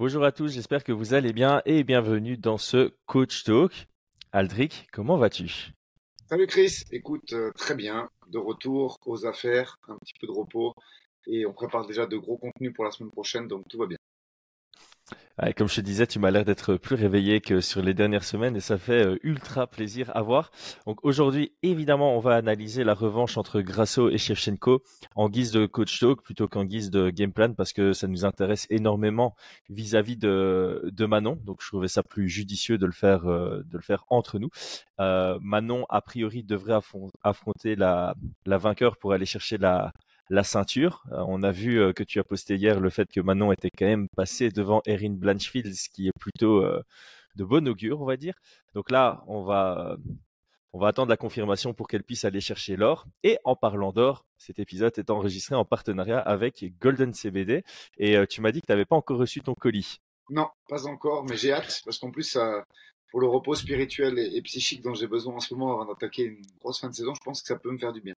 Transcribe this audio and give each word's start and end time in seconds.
Bonjour 0.00 0.24
à 0.24 0.32
tous, 0.32 0.48
j'espère 0.48 0.82
que 0.82 0.92
vous 0.92 1.12
allez 1.12 1.34
bien 1.34 1.60
et 1.66 1.84
bienvenue 1.84 2.38
dans 2.38 2.56
ce 2.56 2.94
Coach 3.04 3.44
Talk. 3.44 3.86
Aldric, 4.32 4.88
comment 4.92 5.18
vas-tu? 5.18 5.74
Salut 6.26 6.46
Chris, 6.46 6.84
écoute, 6.90 7.34
euh, 7.34 7.50
très 7.54 7.74
bien, 7.74 8.08
de 8.28 8.38
retour 8.38 8.96
aux 9.04 9.26
affaires, 9.26 9.76
un 9.88 9.98
petit 9.98 10.14
peu 10.18 10.26
de 10.26 10.32
repos 10.32 10.72
et 11.26 11.44
on 11.44 11.52
prépare 11.52 11.86
déjà 11.86 12.06
de 12.06 12.16
gros 12.16 12.38
contenus 12.38 12.72
pour 12.74 12.86
la 12.86 12.92
semaine 12.92 13.10
prochaine, 13.10 13.46
donc 13.46 13.68
tout 13.68 13.76
va 13.76 13.86
bien 13.86 13.98
comme 15.56 15.68
je 15.68 15.76
te 15.76 15.80
disais, 15.80 16.06
tu 16.06 16.18
m'as 16.18 16.30
l'air 16.30 16.44
d'être 16.44 16.76
plus 16.76 16.96
réveillé 16.96 17.40
que 17.40 17.60
sur 17.60 17.82
les 17.82 17.94
dernières 17.94 18.24
semaines 18.24 18.56
et 18.56 18.60
ça 18.60 18.76
fait 18.76 19.06
euh, 19.06 19.18
ultra 19.22 19.66
plaisir 19.66 20.10
à 20.14 20.22
voir. 20.22 20.50
Donc 20.86 20.98
aujourd'hui, 21.02 21.52
évidemment, 21.62 22.14
on 22.14 22.20
va 22.20 22.36
analyser 22.36 22.84
la 22.84 22.92
revanche 22.92 23.38
entre 23.38 23.60
Grasso 23.60 24.10
et 24.10 24.18
Shevchenko 24.18 24.82
en 25.14 25.28
guise 25.30 25.50
de 25.50 25.64
coach 25.66 25.98
talk 25.98 26.22
plutôt 26.22 26.46
qu'en 26.46 26.64
guise 26.64 26.90
de 26.90 27.08
game 27.10 27.32
plan 27.32 27.54
parce 27.54 27.72
que 27.72 27.92
ça 27.92 28.06
nous 28.06 28.24
intéresse 28.24 28.66
énormément 28.68 29.34
vis-à-vis 29.70 30.16
de, 30.16 30.92
Manon. 31.06 31.38
Donc 31.44 31.62
je 31.62 31.68
trouvais 31.68 31.88
ça 31.88 32.02
plus 32.02 32.28
judicieux 32.28 32.76
de 32.76 32.86
le 32.86 32.92
faire, 32.92 33.26
euh, 33.26 33.62
de 33.64 33.76
le 33.78 33.82
faire 33.82 34.04
entre 34.08 34.38
nous. 34.38 34.50
Euh, 35.00 35.38
Manon, 35.40 35.86
a 35.88 36.02
priori, 36.02 36.44
devrait 36.44 36.78
affronter 37.22 37.76
la, 37.76 38.14
la 38.44 38.58
vainqueur 38.58 38.98
pour 38.98 39.12
aller 39.14 39.26
chercher 39.26 39.56
la, 39.56 39.92
la 40.30 40.44
ceinture. 40.44 41.02
Euh, 41.12 41.24
on 41.26 41.42
a 41.42 41.50
vu 41.50 41.80
euh, 41.80 41.92
que 41.92 42.04
tu 42.04 42.18
as 42.20 42.24
posté 42.24 42.54
hier 42.54 42.80
le 42.80 42.88
fait 42.88 43.10
que 43.10 43.20
Manon 43.20 43.52
était 43.52 43.70
quand 43.70 43.84
même 43.84 44.08
passé 44.08 44.48
devant 44.50 44.80
Erin 44.86 45.10
Blanchfield, 45.10 45.74
ce 45.74 45.88
qui 45.90 46.08
est 46.08 46.18
plutôt 46.18 46.62
euh, 46.62 46.82
de 47.34 47.44
bon 47.44 47.66
augure, 47.68 48.00
on 48.00 48.06
va 48.06 48.16
dire. 48.16 48.34
Donc 48.74 48.90
là, 48.90 49.22
on 49.26 49.42
va, 49.42 49.96
on 50.72 50.78
va 50.78 50.88
attendre 50.88 51.10
la 51.10 51.16
confirmation 51.16 51.74
pour 51.74 51.88
qu'elle 51.88 52.04
puisse 52.04 52.24
aller 52.24 52.40
chercher 52.40 52.76
l'or. 52.76 53.06
Et 53.24 53.38
en 53.44 53.56
parlant 53.56 53.92
d'or, 53.92 54.24
cet 54.38 54.60
épisode 54.60 54.96
est 54.96 55.10
enregistré 55.10 55.56
en 55.56 55.64
partenariat 55.64 56.20
avec 56.20 56.64
Golden 56.80 57.12
CBD. 57.12 57.64
Et 57.98 58.16
tu 58.28 58.40
m'as 58.40 58.52
dit 58.52 58.60
que 58.60 58.66
tu 58.66 58.72
n'avais 58.72 58.84
pas 58.84 58.96
encore 58.96 59.18
reçu 59.18 59.40
ton 59.40 59.54
colis. 59.54 59.98
Non, 60.28 60.48
pas 60.68 60.86
encore, 60.86 61.24
mais 61.24 61.36
j'ai 61.36 61.52
hâte 61.52 61.82
parce 61.84 61.98
qu'en 61.98 62.12
plus, 62.12 62.38
pour 63.10 63.20
le 63.20 63.26
repos 63.26 63.54
spirituel 63.56 64.18
et 64.18 64.42
psychique 64.42 64.82
dont 64.82 64.94
j'ai 64.94 65.08
besoin 65.08 65.34
en 65.34 65.40
ce 65.40 65.54
moment 65.54 65.74
avant 65.74 65.92
d'attaquer 65.92 66.22
une 66.22 66.42
grosse 66.60 66.80
fin 66.80 66.88
de 66.88 66.94
saison, 66.94 67.14
je 67.14 67.20
pense 67.24 67.42
que 67.42 67.48
ça 67.48 67.56
peut 67.56 67.72
me 67.72 67.78
faire 67.78 67.92
du 67.92 68.00
bien. 68.00 68.14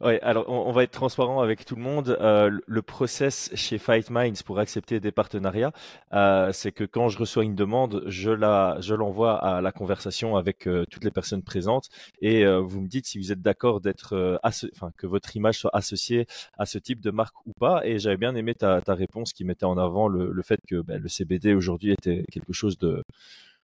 Ouais, 0.00 0.20
alors 0.22 0.48
on, 0.48 0.72
va 0.72 0.82
être 0.82 0.92
transparent 0.92 1.40
avec 1.40 1.64
tout 1.64 1.76
le 1.76 1.82
monde. 1.82 2.16
Euh, 2.20 2.50
le 2.66 2.82
process 2.82 3.50
chez 3.54 3.78
Fight 3.78 4.10
Minds 4.10 4.42
pour 4.44 4.58
accepter 4.58 5.00
des 5.00 5.12
partenariats, 5.12 5.72
euh, 6.12 6.52
c'est 6.52 6.72
que 6.72 6.84
quand 6.84 7.08
je 7.08 7.18
reçois 7.18 7.44
une 7.44 7.54
demande, 7.54 8.02
je 8.06 8.30
la, 8.30 8.76
je 8.80 8.94
l'envoie 8.94 9.36
à 9.36 9.60
la 9.60 9.72
conversation 9.72 10.36
avec 10.36 10.66
euh, 10.66 10.84
toutes 10.90 11.04
les 11.04 11.10
personnes 11.10 11.42
présentes 11.42 11.88
et 12.20 12.44
vous 12.46 12.80
me 12.80 12.88
dites 12.88 13.06
si 13.06 13.18
vous 13.18 13.32
êtes 13.32 13.42
d'accord 13.42 13.80
d'être, 13.80 14.40
enfin 14.42 14.90
que 14.96 15.06
votre 15.06 15.36
image 15.36 15.58
soit 15.58 15.74
associée 15.74 16.26
à 16.58 16.66
ce 16.66 16.78
type 16.78 17.00
de 17.00 17.10
marque 17.10 17.34
ou 17.46 17.52
pas. 17.52 17.84
Et 17.84 17.98
j'avais 17.98 18.16
bien 18.16 18.34
aimé 18.34 18.54
ta, 18.54 18.80
ta 18.80 18.94
réponse 18.94 19.32
qui 19.32 19.44
mettait 19.44 19.64
en 19.64 19.78
avant 19.78 20.08
le, 20.08 20.32
le 20.32 20.42
fait 20.42 20.60
que 20.66 20.80
ben, 20.80 21.00
le 21.00 21.08
CBD 21.08 21.54
aujourd'hui 21.54 21.92
était 21.92 22.24
quelque 22.30 22.52
chose 22.52 22.78
de 22.78 23.04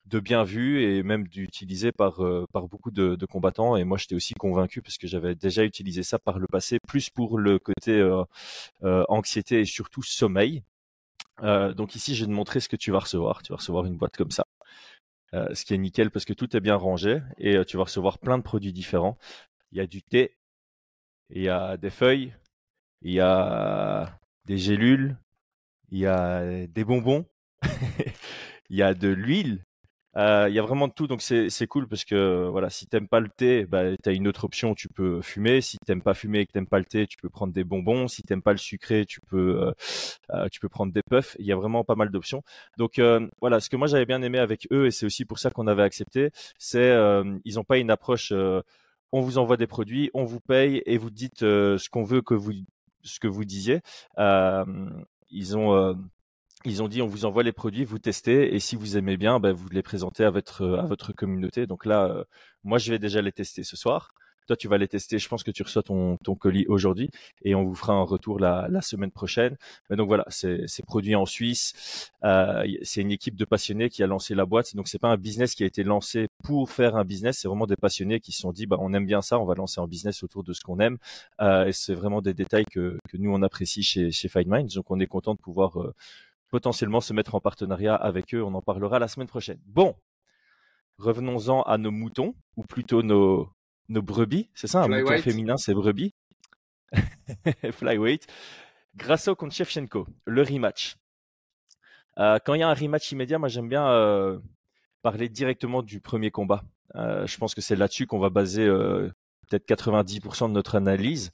de 0.07 0.21
bien 0.21 0.45
vu 0.45 0.83
et 0.83 1.03
même 1.03 1.27
d'utiliser 1.29 1.93
par, 1.93 2.23
euh, 2.23 2.47
par 2.53 2.69
beaucoup 2.69 2.91
de, 2.91 3.17
combattants. 3.27 3.77
Et 3.77 3.85
moi, 3.85 3.99
j'étais 3.99 4.15
aussi 4.15 4.35
convaincu 4.35 4.83
parce 4.83 4.99
que 4.99 5.07
j'avais 5.07 5.35
déjà 5.35 5.65
utilisé 5.65 6.03
ça 6.03 6.19
par 6.19 6.39
le 6.39 6.47
passé, 6.47 6.79
plus 6.87 7.11
pour 7.11 7.39
le 7.39 7.59
côté 7.59 7.93
euh, 7.93 8.25
euh, 8.85 9.05
anxiété 9.09 9.61
et 9.61 9.65
surtout 9.65 10.03
sommeil. 10.03 10.63
donc 11.43 11.95
ici, 11.95 12.15
je 12.15 12.25
vais 12.25 12.29
te 12.29 12.35
montrer 12.35 12.61
ce 12.61 12.69
que 12.69 12.77
tu 12.77 12.91
vas 12.91 13.01
recevoir. 13.01 13.43
Tu 13.43 13.53
vas 13.53 13.57
recevoir 13.57 13.87
une 13.87 13.97
boîte 13.97 14.17
comme 14.17 14.31
ça. 14.31 14.45
ce 15.33 15.65
qui 15.65 15.75
est 15.75 15.79
nickel 15.79 16.11
parce 16.11 16.25
que 16.25 16.35
tout 16.35 16.57
est 16.57 16.61
bien 16.61 16.77
rangé 16.77 17.23
et 17.39 17.65
tu 17.67 17.77
vas 17.77 17.85
recevoir 17.85 18.19
plein 18.19 18.39
de 18.39 18.43
produits 18.43 18.73
différents. 18.73 19.19
Il 19.73 19.79
y 19.79 19.81
a 19.81 19.87
du 19.87 20.03
thé, 20.03 20.37
il 21.31 21.43
y 21.43 21.49
a 21.49 21.77
des 21.77 21.91
feuilles, 21.91 22.35
il 23.03 23.13
y 23.13 23.21
a 23.21 24.19
des 24.47 24.59
gélules, 24.59 25.19
il 25.91 25.99
y 25.99 26.07
a 26.07 26.67
des 26.67 26.85
bonbons, 26.85 27.27
il 28.71 28.77
y 28.77 28.83
a 28.83 28.95
de 28.95 29.09
l'huile, 29.09 29.65
euh, 30.17 30.47
il 30.49 30.55
y 30.55 30.59
a 30.59 30.63
vraiment 30.63 30.89
de 30.89 30.93
tout, 30.93 31.07
donc 31.07 31.23
c'est 31.23 31.67
cool 31.67 31.89
parce 31.89 32.05
que 32.05 32.49
voilà, 32.49 32.71
si 32.71 32.87
t'aimes 32.87 33.09
pas 33.09 33.21
le 33.21 33.29
thé, 33.29 33.65
bah, 33.67 33.97
tu 34.03 34.13
une 34.13 34.29
autre 34.29 34.45
option, 34.45 34.75
tu 34.75 34.89
peux 34.89 35.21
fumer. 35.23 35.61
Si 35.61 35.79
t'aimes 35.79 36.03
pas 36.03 36.15
fumer 36.15 36.41
et 36.41 36.47
que 36.47 36.53
t'aimes 36.53 36.67
pas 36.69 36.79
le 36.79 36.85
thé, 36.85 37.07
tu 37.07 37.17
peux 37.17 37.29
prendre 37.29 37.53
des 37.53 37.65
bonbons. 37.65 38.09
Si 38.09 38.23
t'aimes 38.23 38.43
pas 38.43 38.53
le 38.53 38.59
sucré, 38.59 39.07
tu 39.07 39.21
peux 39.21 39.61
euh, 39.61 39.73
euh, 40.31 40.49
tu 40.51 40.61
peux 40.61 40.69
prendre 40.69 40.93
des 40.93 41.03
puffs. 41.03 41.37
Il 41.39 41.47
y 41.47 41.53
a 41.53 41.57
vraiment 41.57 41.85
pas 41.85 41.97
mal 41.97 42.11
d'options. 42.11 42.43
Donc 42.79 43.01
voilà, 43.41 43.61
ce 43.61 43.69
que 43.69 43.77
moi 43.77 43.87
j'avais 43.87 44.07
bien 44.07 44.23
aimé 44.23 44.39
avec 44.39 44.67
eux 44.73 44.87
et 44.87 44.91
c'est 44.91 45.07
aussi 45.07 45.25
pour 45.25 45.39
ça 45.39 45.51
qu'on 45.51 45.67
avait 45.67 45.83
accepté, 45.83 46.31
c'est 46.59 46.95
ils 47.45 47.59
ont 47.59 47.65
pas 47.65 47.79
une 47.79 47.91
approche. 47.91 48.33
on 49.13 49.21
vous 49.21 49.39
envoie 49.39 49.57
des 49.57 49.67
produits, 49.67 50.11
on 50.15 50.25
vous 50.25 50.41
paye 50.41 50.83
et 50.87 50.99
vous 50.99 51.11
dites 51.11 51.41
ce 51.41 51.89
qu'on 51.89 52.05
veut 52.05 52.23
que 52.23 52.35
vous 52.35 52.53
ce 53.03 53.21
que 53.21 53.29
vous 53.29 53.45
disiez. 53.45 53.81
ils 55.31 55.57
ont 55.57 55.97
ils 56.65 56.83
ont 56.83 56.89
dit 56.89 57.03
on 57.03 57.07
vous 57.07 57.25
envoie 57.25 57.43
les 57.43 57.53
produits, 57.53 57.85
vous 57.85 57.99
testez 57.99 58.55
et 58.55 58.61
si 58.61 58.77
vous 58.77 58.97
aimez 58.97 59.17
bien, 59.17 59.41
ben, 59.41 59.53
vous 59.53 59.69
les 59.71 59.83
présentez 59.83 60.25
à 60.25 60.31
votre 60.31 60.77
à 60.79 60.87
votre 60.87 61.13
communauté. 61.13 61.67
Donc 61.67 61.87
là, 61.87 62.07
euh, 62.07 62.25
moi 62.65 62.79
je 62.79 62.91
vais 62.91 62.99
déjà 62.99 63.21
les 63.23 63.33
tester 63.33 63.65
ce 63.65 63.77
soir. 63.77 64.15
Toi, 64.47 64.57
tu 64.57 64.69
vas 64.69 64.77
les 64.77 64.89
tester. 64.89 65.19
Je 65.19 65.29
pense 65.29 65.43
que 65.43 65.51
tu 65.51 65.63
reçois 65.63 65.83
ton, 65.83 66.19
ton 66.19 66.35
colis 66.35 66.67
aujourd'hui 66.69 67.09
et 67.43 67.55
on 67.55 67.65
vous 67.65 67.75
fera 67.75 67.95
un 67.95 68.03
retour 68.03 68.39
la, 68.39 68.69
la 68.69 68.83
semaine 68.83 69.11
prochaine. 69.11 69.57
Mais 69.89 69.97
donc 69.97 70.07
voilà, 70.07 70.27
c'est 70.29 70.67
produit 70.87 71.15
en 71.15 71.25
Suisse. 71.25 72.11
Euh, 72.25 72.63
c'est 72.83 73.01
une 73.01 73.11
équipe 73.11 73.37
de 73.37 73.45
passionnés 73.47 73.89
qui 73.89 74.03
a 74.03 74.07
lancé 74.07 74.35
la 74.35 74.45
boîte. 74.45 74.77
Donc 74.77 74.89
c'est 74.89 74.99
pas 74.99 75.09
un 75.09 75.17
business 75.17 75.55
qui 75.55 75.63
a 75.63 75.67
été 75.67 75.83
lancé 75.83 76.29
pour 76.43 76.71
faire 76.71 76.97
un 76.97 77.05
business. 77.05 77.39
C'est 77.39 77.49
vraiment 77.49 77.67
des 77.67 77.77
passionnés 77.77 78.21
qui 78.21 78.33
se 78.33 78.43
sont 78.43 78.53
dit, 78.53 78.67
bah, 78.67 78.77
on 78.81 78.93
aime 78.93 79.07
bien 79.07 79.23
ça, 79.23 79.39
on 79.39 79.47
va 79.47 79.55
lancer 79.55 79.81
un 79.81 79.87
business 79.87 80.23
autour 80.23 80.45
de 80.45 80.53
ce 80.53 80.61
qu'on 80.61 80.79
aime. 80.79 80.99
Euh, 81.41 81.67
et 81.67 81.73
c'est 81.73 81.95
vraiment 81.95 82.21
des 82.21 82.35
détails 82.35 82.67
que, 82.71 82.99
que 83.09 83.17
nous 83.17 83.33
on 83.33 83.41
apprécie 83.43 83.83
chez 83.83 84.11
chez 84.11 84.29
Find 84.29 84.49
Minds. 84.49 84.75
Donc 84.75 84.91
on 84.91 85.01
est 85.01 85.07
content 85.07 85.33
de 85.33 85.41
pouvoir 85.41 85.81
euh, 85.81 85.95
potentiellement 86.55 87.01
se 87.01 87.13
mettre 87.13 87.35
en 87.35 87.41
partenariat 87.41 87.97
avec 87.97 88.33
eux. 88.33 88.41
On 88.41 88.55
en 88.55 88.63
parlera 88.63 89.01
la 89.01 89.09
semaine 89.09 89.27
prochaine. 89.27 89.59
Bon, 89.67 89.97
revenons-en 90.99 91.63
à 91.63 91.79
nos 91.79 91.91
moutons, 91.91 92.37
ou 92.57 92.63
plutôt 92.63 93.03
nos, 93.03 93.51
nos 93.89 94.03
brebis. 94.03 94.51
C'est 94.55 94.69
ça, 94.69 94.85
un 94.85 94.87
mouton 94.87 95.19
féminin, 95.19 95.57
c'est 95.57 95.75
brebis. 95.75 96.15
Flyweight. 97.73 98.29
Grasso 98.95 99.35
contre 99.35 99.53
Shevchenko, 99.53 100.07
le 100.27 100.43
rematch. 100.43 100.97
Euh, 102.21 102.39
quand 102.45 102.55
il 102.55 102.61
y 102.61 102.63
a 102.63 102.69
un 102.69 102.75
rematch 102.75 103.11
immédiat, 103.11 103.41
moi 103.41 103.49
j'aime 103.49 103.69
bien 103.69 103.89
euh, 103.89 104.39
parler 105.03 105.29
directement 105.29 105.83
du 105.83 106.01
premier 106.01 106.31
combat. 106.31 106.63
Euh, 106.95 107.27
je 107.27 107.37
pense 107.37 107.57
que 107.57 107.63
c'est 107.63 107.75
là-dessus 107.75 108.07
qu'on 108.07 108.21
va 108.21 108.31
baser 108.31 108.69
peut-être 109.49 109.67
90% 109.67 110.47
de 110.51 110.53
notre 110.53 110.77
analyse. 110.77 111.33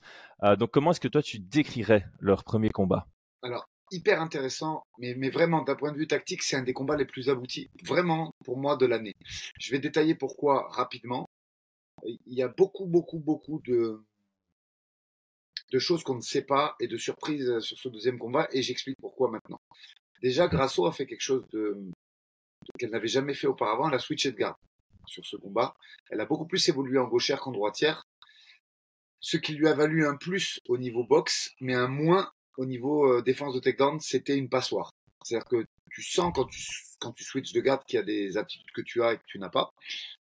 donc 0.59 0.71
comment 0.71 0.93
est-ce 0.93 1.01
que 1.01 1.09
toi 1.09 1.23
tu 1.23 1.41
décrirais 1.41 2.07
leur 2.21 2.43
premier 2.43 2.71
combat? 2.71 3.07
Alors 3.43 3.69
hyper 3.91 4.21
intéressant, 4.21 4.83
mais, 4.99 5.15
mais 5.15 5.31
vraiment 5.31 5.63
d'un 5.63 5.77
point 5.77 5.93
de 5.93 5.99
vue 5.99 6.07
tactique, 6.07 6.43
c'est 6.43 6.57
un 6.57 6.63
des 6.63 6.73
combats 6.73 6.97
les 6.97 7.05
plus 7.05 7.29
aboutis, 7.29 7.71
vraiment 7.85 8.33
pour 8.45 8.57
moi 8.57 8.77
de 8.77 8.87
l'année. 8.87 9.15
Je 9.59 9.71
vais 9.73 9.79
détailler 9.79 10.15
pourquoi 10.15 10.69
rapidement. 10.71 11.29
Il 12.05 12.35
y 12.35 12.43
a 12.43 12.49
beaucoup, 12.49 12.87
beaucoup, 12.87 13.19
beaucoup 13.19 13.61
de, 13.67 14.01
de 15.71 15.79
choses 15.79 16.03
qu'on 16.03 16.17
ne 16.17 16.21
sait 16.21 16.45
pas 16.45 16.77
et 16.81 16.89
de 16.89 16.97
surprises 16.97 17.59
sur 17.61 17.79
ce 17.79 17.89
deuxième 17.89 18.19
combat, 18.19 18.49
et 18.53 18.63
j'explique 18.63 18.97
pourquoi 19.01 19.31
maintenant. 19.31 19.61
Déjà, 20.23 20.49
Grasso 20.49 20.87
a 20.87 20.93
fait 20.93 21.07
quelque 21.07 21.23
chose 21.23 21.47
de, 21.49 21.77
qu'elle 22.79 22.91
n'avait 22.91 23.09
jamais 23.09 23.35
fait 23.35 23.47
auparavant, 23.47 23.89
elle 23.89 23.95
a 23.95 23.99
switché 23.99 24.33
de 24.33 24.37
garde 24.37 24.57
sur 25.07 25.25
ce 25.25 25.37
combat. 25.37 25.75
Elle 26.11 26.21
a 26.21 26.27
beaucoup 26.27 26.47
plus 26.47 26.69
évolué 26.69 26.99
en 26.99 27.09
gauchère 27.09 27.41
qu'en 27.41 27.53
droitière, 27.53 28.05
ce 29.21 29.37
qui 29.37 29.55
lui 29.55 29.69
a 29.69 29.75
valu 29.75 30.07
un 30.07 30.17
plus 30.17 30.61
au 30.69 30.79
niveau 30.79 31.05
boxe, 31.05 31.51
mais 31.61 31.75
un 31.75 31.89
moins 31.89 32.31
au 32.61 32.67
niveau 32.67 33.11
euh, 33.11 33.23
défense 33.23 33.55
de 33.55 33.59
takedown, 33.59 33.99
c'était 34.01 34.37
une 34.37 34.51
passoire. 34.51 34.91
C'est-à-dire 35.25 35.49
que 35.49 35.65
tu 35.91 36.03
sens 36.03 36.31
quand 36.35 36.45
tu, 36.45 36.63
quand 36.99 37.13
tu 37.13 37.25
switches 37.25 37.55
de 37.55 37.61
garde 37.61 37.83
qu'il 37.87 37.97
y 37.97 38.03
a 38.03 38.05
des 38.05 38.37
aptitudes 38.37 38.71
que 38.75 38.83
tu 38.83 39.03
as 39.03 39.15
et 39.15 39.17
que 39.17 39.23
tu 39.27 39.39
n'as 39.39 39.49
pas. 39.49 39.71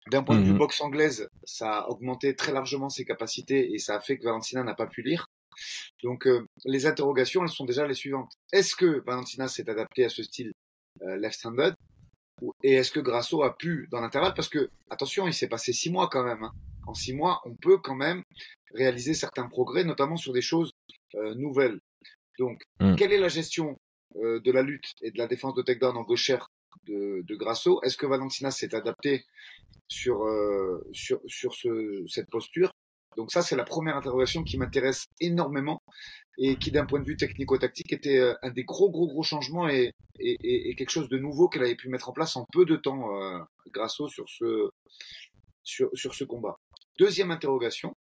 D'un 0.09 0.22
point 0.22 0.38
de 0.38 0.44
vue 0.44 0.53
mhm. 0.53 0.59
boxe 0.59 0.81
anglaise, 0.81 1.28
ça 1.43 1.81
a 1.81 1.88
augmenté 1.88 2.37
très 2.37 2.53
largement 2.53 2.91
ses 2.91 3.04
capacités 3.04 3.75
et 3.75 3.78
ça 3.78 3.97
a 3.97 4.00
fait 4.00 4.19
que 4.19 4.25
Valentina 4.25 4.62
n'a 4.62 4.75
pas 4.75 4.87
pu 4.87 5.03
lire. 5.03 5.27
Donc 6.04 6.28
euh, 6.28 6.47
les 6.65 6.87
interrogations, 6.87 7.43
elles 7.43 7.48
sont 7.48 7.65
déjà 7.65 7.88
les 7.88 7.94
suivantes. 7.94 8.32
Est-ce 8.53 8.77
que 8.77 9.03
Valentina 9.04 9.48
s'est 9.48 9.69
adaptée 9.69 10.04
à 10.04 10.09
ce 10.09 10.22
style 10.22 10.53
euh, 11.03 11.16
left-handed 11.16 11.74
et 12.63 12.74
est-ce 12.74 12.92
que 12.92 13.01
Grasso 13.01 13.42
a 13.42 13.57
pu 13.57 13.89
dans 13.91 14.01
l'intervalle? 14.01 14.34
Parce 14.34 14.48
que 14.48 14.71
attention, 14.91 15.27
il 15.27 15.34
s'est 15.34 15.48
passé 15.48 15.72
six 15.72 15.91
mois 15.91 16.09
quand 16.09 16.22
même. 16.22 16.45
Hein. 16.45 16.53
En 16.86 16.95
six 16.95 17.13
mois, 17.13 17.42
on 17.45 17.57
peut 17.57 17.78
quand 17.78 17.97
même 17.97 18.22
réaliser 18.74 19.13
certains 19.13 19.48
progrès, 19.48 19.83
notamment 19.83 20.16
sur 20.16 20.33
des 20.33 20.41
choses 20.41 20.71
nouvelles. 21.34 21.80
Donc, 22.39 22.63
hmm. 22.81 22.95
quelle 22.97 23.13
est 23.13 23.19
la 23.19 23.29
gestion 23.29 23.77
euh, 24.17 24.41
de 24.41 24.53
la 24.53 24.63
lutte 24.63 24.95
et 25.03 25.11
de 25.11 25.19
la 25.19 25.27
défense 25.27 25.55
de 25.55 25.63
takedown 25.63 25.97
en 25.97 26.03
gauchère 26.03 26.49
de, 26.87 27.23
de 27.27 27.37
Grasso? 27.37 27.81
Est-ce 27.83 27.97
que 27.97 28.07
Valentina 28.07 28.51
s'est 28.51 28.75
adapté 28.75 29.25
sur, 29.89 30.25
euh, 30.25 30.87
sur, 30.93 31.21
sur 31.27 31.55
ce, 31.55 32.05
cette 32.07 32.31
posture? 32.31 32.71
Donc 33.17 33.33
ça, 33.33 33.43
c'est 33.43 33.57
la 33.57 33.65
première 33.65 33.97
interrogation 33.97 34.45
qui 34.45 34.59
m'intéresse 34.59 35.07
énormément 35.21 35.81
et 36.39 36.57
qui, 36.57 36.71
d'un 36.71 36.87
point 36.87 37.01
de 37.01 37.05
vue 37.05 37.17
technico-tactique, 37.17 37.93
était 37.93 38.19
euh, 38.19 38.35
un 38.43 38.51
des 38.51 38.63
gros, 38.63 38.91
gros, 38.91 39.09
gros 39.09 39.25
changements 39.25 39.69
et, 39.69 39.91
et, 40.21 40.71
et 40.71 40.77
quelque 40.77 40.91
chose 40.91 41.09
de 41.09 41.19
nouveau 41.19 41.49
qu'elle 41.49 41.65
avait 41.65 41.75
pu 41.75 41.89
mettre 41.89 42.09
en 42.09 42.13
place 42.13 42.37
en 42.37 42.47
peu 42.53 42.65
de 42.65 42.77
temps, 42.77 43.21
euh, 43.21 43.41
Grasso, 43.73 44.09
sur 44.09 44.29
ce, 44.29 44.71
sur, 45.65 45.91
sur 45.95 46.15
ce 46.15 46.23
combat. 46.23 46.57
Deuxième 46.97 47.33
interrogation, 47.33 47.93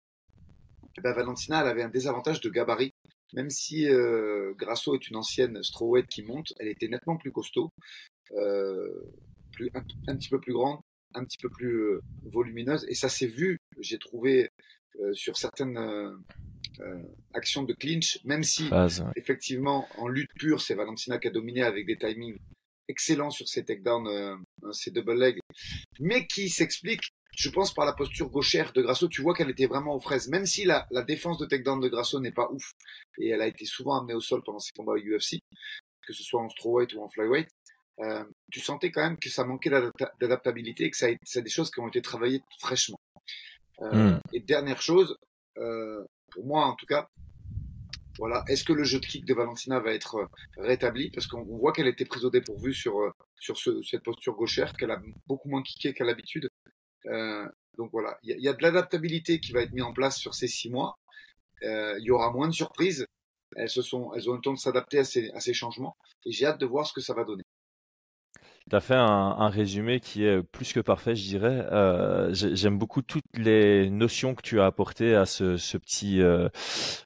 eh 0.99 1.01
ben 1.01 1.13
Valentina, 1.15 1.63
elle 1.63 1.69
avait 1.69 1.83
un 1.83 1.89
désavantage 1.89 2.43
de 2.43 2.51
gabarit 2.51 2.93
même 3.35 3.51
si 3.51 3.89
euh, 3.89 4.55
Grasso 4.57 4.95
est 4.95 5.09
une 5.09 5.17
ancienne 5.17 5.63
strawweight 5.63 6.07
qui 6.07 6.23
monte, 6.23 6.53
elle 6.59 6.69
était 6.69 6.89
nettement 6.89 7.17
plus 7.17 7.33
costaud, 7.33 7.71
euh, 8.33 9.13
plus, 9.53 9.71
un, 9.75 10.17
petit 10.17 10.29
peu 10.29 10.41
plus 10.41 10.53
grande, 10.53 10.81
un 11.15 11.25
petit 11.25 11.39
peu 11.39 11.49
plus 11.49 11.81
euh, 11.81 12.01
volumineuse. 12.23 12.87
Et 12.89 12.95
ça 12.95 13.09
s'est 13.09 13.27
vu, 13.27 13.59
j'ai 13.81 13.99
trouvé, 13.99 14.51
sur 15.13 15.37
certaines 15.37 15.79
actions 17.35 17.65
de 17.65 17.75
clinch, 17.75 18.19
même 18.25 18.43
si 18.43 18.71
effectivement 19.15 19.87
en 19.99 20.09
lutte 20.09 20.31
pure, 20.39 20.63
c'est 20.63 20.75
Valentina 20.75 21.19
qui 21.19 21.29
a 21.29 21.31
dominé 21.31 21.63
avec 21.63 21.85
des 21.85 21.99
timings 21.99 22.39
excellents 22.89 23.29
sur 23.29 23.47
ses 23.47 23.63
takedowns, 23.63 24.43
ses 24.73 24.91
double 24.91 25.19
legs, 25.19 25.39
mais 26.01 26.27
qui 26.27 26.49
s'explique 26.49 27.11
je 27.37 27.51
pense 27.51 27.73
par 27.75 27.85
la 27.85 27.93
posture 27.93 28.31
gauchère 28.31 28.73
de 28.73 28.83
Grasso, 28.83 29.09
tu 29.09 29.21
vois 29.21 29.35
qu'elle 29.35 29.51
était 29.51 29.67
vraiment 29.67 29.95
aux 29.95 30.01
fraises. 30.01 30.29
Même 30.29 30.47
si 30.47 30.65
la, 30.65 30.87
la 30.91 31.03
défense 31.03 31.39
de 31.39 31.45
takedown 31.45 31.81
de 31.81 31.89
Grasso 31.89 32.19
n'est 32.19 32.33
pas 32.33 32.49
ouf, 32.51 32.73
et 33.19 33.29
elle 33.29 33.43
a 33.43 33.47
été 33.47 33.67
souvent 33.67 34.01
amenée 34.01 34.15
au 34.15 34.21
sol 34.21 34.43
pendant 34.43 34.59
ses 34.59 34.73
combats 34.73 34.93
au 34.93 34.97
UFC, 34.97 35.39
que 36.07 36.13
ce 36.13 36.23
soit 36.23 36.41
en 36.41 36.49
strawweight 36.49 36.95
ou 36.95 37.03
en 37.03 37.09
flyweight, 37.09 37.49
euh, 38.01 38.25
tu 38.51 38.61
sentais 38.61 38.91
quand 38.91 39.03
même 39.03 39.19
que 39.19 39.29
ça 39.29 39.45
manquait 39.45 39.71
d'adaptabilité 40.21 40.85
et 40.85 40.91
que 40.91 40.97
ça, 40.97 41.09
c'est 41.23 41.43
des 41.43 41.51
choses 41.51 41.71
qui 41.71 41.81
ont 41.81 41.89
été 41.89 42.01
travaillées 42.01 42.43
fraîchement. 42.59 43.01
Euh, 43.83 44.13
hmm. 44.13 44.21
Et 44.33 44.41
dernière 44.41 44.81
chose, 44.81 45.17
euh, 45.59 46.05
pour 46.33 46.47
moi 46.47 46.67
en 46.67 46.75
tout 46.75 46.87
cas, 46.87 47.09
voilà, 48.19 48.45
est-ce 48.49 48.65
que 48.65 48.73
le 48.73 48.85
jeu 48.85 48.99
de 48.99 49.07
kick 49.07 49.25
de 49.25 49.35
Valentina 49.35 49.79
va 49.81 49.93
être 49.93 50.17
euh, 50.17 50.27
rétabli? 50.57 51.11
Parce 51.11 51.27
qu'on 51.27 51.43
voit 51.43 51.73
qu'elle 51.73 51.87
était 51.87 52.05
prise 52.05 52.25
au 52.25 52.31
dépourvu 52.31 52.73
sur, 52.73 53.01
euh, 53.01 53.11
sur 53.39 53.57
ce, 53.57 53.83
cette 53.83 54.03
posture 54.03 54.35
gauchère, 54.35 54.73
qu'elle 54.73 54.91
a 54.91 55.01
beaucoup 55.27 55.49
moins 55.49 55.63
kické 55.63 55.93
qu'à 55.93 56.05
l'habitude. 56.05 56.49
Euh, 57.09 57.47
donc 57.77 57.91
voilà, 57.93 58.19
il 58.23 58.41
y, 58.41 58.49
a 58.49 58.53
de 58.55 58.63
l'adaptabilité 58.63 59.39
qui 59.39 59.53
va 59.53 59.61
être 59.61 59.73
mise 59.73 59.85
en 59.85 59.93
place 59.93 60.17
sur 60.17 60.35
ces 60.35 60.49
six 60.49 60.71
mois. 60.71 60.99
Euh, 61.63 61.95
il 61.99 62.05
y 62.05 62.11
aura 62.11 62.33
moins 62.33 62.49
de 62.49 62.55
surprises. 62.55 63.07
Elles, 63.55 63.69
se 63.69 63.83
sont, 63.83 64.13
elles 64.15 64.31
ont 64.31 64.35
le 64.35 64.41
temps 64.41 64.55
de 64.55 64.59
s'adapter 64.59 64.99
à 64.99 65.05
ces 65.05 65.55
changements. 65.55 65.97
Et 66.25 66.33
j'ai 66.33 66.47
hâte 66.47 66.61
de 66.61 66.67
voir 66.67 66.87
ce 66.87 66.93
que 66.93 67.01
ça 67.01 67.15
va 67.15 67.25
donner. 67.25 67.45
Tu 68.69 68.75
as 68.75 68.81
fait 68.81 68.95
un, 68.97 69.05
un, 69.39 69.49
résumé 69.49 70.01
qui 70.01 70.25
est 70.25 70.43
plus 70.43 70.73
que 70.73 70.81
parfait, 70.81 71.15
je 71.15 71.23
dirais. 71.23 71.69
Euh, 71.71 72.31
J'aime 72.33 72.79
beaucoup 72.79 73.01
toutes 73.01 73.25
les 73.37 73.89
notions 73.91 74.35
que 74.35 74.43
tu 74.43 74.61
as 74.61 74.67
apportées 74.67 75.15
à 75.15 75.25
ce, 75.25 75.57
ce 75.57 75.79
petit, 75.79 76.21
euh, 76.21 76.49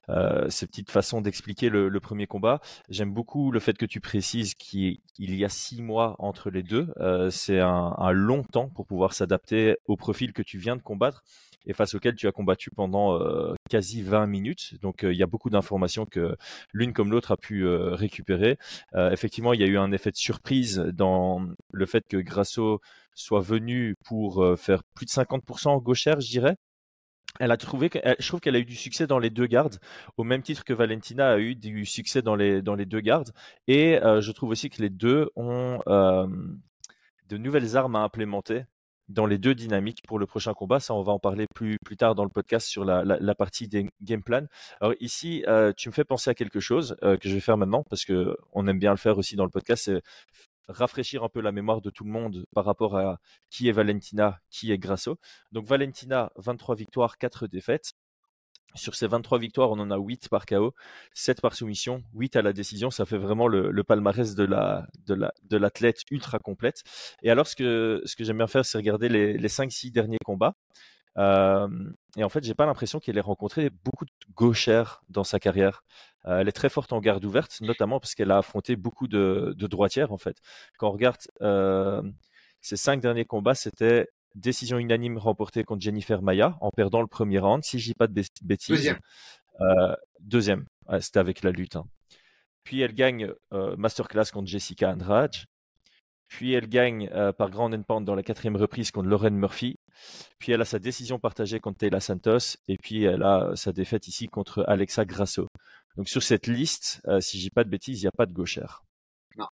euh, 0.09 0.49
cette 0.49 0.71
petite 0.71 0.91
façon 0.91 1.21
d'expliquer 1.21 1.69
le, 1.69 1.91
le, 1.91 2.01
premier 2.01 2.27
combat. 2.27 2.61
J'aime 2.89 3.13
beaucoup 3.13 3.51
le 3.53 3.61
fait 3.61 3.77
que 3.77 3.85
tu 3.85 4.01
précises 4.01 4.55
qu'il 4.55 5.01
y 5.19 5.45
a 5.45 5.51
six 5.51 5.83
mois 5.83 6.17
entre 6.19 6.49
les 6.49 6.63
deux. 6.63 6.89
Euh, 6.99 7.29
C'est 7.31 7.61
un, 7.61 7.95
un 7.99 8.13
long 8.13 8.43
temps 8.43 8.71
pour 8.71 8.87
pouvoir 8.87 9.13
s'adapter 9.13 9.77
au 9.85 9.97
profil 9.97 10.33
que 10.33 10.43
tu 10.43 10.57
viens 10.57 10.77
de 10.77 10.83
combattre 10.83 11.25
et 11.67 11.73
face 11.73 11.95
auquel 11.95 12.15
tu 12.15 12.27
as 12.27 12.33
combattu 12.33 12.71
pendant 12.71 13.21
euh, 13.21 13.55
quasi 13.69 14.03
20 14.03 14.27
minutes. 14.27 14.75
Donc 14.81 15.05
euh, 15.05 15.13
il 15.13 15.19
y 15.19 15.23
a 15.23 15.27
beaucoup 15.27 15.51
d'informations 15.51 16.07
que 16.07 16.37
l'une 16.73 16.93
comme 16.93 17.11
l'autre 17.11 17.33
a 17.33 17.37
pu 17.37 17.67
euh, 17.67 17.95
récupérer. 17.95 18.59
effectivement, 18.95 19.53
il 19.53 19.61
y 19.61 19.65
a 19.65 19.67
eu 19.67 19.79
un 19.79 19.93
effet 19.93 20.11
de 20.11 20.17
surprise 20.17 20.79
dans 20.95 21.47
le 21.73 21.87
fait 21.87 22.05
que 22.09 22.17
Grasso 22.17 22.81
soit 23.15 23.41
venu 23.41 23.95
pour 24.05 24.45
faire 24.59 24.83
plus 24.95 25.07
de 25.07 25.11
50% 25.11 25.83
gauchère, 25.83 26.21
je 26.21 26.29
dirais. 26.29 26.57
Elle 27.39 27.53
a 27.53 27.57
trouvé, 27.57 27.91
je 28.19 28.27
trouve 28.27 28.41
qu'elle 28.41 28.57
a 28.57 28.59
eu 28.59 28.65
du 28.65 28.75
succès 28.75 29.07
dans 29.07 29.19
les 29.19 29.31
deux 29.31 29.47
gardes, 29.47 29.79
au 30.17 30.25
même 30.25 30.43
titre 30.43 30.65
que 30.65 30.73
Valentina 30.73 31.31
a 31.31 31.39
eu 31.39 31.55
du 31.55 31.87
succès 31.87 32.23
dans 32.23 32.35
les 32.35 32.61
dans 32.61 32.75
les 32.75 32.87
deux 32.87 33.01
gardes. 33.01 33.31
Et 33.69 33.99
je 34.03 34.33
trouve 34.33 34.51
aussi 34.51 34.71
que 34.71 34.83
les 34.83 34.91
deux 34.91 35.31
ont 35.37 35.81
de 35.87 37.37
nouvelles 37.37 37.77
armes 37.77 37.97
à 37.97 38.01
implémenter 38.01 38.65
dans 39.11 39.27
les 39.27 39.39
deux 39.39 39.55
dynamiques 39.55 40.01
pour 40.07 40.19
le 40.19 40.27
prochain 40.27 40.55
combat. 40.55 40.81
Ça, 40.81 40.95
on 40.95 41.03
va 41.03 41.13
en 41.13 41.19
parler 41.19 41.47
plus, 41.55 41.77
plus 41.85 41.97
tard 41.97 42.15
dans 42.15 42.25
le 42.25 42.31
podcast 42.31 42.67
sur 42.67 42.85
la, 42.85 43.05
la, 43.05 43.35
partie 43.35 43.69
des 43.69 43.89
game 44.01 44.23
plan. 44.23 44.47
Alors 44.81 44.95
ici, 45.01 45.45
euh, 45.49 45.73
tu 45.77 45.89
me 45.89 45.95
fais 45.95 46.05
penser 46.05 46.31
à 46.31 46.35
quelque 46.35 46.61
chose 46.61 46.97
euh, 47.03 47.17
que 47.17 47.29
je 47.29 47.35
vais 47.35 47.41
faire 47.41 47.57
maintenant 47.57 47.85
parce 47.89 48.05
que 48.05 48.37
on 48.53 48.67
aime 48.67 48.79
bien 48.79 48.91
le 48.91 48.97
faire 48.97 49.19
aussi 49.19 49.37
dans 49.37 49.45
le 49.45 49.51
podcast. 49.51 49.85
C'est 49.85 50.03
rafraîchir 50.69 51.25
un 51.25 51.29
peu 51.29 51.41
la 51.41 51.53
mémoire 51.53 51.81
de 51.81 51.91
tout 51.91 52.05
le 52.05 52.11
monde 52.11 52.45
par 52.55 52.65
rapport 52.65 52.97
à 52.97 53.19
qui 53.51 53.69
est 53.69 53.73
Valentina, 53.73 54.39
qui 54.51 54.73
est 54.73 54.79
Grasso. 54.79 55.19
Donc 55.53 55.67
Valentina, 55.67 56.31
23 56.37 56.77
victoires, 56.77 57.19
4 57.19 57.49
défaites. 57.49 57.93
Sur 58.75 58.95
ces 58.95 59.07
23 59.07 59.39
victoires, 59.39 59.71
on 59.71 59.79
en 59.79 59.91
a 59.91 59.97
8 59.99 60.29
par 60.29 60.47
KO, 60.47 60.75
7 61.15 61.41
par 61.41 61.55
soumission, 61.55 62.03
8 62.15 62.37
à 62.37 62.43
la 62.43 62.53
décision. 62.53 62.91
Ça 62.91 63.05
fait 63.05 63.19
vraiment 63.19 63.49
le, 63.49 63.71
le 63.71 63.85
palmarès 63.85 64.35
de 64.35 64.45
la 64.45 64.87
de 65.07 65.15
la 65.15 65.33
de 65.43 65.57
l'athlète 65.57 66.03
ultra 66.11 66.39
complète. 66.39 66.83
Et 67.23 67.31
alors, 67.31 67.47
ce 67.47 67.57
que 67.57 68.03
ce 68.05 68.17
que 68.17 68.25
j'aime 68.25 68.39
bien 68.39 68.47
faire, 68.47 68.65
c'est 68.65 68.79
regarder 68.79 69.09
les, 69.09 69.37
les 69.37 69.49
5-6 69.49 69.93
derniers 69.93 70.19
combats. 70.25 70.55
Euh, 71.19 71.69
et 72.17 72.25
en 72.25 72.29
fait, 72.29 72.45
j'ai 72.45 72.55
pas 72.55 72.67
l'impression 72.67 73.01
qu'elle 73.01 73.19
ait 73.19 73.21
rencontré 73.21 73.71
beaucoup 73.71 74.05
de 74.05 74.11
gauchères 74.35 75.03
dans 75.09 75.25
sa 75.25 75.39
carrière. 75.41 75.83
Euh, 76.27 76.41
elle 76.41 76.49
est 76.49 76.53
très 76.53 76.69
forte 76.69 76.93
en 76.93 77.01
garde 77.01 77.25
ouverte, 77.25 77.61
notamment 77.61 78.01
parce 78.01 78.15
qu'elle 78.15 78.31
a 78.31 78.39
affronté 78.39 78.77
beaucoup 78.77 79.09
de, 79.09 79.55
de 79.57 79.67
droitières. 79.67 80.13
En 80.13 80.19
fait, 80.19 80.37
quand 80.79 80.89
on 80.89 80.93
regarde 80.93 81.19
euh, 81.43 82.03
ces 82.61 82.77
cinq 82.77 83.01
derniers 83.01 83.25
combats, 83.25 83.55
c'était 83.55 84.09
décision 84.35 84.79
unanime 84.79 85.19
remportée 85.19 85.65
contre 85.65 85.83
Jennifer 85.83 86.23
Maya 86.23 86.57
en 86.61 86.71
perdant 86.71 87.01
le 87.01 87.07
premier 87.07 87.39
round, 87.39 87.65
si 87.65 87.79
je 87.79 87.87
dis 87.87 87.95
pas 87.95 88.07
de 88.07 88.23
bêtises. 88.43 88.69
Deuxième. 88.69 88.99
Euh, 89.61 89.95
deuxième, 90.21 90.67
ouais, 90.89 91.01
c'était 91.01 91.19
avec 91.19 91.43
la 91.43 91.51
lutte. 91.51 91.77
Hein. 91.77 91.85
Puis 92.65 92.81
elle 92.81 92.95
gagne 92.95 93.33
euh, 93.53 93.77
masterclass 93.77 94.27
contre 94.33 94.49
Jessica 94.49 94.91
Andrade. 94.91 95.35
Puis 96.29 96.53
elle 96.53 96.69
gagne 96.69 97.11
euh, 97.13 97.33
par 97.33 97.51
grand 97.51 97.73
and 97.75 97.83
pound 97.83 98.07
dans 98.07 98.15
la 98.15 98.23
quatrième 98.23 98.57
reprise 98.57 98.93
contre 98.93 99.09
Lauren 99.09 99.31
Murphy. 99.31 99.77
Puis 100.39 100.53
elle 100.53 100.61
a 100.61 100.65
sa 100.65 100.79
décision 100.79 101.19
partagée 101.19 101.59
contre 101.59 101.79
Taylor 101.79 102.01
Santos. 102.01 102.57
Et 102.69 102.77
puis 102.79 103.03
elle 103.05 103.23
a 103.23 103.51
sa 103.57 103.73
défaite 103.73 104.07
ici 104.07 104.29
contre 104.29 104.65
Alexa 104.69 105.05
Grasso. 105.05 105.49
Donc 105.97 106.09
sur 106.09 106.23
cette 106.23 106.47
liste, 106.47 107.03
si 107.21 107.39
je 107.39 107.43
dis 107.43 107.51
pas 107.51 107.65
de 107.65 107.69
bêtises, 107.69 108.01
il 108.01 108.05
n'y 108.05 108.09
a 108.09 108.13
pas 108.13 108.27
de 108.27 108.33
gauchère. 108.33 108.85
Non. 109.37 109.49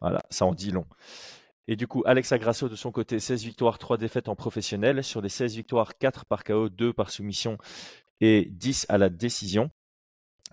Voilà, 0.00 0.20
ça 0.28 0.44
en 0.44 0.52
dit 0.52 0.70
long. 0.70 0.86
Et 1.66 1.76
du 1.76 1.86
coup, 1.86 2.02
Alexa 2.06 2.38
Grasso 2.38 2.68
de 2.68 2.76
son 2.76 2.92
côté, 2.92 3.18
16 3.18 3.42
victoires, 3.44 3.78
3 3.78 3.96
défaites 3.96 4.28
en 4.28 4.36
professionnel. 4.36 5.02
Sur 5.02 5.22
les 5.22 5.28
16 5.28 5.56
victoires, 5.56 5.96
4 5.98 6.26
par 6.26 6.44
KO, 6.44 6.68
2 6.68 6.92
par 6.92 7.10
soumission 7.10 7.56
et 8.20 8.48
10 8.50 8.86
à 8.88 8.98
la 8.98 9.08
décision. 9.08 9.70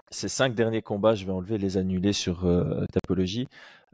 Ces 0.10 0.30
5 0.30 0.56
derniers 0.56 0.82
combats, 0.82 1.16
je 1.16 1.26
vais 1.26 1.32
enlever 1.32 1.58
les 1.58 1.78
annulés 1.78 2.14
sur 2.14 2.46
euh, 2.46 2.86
Tapologie. 2.92 3.48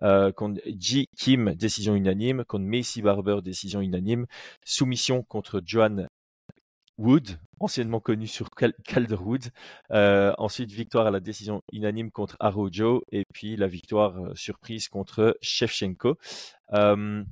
Euh, 0.04 0.32
contre 0.32 0.62
Ji 0.66 1.10
Kim, 1.18 1.54
décision 1.56 1.96
unanime. 1.96 2.44
Contre 2.46 2.66
Macy 2.66 3.02
Barber, 3.02 3.40
décision 3.44 3.82
unanime. 3.82 4.26
Soumission 4.64 5.24
contre 5.24 5.62
Joan 5.66 6.08
Wood, 6.98 7.40
anciennement 7.60 8.00
connu 8.00 8.28
sur 8.28 8.50
Calderwood. 8.52 9.46
Euh, 9.92 10.34
ensuite, 10.38 10.72
victoire 10.72 11.08
à 11.08 11.12
la 11.12 11.20
décision 11.20 11.62
unanime 11.72 12.12
contre 12.12 12.38
Arojo. 12.40 13.04
Et 13.12 13.24
puis 13.34 13.56
la 13.56 13.68
victoire 13.68 14.18
euh, 14.18 14.36
surprise 14.36 14.88
contre 14.88 15.38
Shevchenko. 15.42 16.18
Euh, 16.74 17.24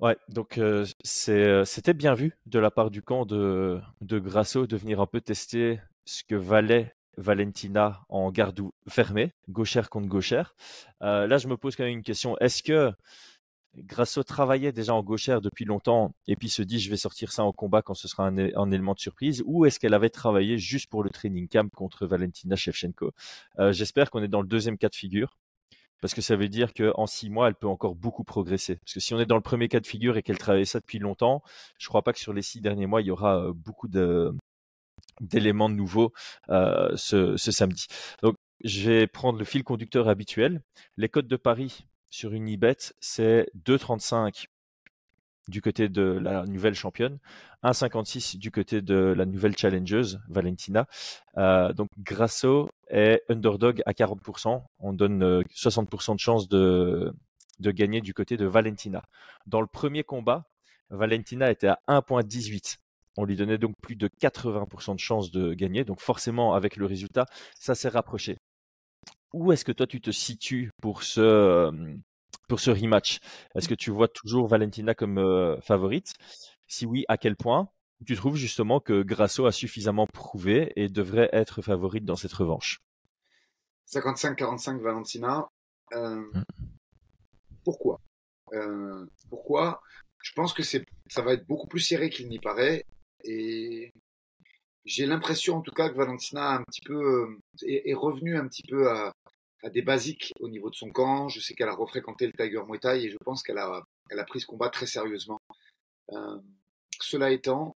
ouais, 0.00 0.16
donc 0.28 0.60
c'était 1.04 1.94
bien 1.94 2.14
vu 2.14 2.36
de 2.46 2.58
la 2.58 2.70
part 2.70 2.90
du 2.90 3.02
camp 3.02 3.26
de, 3.26 3.80
de 4.00 4.18
Grasso 4.18 4.66
de 4.66 4.76
venir 4.76 5.00
un 5.00 5.06
peu 5.06 5.20
tester 5.20 5.80
ce 6.04 6.24
que 6.24 6.34
valait 6.34 6.94
Valentina 7.18 8.00
en 8.08 8.32
garde 8.32 8.60
fermée, 8.88 9.34
gauchère 9.48 9.90
contre 9.90 10.08
gauchère. 10.08 10.54
Là, 11.00 11.38
je 11.38 11.46
me 11.46 11.56
pose 11.56 11.76
quand 11.76 11.84
même 11.84 11.98
une 11.98 12.02
question. 12.02 12.36
Est-ce 12.38 12.62
que 12.62 12.92
Grasso 13.76 14.22
travaillait 14.22 14.72
déjà 14.72 14.94
en 14.94 15.02
gauchère 15.02 15.40
depuis 15.40 15.64
longtemps 15.64 16.14
et 16.26 16.36
puis 16.36 16.50
se 16.50 16.62
dit 16.62 16.78
je 16.78 16.90
vais 16.90 16.96
sortir 16.96 17.32
ça 17.32 17.42
en 17.42 17.52
combat 17.52 17.80
quand 17.80 17.94
ce 17.94 18.06
sera 18.06 18.26
un, 18.26 18.70
élément 18.70 18.94
de 18.94 19.00
surprise 19.00 19.42
ou 19.46 19.64
est-ce 19.64 19.80
qu'elle 19.80 19.94
avait 19.94 20.10
travaillé 20.10 20.58
juste 20.58 20.90
pour 20.90 21.02
le 21.02 21.10
training 21.10 21.48
camp 21.48 21.70
contre 21.72 22.06
Valentina 22.06 22.54
Shevchenko? 22.54 23.12
Euh, 23.58 23.72
J'espère 23.72 24.10
qu'on 24.10 24.22
est 24.22 24.28
dans 24.28 24.42
le 24.42 24.46
deuxième 24.46 24.76
cas 24.76 24.90
de 24.90 24.94
figure 24.94 25.38
parce 26.02 26.14
que 26.14 26.20
ça 26.20 26.36
veut 26.36 26.48
dire 26.48 26.74
qu'en 26.74 27.06
six 27.06 27.30
mois, 27.30 27.46
elle 27.46 27.54
peut 27.54 27.68
encore 27.68 27.94
beaucoup 27.94 28.24
progresser. 28.24 28.76
Parce 28.76 28.94
que 28.94 29.00
si 29.00 29.14
on 29.14 29.20
est 29.20 29.26
dans 29.26 29.36
le 29.36 29.40
premier 29.40 29.68
cas 29.68 29.78
de 29.78 29.86
figure 29.86 30.16
et 30.16 30.22
qu'elle 30.22 30.36
travaille 30.36 30.66
ça 30.66 30.80
depuis 30.80 30.98
longtemps, 30.98 31.42
je 31.78 31.88
crois 31.88 32.02
pas 32.02 32.12
que 32.12 32.18
sur 32.18 32.32
les 32.32 32.42
six 32.42 32.60
derniers 32.60 32.86
mois, 32.86 33.02
il 33.02 33.06
y 33.06 33.10
aura 33.12 33.38
euh, 33.38 33.52
beaucoup 33.54 33.86
d'éléments 35.20 35.68
nouveaux 35.68 36.12
euh, 36.50 36.90
ce, 36.96 37.36
ce 37.36 37.52
samedi. 37.52 37.86
Donc, 38.20 38.34
je 38.64 38.90
vais 38.90 39.06
prendre 39.06 39.38
le 39.38 39.44
fil 39.44 39.62
conducteur 39.62 40.08
habituel. 40.08 40.62
Les 40.96 41.08
codes 41.08 41.28
de 41.28 41.36
Paris 41.36 41.86
sur 42.12 42.34
une 42.34 42.42
Unibet, 42.42 42.76
c'est 43.00 43.48
2,35 43.66 44.44
du 45.48 45.62
côté 45.62 45.88
de 45.88 46.02
la 46.02 46.44
nouvelle 46.44 46.74
championne, 46.74 47.18
1,56 47.64 48.36
du 48.36 48.50
côté 48.50 48.82
de 48.82 49.14
la 49.16 49.24
nouvelle 49.24 49.56
challengeuse, 49.56 50.20
Valentina. 50.28 50.86
Euh, 51.38 51.72
donc 51.72 51.88
Grasso 51.98 52.68
est 52.88 53.22
underdog 53.30 53.82
à 53.86 53.92
40%. 53.92 54.62
On 54.78 54.92
donne 54.92 55.22
euh, 55.22 55.42
60% 55.54 56.14
de 56.14 56.20
chance 56.20 56.48
de, 56.48 57.14
de 57.60 57.70
gagner 57.70 58.02
du 58.02 58.12
côté 58.12 58.36
de 58.36 58.44
Valentina. 58.44 59.02
Dans 59.46 59.62
le 59.62 59.66
premier 59.66 60.04
combat, 60.04 60.44
Valentina 60.90 61.50
était 61.50 61.68
à 61.68 61.80
1,18. 61.88 62.76
On 63.16 63.24
lui 63.24 63.36
donnait 63.36 63.58
donc 63.58 63.74
plus 63.80 63.96
de 63.96 64.08
80% 64.08 64.94
de 64.94 65.00
chance 65.00 65.30
de 65.30 65.54
gagner. 65.54 65.84
Donc 65.84 66.00
forcément, 66.00 66.52
avec 66.52 66.76
le 66.76 66.84
résultat, 66.84 67.24
ça 67.58 67.74
s'est 67.74 67.88
rapproché. 67.88 68.38
Où 69.32 69.52
est-ce 69.52 69.64
que 69.64 69.72
toi 69.72 69.86
tu 69.86 70.00
te 70.00 70.10
situes 70.10 70.70
pour 70.80 71.02
ce, 71.02 71.70
pour 72.48 72.60
ce 72.60 72.70
rematch? 72.70 73.18
Est-ce 73.54 73.68
que 73.68 73.74
tu 73.74 73.90
vois 73.90 74.08
toujours 74.08 74.46
Valentina 74.46 74.94
comme 74.94 75.18
euh, 75.18 75.60
favorite? 75.60 76.14
Si 76.66 76.86
oui, 76.86 77.04
à 77.08 77.16
quel 77.16 77.36
point? 77.36 77.68
Tu 78.06 78.16
trouves 78.16 78.36
justement 78.36 78.80
que 78.80 79.02
Grasso 79.02 79.46
a 79.46 79.52
suffisamment 79.52 80.06
prouvé 80.06 80.72
et 80.76 80.88
devrait 80.88 81.28
être 81.32 81.62
favorite 81.62 82.04
dans 82.04 82.16
cette 82.16 82.32
revanche? 82.32 82.80
55-45 83.88 84.80
Valentina. 84.80 85.48
Euh, 85.92 86.16
mm. 86.16 86.44
Pourquoi? 87.64 88.00
Euh, 88.52 89.06
Pourquoi? 89.28 89.80
Je 90.22 90.32
pense 90.32 90.52
que 90.52 90.62
c'est, 90.62 90.84
ça 91.08 91.22
va 91.22 91.34
être 91.34 91.46
beaucoup 91.46 91.66
plus 91.66 91.80
serré 91.80 92.10
qu'il 92.10 92.28
n'y 92.28 92.38
paraît. 92.38 92.84
Et 93.24 93.92
j'ai 94.84 95.06
l'impression, 95.06 95.56
en 95.56 95.60
tout 95.62 95.72
cas, 95.72 95.88
que 95.88 95.94
Valentina 95.94 96.56
un 96.56 96.62
petit 96.64 96.80
peu, 96.80 96.94
euh, 96.94 97.38
est, 97.66 97.94
revenu 97.94 98.36
un 98.36 98.48
petit 98.48 98.62
peu 98.62 98.90
à, 98.90 99.12
des 99.70 99.82
basiques 99.82 100.32
au 100.40 100.48
niveau 100.48 100.70
de 100.70 100.74
son 100.74 100.90
camp. 100.90 101.28
Je 101.28 101.40
sais 101.40 101.54
qu'elle 101.54 101.68
a 101.68 101.74
refréquenté 101.74 102.26
le 102.26 102.32
Tiger 102.32 102.62
Muay 102.66 102.78
Thai 102.78 103.04
et 103.04 103.10
je 103.10 103.16
pense 103.24 103.42
qu'elle 103.42 103.58
a, 103.58 103.82
elle 104.10 104.18
a 104.18 104.24
pris 104.24 104.40
ce 104.40 104.46
combat 104.46 104.70
très 104.70 104.86
sérieusement. 104.86 105.40
cela 107.00 107.30
étant, 107.30 107.76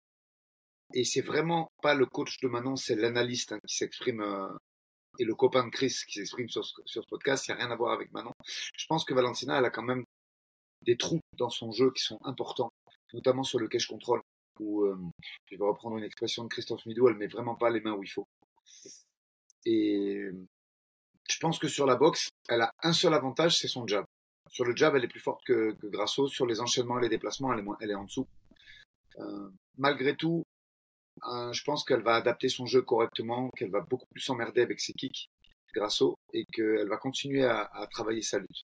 et 0.94 1.04
c'est 1.04 1.20
vraiment 1.20 1.70
pas 1.82 1.94
le 1.94 2.06
coach 2.06 2.40
de 2.40 2.48
Manon, 2.48 2.76
c'est 2.76 2.94
l'analyste 2.94 3.52
hein, 3.52 3.58
qui 3.66 3.76
s'exprime 3.76 4.22
et 5.18 5.24
le 5.24 5.34
copain 5.34 5.64
de 5.64 5.70
Chris 5.70 5.94
qui 6.06 6.14
s'exprime 6.14 6.48
sur, 6.48 6.64
ce 6.64 7.00
podcast, 7.08 7.46
il 7.46 7.54
n'y 7.54 7.60
a 7.60 7.64
rien 7.64 7.72
à 7.72 7.76
voir 7.76 7.92
avec 7.92 8.12
Manon. 8.12 8.32
Je 8.76 8.86
pense 8.86 9.04
que 9.04 9.14
Valentina, 9.14 9.58
elle 9.58 9.64
a 9.64 9.70
quand 9.70 9.82
même 9.82 10.04
des 10.82 10.96
trous 10.96 11.20
dans 11.38 11.50
son 11.50 11.72
jeu 11.72 11.90
qui 11.92 12.02
sont 12.02 12.18
importants, 12.24 12.72
notamment 13.12 13.42
sur 13.42 13.58
le 13.58 13.68
cache 13.68 13.86
control, 13.86 14.20
où, 14.60 14.84
euh, 14.84 14.96
je 15.46 15.56
vais 15.56 15.64
reprendre 15.64 15.96
une 15.96 16.04
expression 16.04 16.44
de 16.44 16.48
Christophe 16.48 16.86
Midou, 16.86 17.08
elle 17.08 17.16
met 17.16 17.26
vraiment 17.26 17.54
pas 17.54 17.70
les 17.70 17.80
mains 17.80 17.94
où 17.94 18.02
il 18.02 18.10
faut. 18.10 18.26
Et 19.66 20.28
je 21.28 21.38
pense 21.38 21.58
que 21.58 21.68
sur 21.68 21.86
la 21.86 21.96
boxe, 21.96 22.30
elle 22.48 22.62
a 22.62 22.70
un 22.82 22.92
seul 22.92 23.14
avantage, 23.14 23.58
c'est 23.58 23.68
son 23.68 23.86
jab. 23.86 24.04
Sur 24.50 24.64
le 24.64 24.76
jab, 24.76 24.94
elle 24.94 25.04
est 25.04 25.08
plus 25.08 25.20
forte 25.20 25.42
que, 25.44 25.72
que 25.72 25.86
Grasso. 25.86 26.28
Sur 26.28 26.46
les 26.46 26.60
enchaînements 26.60 26.98
et 26.98 27.02
les 27.02 27.08
déplacements, 27.08 27.52
elle 27.52 27.60
est, 27.60 27.62
moins, 27.62 27.76
elle 27.80 27.90
est 27.90 27.96
en 27.96 28.04
dessous. 28.04 28.26
Euh, 29.18 29.48
malgré 29.78 30.16
tout, 30.16 30.44
euh, 31.26 31.52
je 31.52 31.64
pense 31.64 31.84
qu'elle 31.84 32.02
va 32.02 32.14
adapter 32.14 32.48
son 32.48 32.66
jeu 32.66 32.82
correctement, 32.82 33.50
qu'elle 33.56 33.70
va 33.70 33.80
beaucoup 33.80 34.06
plus 34.12 34.20
s'emmerder 34.20 34.62
avec 34.62 34.80
ses 34.80 34.92
kicks, 34.92 35.28
Grasso, 35.74 36.16
et 36.32 36.44
qu'elle 36.52 36.88
va 36.88 36.96
continuer 36.98 37.44
à, 37.44 37.88
travailler 37.90 38.22
sa 38.22 38.38
lutte. 38.38 38.62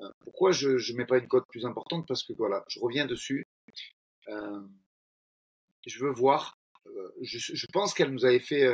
Euh, 0.00 0.10
pourquoi 0.20 0.52
je 0.52 0.70
ne 0.70 0.96
mets 0.96 1.06
pas 1.06 1.18
une 1.18 1.28
cote 1.28 1.46
plus 1.48 1.64
importante? 1.64 2.06
Parce 2.06 2.22
que 2.22 2.34
voilà, 2.34 2.64
je 2.68 2.80
reviens 2.80 3.06
dessus. 3.06 3.46
Euh, 5.86 5.90
je 5.90 6.04
veux 6.04 6.12
voir. 6.12 6.58
Je, 7.22 7.66
pense 7.72 7.94
qu'elle 7.94 8.10
nous 8.10 8.24
avait 8.24 8.38
fait 8.38 8.64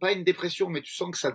pas 0.00 0.12
une 0.12 0.24
dépression, 0.24 0.68
mais 0.68 0.80
tu 0.82 0.92
sens 0.94 1.10
que 1.10 1.18
ça, 1.18 1.32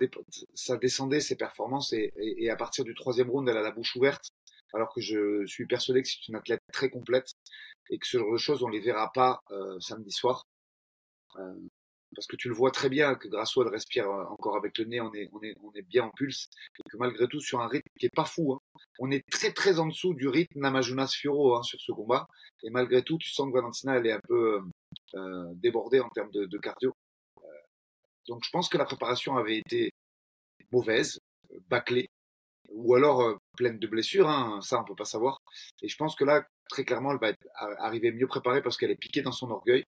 ça 0.55 0.77
descendait 0.77 1.19
ses 1.19 1.35
performances 1.35 1.93
et, 1.93 2.11
et, 2.17 2.49
à 2.49 2.55
partir 2.55 2.83
du 2.83 2.95
troisième 2.95 3.29
round, 3.29 3.47
elle 3.47 3.57
a 3.57 3.61
la 3.61 3.71
bouche 3.71 3.95
ouverte. 3.95 4.29
Alors 4.73 4.93
que 4.93 4.99
je 4.99 5.45
suis 5.45 5.67
persuadé 5.67 6.01
que 6.01 6.07
c'est 6.07 6.27
une 6.27 6.35
athlète 6.35 6.59
très 6.73 6.89
complète 6.89 7.31
et 7.89 7.97
que 7.97 8.07
ce 8.07 8.17
genre 8.17 8.31
de 8.31 8.37
choses, 8.37 8.63
on 8.63 8.67
les 8.67 8.79
verra 8.79 9.11
pas 9.13 9.39
euh, 9.51 9.79
samedi 9.79 10.11
soir. 10.11 10.43
Euh, 11.37 11.53
parce 12.15 12.27
que 12.27 12.35
tu 12.35 12.47
le 12.47 12.55
vois 12.55 12.71
très 12.71 12.89
bien 12.89 13.15
que 13.15 13.27
Grasso 13.27 13.61
elle 13.61 13.69
respire 13.69 14.09
euh, 14.09 14.25
encore 14.29 14.55
avec 14.55 14.77
le 14.77 14.85
nez, 14.85 15.01
on 15.01 15.13
est, 15.13 15.29
on 15.33 15.41
est, 15.41 15.55
on 15.61 15.71
est 15.73 15.81
bien 15.81 16.05
en 16.05 16.11
pulse, 16.11 16.47
et 16.79 16.89
que 16.89 16.97
malgré 16.97 17.27
tout 17.27 17.39
sur 17.39 17.61
un 17.61 17.67
rythme 17.67 17.87
qui 17.99 18.05
est 18.05 18.15
pas 18.15 18.25
fou, 18.25 18.53
hein, 18.53 18.59
on 18.99 19.11
est 19.11 19.23
très 19.29 19.51
très 19.51 19.79
en 19.79 19.87
dessous 19.87 20.13
du 20.13 20.27
rythme 20.27 20.59
Namajunas 20.59 21.13
Fioro 21.13 21.55
hein, 21.55 21.63
sur 21.63 21.79
ce 21.79 21.91
combat, 21.91 22.27
et 22.63 22.69
malgré 22.69 23.03
tout 23.03 23.17
tu 23.17 23.29
sens 23.29 23.47
que 23.47 23.53
Valentina 23.53 23.95
elle 23.97 24.07
est 24.07 24.13
un 24.13 24.21
peu 24.27 24.61
euh, 25.15 25.53
débordée 25.55 25.99
en 25.99 26.09
termes 26.09 26.31
de, 26.31 26.45
de 26.45 26.57
cardio. 26.57 26.93
donc 28.27 28.41
je 28.43 28.49
pense 28.51 28.69
que 28.69 28.77
la 28.77 28.85
préparation 28.85 29.37
avait 29.37 29.57
été 29.57 29.91
mauvaise, 30.71 31.19
bâclée, 31.69 32.09
ou 32.69 32.95
alors 32.95 33.37
pleine 33.57 33.79
de 33.79 33.87
blessures, 33.87 34.29
hein, 34.29 34.59
ça 34.61 34.79
on 34.81 34.83
peut 34.83 34.95
pas 34.95 35.05
savoir. 35.05 35.37
Et 35.81 35.87
je 35.87 35.95
pense 35.97 36.15
que 36.15 36.23
là, 36.23 36.45
très 36.69 36.83
clairement, 36.83 37.11
elle 37.11 37.19
va 37.19 37.29
être, 37.29 37.47
arriver 37.79 38.11
mieux 38.11 38.27
préparée 38.27 38.61
parce 38.61 38.77
qu'elle 38.77 38.91
est 38.91 38.95
piquée 38.95 39.21
dans 39.21 39.31
son 39.31 39.49
orgueil. 39.51 39.83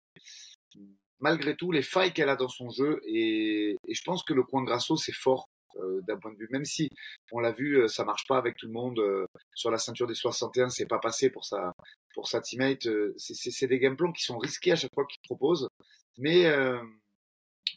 Malgré 1.20 1.56
tout, 1.56 1.72
les 1.72 1.82
failles 1.82 2.14
qu'elle 2.14 2.30
a 2.30 2.36
dans 2.36 2.50
son 2.50 2.70
jeu, 2.70 3.02
et, 3.06 3.78
je 3.88 4.02
pense 4.04 4.24
que 4.24 4.34
le 4.34 4.44
coin 4.44 4.64
Grasso, 4.64 4.98
c'est 4.98 5.14
fort 5.14 5.48
euh, 5.78 6.02
d'un 6.02 6.18
point 6.18 6.32
de 6.32 6.38
vue, 6.38 6.48
même 6.52 6.66
si 6.66 6.90
on 7.32 7.40
l'a 7.40 7.52
vu, 7.52 7.78
euh, 7.78 7.88
ça 7.88 8.04
marche 8.04 8.28
pas 8.28 8.38
avec 8.38 8.58
tout 8.58 8.68
le 8.68 8.74
monde. 8.74 9.00
Euh, 9.00 9.26
sur 9.54 9.72
la 9.72 9.78
ceinture 9.78 10.08
des 10.08 10.16
61, 10.16 10.70
c'est 10.70 10.86
pas 10.86 11.00
passé 11.00 11.30
pour 11.30 11.46
sa, 11.46 11.74
pour 12.14 12.28
sa 12.28 12.42
teammate. 12.42 12.88
c'est 13.18 13.68
des 13.68 13.80
game 13.80 13.96
plans 13.96 14.12
qui 14.12 14.24
sont 14.24 14.38
risqués 14.38 14.74
à 14.74 14.76
chaque 14.76 14.94
fois 14.94 15.06
qu'il 15.06 15.22
propose. 15.24 15.70
Mais 16.18 16.46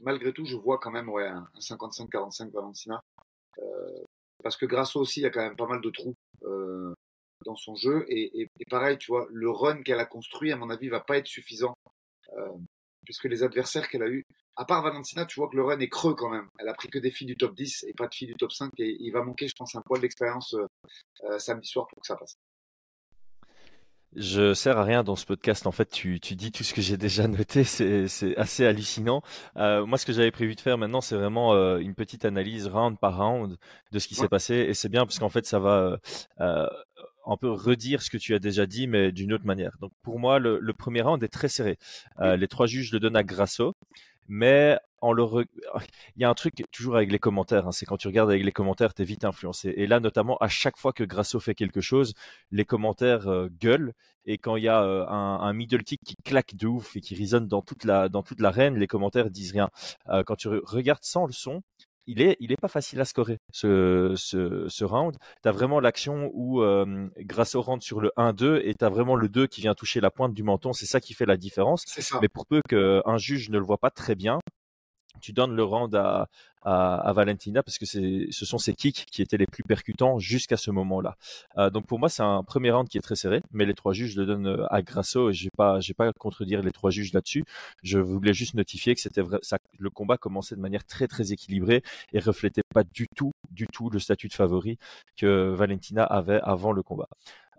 malgré 0.00 0.32
tout, 0.32 0.44
je 0.44 0.56
vois 0.56 0.78
quand 0.78 0.90
même 0.92 1.08
ouais, 1.08 1.26
un 1.26 1.48
55-45 1.58 2.52
Valentina. 2.52 3.00
parce 4.42 4.56
que 4.56 4.66
Grasso 4.66 5.00
aussi, 5.00 5.20
il 5.20 5.24
y 5.24 5.26
a 5.26 5.30
quand 5.30 5.42
même 5.42 5.56
pas 5.56 5.66
mal 5.66 5.80
de 5.80 5.90
trous 5.90 6.14
dans 7.44 7.56
son 7.56 7.74
jeu. 7.74 8.04
Et, 8.08 8.48
pareil, 8.70 8.98
tu 8.98 9.10
vois, 9.10 9.26
le 9.30 9.50
run 9.50 9.82
qu'elle 9.82 10.00
a 10.00 10.06
construit, 10.06 10.52
à 10.52 10.56
mon 10.56 10.70
avis, 10.70 10.88
va 10.88 11.00
pas 11.00 11.18
être 11.18 11.26
suffisant. 11.26 11.76
Puisque 13.04 13.24
les 13.24 13.42
adversaires 13.42 13.88
qu'elle 13.88 14.02
a 14.02 14.08
eu, 14.08 14.26
à 14.56 14.64
part 14.64 14.82
Valentina, 14.82 15.24
tu 15.24 15.40
vois 15.40 15.48
que 15.48 15.56
le 15.56 15.64
run 15.64 15.78
est 15.78 15.88
creux 15.88 16.14
quand 16.14 16.28
même. 16.28 16.48
Elle 16.58 16.68
a 16.68 16.74
pris 16.74 16.88
que 16.88 16.98
des 16.98 17.10
filles 17.10 17.26
du 17.28 17.36
top 17.36 17.54
10 17.54 17.84
et 17.88 17.94
pas 17.94 18.08
de 18.08 18.14
filles 18.14 18.28
du 18.28 18.34
top 18.34 18.52
5. 18.52 18.72
Et 18.78 18.96
il 19.00 19.10
va 19.12 19.22
manquer, 19.22 19.48
je 19.48 19.54
pense, 19.56 19.74
un 19.74 19.82
poil 19.82 20.00
d'expérience 20.00 20.54
euh, 20.54 20.66
euh, 21.24 21.38
samedi 21.38 21.68
soir 21.68 21.86
pour 21.88 22.00
que 22.00 22.06
ça 22.06 22.16
passe. 22.16 22.36
Je 24.16 24.54
sers 24.54 24.78
à 24.78 24.84
rien 24.84 25.04
dans 25.04 25.16
ce 25.16 25.26
podcast. 25.26 25.66
En 25.66 25.72
fait, 25.72 25.90
tu, 25.90 26.18
tu 26.18 26.34
dis 26.34 26.50
tout 26.50 26.64
ce 26.64 26.72
que 26.72 26.80
j'ai 26.80 26.96
déjà 26.96 27.28
noté. 27.28 27.64
C'est 27.64 28.36
assez 28.36 28.64
hallucinant. 28.64 29.22
Euh, 29.56 29.84
moi, 29.84 29.98
ce 29.98 30.06
que 30.06 30.12
j'avais 30.12 30.30
prévu 30.30 30.54
de 30.54 30.60
faire 30.60 30.78
maintenant, 30.78 31.00
c'est 31.00 31.14
vraiment 31.14 31.54
euh, 31.54 31.78
une 31.78 31.94
petite 31.94 32.24
analyse 32.24 32.66
round 32.66 32.98
par 32.98 33.18
round 33.18 33.56
de 33.92 33.98
ce 33.98 34.08
qui 34.08 34.14
s'est 34.14 34.28
passé. 34.28 34.54
Et 34.54 34.74
c'est 34.74 34.88
bien 34.88 35.04
parce 35.04 35.18
qu'en 35.18 35.28
fait, 35.28 35.44
ça 35.44 35.58
va 35.58 35.98
euh, 36.40 36.66
un 37.28 37.36
peu 37.36 37.50
redire 37.50 38.02
ce 38.02 38.10
que 38.10 38.16
tu 38.18 38.34
as 38.34 38.38
déjà 38.38 38.66
dit, 38.66 38.86
mais 38.86 39.12
d'une 39.12 39.32
autre 39.32 39.46
manière. 39.46 39.76
Donc, 39.80 39.92
pour 40.02 40.18
moi, 40.18 40.38
le, 40.38 40.58
le 40.60 40.72
premier 40.72 41.02
round 41.02 41.22
est 41.22 41.28
très 41.28 41.48
serré. 41.48 41.78
les 42.20 42.48
trois 42.48 42.66
juges 42.66 42.92
le 42.92 43.00
donnent 43.00 43.16
à 43.16 43.22
Grasso 43.22 43.74
mais 44.28 44.78
en 45.00 45.12
le 45.12 45.24
il 46.16 46.22
y 46.22 46.24
a 46.24 46.30
un 46.30 46.34
truc 46.34 46.62
toujours 46.70 46.96
avec 46.96 47.10
les 47.10 47.18
commentaires, 47.18 47.66
hein, 47.66 47.72
c'est 47.72 47.86
quand 47.86 47.96
tu 47.96 48.08
regardes 48.08 48.30
avec 48.30 48.44
les 48.44 48.52
commentaires, 48.52 48.94
tu 48.94 49.02
es 49.02 49.04
vite 49.04 49.24
influencé. 49.24 49.72
Et 49.76 49.86
là, 49.86 50.00
notamment, 50.00 50.36
à 50.38 50.48
chaque 50.48 50.76
fois 50.76 50.92
que 50.92 51.04
Grasso 51.04 51.40
fait 51.40 51.54
quelque 51.54 51.80
chose, 51.80 52.14
les 52.50 52.64
commentaires 52.64 53.28
euh, 53.28 53.48
gueulent. 53.60 53.92
Et 54.26 54.36
quand 54.36 54.56
il 54.56 54.64
y 54.64 54.68
a 54.68 54.82
euh, 54.82 55.06
un, 55.06 55.40
un, 55.40 55.52
middle 55.54 55.82
kick 55.82 56.00
qui 56.04 56.14
claque 56.22 56.54
de 56.54 56.66
ouf 56.66 56.96
et 56.96 57.00
qui 57.00 57.14
résonne 57.14 57.48
dans 57.48 57.62
toute 57.62 57.84
la 57.84 58.08
dans 58.10 58.22
toute 58.22 58.40
l'arène, 58.40 58.76
les 58.76 58.86
commentaires 58.86 59.30
disent 59.30 59.52
rien. 59.52 59.70
Euh, 60.08 60.22
quand 60.22 60.36
tu 60.36 60.48
regardes 60.48 61.04
sans 61.04 61.26
le 61.26 61.32
son, 61.32 61.62
il 62.08 62.22
est, 62.22 62.36
il 62.40 62.50
est 62.50 62.56
pas 62.56 62.68
facile 62.68 63.00
à 63.00 63.04
scorer 63.04 63.38
ce, 63.52 64.14
ce, 64.16 64.66
ce 64.68 64.84
round. 64.84 65.16
Tu 65.42 65.48
as 65.48 65.52
vraiment 65.52 65.78
l'action 65.78 66.30
où 66.32 66.62
euh, 66.62 67.06
Grasso 67.18 67.60
rentre 67.60 67.84
sur 67.84 68.00
le 68.00 68.10
1-2 68.16 68.62
et 68.64 68.74
tu 68.74 68.84
as 68.84 68.88
vraiment 68.88 69.14
le 69.14 69.28
2 69.28 69.46
qui 69.46 69.60
vient 69.60 69.74
toucher 69.74 70.00
la 70.00 70.10
pointe 70.10 70.32
du 70.32 70.42
menton. 70.42 70.72
C'est 70.72 70.86
ça 70.86 71.00
qui 71.00 71.12
fait 71.12 71.26
la 71.26 71.36
différence. 71.36 71.84
Mais 72.22 72.28
pour 72.28 72.46
peu 72.46 72.62
qu'un 72.66 73.18
juge 73.18 73.50
ne 73.50 73.58
le 73.58 73.64
voit 73.64 73.78
pas 73.78 73.90
très 73.90 74.14
bien, 74.14 74.38
tu 75.20 75.32
donnes 75.32 75.54
le 75.54 75.64
round 75.64 75.94
à, 75.94 76.28
à, 76.62 77.12
Valentina 77.12 77.62
parce 77.62 77.78
que 77.78 77.86
ce 77.86 78.44
sont 78.44 78.58
ses 78.58 78.74
kicks 78.74 79.06
qui 79.10 79.22
étaient 79.22 79.36
les 79.36 79.46
plus 79.46 79.62
percutants 79.62 80.18
jusqu'à 80.18 80.56
ce 80.56 80.70
moment-là. 80.70 81.16
Euh, 81.56 81.70
donc 81.70 81.86
pour 81.86 81.98
moi, 81.98 82.08
c'est 82.08 82.22
un 82.22 82.42
premier 82.42 82.70
round 82.70 82.88
qui 82.88 82.98
est 82.98 83.02
très 83.02 83.16
serré, 83.16 83.42
mais 83.52 83.64
les 83.64 83.74
trois 83.74 83.92
juges 83.92 84.16
le 84.16 84.26
donnent 84.26 84.46
euh, 84.46 84.66
à 84.72 84.82
Grasso 84.82 85.30
et 85.30 85.32
j'ai 85.32 85.50
pas, 85.50 85.80
j'ai 85.80 85.94
pas 85.94 86.08
à 86.08 86.12
contredire 86.12 86.62
les 86.62 86.72
trois 86.72 86.90
juges 86.90 87.12
là-dessus. 87.12 87.44
Je 87.82 87.98
voulais 87.98 88.34
juste 88.34 88.54
notifier 88.54 88.94
que 88.94 89.20
vrai, 89.20 89.38
ça, 89.42 89.58
le 89.78 89.90
combat 89.90 90.16
commençait 90.18 90.56
de 90.56 90.60
manière 90.60 90.84
très 90.84 91.06
très 91.06 91.32
équilibrée 91.32 91.82
et 92.12 92.20
reflétait 92.20 92.62
pas 92.74 92.84
du 92.84 93.06
tout, 93.16 93.32
du 93.50 93.66
tout 93.66 93.90
le 93.90 93.98
statut 93.98 94.28
de 94.28 94.34
favori 94.34 94.78
que 95.16 95.50
Valentina 95.50 96.04
avait 96.04 96.40
avant 96.42 96.72
le 96.72 96.82
combat. 96.82 97.08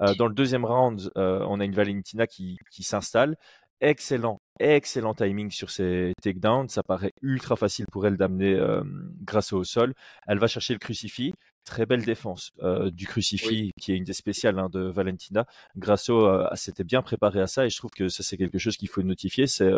Euh, 0.02 0.14
dans 0.16 0.28
le 0.28 0.34
deuxième 0.34 0.66
round, 0.66 1.12
euh, 1.18 1.44
on 1.48 1.60
a 1.60 1.66
une 1.66 1.74
Valentina 1.74 2.28
qui, 2.28 2.58
qui 2.72 2.84
s'installe 2.84 3.36
excellent, 3.82 4.42
excellent 4.60 5.14
timing 5.14 5.52
sur 5.52 5.70
ses 5.70 6.14
takedowns. 6.22 6.68
Ça 6.70 6.84
paraît 6.84 7.14
ultra 7.22 7.56
facile 7.56 7.86
pour 7.92 8.06
elle 8.06 8.18
d'amener 8.18 8.54
euh, 8.54 8.84
Grasso 9.22 9.58
au 9.58 9.64
sol. 9.64 9.94
Elle 10.28 10.40
va 10.40 10.48
chercher 10.48 10.74
le 10.74 10.80
crucifix. 10.80 11.34
Très 11.66 11.86
belle 11.86 12.04
défense 12.04 12.52
euh, 12.64 12.90
du 12.90 13.06
crucifix, 13.06 13.72
qui 13.80 13.92
est 13.92 13.98
une 13.98 14.04
des 14.04 14.14
spéciales 14.14 14.58
hein, 14.60 14.70
de 14.70 14.82
Valentina. 14.82 15.46
Grasso 15.78 16.26
euh, 16.26 16.48
s'était 16.56 16.84
bien 16.84 17.02
préparé 17.02 17.42
à 17.42 17.48
ça 17.48 17.66
et 17.66 17.70
je 17.70 17.78
trouve 17.78 17.92
que 17.92 18.10
ça 18.10 18.24
c'est 18.24 18.38
quelque 18.38 18.58
chose 18.58 18.78
qu'il 18.78 18.90
faut 18.90 19.04
notifier. 19.04 19.48
C'est 19.48 19.72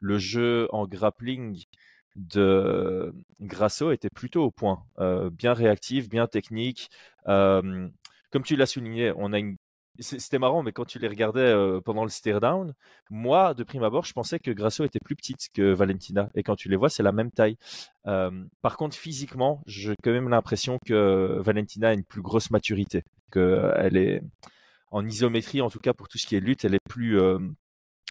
le 0.00 0.18
jeu 0.18 0.68
en 0.72 0.86
grappling 0.86 1.64
de 2.16 3.12
Grasso 3.40 3.92
était 3.92 4.08
plutôt 4.08 4.44
au 4.44 4.50
point, 4.50 4.82
bien 5.32 5.52
réactif, 5.52 6.08
bien 6.08 6.26
technique. 6.26 6.88
comme 7.24 7.92
tu 8.44 8.56
l'as 8.56 8.66
souligné, 8.66 9.12
on 9.16 9.32
a 9.32 9.38
une 9.38 9.56
c'était 9.98 10.38
marrant, 10.38 10.62
mais 10.62 10.72
quand 10.72 10.84
tu 10.84 10.98
les 10.98 11.08
regardais 11.08 11.54
pendant 11.84 12.04
le 12.04 12.10
stare 12.10 12.40
down, 12.40 12.74
moi, 13.10 13.54
de 13.54 13.64
prime 13.64 13.82
abord, 13.82 14.04
je 14.04 14.12
pensais 14.12 14.38
que 14.38 14.50
Grasso 14.50 14.84
était 14.84 15.00
plus 15.04 15.16
petite 15.16 15.48
que 15.54 15.72
Valentina. 15.72 16.30
Et 16.34 16.42
quand 16.42 16.56
tu 16.56 16.68
les 16.68 16.76
vois, 16.76 16.88
c'est 16.88 17.02
la 17.02 17.12
même 17.12 17.30
taille. 17.30 17.56
Par 18.04 18.76
contre, 18.76 18.96
physiquement, 18.96 19.62
j'ai 19.66 19.94
quand 20.02 20.12
même 20.12 20.28
l'impression 20.28 20.78
que 20.84 21.38
Valentina 21.40 21.88
a 21.88 21.92
une 21.94 22.04
plus 22.04 22.22
grosse 22.22 22.50
maturité. 22.50 23.04
Qu'elle 23.32 23.96
est 23.96 24.22
en 24.90 25.04
isométrie, 25.06 25.60
en 25.60 25.70
tout 25.70 25.80
cas 25.80 25.92
pour 25.92 26.08
tout 26.08 26.18
ce 26.18 26.26
qui 26.26 26.36
est 26.36 26.40
lutte, 26.40 26.64
elle 26.64 26.74
est 26.74 26.88
plus, 26.88 27.20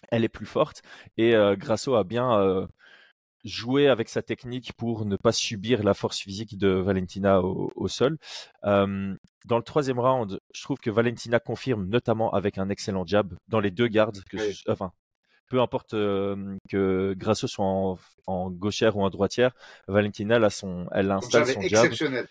elle 0.09 0.23
est 0.23 0.29
plus 0.29 0.45
forte. 0.45 0.81
Et 1.17 1.33
Grasso 1.57 1.95
a 1.95 2.03
bien 2.03 2.67
jouer 3.45 3.87
avec 3.87 4.09
sa 4.09 4.21
technique 4.21 4.73
pour 4.73 5.05
ne 5.05 5.15
pas 5.15 5.31
subir 5.31 5.83
la 5.83 5.93
force 5.93 6.19
physique 6.19 6.57
de 6.57 6.67
Valentina 6.67 7.41
au, 7.41 7.87
sol. 7.87 8.17
Euh, 8.65 9.15
dans 9.45 9.57
le 9.57 9.63
troisième 9.63 9.99
round, 9.99 10.39
je 10.53 10.63
trouve 10.63 10.79
que 10.79 10.89
Valentina 10.89 11.39
confirme, 11.39 11.87
notamment 11.87 12.33
avec 12.33 12.57
un 12.57 12.69
excellent 12.69 13.05
jab 13.05 13.33
dans 13.47 13.59
les 13.59 13.71
deux 13.71 13.87
gardes, 13.87 14.23
que 14.29 14.37
enfin 14.69 14.91
peu 15.47 15.61
importe 15.61 15.91
que 15.91 17.13
Grasso 17.15 17.47
soit 17.47 17.65
en, 18.25 18.49
gauchère 18.49 18.97
ou 18.97 19.03
en 19.03 19.09
droitière, 19.11 19.51
Valentina, 19.87 20.37
elle, 20.37 20.51
son, 20.51 20.87
elle 20.91 21.11
installe 21.11 21.45
son 21.45 21.61
jab. 21.61 21.85
Exceptionnel. 21.85 22.27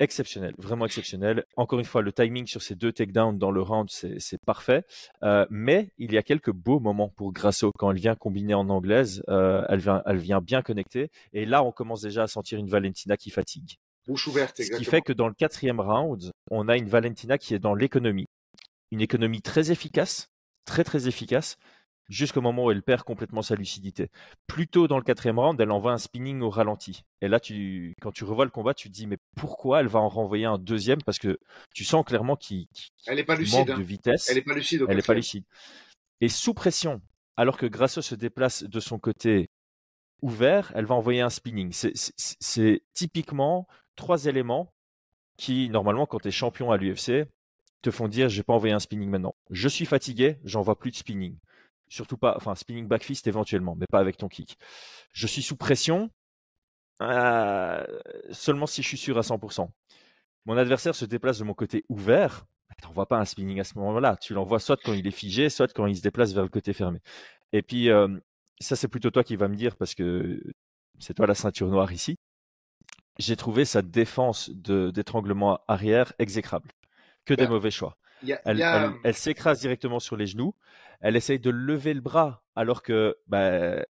Exceptionnel, 0.00 0.54
vraiment 0.56 0.86
exceptionnel. 0.86 1.44
Encore 1.56 1.78
une 1.78 1.84
fois, 1.84 2.00
le 2.00 2.10
timing 2.10 2.46
sur 2.46 2.62
ces 2.62 2.74
deux 2.74 2.90
takedowns 2.90 3.36
dans 3.36 3.50
le 3.50 3.60
round, 3.60 3.90
c'est 3.90 4.42
parfait. 4.46 4.82
Euh, 5.22 5.44
mais 5.50 5.90
il 5.98 6.14
y 6.14 6.16
a 6.16 6.22
quelques 6.22 6.52
beaux 6.52 6.80
moments 6.80 7.10
pour 7.10 7.34
Grasso 7.34 7.70
quand 7.78 7.90
elle 7.90 7.98
vient 7.98 8.14
combiner 8.14 8.54
en 8.54 8.70
anglaise. 8.70 9.22
Euh, 9.28 9.62
elle, 9.68 9.80
vient, 9.80 10.02
elle 10.06 10.16
vient 10.16 10.40
bien 10.40 10.62
connecter. 10.62 11.10
Et 11.34 11.44
là, 11.44 11.62
on 11.62 11.70
commence 11.70 12.00
déjà 12.00 12.22
à 12.22 12.26
sentir 12.28 12.58
une 12.58 12.70
Valentina 12.70 13.18
qui 13.18 13.28
fatigue. 13.28 13.76
Bouche 14.06 14.26
ouverte, 14.26 14.58
exactement. 14.58 14.78
Ce 14.78 14.84
qui 14.84 14.90
fait 14.90 15.02
que 15.02 15.12
dans 15.12 15.28
le 15.28 15.34
quatrième 15.34 15.80
round, 15.80 16.32
on 16.50 16.68
a 16.68 16.78
une 16.78 16.88
Valentina 16.88 17.36
qui 17.36 17.52
est 17.52 17.58
dans 17.58 17.74
l'économie. 17.74 18.26
Une 18.92 19.02
économie 19.02 19.42
très 19.42 19.70
efficace, 19.70 20.30
très 20.64 20.82
très 20.82 21.08
efficace, 21.08 21.56
jusqu'au 22.10 22.40
moment 22.40 22.64
où 22.64 22.70
elle 22.72 22.82
perd 22.82 23.04
complètement 23.04 23.40
sa 23.40 23.54
lucidité. 23.54 24.10
Plus 24.48 24.66
tôt 24.66 24.88
dans 24.88 24.98
le 24.98 25.04
quatrième 25.04 25.38
round, 25.38 25.58
elle 25.60 25.70
envoie 25.70 25.92
un 25.92 25.98
spinning 25.98 26.42
au 26.42 26.50
ralenti. 26.50 27.04
Et 27.22 27.28
là, 27.28 27.38
tu, 27.40 27.94
quand 28.02 28.10
tu 28.10 28.24
revois 28.24 28.44
le 28.44 28.50
combat, 28.50 28.74
tu 28.74 28.88
te 28.88 28.92
dis 28.94 29.06
mais 29.06 29.16
pourquoi 29.36 29.80
elle 29.80 29.86
va 29.86 30.00
en 30.00 30.08
renvoyer 30.08 30.44
un 30.44 30.58
deuxième? 30.58 31.00
Parce 31.02 31.18
que 31.18 31.38
tu 31.72 31.84
sens 31.84 32.04
clairement 32.04 32.36
qu'il 32.36 32.66
lucide, 33.08 33.58
manque 33.58 33.68
de 33.68 33.72
hein. 33.72 33.80
vitesse. 33.80 34.28
Elle 34.28 34.34
n'est 34.36 34.42
pas 34.42 34.54
lucide. 34.54 34.84
Elle 34.88 34.96
n'est 34.96 35.02
pas 35.02 35.14
lucide. 35.14 35.44
Et 36.20 36.28
sous 36.28 36.52
pression, 36.52 37.00
alors 37.36 37.56
que 37.56 37.66
Grasso 37.66 38.02
se 38.02 38.16
déplace 38.16 38.64
de 38.64 38.80
son 38.80 38.98
côté 38.98 39.48
ouvert, 40.20 40.72
elle 40.74 40.84
va 40.84 40.96
envoyer 40.96 41.20
un 41.20 41.30
spinning. 41.30 41.72
C'est 41.72 42.82
typiquement 42.92 43.68
trois 43.94 44.26
éléments 44.26 44.74
qui, 45.38 45.70
normalement, 45.70 46.06
quand 46.06 46.18
tu 46.18 46.28
es 46.28 46.32
champion 46.32 46.72
à 46.72 46.76
l'UFC, 46.76 47.26
te 47.82 47.90
font 47.90 48.08
dire 48.08 48.28
je 48.28 48.38
vais 48.38 48.42
pas 48.42 48.52
envoyer 48.52 48.74
un 48.74 48.80
spinning 48.80 49.08
maintenant. 49.08 49.36
Je 49.48 49.68
suis 49.68 49.86
fatigué, 49.86 50.38
j'envoie 50.44 50.78
plus 50.78 50.90
de 50.90 50.96
spinning 50.96 51.38
surtout 51.90 52.16
pas, 52.16 52.34
enfin 52.36 52.54
spinning 52.54 52.86
back 52.88 53.04
fist 53.04 53.26
éventuellement, 53.26 53.76
mais 53.76 53.86
pas 53.90 54.00
avec 54.00 54.16
ton 54.16 54.28
kick. 54.28 54.56
Je 55.12 55.26
suis 55.26 55.42
sous 55.42 55.56
pression 55.56 56.10
euh, 57.02 57.84
seulement 58.30 58.66
si 58.66 58.82
je 58.82 58.88
suis 58.88 58.98
sûr 58.98 59.18
à 59.18 59.22
100%. 59.22 59.68
Mon 60.46 60.56
adversaire 60.56 60.94
se 60.94 61.04
déplace 61.04 61.38
de 61.38 61.44
mon 61.44 61.54
côté 61.54 61.84
ouvert. 61.88 62.46
Tu 62.80 62.86
n'envoies 62.86 63.06
pas 63.06 63.18
un 63.18 63.24
spinning 63.24 63.60
à 63.60 63.64
ce 63.64 63.76
moment-là. 63.78 64.16
Tu 64.16 64.32
l'envoies 64.32 64.60
soit 64.60 64.78
quand 64.82 64.92
il 64.92 65.06
est 65.06 65.10
figé, 65.10 65.50
soit 65.50 65.72
quand 65.72 65.86
il 65.86 65.96
se 65.96 66.02
déplace 66.02 66.32
vers 66.32 66.44
le 66.44 66.48
côté 66.48 66.72
fermé. 66.72 67.00
Et 67.52 67.62
puis, 67.62 67.90
euh, 67.90 68.08
ça, 68.60 68.76
c'est 68.76 68.88
plutôt 68.88 69.10
toi 69.10 69.24
qui 69.24 69.36
vas 69.36 69.48
me 69.48 69.56
dire 69.56 69.76
parce 69.76 69.94
que 69.94 70.40
c'est 70.98 71.14
toi 71.14 71.26
la 71.26 71.34
ceinture 71.34 71.68
noire 71.68 71.92
ici. 71.92 72.16
J'ai 73.18 73.36
trouvé 73.36 73.64
sa 73.64 73.82
défense 73.82 74.50
d'étranglement 74.50 75.60
arrière 75.68 76.12
exécrable. 76.18 76.70
Que 77.26 77.34
des 77.34 77.44
bah, 77.44 77.50
mauvais 77.50 77.70
choix. 77.70 77.98
Elle 78.22 79.14
s'écrase 79.14 79.60
directement 79.60 80.00
sur 80.00 80.16
les 80.16 80.26
genoux 80.26 80.54
elle 81.00 81.16
essaye 81.16 81.38
de 81.38 81.50
lever 81.50 81.94
le 81.94 82.00
bras 82.00 82.42
alors 82.54 82.82
que 82.82 83.16
bah, 83.26 83.84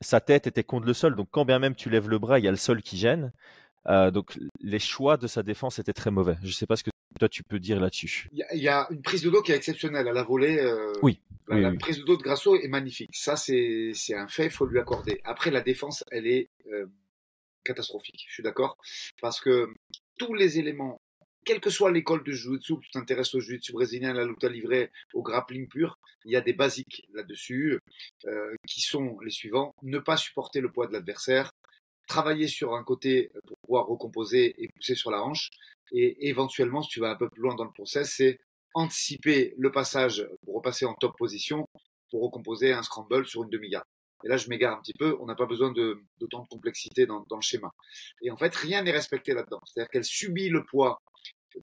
sa 0.00 0.20
tête 0.20 0.46
était 0.46 0.64
contre 0.64 0.86
le 0.86 0.94
sol. 0.94 1.16
Donc 1.16 1.28
quand 1.30 1.44
bien 1.44 1.58
même 1.58 1.74
tu 1.74 1.90
lèves 1.90 2.08
le 2.08 2.18
bras, 2.18 2.38
il 2.38 2.44
y 2.44 2.48
a 2.48 2.50
le 2.50 2.56
sol 2.56 2.82
qui 2.82 2.96
gêne. 2.96 3.32
Euh, 3.88 4.10
donc 4.10 4.38
les 4.60 4.78
choix 4.78 5.16
de 5.16 5.26
sa 5.26 5.42
défense 5.42 5.78
étaient 5.78 5.92
très 5.92 6.10
mauvais. 6.10 6.36
Je 6.42 6.48
ne 6.48 6.52
sais 6.52 6.66
pas 6.66 6.76
ce 6.76 6.84
que 6.84 6.90
toi 7.18 7.28
tu 7.28 7.42
peux 7.42 7.58
dire 7.58 7.80
là-dessus. 7.80 8.28
Il 8.32 8.62
y, 8.62 8.68
a 8.68 8.86
une 8.90 9.02
prise 9.02 9.22
de 9.22 9.30
dos 9.30 9.42
qui 9.42 9.52
est 9.52 9.56
exceptionnelle 9.56 10.06
à 10.06 10.12
la 10.12 10.22
volée. 10.22 10.58
Euh, 10.58 10.92
oui. 11.02 11.20
La, 11.48 11.72
prise 11.74 11.98
de 11.98 12.04
dos 12.04 12.16
de 12.16 12.22
Grasso 12.22 12.56
est 12.56 12.68
magnifique. 12.68 13.10
Ça 13.14 13.36
c'est 13.36 13.92
un 14.14 14.28
fait, 14.28 14.46
il 14.46 14.50
faut 14.50 14.66
lui 14.66 14.78
accorder. 14.78 15.20
Après 15.24 15.50
la 15.50 15.60
défense, 15.60 16.04
elle 16.10 16.26
est 16.26 16.50
euh, 16.70 16.86
catastrophique. 17.64 18.24
Je 18.28 18.34
suis 18.34 18.42
d'accord 18.42 18.76
parce 19.20 19.40
que 19.40 19.68
tous 20.18 20.34
les 20.34 20.58
éléments 20.58 21.00
quelle 21.44 21.60
que 21.60 21.70
soit 21.70 21.90
l'école 21.90 22.24
de 22.24 22.32
jiu-jitsu, 22.32 22.74
tu 22.80 22.90
t'intéresses 22.90 23.34
au 23.34 23.40
jiu-jitsu 23.40 23.72
brésilien, 23.72 24.10
à 24.10 24.14
la 24.14 24.24
lutte 24.24 24.44
livrée, 24.44 24.90
au 25.14 25.22
grappling 25.22 25.68
pur, 25.68 25.98
il 26.24 26.32
y 26.32 26.36
a 26.36 26.40
des 26.40 26.52
basiques 26.52 27.04
là-dessus 27.12 27.78
euh, 28.26 28.54
qui 28.66 28.80
sont 28.80 29.18
les 29.20 29.30
suivants. 29.30 29.74
Ne 29.82 29.98
pas 29.98 30.16
supporter 30.16 30.60
le 30.60 30.70
poids 30.70 30.86
de 30.86 30.92
l'adversaire, 30.92 31.50
travailler 32.06 32.46
sur 32.46 32.74
un 32.74 32.84
côté 32.84 33.30
pour 33.46 33.56
pouvoir 33.58 33.86
recomposer 33.86 34.54
et 34.62 34.68
pousser 34.68 34.94
sur 34.94 35.10
la 35.10 35.22
hanche, 35.22 35.50
et 35.92 36.28
éventuellement, 36.28 36.82
si 36.82 36.90
tu 36.90 37.00
vas 37.00 37.10
un 37.10 37.16
peu 37.16 37.28
plus 37.28 37.42
loin 37.42 37.54
dans 37.54 37.64
le 37.64 37.72
process, 37.72 38.14
c'est 38.16 38.38
anticiper 38.74 39.54
le 39.58 39.70
passage 39.70 40.26
pour 40.44 40.54
repasser 40.54 40.86
en 40.86 40.94
top 40.94 41.16
position 41.18 41.66
pour 42.12 42.22
recomposer 42.22 42.72
un 42.72 42.82
scramble 42.82 43.26
sur 43.26 43.42
une 43.42 43.50
demi-garde. 43.50 43.86
Et 44.24 44.28
là, 44.28 44.36
je 44.36 44.48
m'égare 44.48 44.76
un 44.76 44.80
petit 44.80 44.92
peu, 44.92 45.16
on 45.18 45.26
n'a 45.26 45.34
pas 45.34 45.46
besoin 45.46 45.72
d'autant 45.72 46.42
de, 46.42 46.48
complexité 46.48 47.06
dans, 47.06 47.24
dans, 47.28 47.36
le 47.36 47.42
schéma. 47.42 47.70
Et 48.20 48.30
en 48.30 48.36
fait, 48.36 48.54
rien 48.54 48.82
n'est 48.82 48.92
respecté 48.92 49.34
là-dedans. 49.34 49.60
C'est-à-dire 49.64 49.90
qu'elle 49.90 50.04
subit 50.04 50.48
le 50.48 50.64
poids 50.64 50.98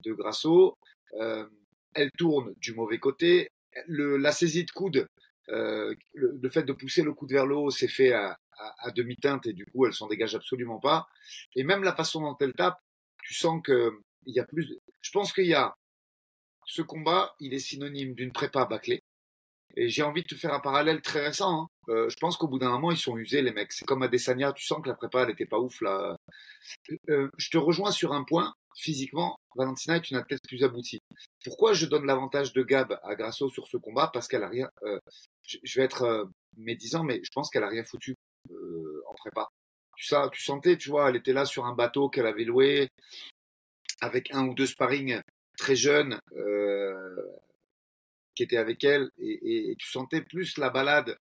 de 0.04 0.13
Grasso. 0.13 0.78
Euh, 1.13 1.45
elle 1.93 2.12
tourne 2.17 2.54
du 2.58 2.73
mauvais 2.73 2.99
côté. 2.99 3.49
la 3.88 4.32
saisie 4.32 4.65
de 4.65 4.71
coude, 4.71 5.08
euh, 5.49 5.95
le, 6.13 6.49
fait 6.49 6.63
de 6.63 6.73
pousser 6.73 7.02
le 7.02 7.13
coude 7.13 7.32
vers 7.32 7.45
le 7.45 7.56
haut, 7.56 7.71
c'est 7.71 7.88
fait 7.88 8.13
à, 8.13 8.38
demi-teinte 8.93 9.47
et 9.47 9.54
du 9.54 9.65
coup, 9.65 9.86
elle 9.86 9.93
s'en 9.93 10.08
dégage 10.08 10.36
absolument 10.36 10.80
pas. 10.80 11.08
Et 11.56 11.63
même 11.63 11.84
la 11.84 11.95
façon 11.95 12.21
dont 12.21 12.36
elle 12.41 12.54
tape, 12.54 12.78
tu 13.23 13.34
sens 13.34 13.62
que 13.63 13.91
il 14.25 14.36
y 14.36 14.39
a 14.39 14.45
plus. 14.45 14.78
Je 15.02 15.12
pense 15.12 15.32
qu'il 15.32 15.45
y 15.45 15.54
a 15.54 15.75
ce 16.65 16.82
combat, 16.82 17.34
il 17.39 17.54
est 17.54 17.60
synonyme 17.60 18.13
d'une 18.13 18.34
prépa 18.34 18.65
bâclée. 18.65 19.02
Et 19.78 19.88
j'ai 19.89 20.04
envie 20.04 20.23
de 20.23 20.28
te 20.28 20.36
faire 20.36 20.54
un 20.54 20.60
parallèle 20.60 21.02
très 21.02 21.21
récent. 21.21 21.62
Hein. 21.62 21.67
Euh, 21.89 22.10
je 22.10 22.17
pense 22.17 22.38
qu'au 22.38 22.47
bout 22.47 22.60
d'un 22.60 22.71
moment, 22.71 22.91
ils 22.91 22.97
sont 22.97 23.17
usés, 23.17 23.41
les 23.41 23.54
mecs. 23.54 23.71
C'est 23.71 23.86
comme 23.86 24.04
à 24.04 24.08
Desania, 24.08 24.52
tu 24.52 24.65
sens 24.65 24.82
que 24.84 24.89
la 24.89 24.95
prépa, 24.95 25.23
elle 25.23 25.30
était 25.30 25.45
pas 25.45 25.60
ouf, 25.60 25.80
là. 25.82 26.17
je 27.08 27.49
te 27.49 27.58
rejoins 27.58 27.91
sur 27.91 28.13
un 28.13 28.23
point 28.23 28.54
physiquement, 28.75 29.38
Valentina 29.55 29.95
est 29.95 30.10
une 30.10 30.17
athlète 30.17 30.41
plus 30.47 30.63
aboutie. 30.63 30.99
Pourquoi 31.43 31.73
je 31.73 31.86
donne 31.86 32.05
l'avantage 32.05 32.53
de 32.53 32.63
Gab 32.63 32.99
à 33.03 33.15
Grasso 33.15 33.49
sur 33.49 33.67
ce 33.67 33.77
combat? 33.77 34.10
Parce 34.13 34.27
qu'elle 34.27 34.43
a 34.43 34.49
rien. 34.49 34.69
Euh, 34.84 34.99
je 35.43 35.79
vais 35.79 35.86
être 35.86 36.03
euh, 36.03 36.25
médisant, 36.58 37.03
mais 37.03 37.21
je 37.23 37.29
pense 37.34 37.49
qu'elle 37.49 37.63
a 37.63 37.69
rien 37.69 37.84
foutu 37.84 38.15
euh, 38.51 39.03
en 39.08 39.15
prépa. 39.15 39.47
Tu, 39.97 40.05
ça, 40.05 40.29
tu 40.32 40.41
sentais, 40.41 40.77
tu 40.77 40.89
vois, 40.89 41.10
elle 41.10 41.15
était 41.15 41.34
là 41.34 41.45
sur 41.45 41.65
un 41.65 41.73
bateau 41.73 42.10
qu'elle 42.10 42.27
avait 42.27 42.45
loué 42.45 42.89
avec 44.01 44.34
un 44.34 44.47
ou 44.47 44.53
deux 44.53 44.67
sparring 44.67 45.19
très 45.58 45.75
jeunes 45.75 46.19
qui 48.39 48.43
étaient 48.43 48.56
avec 48.56 48.86
elle 48.86 49.10
et, 49.17 49.75
tu 49.78 49.89
sentais 49.89 50.21
plus 50.21 50.58
la 50.58 50.69
balade 50.69 51.17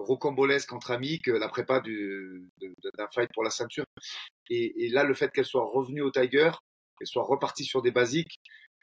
rocambolesque 0.00 0.70
entre 0.74 0.90
amis 0.90 1.18
que 1.20 1.30
la 1.30 1.48
prépa 1.48 1.80
d'un 1.80 3.08
fight 3.10 3.30
pour 3.32 3.42
la 3.42 3.48
ceinture. 3.48 3.86
Et, 4.50 4.90
là, 4.90 5.04
le 5.04 5.14
fait 5.14 5.32
qu'elle 5.32 5.46
soit 5.46 5.64
revenue 5.64 6.02
au 6.02 6.10
Tiger, 6.10 6.50
qu'elle 6.98 7.06
soit 7.06 7.24
repartie 7.24 7.64
sur 7.64 7.80
des 7.80 7.90
basiques, 7.90 8.38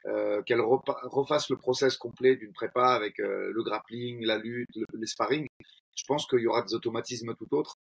euh, 0.06 0.42
qu'elle 0.42 0.60
refasse 0.60 1.48
le 1.48 1.56
process 1.56 1.96
complet 1.96 2.34
d'une 2.34 2.52
prépa 2.52 2.88
avec 2.88 3.20
euh, 3.20 3.52
le 3.52 3.62
grappling, 3.62 4.24
la 4.24 4.36
lutte, 4.36 4.74
le, 4.74 4.84
les 4.94 5.06
sparring, 5.06 5.46
je 5.94 6.04
pense 6.08 6.26
qu'il 6.26 6.40
y 6.40 6.48
aura 6.48 6.62
des 6.62 6.74
automatismes 6.74 7.36
tout 7.36 7.54
autres. 7.54 7.76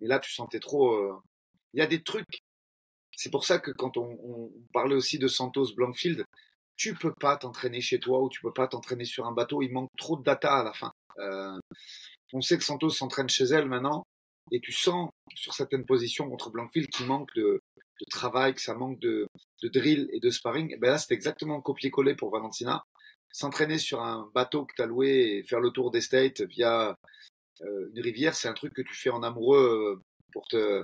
Mais 0.00 0.06
là, 0.06 0.18
tu 0.18 0.32
sentais 0.32 0.60
trop. 0.60 0.94
Euh, 0.94 1.14
il 1.74 1.80
y 1.80 1.82
a 1.82 1.86
des 1.86 2.02
trucs. 2.02 2.40
C'est 3.14 3.30
pour 3.30 3.44
ça 3.44 3.58
que 3.58 3.70
quand 3.70 3.98
on, 3.98 4.50
parlait 4.72 4.94
aussi 4.94 5.18
de 5.18 5.28
Santos 5.28 5.74
Blankfield, 5.74 6.24
tu 6.78 6.94
peux 6.94 7.12
pas 7.12 7.36
t'entraîner 7.36 7.82
chez 7.82 8.00
toi 8.00 8.22
ou 8.22 8.30
tu 8.30 8.40
peux 8.40 8.52
pas 8.52 8.68
t'entraîner 8.68 9.04
sur 9.04 9.26
un 9.26 9.32
bateau. 9.32 9.60
Il 9.60 9.72
manque 9.72 9.90
trop 9.98 10.16
de 10.16 10.22
data 10.22 10.54
à 10.60 10.64
la 10.64 10.72
fin. 10.72 10.92
on 12.32 12.40
sait 12.40 12.56
que 12.56 12.64
Santos 12.64 12.90
s'entraîne 12.90 13.28
chez 13.28 13.44
elle 13.44 13.66
maintenant 13.66 14.04
et 14.52 14.60
tu 14.60 14.72
sens 14.72 15.10
sur 15.34 15.52
certaines 15.54 15.84
positions 15.84 16.28
contre 16.30 16.50
Blankfield 16.50 16.88
qu'il 16.88 17.06
manque 17.06 17.34
de, 17.34 17.60
travail, 18.10 18.54
que 18.54 18.60
ça 18.60 18.74
manque 18.74 19.00
de, 19.00 19.26
drill 19.62 20.08
et 20.12 20.20
de 20.20 20.30
sparring. 20.30 20.72
Et 20.72 20.76
ben 20.76 20.90
là, 20.90 20.98
c'est 20.98 21.12
exactement 21.12 21.60
copier-coller 21.60 22.14
pour 22.14 22.30
Valentina. 22.30 22.84
S'entraîner 23.32 23.78
sur 23.78 24.00
un 24.02 24.30
bateau 24.34 24.64
que 24.64 24.72
tu 24.76 24.82
as 24.82 24.86
loué 24.86 25.08
et 25.08 25.42
faire 25.42 25.60
le 25.60 25.70
tour 25.70 25.90
des 25.90 26.00
via 26.46 26.96
euh, 27.62 27.90
une 27.92 28.00
rivière, 28.00 28.34
c'est 28.34 28.48
un 28.48 28.54
truc 28.54 28.72
que 28.72 28.82
tu 28.82 28.94
fais 28.94 29.10
en 29.10 29.22
amoureux 29.22 29.96
euh, 29.98 30.02
pour 30.32 30.46
te 30.46 30.82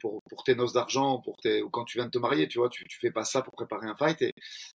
pour, 0.00 0.22
pour, 0.28 0.44
tes 0.44 0.54
noces 0.54 0.72
d'argent, 0.72 1.20
pour 1.20 1.36
tes, 1.36 1.62
ou 1.62 1.70
quand 1.70 1.84
tu 1.84 1.98
viens 1.98 2.06
de 2.06 2.10
te 2.10 2.18
marier, 2.18 2.48
tu 2.48 2.58
vois, 2.58 2.68
tu, 2.68 2.84
tu 2.88 2.98
fais 2.98 3.10
pas 3.10 3.24
ça 3.24 3.42
pour 3.42 3.54
préparer 3.54 3.86
un 3.86 3.96
fight 3.96 4.20
et, 4.22 4.32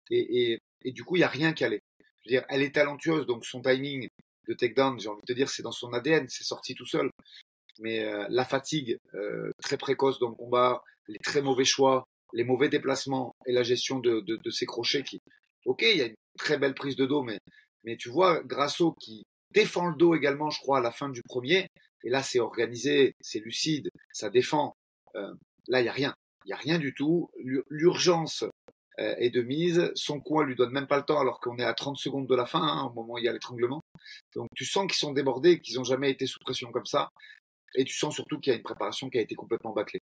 et, 0.09 0.59
et, 0.83 0.91
du 0.91 1.03
coup, 1.03 1.15
il 1.15 1.19
y 1.19 1.23
a 1.23 1.27
rien 1.27 1.53
qui 1.53 1.63
allait. 1.63 1.81
Je 2.23 2.29
veux 2.29 2.39
dire, 2.39 2.45
elle 2.49 2.61
est 2.61 2.75
talentueuse, 2.75 3.25
donc 3.25 3.45
son 3.45 3.61
timing 3.61 4.07
de 4.47 4.53
takedown, 4.53 4.99
j'ai 4.99 5.09
envie 5.09 5.21
de 5.21 5.33
te 5.33 5.33
dire, 5.33 5.49
c'est 5.49 5.63
dans 5.63 5.71
son 5.71 5.93
ADN, 5.93 6.27
c'est 6.29 6.43
sorti 6.43 6.75
tout 6.75 6.85
seul 6.85 7.09
mais 7.81 8.05
euh, 8.05 8.25
la 8.29 8.45
fatigue 8.45 8.97
euh, 9.15 9.51
très 9.61 9.77
précoce 9.77 10.19
dans 10.19 10.29
le 10.29 10.35
combat, 10.35 10.83
les 11.07 11.19
très 11.19 11.41
mauvais 11.41 11.65
choix, 11.65 12.05
les 12.33 12.43
mauvais 12.43 12.69
déplacements 12.69 13.35
et 13.45 13.51
la 13.51 13.63
gestion 13.63 13.99
de, 13.99 14.21
de, 14.21 14.37
de 14.37 14.49
ces 14.49 14.65
crochets 14.65 15.03
qui, 15.03 15.19
ok, 15.65 15.81
il 15.81 15.97
y 15.97 16.01
a 16.01 16.05
une 16.05 16.15
très 16.37 16.57
belle 16.57 16.75
prise 16.75 16.95
de 16.95 17.05
dos, 17.05 17.23
mais, 17.23 17.39
mais 17.83 17.97
tu 17.97 18.09
vois, 18.09 18.41
Grasso 18.43 18.93
qui 18.99 19.23
défend 19.51 19.87
le 19.87 19.95
dos 19.95 20.15
également, 20.15 20.49
je 20.49 20.59
crois, 20.59 20.77
à 20.77 20.81
la 20.81 20.91
fin 20.91 21.09
du 21.09 21.21
premier, 21.23 21.67
et 22.03 22.09
là 22.09 22.23
c'est 22.23 22.39
organisé, 22.39 23.15
c'est 23.19 23.39
lucide, 23.39 23.89
ça 24.13 24.29
défend. 24.29 24.73
Euh, 25.15 25.34
là, 25.67 25.82
il 25.82 25.86
y 25.86 25.89
a 25.89 25.93
rien, 25.93 26.15
il 26.45 26.50
y 26.50 26.54
a 26.54 26.58
rien 26.58 26.80
du 26.80 26.93
tout. 26.93 27.30
L'urgence 27.69 28.45
est 28.97 29.32
de 29.32 29.41
mise, 29.41 29.91
son 29.95 30.19
coin 30.19 30.45
lui 30.45 30.56
donne 30.56 30.71
même 30.71 30.86
pas 30.86 30.97
le 30.97 31.04
temps 31.04 31.19
alors 31.19 31.39
qu'on 31.39 31.58
est 31.58 31.63
à 31.63 31.74
30 31.74 31.97
secondes 31.97 32.28
de 32.28 32.36
la 32.36 32.45
fin, 32.45 32.62
hein, 32.62 32.84
au 32.84 32.93
moment 32.93 33.13
où 33.13 33.17
il 33.17 33.24
y 33.24 33.28
a 33.28 33.34
l'étranglement. 33.34 33.82
Donc 34.36 34.47
tu 34.56 34.63
sens 34.63 34.84
qu'ils 34.84 35.00
sont 35.00 35.12
débordés, 35.12 35.60
qu'ils 35.60 35.78
n'ont 35.78 35.84
jamais 35.84 36.12
été 36.12 36.28
sous 36.28 36.38
pression 36.39 36.71
comme 36.71 36.86
ça. 36.86 37.10
Et 37.74 37.84
tu 37.84 37.95
sens 37.95 38.13
surtout 38.13 38.39
qu'il 38.39 38.52
y 38.52 38.54
a 38.54 38.58
une 38.58 38.63
préparation 38.63 39.10
qui 39.10 39.17
a 39.17 39.21
été 39.21 39.34
complètement 39.34 39.71
bâclée. 39.71 40.02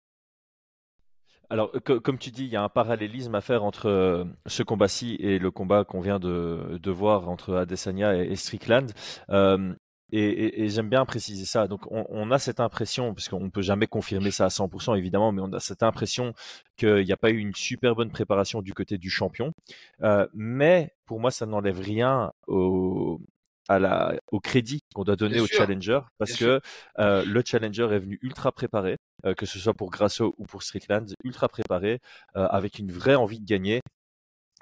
Alors, 1.52 1.70
comme 1.84 2.18
tu 2.18 2.32
dis, 2.32 2.46
il 2.46 2.50
y 2.50 2.56
a 2.56 2.64
un 2.64 2.70
parallélisme 2.70 3.36
à 3.36 3.42
faire 3.42 3.66
entre 3.66 3.88
euh, 3.88 4.24
ce 4.46 4.64
combat-ci 4.64 5.18
et 5.20 5.38
le 5.38 5.52
combat 5.52 5.84
qu'on 5.84 6.00
vient 6.00 6.18
de, 6.18 6.80
voir 6.90 7.28
entre 7.28 7.56
Adesanya 7.56 8.16
et, 8.16 8.38
Strickland. 8.38 8.94
Euh, 9.30 9.74
et, 10.12 10.70
j'aime 10.70 10.90
bien 10.90 11.06
préciser 11.06 11.46
ça. 11.46 11.68
Donc, 11.68 11.82
on, 11.90 12.32
a 12.32 12.40
cette 12.40 12.60
impression, 12.60 13.14
parce 13.14 13.30
qu'on 13.30 13.50
peut 13.50 13.62
jamais 13.62 13.88
confirmer 13.88 14.32
ça 14.32 14.46
à 14.46 14.50
100% 14.50 14.98
évidemment, 14.98 15.32
mais 15.32 15.42
on 15.42 15.52
a 15.54 15.60
cette 15.60 15.84
impression 15.84 16.34
qu'il 16.78 17.06
n'y 17.06 17.12
a 17.12 17.18
pas 17.18 17.30
eu 17.30 17.38
une 17.38 17.56
super 17.56 17.96
bonne 17.96 18.12
préparation 18.12 18.62
du 18.62 18.74
côté 18.74 18.98
du 18.98 19.10
champion. 19.10 19.54
Euh, 20.04 20.28
mais 20.34 20.94
pour 21.06 21.20
moi, 21.20 21.32
ça 21.32 21.46
n'enlève 21.46 21.80
rien 21.80 22.32
au, 22.48 23.22
à 23.70 23.80
la, 23.80 24.16
au 24.32 24.40
crédit 24.40 24.82
qu'on 24.94 25.04
doit 25.04 25.16
donner 25.16 25.40
au 25.40 25.48
challenger, 25.48 26.02
parce 26.18 26.34
que 26.34 26.60
euh, 27.00 27.24
le 27.26 27.42
challenger 27.46 27.88
est 27.92 28.00
venu 28.00 28.20
ultra 28.22 28.52
préparé, 28.52 28.98
euh, 29.26 29.34
que 29.34 29.46
ce 29.46 29.60
soit 29.60 29.74
pour 29.74 29.92
Grasso 29.92 30.36
ou 30.38 30.46
pour 30.46 30.64
Strickland, 30.64 31.08
ultra 31.24 31.48
préparé, 31.48 32.00
avec 32.36 32.80
une 32.80 32.92
vraie 32.92 33.16
envie 33.16 33.40
de 33.40 33.46
gagner 33.46 33.82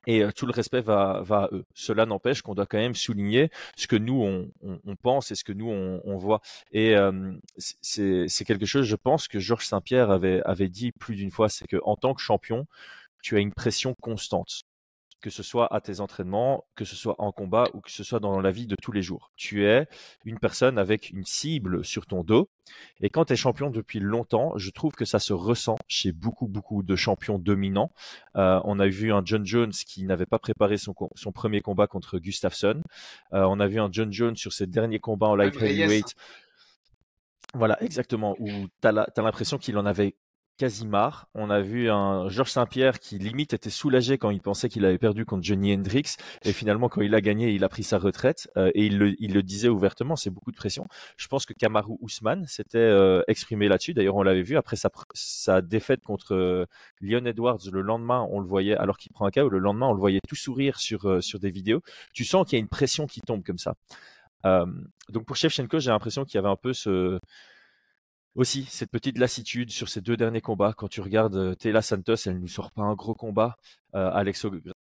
et 0.07 0.23
tout 0.35 0.45
le 0.45 0.51
respect 0.51 0.81
va, 0.81 1.21
va 1.23 1.43
à 1.43 1.49
eux. 1.51 1.65
Cela 1.73 2.05
n'empêche 2.05 2.41
qu'on 2.41 2.55
doit 2.55 2.65
quand 2.65 2.77
même 2.77 2.95
souligner 2.95 3.49
ce 3.75 3.87
que 3.87 3.95
nous 3.95 4.21
on, 4.21 4.95
pense 5.01 5.31
et 5.31 5.35
ce 5.35 5.43
que 5.43 5.53
nous 5.53 5.69
on, 5.69 6.17
voit. 6.17 6.41
Et 6.71 6.95
c'est 7.57 8.45
quelque 8.45 8.65
chose, 8.65 8.85
je 8.85 8.95
pense, 8.95 9.27
que 9.27 9.39
Georges 9.39 9.65
Saint-Pierre 9.65 10.11
avait, 10.11 10.41
avait 10.43 10.69
dit 10.69 10.91
plus 10.91 11.15
d'une 11.15 11.31
fois, 11.31 11.49
c'est 11.49 11.67
que 11.67 11.77
en 11.83 11.95
tant 11.95 12.13
que 12.13 12.21
champion, 12.21 12.67
tu 13.21 13.35
as 13.35 13.39
une 13.39 13.53
pression 13.53 13.95
constante 13.95 14.63
que 15.21 15.29
ce 15.29 15.43
soit 15.43 15.73
à 15.73 15.81
tes 15.81 15.99
entraînements, 15.99 16.65
que 16.75 16.85
ce 16.85 16.95
soit 16.95 17.15
en 17.19 17.31
combat 17.31 17.65
ou 17.73 17.81
que 17.81 17.91
ce 17.91 18.03
soit 18.03 18.19
dans 18.19 18.39
la 18.39 18.51
vie 18.51 18.67
de 18.67 18.75
tous 18.81 18.91
les 18.91 19.01
jours. 19.01 19.31
Tu 19.35 19.65
es 19.65 19.87
une 20.25 20.39
personne 20.39 20.77
avec 20.77 21.09
une 21.09 21.25
cible 21.25 21.83
sur 21.83 22.05
ton 22.05 22.23
dos. 22.23 22.49
Et 23.01 23.09
quand 23.09 23.25
tu 23.25 23.33
es 23.33 23.35
champion 23.35 23.69
depuis 23.69 23.99
longtemps, 23.99 24.53
je 24.57 24.69
trouve 24.69 24.93
que 24.93 25.05
ça 25.05 25.19
se 25.19 25.33
ressent 25.33 25.77
chez 25.87 26.11
beaucoup, 26.11 26.47
beaucoup 26.47 26.83
de 26.83 26.95
champions 26.95 27.39
dominants. 27.39 27.91
Euh, 28.35 28.59
on 28.63 28.79
a 28.79 28.87
vu 28.87 29.11
un 29.11 29.21
John 29.25 29.45
Jones 29.45 29.71
qui 29.71 30.03
n'avait 30.03 30.25
pas 30.25 30.39
préparé 30.39 30.77
son, 30.77 30.93
son 31.15 31.31
premier 31.31 31.61
combat 31.61 31.87
contre 31.87 32.19
Gustafsson. 32.19 32.81
Euh, 33.33 33.43
on 33.43 33.59
a 33.59 33.67
vu 33.67 33.79
un 33.79 33.89
John 33.91 34.11
Jones 34.13 34.35
sur 34.35 34.53
ses 34.53 34.67
derniers 34.67 34.99
combats 34.99 35.27
en 35.27 35.35
light 35.35 35.55
heavyweight. 35.55 36.15
Voilà, 37.55 37.81
exactement, 37.81 38.35
où 38.39 38.47
tu 38.47 38.87
as 38.87 38.91
l'impression 38.91 39.57
qu'il 39.57 39.77
en 39.77 39.85
avait 39.85 40.15
Casimar. 40.59 41.29
On 41.33 41.49
a 41.49 41.61
vu 41.61 41.89
un 41.89 42.27
Georges 42.27 42.51
Saint-Pierre 42.51 42.99
qui 42.99 43.17
limite 43.17 43.53
était 43.53 43.69
soulagé 43.69 44.17
quand 44.17 44.29
il 44.29 44.41
pensait 44.41 44.67
qu'il 44.67 44.83
avait 44.83 44.97
perdu 44.97 45.25
contre 45.25 45.41
Johnny 45.41 45.73
Hendricks 45.73 46.17
et 46.43 46.51
finalement 46.51 46.89
quand 46.89 47.01
il 47.01 47.15
a 47.15 47.21
gagné, 47.21 47.51
il 47.51 47.63
a 47.63 47.69
pris 47.69 47.83
sa 47.83 47.97
retraite 47.97 48.49
euh, 48.57 48.69
et 48.75 48.85
il 48.85 48.97
le, 48.97 49.41
disait 49.41 49.69
ouvertement, 49.69 50.17
c'est 50.17 50.29
beaucoup 50.29 50.51
de 50.51 50.57
pression. 50.57 50.85
Je 51.15 51.27
pense 51.27 51.45
que 51.45 51.53
Kamaru 51.53 51.95
Ousmane 52.01 52.45
s'était 52.45 52.77
euh, 52.77 53.23
exprimé 53.29 53.69
là-dessus. 53.69 53.93
D'ailleurs, 53.93 54.17
on 54.17 54.21
l'avait 54.21 54.41
vu 54.41 54.57
après 54.57 54.75
sa, 54.75 55.61
défaite 55.61 56.03
contre 56.03 56.35
euh, 56.35 56.65
Leon 56.99 57.25
Edwards 57.25 57.59
le 57.71 57.81
lendemain, 57.81 58.27
on 58.29 58.41
le 58.41 58.47
voyait 58.47 58.75
alors 58.75 58.97
qu'il 58.97 59.13
prend 59.13 59.25
un 59.25 59.31
KO, 59.31 59.47
le 59.47 59.59
lendemain 59.59 59.87
on 59.87 59.93
le 59.93 59.99
voyait 59.99 60.19
tout 60.27 60.35
sourire 60.35 60.77
sur 60.77 61.23
sur 61.23 61.39
des 61.39 61.51
vidéos. 61.51 61.81
Tu 62.13 62.25
sens 62.25 62.45
qu'il 62.45 62.57
y 62.57 62.59
a 62.59 62.61
une 62.61 62.67
pression 62.67 63.07
qui 63.07 63.21
tombe 63.21 63.43
comme 63.45 63.57
ça. 63.57 63.75
donc 64.43 65.25
pour 65.25 65.37
Shevchenko, 65.37 65.79
j'ai 65.79 65.91
l'impression 65.91 66.25
qu'il 66.25 66.35
y 66.35 66.39
avait 66.39 66.49
un 66.49 66.57
peu 66.57 66.73
ce 66.73 67.17
aussi, 68.35 68.65
cette 68.65 68.91
petite 68.91 69.17
lassitude 69.17 69.71
sur 69.71 69.89
ces 69.89 70.01
deux 70.01 70.15
derniers 70.15 70.41
combats. 70.41 70.73
Quand 70.77 70.87
tu 70.87 71.01
regardes 71.01 71.35
euh, 71.35 71.55
Tela 71.55 71.81
Santos, 71.81 72.15
elle 72.25 72.35
ne 72.35 72.39
nous 72.39 72.47
sort 72.47 72.71
pas 72.71 72.83
un 72.83 72.93
gros 72.93 73.15
combat. 73.15 73.57
Euh, 73.95 74.11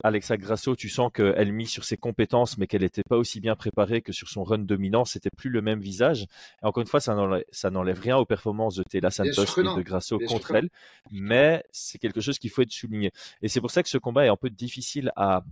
Alexa 0.04 0.36
Grasso, 0.36 0.76
tu 0.76 0.88
sens 0.88 1.10
qu'elle 1.12 1.52
mise 1.52 1.70
sur 1.70 1.84
ses 1.84 1.96
compétences, 1.96 2.58
mais 2.58 2.66
qu'elle 2.66 2.82
n'était 2.82 3.02
pas 3.02 3.16
aussi 3.16 3.40
bien 3.40 3.56
préparée 3.56 4.02
que 4.02 4.12
sur 4.12 4.28
son 4.28 4.44
run 4.44 4.58
dominant. 4.58 5.04
C'était 5.06 5.30
plus 5.34 5.48
le 5.48 5.62
même 5.62 5.80
visage. 5.80 6.26
Et 6.62 6.66
encore 6.66 6.82
une 6.82 6.88
fois, 6.88 7.00
ça 7.00 7.14
n'enlève 7.14 8.00
rien 8.00 8.18
aux 8.18 8.26
performances 8.26 8.76
de 8.76 8.82
Tela 8.82 9.10
Santos 9.10 9.44
et 9.44 9.62
de 9.62 9.82
Grasso 9.82 10.18
contre 10.18 10.54
elle, 10.54 10.68
mais 11.10 11.64
c'est 11.72 11.98
quelque 11.98 12.20
chose 12.20 12.38
qu'il 12.38 12.50
faut 12.50 12.62
être 12.62 12.70
souligné. 12.72 13.12
Et 13.40 13.48
c'est 13.48 13.60
pour 13.60 13.70
ça 13.70 13.82
que 13.82 13.88
ce 13.88 13.98
combat 13.98 14.26
est 14.26 14.30
un 14.30 14.36
peu 14.36 14.50
difficile 14.50 15.10
à, 15.16 15.42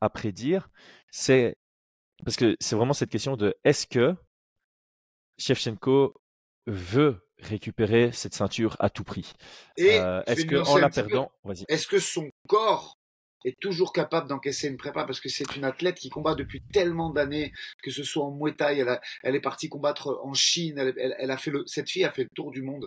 à 0.00 0.08
prédire. 0.08 0.70
C'est 1.10 1.58
parce 2.24 2.36
que 2.36 2.56
c'est 2.60 2.76
vraiment 2.76 2.94
cette 2.94 3.10
question 3.10 3.36
de 3.36 3.54
est-ce 3.64 3.86
que 3.86 4.14
Shevchenko 5.38 6.14
veut 6.66 7.25
récupérer 7.42 8.12
cette 8.12 8.34
ceinture 8.34 8.76
à 8.78 8.90
tout 8.90 9.04
prix. 9.04 9.32
Et 9.76 9.98
euh, 9.98 10.22
est-ce 10.26 10.46
que 10.46 10.56
en 10.56 10.76
la 10.76 10.88
perdant, 10.88 11.30
est-ce 11.68 11.86
que 11.86 11.98
son 11.98 12.30
corps 12.48 12.98
est 13.44 13.58
toujours 13.60 13.92
capable 13.92 14.28
d'encaisser 14.28 14.68
une 14.68 14.76
prépa? 14.76 15.04
Parce 15.04 15.20
que 15.20 15.28
c'est 15.28 15.56
une 15.56 15.64
athlète 15.64 15.96
qui 15.96 16.08
combat 16.08 16.34
depuis 16.34 16.62
tellement 16.72 17.10
d'années, 17.10 17.52
que 17.82 17.90
ce 17.90 18.02
soit 18.02 18.24
en 18.24 18.32
Muay 18.32 18.54
Thai, 18.54 18.84
elle, 19.22 19.34
est 19.34 19.40
partie 19.40 19.68
combattre 19.68 20.18
en 20.22 20.34
Chine, 20.34 20.78
elle, 20.78 21.30
a 21.30 21.36
fait 21.36 21.50
le, 21.50 21.62
cette 21.66 21.90
fille 21.90 22.04
a 22.04 22.10
fait 22.10 22.24
le 22.24 22.30
tour 22.34 22.50
du 22.50 22.62
monde. 22.62 22.86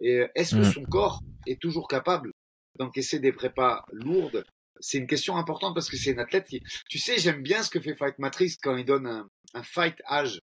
Et 0.00 0.26
est-ce 0.34 0.54
que 0.56 0.60
mm. 0.60 0.72
son 0.72 0.82
corps 0.84 1.20
est 1.46 1.60
toujours 1.60 1.86
capable 1.86 2.32
d'encaisser 2.78 3.20
des 3.20 3.32
prépas 3.32 3.84
lourdes? 3.92 4.44
C'est 4.82 4.96
une 4.96 5.06
question 5.06 5.36
importante 5.36 5.74
parce 5.74 5.90
que 5.90 5.98
c'est 5.98 6.12
une 6.12 6.20
athlète 6.20 6.46
qui, 6.46 6.62
tu 6.88 6.98
sais, 6.98 7.18
j'aime 7.18 7.42
bien 7.42 7.62
ce 7.62 7.68
que 7.68 7.80
fait 7.80 7.94
Fight 7.94 8.18
Matrix 8.18 8.56
quand 8.62 8.76
il 8.76 8.86
donne 8.86 9.06
un, 9.06 9.28
un 9.52 9.62
fight 9.62 9.96
âge 10.08 10.40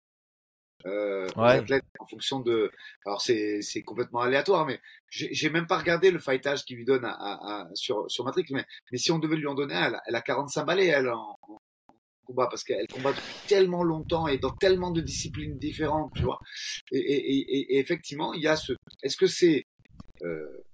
euh, 0.86 1.28
en 1.36 2.06
fonction 2.06 2.40
de. 2.40 2.70
Alors 3.04 3.20
c'est 3.20 3.62
c'est 3.62 3.82
complètement 3.82 4.20
aléatoire, 4.20 4.66
mais 4.66 4.80
j'ai 5.10 5.50
même 5.50 5.66
pas 5.66 5.78
regardé 5.78 6.10
le 6.10 6.18
fightage 6.18 6.64
qu'il 6.64 6.76
lui 6.76 6.84
donne 6.84 7.04
à, 7.04 7.16
à, 7.18 7.68
sur 7.74 8.10
sur 8.10 8.24
Matrix, 8.24 8.46
mais 8.50 8.64
mais 8.92 8.98
si 8.98 9.10
on 9.10 9.18
devait 9.18 9.36
lui 9.36 9.46
en 9.46 9.54
donner, 9.54 9.74
elle, 9.74 10.00
elle 10.06 10.14
a 10.14 10.20
45 10.20 10.64
balais 10.64 10.86
elle 10.86 11.08
en, 11.08 11.36
combat 12.28 12.46
parce 12.46 12.62
qu'elle 12.62 12.86
combat 12.88 13.12
depuis 13.12 13.48
tellement 13.48 13.82
longtemps 13.82 14.28
et 14.28 14.38
dans 14.38 14.50
tellement 14.50 14.90
de 14.90 15.00
disciplines 15.00 15.58
différentes, 15.58 16.12
tu 16.14 16.22
vois. 16.22 16.38
Et, 16.92 16.98
et, 16.98 17.74
et, 17.74 17.78
effectivement, 17.78 18.34
il 18.34 18.42
y 18.42 18.48
a 18.48 18.56
ce. 18.56 18.74
Est-ce 19.02 19.16
que 19.16 19.26
c'est 19.26 19.66
euh, 20.22 20.64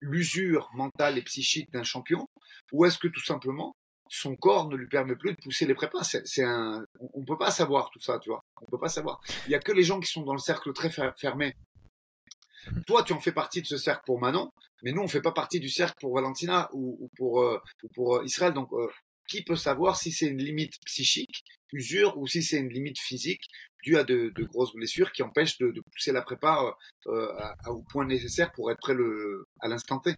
l'usure 0.00 0.70
mentale 0.74 1.18
et 1.18 1.22
psychique 1.22 1.70
d'un 1.72 1.82
champion, 1.82 2.28
ou 2.72 2.84
est-ce 2.84 2.98
que 2.98 3.08
tout 3.08 3.24
simplement 3.24 3.74
son 4.08 4.36
corps 4.36 4.68
ne 4.68 4.76
lui 4.76 4.88
permet 4.88 5.16
plus 5.16 5.32
de 5.32 5.40
pousser 5.40 5.66
les 5.66 5.74
prépas. 5.74 6.02
C'est 6.02 6.44
un, 6.44 6.84
on 7.14 7.24
peut 7.24 7.38
pas 7.38 7.50
savoir 7.50 7.90
tout 7.90 8.00
ça, 8.00 8.18
tu 8.18 8.30
vois. 8.30 8.44
On 8.60 8.66
peut 8.66 8.78
pas 8.78 8.88
savoir. 8.88 9.20
Il 9.46 9.52
y 9.52 9.54
a 9.54 9.58
que 9.58 9.72
les 9.72 9.82
gens 9.82 10.00
qui 10.00 10.10
sont 10.10 10.22
dans 10.22 10.32
le 10.32 10.38
cercle 10.38 10.72
très 10.72 10.90
fermé. 10.90 11.54
Toi, 12.86 13.02
tu 13.04 13.12
en 13.12 13.20
fais 13.20 13.32
partie 13.32 13.62
de 13.62 13.66
ce 13.66 13.76
cercle 13.76 14.02
pour 14.06 14.20
Manon, 14.20 14.50
mais 14.82 14.92
nous, 14.92 15.02
on 15.02 15.08
fait 15.08 15.22
pas 15.22 15.32
partie 15.32 15.60
du 15.60 15.68
cercle 15.68 15.96
pour 16.00 16.14
Valentina 16.14 16.68
ou, 16.72 17.10
pour, 17.16 17.42
euh, 17.42 17.60
pour 17.94 18.16
euh, 18.16 18.24
Israël. 18.24 18.52
Donc, 18.52 18.72
euh, 18.72 18.88
qui 19.28 19.42
peut 19.42 19.56
savoir 19.56 19.96
si 19.96 20.12
c'est 20.12 20.26
une 20.26 20.42
limite 20.42 20.74
psychique, 20.84 21.44
usure, 21.72 22.16
ou 22.16 22.26
si 22.26 22.42
c'est 22.42 22.58
une 22.58 22.68
limite 22.68 22.98
physique 22.98 23.42
due 23.82 23.96
à 23.96 24.04
de, 24.04 24.32
grosses 24.44 24.72
blessures 24.72 25.10
qui 25.12 25.22
empêchent 25.22 25.58
de, 25.58 25.72
pousser 25.92 26.12
la 26.12 26.22
prépa 26.22 26.76
au 27.06 27.82
point 27.90 28.04
nécessaire 28.04 28.52
pour 28.52 28.70
être 28.70 28.78
prêt 28.78 28.94
le, 28.94 29.46
à 29.60 29.68
l'instant 29.68 29.98
T? 29.98 30.14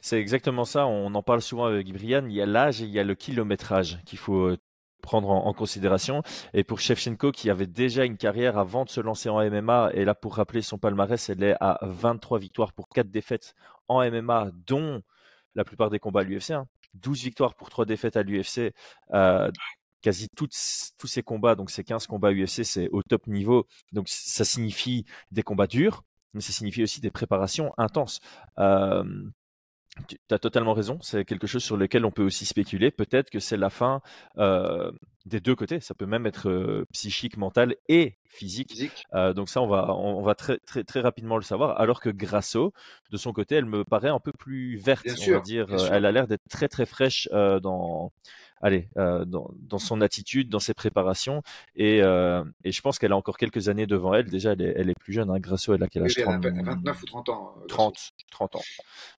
C'est 0.00 0.20
exactement 0.20 0.64
ça. 0.64 0.86
On 0.86 1.14
en 1.14 1.22
parle 1.22 1.42
souvent 1.42 1.66
avec 1.66 1.92
Brian. 1.92 2.24
Il 2.26 2.32
y 2.32 2.42
a 2.42 2.46
l'âge 2.46 2.82
et 2.82 2.84
il 2.84 2.90
y 2.90 2.98
a 2.98 3.04
le 3.04 3.14
kilométrage 3.14 3.98
qu'il 4.04 4.18
faut 4.18 4.46
euh, 4.46 4.58
prendre 5.02 5.30
en, 5.30 5.52
considération. 5.52 6.22
Et 6.54 6.64
pour 6.64 6.80
Shevchenko, 6.80 7.32
qui 7.32 7.50
avait 7.50 7.66
déjà 7.66 8.04
une 8.04 8.16
carrière 8.16 8.58
avant 8.58 8.84
de 8.84 8.90
se 8.90 9.00
lancer 9.00 9.28
en 9.28 9.38
MMA, 9.38 9.90
et 9.94 10.04
là 10.04 10.14
pour 10.14 10.36
rappeler 10.36 10.62
son 10.62 10.78
palmarès, 10.78 11.28
elle 11.28 11.42
est 11.42 11.56
à 11.60 11.78
23 11.82 12.38
victoires 12.38 12.72
pour 12.72 12.88
4 12.88 13.10
défaites 13.10 13.54
en 13.88 14.08
MMA, 14.08 14.50
dont 14.66 15.02
la 15.54 15.64
plupart 15.64 15.90
des 15.90 15.98
combats 15.98 16.20
à 16.20 16.24
l'UFC. 16.24 16.52
12 16.94 17.22
victoires 17.22 17.54
pour 17.54 17.70
3 17.70 17.86
défaites 17.86 18.16
à 18.16 18.22
l'UFC. 18.22 18.72
Euh, 19.14 19.50
quasi 20.02 20.28
tous 20.28 20.48
ces 20.52 21.22
combats, 21.22 21.54
donc 21.54 21.70
ces 21.70 21.84
15 21.84 22.06
combats 22.06 22.32
UFC, 22.32 22.64
c'est 22.64 22.88
au 22.90 23.02
top 23.02 23.26
niveau. 23.26 23.66
Donc 23.92 24.08
ça 24.08 24.44
signifie 24.44 25.04
des 25.32 25.42
combats 25.42 25.66
durs, 25.66 26.04
mais 26.34 26.40
ça 26.40 26.52
signifie 26.52 26.82
aussi 26.82 27.00
des 27.00 27.10
préparations 27.10 27.72
intenses. 27.78 28.20
Euh, 28.58 29.04
tu 30.06 30.16
as 30.30 30.38
totalement 30.38 30.72
raison. 30.72 30.98
C'est 31.02 31.24
quelque 31.24 31.46
chose 31.46 31.62
sur 31.62 31.76
lequel 31.76 32.04
on 32.04 32.10
peut 32.10 32.22
aussi 32.22 32.44
spéculer. 32.44 32.90
Peut-être 32.90 33.30
que 33.30 33.40
c'est 33.40 33.56
la 33.56 33.70
fin 33.70 34.00
euh, 34.38 34.90
des 35.26 35.40
deux 35.40 35.54
côtés. 35.54 35.80
Ça 35.80 35.94
peut 35.94 36.06
même 36.06 36.26
être 36.26 36.48
euh, 36.48 36.86
psychique, 36.92 37.36
mental 37.36 37.76
et 37.88 38.16
physique. 38.24 39.04
Euh, 39.14 39.32
donc 39.32 39.48
ça, 39.48 39.60
on 39.62 39.66
va, 39.66 39.94
on, 39.94 40.22
va 40.22 40.34
très, 40.34 40.58
très, 40.58 40.84
très 40.84 41.00
rapidement 41.00 41.36
le 41.36 41.42
savoir. 41.42 41.80
Alors 41.80 42.00
que 42.00 42.10
Grasso, 42.10 42.72
de 43.10 43.16
son 43.16 43.32
côté, 43.32 43.56
elle 43.56 43.66
me 43.66 43.84
paraît 43.84 44.10
un 44.10 44.20
peu 44.20 44.32
plus 44.32 44.76
verte. 44.76 45.06
on 45.06 45.30
va 45.32 45.40
dire. 45.40 45.66
Elle 45.90 46.06
a 46.06 46.12
l'air 46.12 46.26
d'être 46.26 46.48
très 46.48 46.68
très 46.68 46.86
fraîche 46.86 47.28
dans 47.32 48.12
allez, 48.60 48.88
euh, 48.96 49.24
dans, 49.24 49.50
dans, 49.60 49.78
son 49.78 50.00
attitude, 50.00 50.48
dans 50.48 50.58
ses 50.58 50.74
préparations. 50.74 51.42
Et, 51.76 52.02
euh, 52.02 52.44
et 52.64 52.72
je 52.72 52.80
pense 52.80 52.98
qu'elle 52.98 53.12
a 53.12 53.16
encore 53.16 53.36
quelques 53.36 53.68
années 53.68 53.86
devant 53.86 54.14
elle. 54.14 54.28
Déjà, 54.28 54.52
elle 54.52 54.62
est, 54.62 54.74
elle 54.76 54.90
est 54.90 54.98
plus 54.98 55.12
jeune. 55.12 55.30
Hein. 55.30 55.38
Grasso, 55.38 55.74
elle 55.74 55.82
a 55.82 55.88
quel 55.88 56.04
âge? 56.04 56.14
oui, 56.16 56.22
30... 56.22 56.44
29 56.44 57.02
ou 57.02 57.06
30 57.06 57.28
ans. 57.28 57.54
30, 57.68 57.94
euh, 57.96 58.24
30 58.30 58.56
ans. 58.56 58.62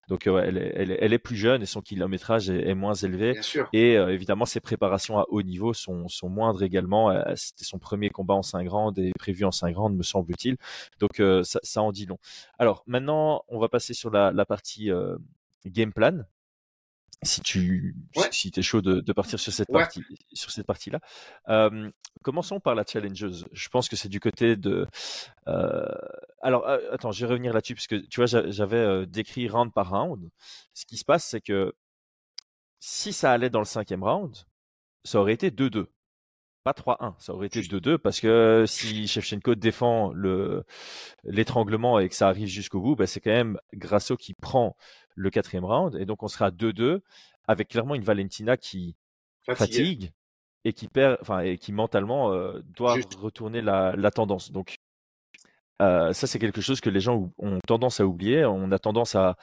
Donc, 0.08 0.22
ouais, 0.26 0.44
elle, 0.46 0.58
est, 0.58 0.72
elle, 0.74 0.90
est, 0.90 0.98
elle, 1.00 1.12
est, 1.12 1.18
plus 1.18 1.36
jeune 1.36 1.62
et 1.62 1.66
son 1.66 1.80
kilométrage 1.80 2.50
est, 2.50 2.68
est 2.68 2.74
moins 2.74 2.94
élevé. 2.94 3.32
Bien 3.32 3.42
sûr. 3.42 3.68
Et 3.72 3.96
euh, 3.96 4.12
évidemment, 4.12 4.44
ses 4.44 4.60
préparations 4.60 5.18
à 5.18 5.24
haut 5.28 5.42
niveau 5.42 5.72
sont, 5.72 6.08
sont 6.08 6.28
moindres 6.28 6.62
également. 6.62 7.10
Euh, 7.10 7.22
c'était 7.36 7.64
son 7.64 7.78
premier 7.78 8.10
combat 8.10 8.34
en 8.34 8.42
5 8.42 8.64
grandes 8.64 8.98
et 8.98 9.12
prévu 9.18 9.44
en 9.44 9.52
5 9.52 9.72
grandes, 9.72 9.96
me 9.96 10.02
semble-t-il. 10.02 10.56
Donc, 10.98 11.22
ça, 11.44 11.60
ça, 11.62 11.82
en 11.82 11.92
dit 11.92 12.06
long. 12.06 12.18
Alors, 12.58 12.82
maintenant, 12.86 13.44
on 13.48 13.58
va 13.58 13.68
passer 13.68 13.94
sur 13.94 14.10
la, 14.10 14.32
la 14.32 14.44
partie 14.44 14.90
game 15.66 15.92
plan 15.92 16.24
si 17.22 17.40
tu 17.42 17.94
si 18.30 18.50
es 18.56 18.62
chaud 18.62 18.80
de, 18.80 19.00
de, 19.00 19.12
partir 19.12 19.38
sur 19.38 19.52
cette 19.52 19.70
partie 19.70 20.02
sur 20.32 20.50
cette 20.50 20.66
partie 20.66 20.90
là 20.90 21.00
euh, 21.48 21.90
commençons 22.22 22.60
par 22.60 22.74
la 22.74 22.84
challengeuse. 22.84 23.46
Je 23.52 23.68
pense 23.68 23.88
que 23.88 23.96
c'est 23.96 24.08
du 24.08 24.20
côté 24.20 24.56
de 24.56 24.86
euh, 25.46 25.86
alors 26.40 26.66
attends 26.66 27.12
je 27.12 27.24
vais 27.26 27.30
revenir 27.30 27.52
là-dessus 27.52 27.74
parce 27.74 27.86
que 27.86 27.96
tu 27.96 28.20
vois 28.20 28.26
j'avais 28.26 29.06
décrit 29.06 29.48
round 29.48 29.72
par 29.72 29.90
round. 29.90 30.30
Ce 30.72 30.86
qui 30.86 30.96
se 30.96 31.04
passe 31.04 31.26
c'est 31.26 31.40
que 31.40 31.74
si 32.78 33.12
ça 33.12 33.32
allait 33.32 33.50
dans 33.50 33.60
le 33.60 33.66
cinquième 33.66 34.02
round 34.02 34.34
ça 35.04 35.20
aurait 35.20 35.34
été 35.34 35.50
2-2 35.50 35.86
pas 36.64 36.72
3-1, 36.72 37.14
ça 37.18 37.34
aurait 37.34 37.46
été 37.46 37.60
2-2 37.62 37.98
parce 37.98 38.20
que 38.20 38.64
si 38.66 39.06
Shevchenko 39.06 39.54
défend 39.54 40.12
le 40.12 40.64
l'étranglement 41.24 41.98
et 41.98 42.08
que 42.08 42.14
ça 42.14 42.28
arrive 42.28 42.48
jusqu'au 42.48 42.80
bout, 42.80 42.96
ben 42.96 43.06
c'est 43.06 43.20
quand 43.20 43.30
même 43.30 43.58
Grasso 43.74 44.16
qui 44.16 44.34
prend 44.34 44.76
le 45.14 45.30
quatrième 45.30 45.64
round 45.64 45.96
et 45.96 46.04
donc 46.04 46.22
on 46.22 46.28
sera 46.28 46.50
2-2 46.50 47.00
avec 47.48 47.68
clairement 47.68 47.94
une 47.94 48.04
Valentina 48.04 48.56
qui 48.56 48.96
fatigue 49.44 50.12
et 50.64 50.72
qui 50.72 50.88
perd, 50.88 51.18
enfin 51.20 51.40
et 51.40 51.58
qui 51.58 51.72
mentalement 51.72 52.32
euh, 52.32 52.60
doit 52.76 52.96
retourner 53.18 53.62
la, 53.62 53.94
la, 53.96 54.10
tendance. 54.10 54.52
Donc 54.52 54.76
euh, 55.80 56.12
ça 56.12 56.26
c'est 56.26 56.38
quelque 56.38 56.60
chose 56.60 56.80
que 56.80 56.90
les 56.90 57.00
gens 57.00 57.32
ont 57.38 57.58
tendance 57.66 58.00
à 58.00 58.06
oublier. 58.06 58.44
On 58.44 58.70
a 58.70 58.78
tendance 58.78 59.14
à 59.14 59.36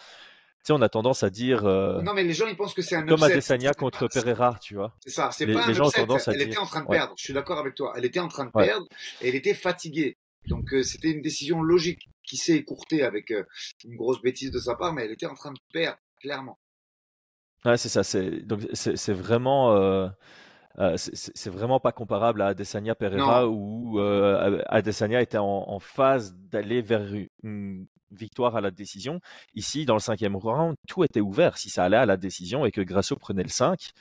on 0.69 0.81
a 0.81 0.89
tendance 0.89 1.23
à 1.23 1.29
dire. 1.29 1.65
Euh, 1.65 2.01
non, 2.01 2.13
mais 2.13 2.23
les 2.23 2.33
gens, 2.33 2.47
ils 2.47 2.55
pensent 2.55 2.73
que 2.73 2.81
c'est 2.81 2.95
un 2.95 3.05
Comme 3.05 3.23
Adesanya 3.23 3.73
contre 3.73 4.07
Pereira, 4.07 4.57
tu 4.61 4.75
vois. 4.75 4.95
C'est 5.03 5.11
ça, 5.11 5.31
c'est 5.31 5.47
pas 5.47 5.67
un 5.67 5.73
gens 5.73 5.89
tendance 5.89 6.27
à 6.27 6.33
Elle 6.33 6.41
était 6.41 6.57
en 6.57 6.65
train 6.65 6.81
de 6.81 6.87
perdre, 6.87 7.13
je 7.17 7.23
suis 7.23 7.33
d'accord 7.33 7.59
avec 7.59 7.75
toi. 7.75 7.93
Elle 7.95 8.05
était 8.05 8.19
en 8.19 8.27
train 8.27 8.45
de 8.45 8.51
perdre 8.51 8.87
et 9.21 9.29
elle 9.29 9.35
était 9.35 9.53
fatiguée. 9.53 10.17
Donc, 10.47 10.73
euh, 10.73 10.83
c'était 10.83 11.11
une 11.11 11.21
décision 11.21 11.61
logique 11.61 12.09
qui 12.23 12.37
s'est 12.37 12.55
écourtée 12.55 13.03
avec 13.03 13.31
euh, 13.31 13.43
une 13.83 13.97
grosse 13.97 14.21
bêtise 14.21 14.51
de 14.51 14.59
sa 14.59 14.75
part, 14.75 14.93
mais 14.93 15.03
elle 15.03 15.11
était 15.11 15.25
en 15.25 15.35
train 15.35 15.51
de 15.51 15.59
perdre, 15.73 15.97
clairement. 16.21 16.57
Ouais, 17.65 17.77
c'est 17.77 17.89
ça. 17.89 18.03
C'est, 18.03 18.45
donc, 18.45 18.61
c'est, 18.73 19.13
vraiment. 19.13 20.09
c'est 20.95 21.49
vraiment 21.49 21.79
pas 21.79 21.91
comparable 21.91 22.41
à 22.41 22.47
Adesanya 22.47 22.95
Pereira 22.95 23.47
où 23.47 23.99
Adesanya 23.99 25.21
était 25.21 25.37
en, 25.37 25.65
en 25.67 25.79
phase 25.79 26.33
d'aller 26.35 26.81
vers 26.81 27.03
une 27.43 27.87
victoire 28.11 28.55
à 28.55 28.61
la 28.61 28.71
décision. 28.71 29.19
Ici, 29.55 29.85
dans 29.85 29.95
le 29.95 29.99
cinquième 29.99 30.35
round, 30.35 30.75
tout 30.87 31.03
était 31.03 31.21
ouvert. 31.21 31.57
Si 31.57 31.69
ça 31.69 31.83
allait 31.83 31.97
à 31.97 32.05
la 32.05 32.17
décision 32.17 32.65
et 32.65 32.71
que 32.71 32.81
Grasso 32.81 33.15
prenait 33.15 33.43
le 33.43 33.49
5, 33.49 33.91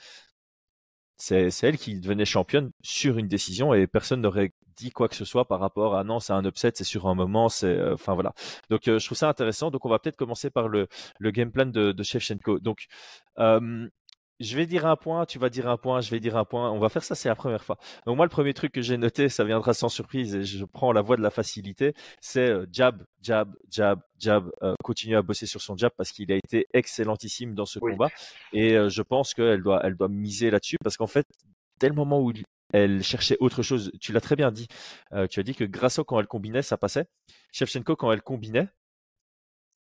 c'est 1.17 1.63
elle 1.63 1.77
qui 1.77 1.99
devenait 1.99 2.25
championne 2.25 2.71
sur 2.81 3.17
une 3.17 3.27
décision 3.27 3.73
et 3.73 3.87
personne 3.87 4.21
n'aurait 4.21 4.53
dit 4.77 4.91
quoi 4.91 5.09
que 5.09 5.15
ce 5.15 5.25
soit 5.25 5.47
par 5.47 5.59
rapport 5.59 5.95
à 5.95 6.03
non, 6.03 6.19
c'est 6.19 6.33
un 6.33 6.45
upset, 6.45 6.71
c'est 6.75 6.83
sur 6.83 7.07
un 7.07 7.15
moment, 7.15 7.49
c'est 7.49 7.65
euh, 7.67 7.95
enfin 7.95 8.13
voilà. 8.13 8.33
Donc 8.69 8.87
euh, 8.87 8.99
je 8.99 9.05
trouve 9.05 9.17
ça 9.17 9.27
intéressant. 9.27 9.71
Donc 9.71 9.85
on 9.85 9.89
va 9.89 9.99
peut-être 9.99 10.15
commencer 10.15 10.49
par 10.49 10.67
le, 10.69 10.87
game 11.21 11.51
plan 11.51 11.65
de, 11.65 11.91
de 11.91 12.03
Shevchenko. 12.03 12.59
Donc 12.59 12.85
euh, 13.39 13.87
je 14.39 14.55
vais 14.55 14.65
dire 14.65 14.85
un 14.85 14.95
point, 14.95 15.25
tu 15.25 15.39
vas 15.39 15.49
dire 15.49 15.67
un 15.67 15.77
point, 15.77 16.01
je 16.01 16.11
vais 16.11 16.19
dire 16.19 16.37
un 16.37 16.45
point. 16.45 16.69
On 16.71 16.79
va 16.79 16.89
faire 16.89 17.03
ça, 17.03 17.15
c'est 17.15 17.29
la 17.29 17.35
première 17.35 17.63
fois. 17.63 17.77
Donc 18.05 18.17
moi, 18.17 18.25
le 18.25 18.29
premier 18.29 18.53
truc 18.53 18.71
que 18.71 18.81
j'ai 18.81 18.97
noté, 18.97 19.29
ça 19.29 19.43
viendra 19.43 19.73
sans 19.73 19.89
surprise 19.89 20.35
et 20.35 20.43
je 20.43 20.63
prends 20.65 20.91
la 20.91 21.01
voie 21.01 21.17
de 21.17 21.21
la 21.21 21.29
facilité, 21.29 21.93
c'est 22.21 22.49
euh, 22.49 22.65
jab, 22.71 23.03
jab, 23.21 23.55
jab, 23.69 23.99
jab. 24.19 24.49
Euh, 24.61 24.75
continuer 24.83 25.15
à 25.15 25.21
bosser 25.21 25.45
sur 25.45 25.61
son 25.61 25.75
jab 25.75 25.91
parce 25.97 26.11
qu'il 26.11 26.31
a 26.31 26.35
été 26.35 26.67
excellentissime 26.73 27.55
dans 27.55 27.65
ce 27.65 27.79
combat 27.79 28.09
et 28.53 28.75
euh, 28.75 28.89
je 28.89 29.01
pense 29.01 29.33
qu'elle 29.33 29.61
doit, 29.61 29.81
elle 29.83 29.95
doit 29.95 30.09
miser 30.09 30.51
là-dessus 30.51 30.77
parce 30.83 30.97
qu'en 30.97 31.07
fait, 31.07 31.27
dès 31.79 31.89
le 31.89 31.95
moment 31.95 32.21
où 32.21 32.31
elle 32.73 33.03
cherchait 33.03 33.37
autre 33.39 33.63
chose, 33.63 33.91
tu 33.99 34.11
l'as 34.11 34.21
très 34.21 34.35
bien 34.35 34.51
dit. 34.51 34.67
tu 35.29 35.39
as 35.39 35.43
dit 35.43 35.55
que 35.55 35.63
Grasso 35.63 36.03
quand 36.03 36.19
elle 36.19 36.27
combinait, 36.27 36.61
ça 36.61 36.77
passait. 36.77 37.05
Shevchenko 37.53 37.95
quand 37.95 38.11
elle 38.11 38.21
combinait, 38.21 38.67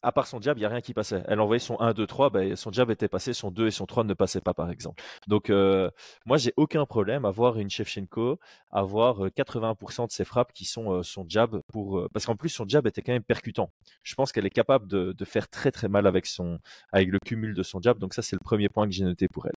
à 0.03 0.13
part 0.13 0.27
son 0.27 0.41
jab, 0.41 0.57
il 0.57 0.61
n'y 0.61 0.67
a 0.67 0.69
rien 0.69 0.81
qui 0.81 0.95
passait. 0.95 1.23
Elle 1.27 1.41
envoyait 1.41 1.59
son 1.61 1.79
1, 1.81 1.93
2, 1.93 2.07
3, 2.07 2.31
ben, 2.31 2.57
son 2.57 2.73
jab 2.73 2.91
était 2.91 3.09
passé, 3.09 3.33
son 3.33 3.51
2 3.51 3.67
et 3.67 3.71
son 3.71 3.87
3 3.87 4.05
ne 4.05 4.15
passaient 4.15 4.41
pas, 4.41 4.55
par 4.55 4.71
exemple. 4.71 5.03
Donc, 5.27 5.51
euh, 5.51 5.91
moi, 6.27 6.37
j'ai 6.39 6.53
aucun 6.57 6.87
problème 6.87 7.25
à 7.25 7.31
voir 7.31 7.59
une 7.59 7.71
Shevchenko 7.71 8.39
avoir 8.71 9.21
80% 9.31 10.03
euh, 10.03 10.07
de 10.07 10.13
ses 10.13 10.25
frappes 10.25 10.53
qui 10.53 10.65
sont 10.65 10.93
euh, 10.93 11.03
son 11.03 11.27
jab 11.29 11.61
pour, 11.69 12.09
parce 12.13 12.27
qu'en 12.27 12.37
plus, 12.37 12.49
son 12.49 12.67
jab 12.67 12.87
était 12.87 13.03
quand 13.03 13.13
même 13.13 13.23
percutant. 13.23 13.73
Je 14.03 14.15
pense 14.15 14.33
qu'elle 14.33 14.47
est 14.47 14.51
capable 14.51 14.87
de, 14.87 15.13
de, 15.13 15.25
faire 15.25 15.49
très, 15.49 15.71
très 15.71 15.89
mal 15.89 16.07
avec 16.07 16.27
son, 16.27 16.59
avec 16.93 17.09
le 17.09 17.19
cumul 17.19 17.55
de 17.55 17.63
son 17.63 17.81
jab. 17.81 17.99
Donc, 17.99 18.15
ça, 18.15 18.23
c'est 18.23 18.37
le 18.37 18.45
premier 18.45 18.69
point 18.69 18.87
que 18.87 18.93
j'ai 18.93 19.05
noté 19.05 19.29
pour 19.29 19.47
elle. 19.47 19.57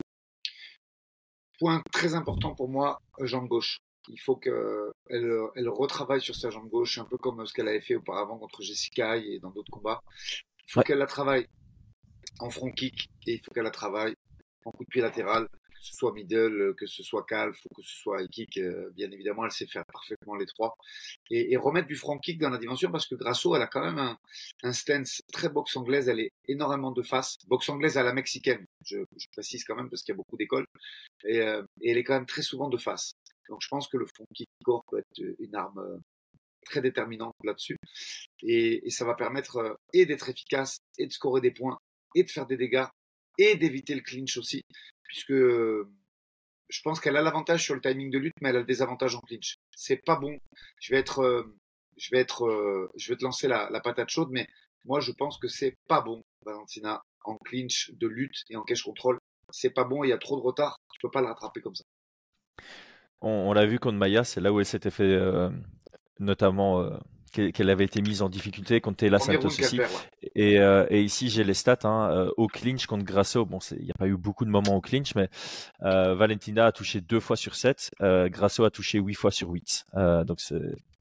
Point 1.60 1.82
très 1.92 2.16
important 2.16 2.56
pour 2.56 2.68
moi, 2.68 3.00
jambe 3.22 3.48
gauche. 3.48 3.80
Il 4.10 4.20
faut 4.20 4.36
qu'elle 4.36 4.54
elle 5.10 5.70
retravaille 5.70 6.22
sur 6.22 6.36
sa 6.36 6.50
jambe 6.50 6.70
gauche, 6.70 6.98
un 6.98 7.06
peu 7.06 7.18
comme 7.18 7.46
ce 7.46 7.54
qu'elle 7.54 7.68
avait 7.68 7.82
fait 7.82 7.96
auparavant 7.96 8.38
contre 8.38 8.62
Jessica 8.62 9.18
et 9.18 9.40
dans 9.40 9.52
d'autres 9.52 9.72
combats. 9.72 10.02
Il 10.68 10.72
faut 10.72 10.82
qu'elle 10.82 10.98
la 10.98 11.06
travaille 11.06 11.48
en 12.40 12.50
front 12.50 12.72
kick 12.72 13.10
et 13.28 13.34
il 13.34 13.42
faut 13.44 13.52
qu'elle 13.52 13.64
la 13.64 13.72
travaille 13.72 14.16
en 14.66 14.72
coup 14.72 14.84
de 14.84 14.90
pied 14.90 15.02
latéral 15.02 15.48
que 15.84 15.90
ce 15.90 15.96
soit 15.96 16.14
middle, 16.14 16.74
que 16.76 16.86
ce 16.86 17.04
soit 17.04 17.26
calf 17.26 17.58
ou 17.66 17.76
que 17.76 17.82
ce 17.82 17.96
soit 17.96 18.22
high 18.22 18.30
kick, 18.30 18.58
euh, 18.58 18.90
bien 18.96 19.12
évidemment, 19.12 19.46
elle 19.46 19.52
sait 19.52 19.68
faire 19.68 19.84
parfaitement 19.92 20.36
les 20.36 20.46
trois. 20.46 20.78
Et, 21.30 21.58
remettre 21.58 21.88
du 21.88 21.96
front 21.96 22.18
kick 22.18 22.40
dans 22.40 22.50
la 22.50 22.58
dimension 22.58 22.90
parce 22.92 23.06
que 23.06 23.16
Grasso, 23.16 23.56
elle 23.56 23.62
a 23.62 23.68
quand 23.68 23.84
même 23.84 24.00
un, 24.64 24.74
stance 24.74 25.22
très 25.32 25.50
boxe 25.50 25.76
anglaise, 25.76 26.08
elle 26.08 26.22
est 26.22 26.32
énormément 26.48 26.92
de 26.92 27.02
face, 27.02 27.38
boxe 27.48 27.68
anglaise 27.70 27.98
à 27.98 28.04
la 28.04 28.14
mexicaine, 28.14 28.66
je, 28.86 28.98
précise 29.34 29.64
quand 29.66 29.76
même 29.76 29.90
parce 29.90 30.04
qu'il 30.04 30.14
y 30.14 30.16
a 30.16 30.18
beaucoup 30.18 30.38
d'écoles, 30.38 30.66
et, 31.26 31.42
euh, 31.42 31.64
et, 31.82 31.92
elle 31.92 31.98
est 31.98 32.04
quand 32.04 32.16
même 32.16 32.26
très 32.26 32.42
souvent 32.42 32.70
de 32.70 32.78
face. 32.78 33.14
Donc 33.50 33.60
je 33.62 33.68
pense 33.68 33.88
que 33.88 33.98
le 33.98 34.06
front 34.06 34.26
kick 34.34 34.50
corps 34.64 34.84
peut 34.90 35.00
être 35.00 35.36
une 35.40 35.56
arme 35.56 35.80
euh, 35.80 35.98
très 36.66 36.82
déterminante 36.82 37.36
là-dessus. 37.44 37.78
Et, 38.42 38.90
ça 38.90 39.06
va 39.06 39.16
permettre 39.16 39.78
et 39.94 40.06
d'être 40.06 40.30
efficace, 40.30 40.78
et 40.98 41.08
de 41.08 41.12
scorer 41.12 41.42
des 41.42 41.52
points, 41.52 41.78
et 42.16 42.24
de 42.24 42.30
faire 42.30 42.46
des 42.46 42.58
dégâts, 42.58 42.86
et 43.38 43.56
d'éviter 43.56 43.96
le 43.96 44.02
clinch 44.02 44.38
aussi 44.38 44.64
puisque 45.14 45.34
je 45.34 46.82
pense 46.84 47.00
qu'elle 47.00 47.18
a 47.18 47.22
l'avantage 47.22 47.64
sur 47.64 47.76
le 47.76 47.82
timing 47.82 48.10
de 48.10 48.18
lutte, 48.18 48.34
mais 48.42 48.50
elle 48.50 48.56
a 48.56 48.60
le 48.60 48.66
désavantage 48.66 49.16
en 49.16 49.20
clinch. 49.20 49.58
C'est 49.76 50.04
pas 50.04 50.16
bon. 50.16 50.40
Je 50.80 50.92
vais 50.92 51.00
être, 51.00 51.20
euh, 51.20 51.56
je 51.98 52.10
vais 52.12 52.20
être, 52.20 52.46
euh, 52.48 52.90
je 52.96 53.10
vais 53.10 53.18
te 53.18 53.24
lancer 53.24 53.48
la, 53.48 53.70
patate 53.82 54.10
chaude, 54.10 54.30
mais 54.32 54.48
moi 54.86 55.00
je 55.02 55.12
pense 55.12 55.38
que 55.38 55.48
c'est 55.48 55.76
pas 55.88 56.02
bon, 56.02 56.24
Valentina, 56.44 57.04
en 57.26 57.38
clinch 57.38 57.92
de 57.94 58.08
lutte 58.08 58.44
et 58.50 58.56
en 58.56 58.64
cash 58.64 58.82
control. 58.82 59.20
C'est 59.52 59.70
pas 59.70 59.84
bon, 59.84 60.04
il 60.04 60.10
y 60.10 60.14
a 60.14 60.18
trop 60.18 60.36
de 60.36 60.42
retard. 60.42 60.80
Tu 60.92 61.00
peux 61.00 61.12
pas 61.12 61.22
le 61.22 61.28
rattraper 61.28 61.62
comme 61.62 61.76
ça. 61.76 61.84
On, 63.24 63.54
l'a 63.54 63.66
vu 63.66 63.80
contre 63.80 63.98
Maya, 63.98 64.24
c'est 64.24 64.42
là 64.42 64.52
où 64.52 64.60
elle 64.60 64.66
s'était 64.66 64.92
fait 64.92 65.04
euh, 65.04 65.50
notamment 66.20 66.86
qu'elle 67.34 67.70
avait 67.70 67.84
été 67.84 68.02
mise 68.02 68.22
en 68.22 68.30
difficulté 68.30 68.80
contre 68.80 68.98
Taylor 68.98 69.22
Santos 69.22 69.48
aussi. 69.48 69.80
Et, 70.36 70.60
euh, 70.60 70.86
et, 70.90 71.02
ici, 71.02 71.30
j'ai 71.30 71.44
les 71.44 71.56
stats 71.56 71.80
hein, 71.84 72.12
euh, 72.12 72.32
au 72.38 72.48
clinch 72.48 72.86
contre 72.86 73.04
Grasso. 73.04 73.44
Bon, 73.46 73.58
il 73.72 73.84
n'y 73.84 73.92
a 73.92 73.96
pas 73.96 74.08
eu 74.08 74.16
beaucoup 74.16 74.46
de 74.46 74.52
moments 74.52 74.76
au 74.76 74.82
clinch, 74.82 75.16
mais 75.16 75.30
euh, 75.82 76.14
Valentina 76.14 76.68
a 76.68 76.72
touché 76.72 77.02
deux 77.02 77.20
fois 77.20 77.36
sur 77.36 77.56
7. 77.56 77.92
Grasso 78.00 78.64
a 78.64 78.70
touché 78.70 79.00
huit 79.00 79.16
fois 79.16 79.32
sur 79.32 79.50
8. 79.50 79.86
donc, 80.26 80.40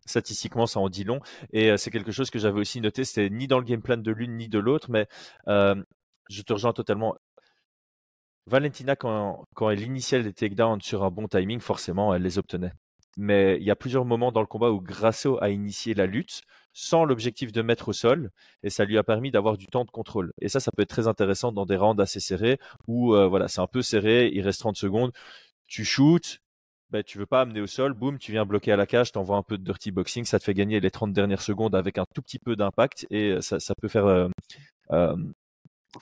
statistiquement, 0.06 0.66
ça 0.66 0.80
en 0.80 0.88
dit 0.88 1.04
long. 1.04 1.20
Et 1.52 1.76
c'est 1.76 1.90
quelque 1.90 2.12
chose 2.12 2.30
que 2.30 2.38
j'avais 2.38 2.60
aussi 2.60 2.80
noté. 2.80 3.04
C'était 3.04 3.30
ni 3.30 3.46
dans 3.46 3.58
le 3.58 3.64
game 3.64 3.82
plan 3.82 3.98
de 3.98 4.10
l'une 4.10 4.36
ni 4.36 4.48
de 4.48 4.58
l'autre, 4.58 4.90
mais 4.90 5.06
je 5.46 6.42
te 6.42 6.52
rejoins 6.52 6.72
totalement. 6.72 7.14
Valentina, 8.46 8.96
quand, 8.96 9.44
quand 9.54 9.70
elle 9.70 9.82
initiait 9.82 10.22
les 10.22 10.32
takedowns 10.32 10.80
sur 10.80 11.04
un 11.04 11.10
bon 11.10 11.28
timing, 11.28 11.60
forcément, 11.60 12.14
elle 12.14 12.22
les 12.22 12.38
obtenait 12.38 12.72
mais 13.16 13.56
il 13.58 13.64
y 13.64 13.70
a 13.70 13.76
plusieurs 13.76 14.04
moments 14.04 14.32
dans 14.32 14.40
le 14.40 14.46
combat 14.46 14.70
où 14.70 14.80
Grasso 14.80 15.38
a 15.42 15.50
initié 15.50 15.94
la 15.94 16.06
lutte 16.06 16.42
sans 16.72 17.04
l'objectif 17.04 17.52
de 17.52 17.60
mettre 17.60 17.88
au 17.88 17.92
sol 17.92 18.30
et 18.62 18.70
ça 18.70 18.84
lui 18.84 18.96
a 18.96 19.02
permis 19.02 19.30
d'avoir 19.30 19.58
du 19.58 19.66
temps 19.66 19.84
de 19.84 19.90
contrôle. 19.90 20.32
Et 20.40 20.48
ça, 20.48 20.60
ça 20.60 20.70
peut 20.74 20.82
être 20.82 20.88
très 20.88 21.08
intéressant 21.08 21.52
dans 21.52 21.66
des 21.66 21.76
rounds 21.76 22.00
assez 22.02 22.20
serrés 22.20 22.58
où 22.86 23.14
euh, 23.14 23.26
voilà, 23.28 23.48
c'est 23.48 23.60
un 23.60 23.66
peu 23.66 23.82
serré, 23.82 24.30
il 24.32 24.40
reste 24.42 24.60
30 24.60 24.76
secondes, 24.76 25.12
tu 25.66 25.84
shootes, 25.84 26.38
ben, 26.90 27.02
tu 27.02 27.18
veux 27.18 27.26
pas 27.26 27.42
amener 27.42 27.60
au 27.60 27.66
sol, 27.66 27.92
boum, 27.92 28.18
tu 28.18 28.32
viens 28.32 28.46
bloquer 28.46 28.72
à 28.72 28.76
la 28.76 28.86
cage, 28.86 29.12
t'envoies 29.12 29.36
un 29.36 29.42
peu 29.42 29.58
de 29.58 29.64
dirty 29.64 29.90
boxing, 29.90 30.24
ça 30.24 30.38
te 30.38 30.44
fait 30.44 30.54
gagner 30.54 30.80
les 30.80 30.90
30 30.90 31.12
dernières 31.12 31.42
secondes 31.42 31.74
avec 31.74 31.98
un 31.98 32.04
tout 32.14 32.22
petit 32.22 32.38
peu 32.38 32.56
d'impact 32.56 33.06
et 33.10 33.40
ça, 33.42 33.60
ça 33.60 33.74
peut 33.80 33.88
faire 33.88 34.06
euh, 34.06 34.28
euh, 34.92 35.16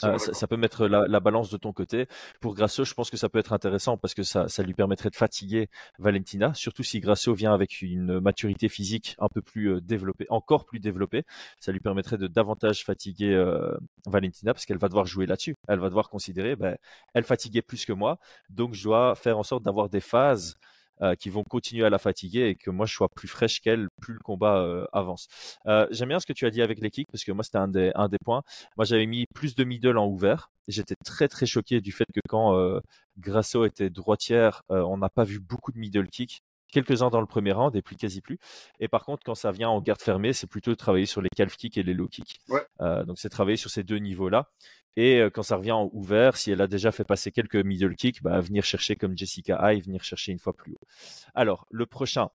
euh, 0.05 0.19
ça, 0.19 0.47
peut 0.47 0.57
mettre 0.57 0.87
la, 0.87 1.21
balance 1.21 1.51
de 1.51 1.57
ton 1.57 1.73
côté. 1.73 2.07
Pour 2.41 2.55
Grasso, 2.55 2.85
je 2.85 2.95
pense 2.95 3.11
que 3.11 3.17
ça 3.17 3.29
peut 3.29 3.39
être 3.39 3.53
intéressant 3.53 3.97
parce 3.97 4.15
que 4.15 4.23
ça, 4.23 4.49
ça 4.49 4.63
lui 4.63 4.75
permettrait 4.75 5.11
de 5.11 5.17
fatiguer 5.17 5.69
Valentina, 5.99 6.55
surtout 6.55 6.83
si 6.83 7.01
Grasso 7.01 7.35
vient 7.35 7.53
avec 7.53 7.83
une 7.83 8.21
maturité 8.21 8.69
physique 8.69 9.17
un 9.19 9.29
peu 9.29 9.43
plus 9.43 9.75
euh, 9.75 9.81
développée, 9.81 10.27
encore 10.31 10.65
plus 10.65 10.81
développée. 10.81 11.25
Ça 11.59 11.73
lui 11.73 11.81
permettrait 11.81 12.19
de 12.19 12.27
davantage 12.27 12.85
fatiguer 12.85 13.35
euh, 13.35 13.77
Valentina 14.07 14.55
parce 14.55 14.65
qu'elle 14.65 14.79
va 14.79 14.89
devoir 14.89 15.07
jouer 15.07 15.27
là-dessus. 15.27 15.57
Elle 15.69 15.81
va 15.81 15.89
devoir 15.89 16.09
considérer, 16.09 16.57
ben, 16.57 16.77
elle 17.15 17.25
fatiguait 17.25 17.63
plus 17.63 17.85
que 17.85 17.93
moi, 17.93 18.19
donc 18.49 18.75
je 18.75 18.85
dois 18.85 19.15
faire 19.15 19.39
en 19.39 19.43
sorte 19.43 19.65
d'avoir 19.65 19.89
des 19.89 20.01
phases 20.01 20.57
euh, 21.03 21.15
qui 21.15 21.31
vont 21.31 21.45
continuer 21.45 21.87
à 21.87 21.91
la 21.91 21.99
fatiguer 21.99 22.49
et 22.49 22.55
que 22.55 22.71
moi 22.71 22.85
je 22.85 22.95
sois 22.95 23.09
plus 23.09 23.29
fraîche 23.29 23.61
qu'elle 23.61 23.89
plus 24.03 24.15
le 24.15 24.21
combat 24.21 24.59
euh, 24.59 24.85
avance. 24.93 25.29
Euh, 25.67 25.87
j'aime 25.91 26.11
bien 26.11 26.21
ce 26.21 26.27
que 26.27 26.33
tu 26.35 26.45
as 26.47 26.51
dit 26.51 26.61
avec 26.61 26.79
les 26.81 26.91
kicks 26.91 27.09
parce 27.11 27.25
que 27.25 27.33
moi 27.33 27.43
c'était 27.43 27.59
un 27.59 27.69
des, 27.69 27.91
un 27.95 28.09
des 28.09 28.19
points. 28.25 28.43
Moi 28.77 28.85
j'avais 28.85 29.07
mis 29.07 29.25
plus 29.35 29.55
de 29.55 29.65
middle 29.65 29.97
en 29.97 30.07
ouvert. 30.07 30.51
J'étais 30.69 30.97
très 31.05 31.29
très 31.29 31.47
choqué 31.47 31.81
du 31.81 31.91
fait 31.93 32.05
que 32.15 32.21
quand 32.29 32.81
Grasso 33.19 33.65
était 33.65 33.91
droitière, 33.91 34.63
on 34.69 34.99
n'a 34.99 35.09
pas 35.09 35.25
vu 35.25 35.41
beaucoup 35.41 35.73
de 35.73 35.79
middle 35.79 36.09
kick 36.09 36.43
quelques-uns 36.71 37.11
dans 37.11 37.21
le 37.21 37.27
premier 37.27 37.53
round 37.53 37.75
et 37.77 37.83
puis 37.83 37.97
quasi 37.97 38.21
plus. 38.21 38.39
Et 38.79 38.89
par 38.89 39.05
contre, 39.05 39.23
quand 39.25 39.35
ça 39.35 39.53
vient 39.53 39.69
en 39.69 39.81
garde 39.81 40.01
fermée, 40.01 40.33
c'est 40.33 40.47
plutôt 40.47 40.75
travailler 40.75 41.07
sur 41.07 41.21
les 41.21 41.29
calf 41.35 41.57
kicks 41.57 41.77
et 41.77 41.83
les 41.83 41.95
low 41.95 42.09
kicks. 42.09 42.41
Euh, 42.81 43.05
donc 43.05 43.19
c'est 43.19 43.29
travailler 43.29 43.57
sur 43.57 43.71
ces 43.71 43.83
deux 43.83 43.99
niveaux-là. 43.99 44.49
Et 44.97 45.21
euh, 45.21 45.31
quand 45.31 45.43
ça 45.43 45.57
revient 45.57 45.73
en 45.73 45.89
ouvert, 45.93 46.37
si 46.37 46.51
elle 46.51 46.61
a 46.61 46.67
déjà 46.67 46.91
fait 46.93 47.05
passer 47.05 47.31
quelques 47.31 47.57
middle 47.57 47.95
kicks, 47.95 48.23
bah, 48.23 48.41
venir 48.41 48.65
chercher 48.65 48.97
comme 48.97 49.17
Jessica 49.17 49.59
High, 49.63 49.85
venir 49.85 50.03
chercher 50.03 50.33
une 50.33 50.39
fois 50.39 50.53
plus 50.53 50.73
haut. 50.73 50.87
Alors, 51.35 51.67
le 51.71 51.87
prochain 51.87 52.31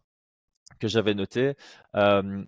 que 0.80 0.88
j'avais 0.88 1.13
noté, 1.13 1.56
euh, 1.95 2.43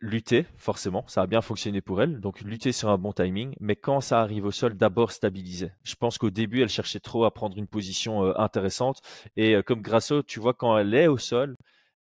lutter, 0.00 0.46
forcément, 0.56 1.04
ça 1.08 1.22
a 1.22 1.26
bien 1.26 1.40
fonctionné 1.40 1.80
pour 1.80 2.02
elle, 2.02 2.20
donc 2.20 2.40
lutter 2.40 2.72
sur 2.72 2.88
un 2.88 2.98
bon 2.98 3.12
timing, 3.12 3.54
mais 3.60 3.76
quand 3.76 4.00
ça 4.00 4.20
arrive 4.20 4.44
au 4.44 4.50
sol, 4.50 4.74
d'abord 4.74 5.12
stabiliser. 5.12 5.70
Je 5.82 5.94
pense 5.94 6.18
qu'au 6.18 6.30
début, 6.30 6.62
elle 6.62 6.68
cherchait 6.68 7.00
trop 7.00 7.24
à 7.24 7.32
prendre 7.32 7.56
une 7.58 7.66
position 7.66 8.24
euh, 8.24 8.32
intéressante, 8.36 9.00
et 9.36 9.54
euh, 9.54 9.62
comme 9.62 9.82
Grasso, 9.82 10.22
tu 10.22 10.40
vois, 10.40 10.54
quand 10.54 10.78
elle 10.78 10.94
est 10.94 11.06
au 11.08 11.18
sol, 11.18 11.56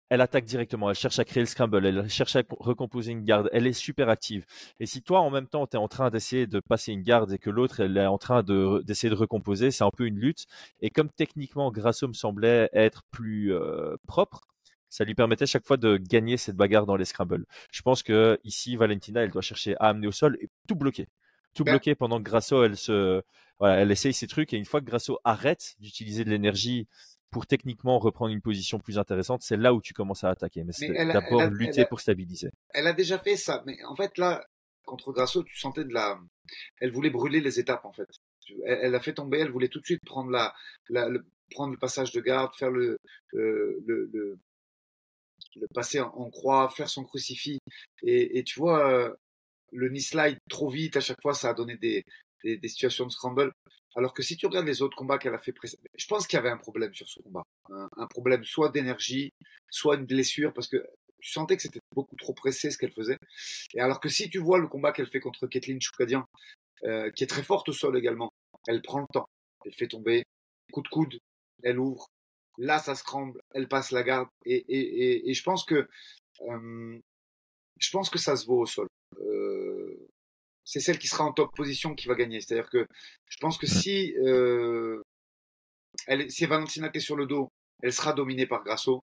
elle 0.08 0.20
attaque 0.20 0.44
directement, 0.44 0.88
elle 0.88 0.96
cherche 0.96 1.18
à 1.18 1.24
créer 1.24 1.42
le 1.42 1.46
scramble, 1.46 1.84
elle 1.84 2.08
cherche 2.08 2.36
à 2.36 2.42
recomposer 2.60 3.12
une 3.12 3.24
garde, 3.24 3.48
elle 3.52 3.66
est 3.66 3.72
super 3.72 4.08
active. 4.08 4.44
Et 4.78 4.86
si 4.86 5.02
toi, 5.02 5.20
en 5.20 5.30
même 5.30 5.48
temps, 5.48 5.66
tu 5.66 5.76
es 5.76 5.80
en 5.80 5.88
train 5.88 6.10
d'essayer 6.10 6.46
de 6.46 6.60
passer 6.60 6.92
une 6.92 7.02
garde 7.02 7.32
et 7.32 7.38
que 7.38 7.50
l'autre, 7.50 7.80
elle 7.80 7.96
est 7.96 8.06
en 8.06 8.18
train 8.18 8.42
d'essayer 8.42 9.10
de, 9.10 9.16
recomposer, 9.16 9.70
c'est 9.70 9.84
un 9.84 9.90
peu 9.90 10.06
une 10.06 10.18
lutte. 10.18 10.46
Et 10.80 10.90
comme 10.90 11.10
techniquement, 11.10 11.72
Grasso 11.72 12.06
me 12.06 12.12
semblait 12.12 12.68
être 12.72 13.02
plus 13.10 13.52
euh, 13.52 13.96
propre, 14.06 14.46
ça 14.88 15.04
lui 15.04 15.14
permettait 15.14 15.46
chaque 15.46 15.66
fois 15.66 15.76
de 15.76 15.96
gagner 15.96 16.36
cette 16.36 16.56
bagarre 16.56 16.86
dans 16.86 16.96
les 16.96 17.04
scrambles. 17.04 17.46
Je 17.72 17.82
pense 17.82 18.02
que 18.02 18.38
ici, 18.44 18.76
Valentina, 18.76 19.22
elle 19.22 19.30
doit 19.30 19.42
chercher 19.42 19.76
à 19.80 19.88
amener 19.88 20.06
au 20.06 20.12
sol 20.12 20.36
et 20.40 20.48
tout 20.68 20.76
bloquer. 20.76 21.08
Tout 21.54 21.64
bloquer 21.64 21.94
pendant 21.94 22.18
que 22.18 22.24
Grasso, 22.24 22.64
elle 22.64 22.76
se, 22.76 23.22
voilà, 23.58 23.80
elle 23.80 23.90
essaye 23.90 24.12
ses 24.12 24.26
trucs 24.26 24.52
et 24.52 24.58
une 24.58 24.66
fois 24.66 24.80
que 24.80 24.86
Grasso 24.86 25.18
arrête 25.24 25.74
d'utiliser 25.78 26.24
de 26.24 26.30
l'énergie 26.30 26.86
pour 27.30 27.46
techniquement 27.46 27.98
reprendre 27.98 28.32
une 28.32 28.40
position 28.40 28.78
plus 28.78 28.98
intéressante, 28.98 29.42
c'est 29.42 29.56
là 29.56 29.74
où 29.74 29.80
tu 29.80 29.92
commences 29.94 30.24
à 30.24 30.30
attaquer. 30.30 30.64
Mais 30.64 30.72
c'est 30.72 30.88
d'abord 30.92 31.44
lutter 31.46 31.84
pour 31.86 32.00
stabiliser. 32.00 32.50
Elle 32.70 32.86
a 32.86 32.92
déjà 32.92 33.18
fait 33.18 33.36
ça, 33.36 33.62
mais 33.66 33.82
en 33.84 33.96
fait 33.96 34.16
là, 34.18 34.44
contre 34.84 35.12
Grasso, 35.12 35.42
tu 35.42 35.58
sentais 35.58 35.84
de 35.84 35.92
la, 35.92 36.18
elle 36.80 36.92
voulait 36.92 37.10
brûler 37.10 37.40
les 37.40 37.58
étapes 37.58 37.84
en 37.84 37.92
fait. 37.92 38.08
Elle, 38.64 38.94
a 38.94 39.00
fait 39.00 39.12
tomber, 39.12 39.40
elle 39.40 39.50
voulait 39.50 39.68
tout 39.68 39.80
de 39.80 39.84
suite 39.84 40.04
prendre 40.04 40.30
la, 40.30 40.54
le, 40.88 41.26
prendre 41.50 41.72
le 41.72 41.78
passage 41.78 42.12
de 42.12 42.20
garde, 42.20 42.54
faire 42.54 42.70
le, 42.70 42.98
le, 43.32 43.82
le, 43.86 44.08
le 44.12 44.38
passer 45.74 46.00
en, 46.00 46.30
croix, 46.30 46.68
faire 46.68 46.88
son 46.88 47.04
crucifix. 47.04 47.58
Et, 48.02 48.42
tu 48.44 48.58
vois, 48.58 48.90
euh, 48.90 49.14
le 49.72 49.88
knee 49.88 50.38
trop 50.48 50.68
vite, 50.68 50.96
à 50.96 51.00
chaque 51.00 51.20
fois, 51.22 51.34
ça 51.34 51.50
a 51.50 51.54
donné 51.54 51.76
des, 51.76 52.04
des, 52.44 52.68
situations 52.68 53.06
de 53.06 53.10
scramble. 53.10 53.52
Alors 53.96 54.12
que 54.12 54.22
si 54.22 54.36
tu 54.36 54.46
regardes 54.46 54.66
les 54.66 54.82
autres 54.82 54.96
combats 54.96 55.18
qu'elle 55.18 55.34
a 55.34 55.38
fait 55.38 55.52
précédemment, 55.52 55.88
je 55.96 56.06
pense 56.06 56.26
qu'il 56.26 56.36
y 56.36 56.40
avait 56.40 56.50
un 56.50 56.58
problème 56.58 56.94
sur 56.94 57.08
ce 57.08 57.20
combat. 57.20 57.42
Un, 57.70 58.06
problème 58.06 58.44
soit 58.44 58.68
d'énergie, 58.68 59.32
soit 59.70 59.96
une 59.96 60.04
blessure, 60.04 60.52
parce 60.52 60.68
que 60.68 60.84
tu 61.20 61.30
sentais 61.30 61.56
que 61.56 61.62
c'était 61.62 61.80
beaucoup 61.94 62.14
trop 62.16 62.34
pressé 62.34 62.70
ce 62.70 62.76
qu'elle 62.76 62.92
faisait. 62.92 63.16
Et 63.74 63.80
alors 63.80 64.00
que 64.00 64.08
si 64.08 64.28
tu 64.28 64.38
vois 64.38 64.58
le 64.58 64.68
combat 64.68 64.92
qu'elle 64.92 65.08
fait 65.08 65.20
contre 65.20 65.46
Kathleen 65.46 65.80
Choukadian, 65.80 66.24
euh, 66.84 67.10
qui 67.10 67.24
est 67.24 67.26
très 67.26 67.42
forte 67.42 67.70
au 67.70 67.72
sol 67.72 67.96
également, 67.96 68.30
elle 68.66 68.82
prend 68.82 69.00
le 69.00 69.06
temps, 69.12 69.26
elle 69.64 69.74
fait 69.74 69.88
tomber, 69.88 70.24
coup 70.72 70.82
de 70.82 70.88
coude, 70.88 71.18
elle 71.62 71.78
ouvre, 71.78 72.06
Là, 72.58 72.78
ça 72.78 72.94
se 72.94 73.04
tremble, 73.04 73.40
elle 73.54 73.68
passe 73.68 73.90
la 73.90 74.02
garde. 74.02 74.28
Et, 74.44 74.56
et, 74.56 75.30
et, 75.30 75.34
je 75.34 75.42
pense 75.42 75.64
que 75.64 75.88
euh, 76.42 76.98
je 77.78 77.90
pense 77.90 78.10
que 78.10 78.18
ça 78.18 78.36
se 78.36 78.46
vaut 78.46 78.60
au 78.60 78.66
sol. 78.66 78.88
Euh, 79.20 80.08
c'est 80.64 80.80
celle 80.80 80.98
qui 80.98 81.08
sera 81.08 81.24
en 81.24 81.32
top 81.32 81.54
position 81.54 81.94
qui 81.94 82.08
va 82.08 82.14
gagner. 82.14 82.40
C'est-à-dire 82.40 82.70
que 82.70 82.86
je 83.26 83.36
pense 83.38 83.58
que 83.58 83.66
si 83.66 84.14
euh, 84.18 85.00
elle, 86.06 86.30
si 86.30 86.46
Valentina 86.46 86.90
est 86.92 87.00
sur 87.00 87.16
le 87.16 87.26
dos, 87.26 87.48
elle 87.82 87.92
sera 87.92 88.12
dominée 88.12 88.46
par 88.46 88.64
Grasso. 88.64 89.00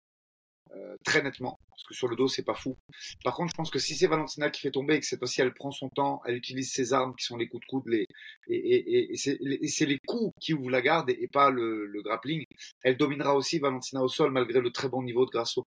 Euh, 0.75 0.95
très 1.03 1.21
nettement, 1.21 1.59
parce 1.69 1.83
que 1.83 1.93
sur 1.93 2.07
le 2.07 2.15
dos, 2.15 2.27
c'est 2.27 2.43
pas 2.43 2.55
fou. 2.55 2.75
Par 3.23 3.35
contre, 3.35 3.51
je 3.51 3.55
pense 3.55 3.69
que 3.69 3.77
si 3.77 3.93
c'est 3.93 4.07
Valentina 4.07 4.49
qui 4.49 4.61
fait 4.61 4.71
tomber 4.71 4.95
et 4.95 4.99
que 4.99 5.05
cette 5.05 5.19
fois-ci 5.19 5.41
elle 5.41 5.53
prend 5.53 5.69
son 5.71 5.89
temps, 5.89 6.21
elle 6.25 6.35
utilise 6.35 6.71
ses 6.71 6.93
armes 6.93 7.13
qui 7.15 7.25
sont 7.25 7.37
les 7.37 7.47
coups 7.47 7.61
de 7.61 7.69
coude, 7.69 7.83
les, 7.87 8.07
et, 8.47 8.55
et, 8.55 9.13
et 9.13 9.67
c'est 9.67 9.85
les 9.85 9.99
coups 10.07 10.33
qui 10.39 10.53
ouvrent 10.53 10.71
la 10.71 10.81
garde 10.81 11.11
et, 11.11 11.27
pas 11.31 11.51
le, 11.51 11.85
le, 11.85 12.01
grappling, 12.01 12.43
elle 12.81 12.97
dominera 12.97 13.35
aussi 13.35 13.59
Valentina 13.59 14.01
au 14.01 14.07
sol 14.07 14.31
malgré 14.31 14.61
le 14.61 14.71
très 14.71 14.89
bon 14.89 15.03
niveau 15.03 15.25
de 15.25 15.31
Grasso. 15.31 15.63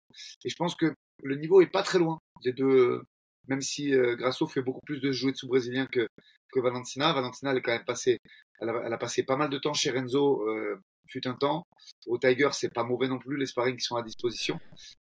Et 0.44 0.48
je 0.48 0.56
pense 0.56 0.74
que 0.74 0.94
le 1.22 1.36
niveau 1.36 1.60
est 1.60 1.70
pas 1.70 1.82
très 1.82 1.98
loin 1.98 2.18
des 2.42 2.52
deux, 2.52 3.02
même 3.48 3.60
si 3.60 3.94
euh, 3.94 4.16
Grasso 4.16 4.46
fait 4.46 4.62
beaucoup 4.62 4.84
plus 4.86 5.00
de 5.00 5.12
jouets 5.12 5.34
sous 5.34 5.48
brésilien 5.48 5.86
que, 5.86 6.06
que 6.50 6.60
Valentina. 6.60 7.12
Valentina, 7.12 7.50
elle 7.50 7.58
est 7.58 7.62
quand 7.62 7.72
même 7.72 7.84
passé, 7.84 8.18
elle 8.58 8.70
a, 8.70 8.82
elle 8.86 8.92
a 8.92 8.98
passé 8.98 9.22
pas 9.22 9.36
mal 9.36 9.50
de 9.50 9.58
temps 9.58 9.74
chez 9.74 9.90
Renzo 9.90 10.48
euh, 10.48 10.80
fut 11.06 11.26
un 11.26 11.34
temps. 11.34 11.66
Au 12.06 12.18
Tiger, 12.18 12.48
c'est 12.52 12.72
pas 12.72 12.84
mauvais 12.84 13.08
non 13.08 13.18
plus, 13.18 13.36
les 13.36 13.46
sparring 13.46 13.76
qui 13.76 13.84
sont 13.84 13.96
à 13.96 14.02
disposition. 14.02 14.58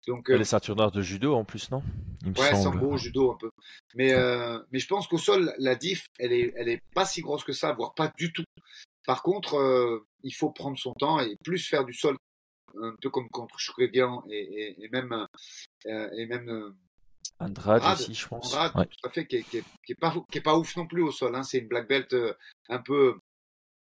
Donc, 0.06 0.30
euh, 0.30 0.37
les 0.37 0.44
ceintures 0.44 0.76
noires 0.76 0.92
de 0.92 1.02
judo 1.02 1.35
en 1.35 1.44
plus, 1.44 1.70
non? 1.70 1.82
Il 2.24 2.38
Ouais, 2.38 2.54
sambo, 2.54 2.96
judo 2.96 3.32
un 3.32 3.37
peu. 3.37 3.50
Mais, 3.94 4.12
euh, 4.12 4.59
mais 4.70 4.78
je 4.78 4.87
pense 4.87 5.09
qu'au 5.09 5.18
sol, 5.18 5.52
la 5.59 5.74
diff, 5.74 6.06
elle 6.18 6.32
est, 6.32 6.52
elle 6.56 6.68
est 6.68 6.80
pas 6.94 7.04
si 7.04 7.22
grosse 7.22 7.44
que 7.44 7.52
ça, 7.52 7.72
voire 7.72 7.94
pas 7.94 8.12
du 8.16 8.32
tout. 8.32 8.44
Par 9.04 9.22
contre, 9.22 9.56
euh, 9.56 10.06
il 10.22 10.35
faut 10.35 10.50
prendre 10.50 10.78
son 10.78 10.92
temps 10.94 11.20
et 11.20 11.37
plus 11.44 11.66
faire 11.66 11.85
du 11.85 11.92
sol, 11.92 12.16
un 12.80 12.94
peu 13.00 13.11
comme 13.11 13.28
contre 13.30 13.59
Shukregian 13.59 14.22
et, 14.30 14.38
et, 14.38 14.85
et, 14.85 14.88
même, 14.90 15.26
et 15.85 16.26
même 16.26 16.74
Andrade, 17.38 17.82
aussi, 17.94 18.14
je 18.14 18.28
pense. 18.28 18.54
Andrade, 18.54 18.88
tout 18.88 19.09
à 19.09 19.11
fait, 19.11 19.26
qui 19.26 19.37
est, 19.37 19.42
qui, 19.42 19.59
est, 19.59 19.64
qui 19.85 19.92
est, 19.92 20.00
pas, 20.00 20.14
qui 20.30 20.38
est 20.38 20.42
pas 20.42 20.56
ouf 20.56 20.76
non 20.76 20.87
plus 20.87 21.02
au 21.02 21.11
sol. 21.11 21.35
Hein. 21.35 21.42
C'est 21.42 21.59
une 21.59 21.68
black 21.68 21.88
belt 21.88 22.14
un 22.68 22.78
peu, 22.78 23.18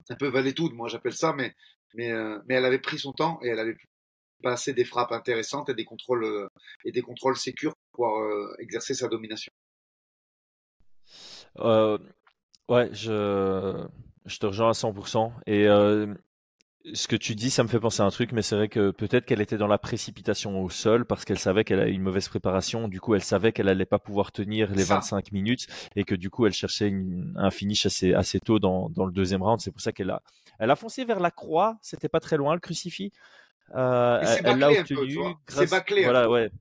un 0.09 0.15
peu 0.15 0.31
moi 0.73 0.87
j'appelle 0.87 1.15
ça, 1.15 1.33
mais 1.33 1.55
mais, 1.95 2.11
euh, 2.11 2.39
mais 2.47 2.55
elle 2.55 2.65
avait 2.65 2.79
pris 2.79 2.99
son 2.99 3.13
temps 3.13 3.39
et 3.41 3.49
elle 3.49 3.59
avait 3.59 3.77
passé 4.43 4.73
des 4.73 4.85
frappes 4.85 5.11
intéressantes 5.11 5.69
et 5.69 5.73
des 5.73 5.85
contrôles 5.85 6.25
euh, 6.25 6.47
et 6.83 6.91
des 6.91 7.01
contrôles 7.01 7.37
sécures 7.37 7.73
pour 7.91 8.07
pouvoir 8.07 8.23
euh, 8.23 8.53
exercer 8.59 8.93
sa 8.93 9.07
domination. 9.07 9.51
ouais, 11.57 12.89
je, 12.91 13.87
je 14.25 14.37
te 14.39 14.45
rejoins 14.45 14.69
à 14.69 14.73
100%. 14.73 15.31
Et 15.47 15.67
ce 16.93 17.07
que 17.07 17.15
tu 17.15 17.33
dis, 17.33 17.49
ça 17.49 17.63
me 17.63 17.67
fait 17.67 17.79
penser 17.79 18.03
à 18.03 18.05
un 18.05 18.11
truc, 18.11 18.31
mais 18.31 18.43
c'est 18.43 18.55
vrai 18.55 18.67
que 18.67 18.91
peut-être 18.91 19.25
qu'elle 19.25 19.41
était 19.41 19.57
dans 19.57 19.67
la 19.67 19.79
précipitation 19.79 20.61
au 20.61 20.69
sol 20.69 21.05
parce 21.05 21.25
qu'elle 21.25 21.39
savait 21.39 21.63
qu'elle 21.63 21.79
avait 21.79 21.93
une 21.93 22.03
mauvaise 22.03 22.29
préparation. 22.29 22.87
Du 22.87 23.01
coup, 23.01 23.15
elle 23.15 23.23
savait 23.23 23.51
qu'elle 23.51 23.69
allait 23.69 23.85
pas 23.85 23.97
pouvoir 23.97 24.31
tenir 24.31 24.71
les 24.71 24.83
25 24.83 25.31
minutes 25.31 25.67
et 25.95 26.03
que 26.03 26.13
du 26.13 26.29
coup, 26.29 26.45
elle 26.45 26.53
cherchait 26.53 26.93
un 27.35 27.49
finish 27.49 27.87
assez, 27.87 28.13
assez 28.13 28.39
tôt 28.39 28.59
dans, 28.59 28.89
dans 28.89 29.05
le 29.05 29.11
deuxième 29.11 29.41
round. 29.41 29.61
C'est 29.61 29.71
pour 29.71 29.81
ça 29.81 29.93
qu'elle 29.93 30.11
a, 30.11 30.21
elle 30.59 30.71
a 30.71 30.75
foncé 30.75 31.05
vers 31.05 31.19
la 31.19 31.31
croix. 31.31 31.77
C'était 31.81 32.09
pas 32.09 32.19
très 32.19 32.37
loin, 32.37 32.53
le 32.53 32.59
crucifix. 32.59 33.11
Euh, 33.75 34.21
elle 34.43 34.59
l'a 34.59 34.71
obtenu. 34.71 35.17
C'est 35.47 35.69
bâclé. 35.69 36.03
Voilà, 36.03 36.29
ouais. 36.29 36.51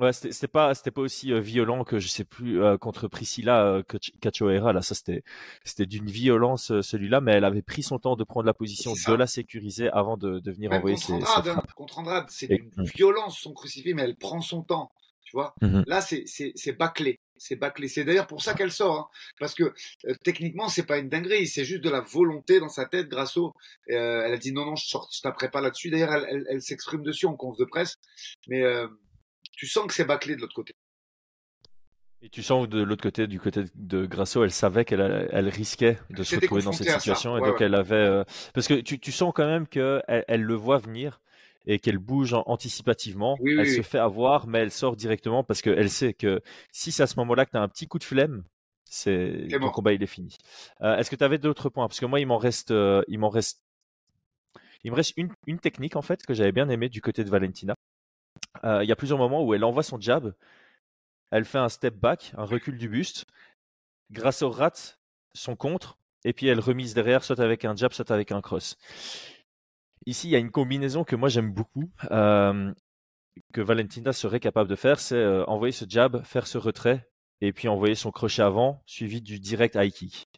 Ouais, 0.00 0.12
c'était 0.12 0.48
pas 0.48 0.74
c'était 0.74 0.90
pas 0.90 1.02
aussi 1.02 1.32
euh, 1.32 1.38
violent 1.38 1.84
que 1.84 2.00
je 2.00 2.08
sais 2.08 2.24
plus 2.24 2.60
euh, 2.60 2.76
contre 2.76 3.06
Priscilla 3.06 3.64
euh, 3.64 3.82
Cachoeira 4.20 4.72
là 4.72 4.82
ça 4.82 4.96
c'était 4.96 5.22
c'était 5.62 5.86
d'une 5.86 6.10
violence 6.10 6.80
celui-là 6.80 7.20
mais 7.20 7.30
elle 7.30 7.44
avait 7.44 7.62
pris 7.62 7.84
son 7.84 8.00
temps 8.00 8.16
de 8.16 8.24
prendre 8.24 8.44
la 8.44 8.54
position 8.54 8.92
de 8.92 9.14
la 9.14 9.28
sécuriser 9.28 9.88
avant 9.90 10.16
de, 10.16 10.40
de 10.40 10.50
venir 10.50 10.72
envoyer 10.72 10.96
ses, 10.96 11.12
Andrade, 11.12 11.46
hein, 11.46 11.62
contre 11.76 12.00
Andrade 12.00 12.26
c'est 12.28 12.48
d'une 12.48 12.72
hum. 12.76 12.86
violence 12.86 13.38
son 13.38 13.52
crucifix 13.52 13.94
mais 13.94 14.02
elle 14.02 14.16
prend 14.16 14.40
son 14.40 14.62
temps 14.62 14.90
tu 15.22 15.30
vois 15.36 15.54
mmh 15.62 15.82
là 15.86 16.00
c'est 16.00 16.24
c'est 16.26 16.50
c'est 16.56 16.72
bâclé 16.72 17.20
c'est 17.36 17.56
bâclé 17.56 17.88
c'est 17.88 18.04
d'ailleurs 18.04 18.26
pour 18.26 18.42
ça 18.42 18.54
qu'elle 18.54 18.72
sort 18.72 18.98
hein, 18.98 19.08
parce 19.38 19.54
que 19.54 19.72
techniquement 20.22 20.68
c'est 20.68 20.86
pas 20.86 20.98
une 20.98 21.08
dinguerie 21.08 21.46
c'est 21.46 21.64
juste 21.64 21.82
de 21.82 21.90
la 21.90 22.00
volonté 22.00 22.60
dans 22.60 22.68
sa 22.68 22.86
tête 22.86 23.08
grâce 23.08 23.36
au 23.36 23.54
elle 23.86 24.32
a 24.32 24.36
dit 24.36 24.52
non 24.52 24.64
non 24.64 24.76
je 24.76 24.86
sors 24.86 25.08
je 25.12 25.20
taperai 25.20 25.50
pas 25.50 25.60
là-dessus 25.60 25.90
d'ailleurs 25.90 26.14
elle, 26.14 26.26
elle, 26.28 26.46
elle 26.48 26.62
s'exprime 26.62 27.02
dessus 27.02 27.26
en 27.26 27.34
conf 27.34 27.56
de 27.56 27.64
presse 27.64 27.98
mais 28.48 28.62
tu 29.56 29.66
sens 29.66 29.86
que 29.86 29.94
c'est 29.94 30.04
bâclé 30.04 30.36
de 30.36 30.40
l'autre 30.40 30.54
côté. 30.54 30.74
Et 32.22 32.30
tu 32.30 32.42
sens 32.42 32.66
que 32.66 32.70
de 32.70 32.82
l'autre 32.82 33.02
côté, 33.02 33.26
du 33.26 33.38
côté 33.38 33.64
de 33.74 34.06
Grasso, 34.06 34.42
elle 34.42 34.50
savait 34.50 34.84
qu'elle 34.84 35.28
elle 35.30 35.48
risquait 35.48 35.98
de 36.10 36.22
se 36.22 36.36
retrouver 36.36 36.62
dans 36.62 36.72
cette 36.72 36.88
situation. 36.88 37.36
Et 37.36 37.40
donc 37.40 37.60
elle 37.60 37.74
avait. 37.74 37.94
Euh, 37.96 38.24
parce 38.54 38.66
que 38.66 38.80
tu, 38.80 38.98
tu, 38.98 39.12
sens 39.12 39.32
quand 39.34 39.46
même 39.46 39.66
qu'elle 39.66 40.02
elle 40.06 40.42
le 40.42 40.54
voit 40.54 40.78
venir 40.78 41.20
et 41.66 41.78
qu'elle 41.78 41.98
bouge 41.98 42.34
anticipativement. 42.46 43.36
elle 43.44 43.70
se 43.70 43.82
fait 43.82 43.98
avoir, 43.98 44.46
mais 44.46 44.58
elle 44.60 44.70
sort 44.70 44.96
directement 44.96 45.44
parce 45.44 45.62
qu'elle 45.62 45.90
sait 45.90 46.12
que 46.14 46.42
si 46.72 46.92
c'est 46.92 47.02
à 47.02 47.06
ce 47.06 47.16
moment-là 47.20 47.46
que 47.46 47.52
tu 47.52 47.56
as 47.56 47.62
un 47.62 47.68
petit 47.68 47.86
coup 47.86 47.98
de 47.98 48.04
flemme, 48.04 48.44
c'est 48.84 49.48
ton 49.50 49.70
combat 49.70 49.92
il 49.92 50.02
est 50.02 50.06
fini. 50.06 50.36
Euh, 50.82 50.96
est-ce 50.96 51.10
que 51.10 51.16
tu 51.16 51.24
avais 51.24 51.38
d'autres 51.38 51.68
points? 51.68 51.88
Parce 51.88 51.98
que 51.98 52.06
moi, 52.06 52.20
il 52.20 52.26
m'en 52.26 52.38
reste, 52.38 52.70
euh, 52.70 53.02
il 53.08 53.18
m'en 53.18 53.28
reste, 53.28 53.62
il 54.84 54.90
me 54.90 54.96
reste 54.96 55.14
une, 55.16 55.32
une 55.46 55.58
technique 55.58 55.96
en 55.96 56.02
fait 56.02 56.24
que 56.24 56.34
j'avais 56.34 56.52
bien 56.52 56.68
aimé 56.68 56.88
du 56.88 57.00
côté 57.00 57.24
de 57.24 57.30
Valentina. 57.30 57.74
Euh, 58.64 58.84
il 58.84 58.88
y 58.88 58.92
a 58.92 58.96
plusieurs 58.96 59.18
moments 59.18 59.42
où 59.42 59.54
elle 59.54 59.64
envoie 59.64 59.82
son 59.82 60.00
jab, 60.00 60.34
elle 61.30 61.44
fait 61.44 61.58
un 61.58 61.68
step 61.68 61.94
back, 61.96 62.32
un 62.36 62.44
recul 62.44 62.78
du 62.78 62.88
buste, 62.88 63.26
grâce 64.10 64.42
au 64.42 64.50
rat, 64.50 64.96
son 65.34 65.56
contre, 65.56 65.98
et 66.24 66.32
puis 66.32 66.46
elle 66.46 66.60
remise 66.60 66.94
derrière, 66.94 67.24
soit 67.24 67.40
avec 67.40 67.64
un 67.64 67.74
jab, 67.74 67.92
soit 67.92 68.10
avec 68.10 68.32
un 68.32 68.40
cross. 68.40 68.76
Ici, 70.06 70.28
il 70.28 70.30
y 70.32 70.36
a 70.36 70.38
une 70.38 70.50
combinaison 70.50 71.04
que 71.04 71.16
moi 71.16 71.28
j'aime 71.28 71.52
beaucoup, 71.52 71.90
que 73.52 73.60
Valentina 73.60 74.12
serait 74.12 74.40
capable 74.40 74.68
de 74.68 74.76
faire, 74.76 75.00
c'est 75.00 75.24
envoyer 75.46 75.72
ce 75.72 75.84
jab, 75.88 76.22
faire 76.24 76.46
ce 76.46 76.58
retrait, 76.58 77.08
et 77.40 77.52
puis 77.52 77.68
envoyer 77.68 77.94
son 77.94 78.10
crochet 78.10 78.42
avant, 78.42 78.82
suivi 78.86 79.20
du 79.20 79.40
direct 79.40 79.76
high 79.76 79.92
kick. 79.92 80.28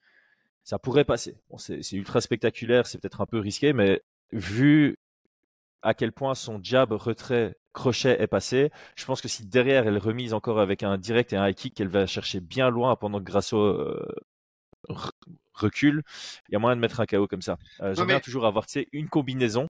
Ça 0.64 0.78
pourrait 0.78 1.04
passer. 1.04 1.36
C'est 1.58 1.92
ultra 1.92 2.20
spectaculaire, 2.20 2.86
c'est 2.86 2.98
peut-être 2.98 3.20
un 3.20 3.26
peu 3.26 3.38
risqué, 3.38 3.72
mais 3.72 4.02
vu 4.32 4.96
à 5.82 5.94
quel 5.94 6.12
point 6.12 6.34
son 6.34 6.58
jab 6.62 6.92
retrait 6.92 7.56
crochet 7.72 8.20
est 8.20 8.26
passé. 8.26 8.72
Je 8.96 9.04
pense 9.04 9.20
que 9.20 9.28
si 9.28 9.46
derrière 9.46 9.86
elle 9.86 9.98
remise 9.98 10.34
encore 10.34 10.58
avec 10.58 10.82
un 10.82 10.98
direct 10.98 11.32
et 11.32 11.36
un 11.36 11.48
high 11.48 11.54
kick 11.54 11.74
qu'elle 11.74 11.88
va 11.88 12.06
chercher 12.06 12.40
bien 12.40 12.70
loin 12.70 12.96
pendant 12.96 13.20
que 13.20 13.24
Grasso 13.24 13.56
euh, 13.56 14.04
recule, 15.53 16.03
il 16.49 16.53
y 16.53 16.57
a 16.57 16.59
moyen 16.59 16.76
de 16.76 16.80
mettre 16.80 17.01
un 17.01 17.07
KO 17.07 17.26
comme 17.26 17.43
ça. 17.43 17.57
Euh, 17.80 17.95
J'aime 17.95 18.07
bien 18.07 18.20
toujours 18.20 18.47
avoir 18.47 18.66
une 18.93 19.09
combinaison 19.09 19.68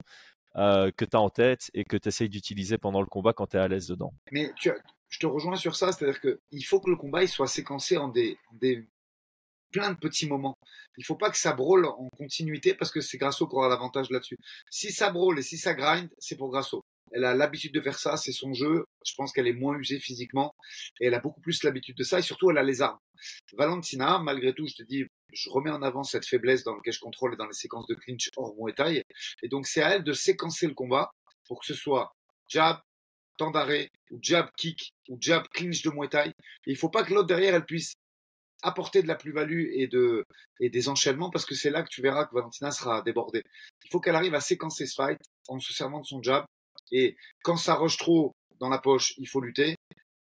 euh, 0.56 0.90
que 0.96 1.04
tu 1.04 1.16
as 1.16 1.20
en 1.20 1.30
tête 1.30 1.70
et 1.74 1.84
que 1.84 1.96
tu 1.96 2.08
essayes 2.08 2.28
d'utiliser 2.28 2.78
pendant 2.78 3.00
le 3.00 3.06
combat 3.06 3.32
quand 3.32 3.46
tu 3.46 3.56
es 3.56 3.60
à 3.60 3.68
l'aise 3.68 3.88
dedans. 3.88 4.12
Mais 4.32 4.52
tu 4.56 4.70
je 5.08 5.20
te 5.20 5.26
rejoins 5.26 5.54
sur 5.56 5.76
ça, 5.76 5.92
c'est-à-dire 5.92 6.20
qu'il 6.20 6.64
faut 6.64 6.80
que 6.80 6.90
le 6.90 6.96
combat 6.96 7.22
il 7.22 7.28
soit 7.28 7.46
séquencé 7.46 7.96
en 7.96 8.08
des, 8.08 8.36
des 8.52 8.84
plein 9.70 9.92
de 9.92 9.98
petits 9.98 10.26
moments. 10.26 10.58
Il 10.96 11.04
faut 11.04 11.14
pas 11.14 11.30
que 11.30 11.36
ça 11.36 11.52
brûle 11.52 11.84
en 11.84 12.08
continuité 12.16 12.74
parce 12.74 12.90
que 12.90 13.00
c'est 13.00 13.18
Grasso 13.18 13.46
qui 13.46 13.54
aura 13.54 13.68
l'avantage 13.68 14.10
là-dessus. 14.10 14.38
Si 14.70 14.92
ça 14.92 15.10
brûle 15.10 15.38
et 15.38 15.42
si 15.42 15.58
ça 15.58 15.74
grind, 15.74 16.08
c'est 16.18 16.36
pour 16.36 16.50
Grasso. 16.50 16.84
Elle 17.12 17.24
a 17.24 17.34
l'habitude 17.34 17.72
de 17.72 17.80
faire 17.80 17.98
ça, 17.98 18.16
c'est 18.16 18.32
son 18.32 18.52
jeu. 18.52 18.84
Je 19.04 19.14
pense 19.14 19.32
qu'elle 19.32 19.46
est 19.46 19.52
moins 19.52 19.78
usée 19.78 19.98
physiquement 19.98 20.54
et 21.00 21.06
elle 21.06 21.14
a 21.14 21.20
beaucoup 21.20 21.40
plus 21.40 21.62
l'habitude 21.62 21.96
de 21.96 22.02
ça 22.02 22.18
et 22.18 22.22
surtout 22.22 22.50
elle 22.50 22.58
a 22.58 22.62
les 22.62 22.82
armes. 22.82 22.98
Valentina, 23.52 24.18
malgré 24.18 24.52
tout, 24.52 24.66
je 24.66 24.74
te 24.74 24.82
dis, 24.82 25.04
je 25.32 25.50
remets 25.50 25.70
en 25.70 25.82
avant 25.82 26.02
cette 26.02 26.26
faiblesse 26.26 26.64
dans 26.64 26.74
le 26.74 26.80
cache 26.80 26.98
control 26.98 27.34
et 27.34 27.36
dans 27.36 27.46
les 27.46 27.52
séquences 27.52 27.86
de 27.86 27.94
clinch 27.94 28.30
hors 28.36 28.54
Muay 28.56 28.72
Thai. 28.72 29.04
Et 29.42 29.48
donc 29.48 29.66
c'est 29.66 29.82
à 29.82 29.94
elle 29.94 30.04
de 30.04 30.12
séquencer 30.12 30.66
le 30.66 30.74
combat 30.74 31.10
pour 31.46 31.60
que 31.60 31.66
ce 31.66 31.74
soit 31.74 32.12
jab, 32.48 32.78
temps 33.36 33.50
d'arrêt, 33.50 33.90
ou 34.10 34.18
jab 34.20 34.48
kick, 34.56 34.92
ou 35.08 35.16
jab 35.20 35.46
clinch 35.48 35.82
de 35.82 35.90
Muay 35.90 36.08
Thai. 36.08 36.28
Et 36.28 36.70
il 36.70 36.76
faut 36.76 36.90
pas 36.90 37.04
que 37.04 37.14
l'autre 37.14 37.28
derrière 37.28 37.54
elle 37.54 37.64
puisse 37.66 37.94
apporter 38.62 39.02
de 39.02 39.08
la 39.08 39.14
plus-value 39.14 39.68
et, 39.72 39.86
de, 39.86 40.24
et 40.60 40.70
des 40.70 40.88
enchaînements 40.88 41.30
parce 41.30 41.44
que 41.44 41.54
c'est 41.54 41.70
là 41.70 41.82
que 41.82 41.88
tu 41.88 42.02
verras 42.02 42.24
que 42.24 42.34
Valentina 42.34 42.70
sera 42.70 43.02
débordée. 43.02 43.42
Il 43.84 43.90
faut 43.90 44.00
qu'elle 44.00 44.16
arrive 44.16 44.34
à 44.34 44.40
séquencer 44.40 44.86
ce 44.86 44.94
fight 44.94 45.20
en 45.48 45.60
se 45.60 45.72
servant 45.72 46.00
de 46.00 46.06
son 46.06 46.22
jab 46.22 46.44
et 46.92 47.16
quand 47.42 47.56
ça 47.56 47.74
rush 47.74 47.96
trop 47.96 48.34
dans 48.60 48.68
la 48.68 48.78
poche, 48.78 49.14
il 49.18 49.28
faut 49.28 49.40
lutter. 49.40 49.76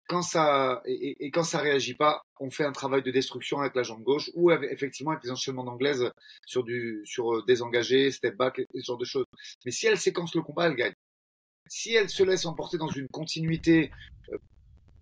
Quand 0.08 0.22
ça 0.22 0.82
et, 0.86 1.32
quand 1.32 1.44
ça 1.44 1.60
réagit 1.60 1.96
pas, 1.96 2.22
on 2.40 2.50
fait 2.50 2.66
un 2.66 2.74
travail 2.74 3.02
de 3.02 3.12
destruction 3.12 3.60
avec 3.60 3.76
la 3.76 3.84
jambe 3.84 4.04
gauche 4.04 4.30
ou 4.34 4.52
effectivement 4.52 5.12
avec 5.12 5.24
les 5.24 5.32
enchaînements 5.32 5.64
d'anglaise 5.64 6.12
sur 6.46 6.64
du 6.64 7.02
sur 7.06 7.36
euh, 7.36 7.44
désengagé, 7.48 8.12
step 8.12 8.36
back 8.36 8.62
ce 8.74 8.84
genre 8.84 8.98
de 8.98 9.06
choses. 9.06 9.26
Mais 9.66 9.72
si 9.72 9.88
elle 9.88 9.98
séquence 9.98 10.36
le 10.36 10.42
combat, 10.42 10.68
elle 10.68 10.76
gagne. 10.76 10.94
Si 11.70 11.94
elle 11.94 12.10
se 12.10 12.24
laisse 12.24 12.46
emporter 12.46 12.78
dans 12.78 12.90
une 12.90 13.08
continuité 13.08 13.92
euh, 14.34 14.38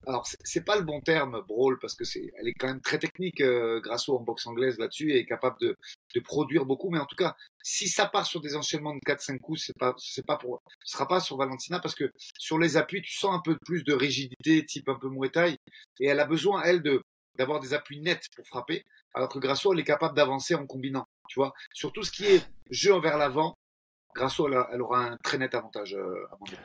alors 0.08 0.26
c'est 0.44 0.64
pas 0.64 0.78
le 0.78 0.84
bon 0.84 1.02
terme 1.02 1.42
brawl 1.48 1.78
parce 1.80 1.96
que 1.96 2.04
c'est 2.04 2.32
elle 2.40 2.48
est 2.48 2.54
quand 2.54 2.68
même 2.68 2.82
très 2.82 3.00
technique 3.00 3.42
euh, 3.42 3.80
grâce 3.82 4.10
au 4.10 4.18
en 4.18 4.22
boxe 4.22 4.48
anglaise 4.48 4.78
là-dessus 4.80 5.12
et 5.12 5.20
est 5.20 5.26
capable 5.26 5.58
de, 5.60 5.76
de, 6.16 6.20
produire 6.20 6.66
beaucoup 6.66 6.90
mais 6.90 7.00
en 7.00 7.06
tout 7.06 7.16
cas 7.16 7.36
si 7.70 7.88
ça 7.88 8.08
part 8.08 8.26
sur 8.26 8.42
des 8.42 8.56
enchaînements 8.56 8.96
de 8.96 9.00
4 9.06 9.22
5 9.22 9.40
coups 9.40 9.64
c'est 9.68 9.78
pas 9.78 9.94
c'est 10.00 10.26
pas 10.26 10.38
pour 10.38 10.60
ce 10.84 10.94
sera 10.94 11.08
pas 11.08 11.20
sur 11.20 11.38
Valentina 11.38 11.80
parce 11.80 11.94
que 11.94 12.12
sur 12.36 12.58
les 12.58 12.78
appuis 12.78 13.04
tu 13.04 13.14
sens 13.14 13.36
un 13.36 13.42
peu 13.42 13.58
plus 13.64 13.84
de 13.84 13.94
rigidité 13.94 14.66
type 14.66 14.90
un 14.90 14.96
peu 14.96 15.08
Muay 15.08 15.30
Thai 15.30 15.56
et 16.00 16.08
elle 16.08 16.20
a 16.20 16.26
besoin 16.26 16.64
elle 16.64 16.82
de 16.82 17.04
d'avoir 17.38 17.60
des 17.60 17.76
appuis 17.76 18.02
nets 18.02 18.26
pour 18.36 18.48
frapper 18.48 18.84
alors 19.14 19.30
que 19.30 19.38
Grasso 19.38 19.72
elle 19.72 19.80
est 19.80 19.84
capable 19.84 20.16
d'avancer 20.16 20.56
en 20.56 20.66
combinant 20.66 21.06
tu 21.30 21.40
vois 21.40 21.54
sur 21.72 21.94
tout 21.94 22.02
ce 22.02 22.12
qui 22.12 22.26
est 22.26 22.44
jeu 22.72 22.92
envers 22.92 23.20
l'avant 23.20 23.54
Grasso 24.16 24.48
elle, 24.48 24.60
elle, 24.74 24.82
aura 24.82 25.06
un 25.06 25.18
très 25.18 25.38
net 25.38 25.54
avantage 25.54 25.94
euh, 25.94 26.26
à 26.32 26.38
mon 26.40 26.48
avis. 26.48 26.58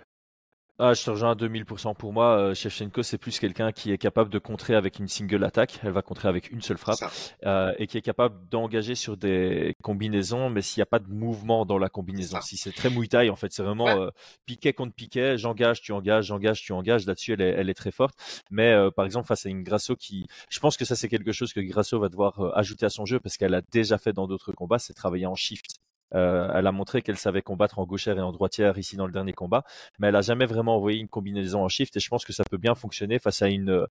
Ah, 0.81 0.93
je 0.93 1.05
te 1.05 1.11
rejoins 1.11 1.31
à 1.31 1.35
2000% 1.37 1.95
pour 1.95 2.13
moi. 2.13 2.37
Euh, 2.37 2.55
Shevchenko, 2.55 3.05
c'est 3.05 3.17
plus 3.19 3.39
quelqu'un 3.39 3.71
qui 3.71 3.93
est 3.93 3.99
capable 3.99 4.29
de 4.29 4.41
contrer 4.41 4.75
avec 4.75 4.99
une 4.99 5.07
single 5.07 5.45
attaque. 5.45 5.79
Elle 5.85 5.93
va 5.93 6.03
contrer 6.03 6.29
avec 6.29 6.51
une 6.51 6.63
seule 6.63 6.79
frappe. 6.79 6.99
Euh, 7.45 7.73
et 7.79 7.87
qui 7.87 7.97
est 7.97 8.03
capable 8.03 8.49
d'engager 8.51 8.97
sur 8.97 9.17
des 9.17 9.77
combinaisons, 9.83 10.51
mais 10.51 10.63
s'il 10.63 10.81
n'y 10.81 10.83
a 10.83 10.87
pas 10.87 10.99
de 10.99 11.09
mouvement 11.09 11.65
dans 11.65 11.79
la 11.79 11.89
combinaison. 11.89 12.41
Si 12.41 12.57
c'est 12.57 12.73
très 12.73 12.91
Muay 12.91 13.31
en 13.31 13.37
fait, 13.37 13.53
c'est 13.53 13.63
vraiment 13.63 13.89
euh, 13.89 14.11
piquet 14.47 14.73
contre 14.73 14.95
piquet. 14.95 15.39
J'engage, 15.39 15.81
tu 15.81 15.93
engages, 15.93 16.27
j'engage, 16.27 16.63
tu 16.63 16.73
engages. 16.73 17.07
Là-dessus, 17.07 17.35
elle 17.35 17.41
est, 17.41 17.51
elle 17.51 17.71
est 17.71 17.75
très 17.75 17.93
forte. 17.93 18.17
Mais 18.51 18.73
euh, 18.73 18.91
par 18.91 19.05
exemple, 19.05 19.29
face 19.29 19.47
à 19.47 19.51
une 19.51 19.63
Grasso 19.63 19.95
qui. 19.95 20.27
Je 20.51 20.59
pense 20.59 20.77
que 20.77 20.85
ça, 20.85 20.97
c'est 20.97 21.09
quelque 21.09 21.33
chose 21.33 21.53
que 21.53 21.61
Grasso 21.61 21.99
va 22.01 22.09
devoir 22.09 22.41
euh, 22.41 22.51
ajouter 22.57 22.87
à 22.87 22.91
son 22.91 23.07
jeu 23.07 23.21
parce 23.21 23.37
qu'elle 23.37 23.55
a 23.55 23.63
déjà 23.73 23.97
fait 23.97 24.13
dans 24.13 24.27
d'autres 24.27 24.53
combats, 24.53 24.81
c'est 24.81 24.95
travailler 24.95 25.27
en 25.27 25.37
shift. 25.37 25.77
Euh, 26.15 26.51
elle 26.55 26.67
a 26.67 26.73
montré 26.73 27.03
qu'elle 27.03 27.19
savait 27.19 27.43
combattre 27.43 27.79
en 27.79 27.85
gauchère 27.85 28.19
et 28.19 28.23
en 28.23 28.33
droitière 28.33 28.79
ici 28.79 28.97
dans 28.97 29.07
le 29.07 29.13
dernier 29.13 29.33
combat, 29.33 29.65
mais 29.99 30.09
elle 30.09 30.17
a 30.17 30.23
jamais 30.23 30.47
vraiment 30.47 30.77
envoyé 30.77 30.99
une 30.99 31.09
combinaison 31.09 31.63
en 31.63 31.69
shift 31.69 31.97
et 31.97 32.01
je 32.01 32.09
pense 32.09 32.25
que 32.25 32.33
ça 32.33 32.45
peut 32.51 32.59
bien 32.59 32.75
fonctionner 32.75 33.19
face 33.19 33.43
à 33.43 33.49
une 33.49 33.87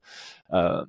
euh, 0.53 0.85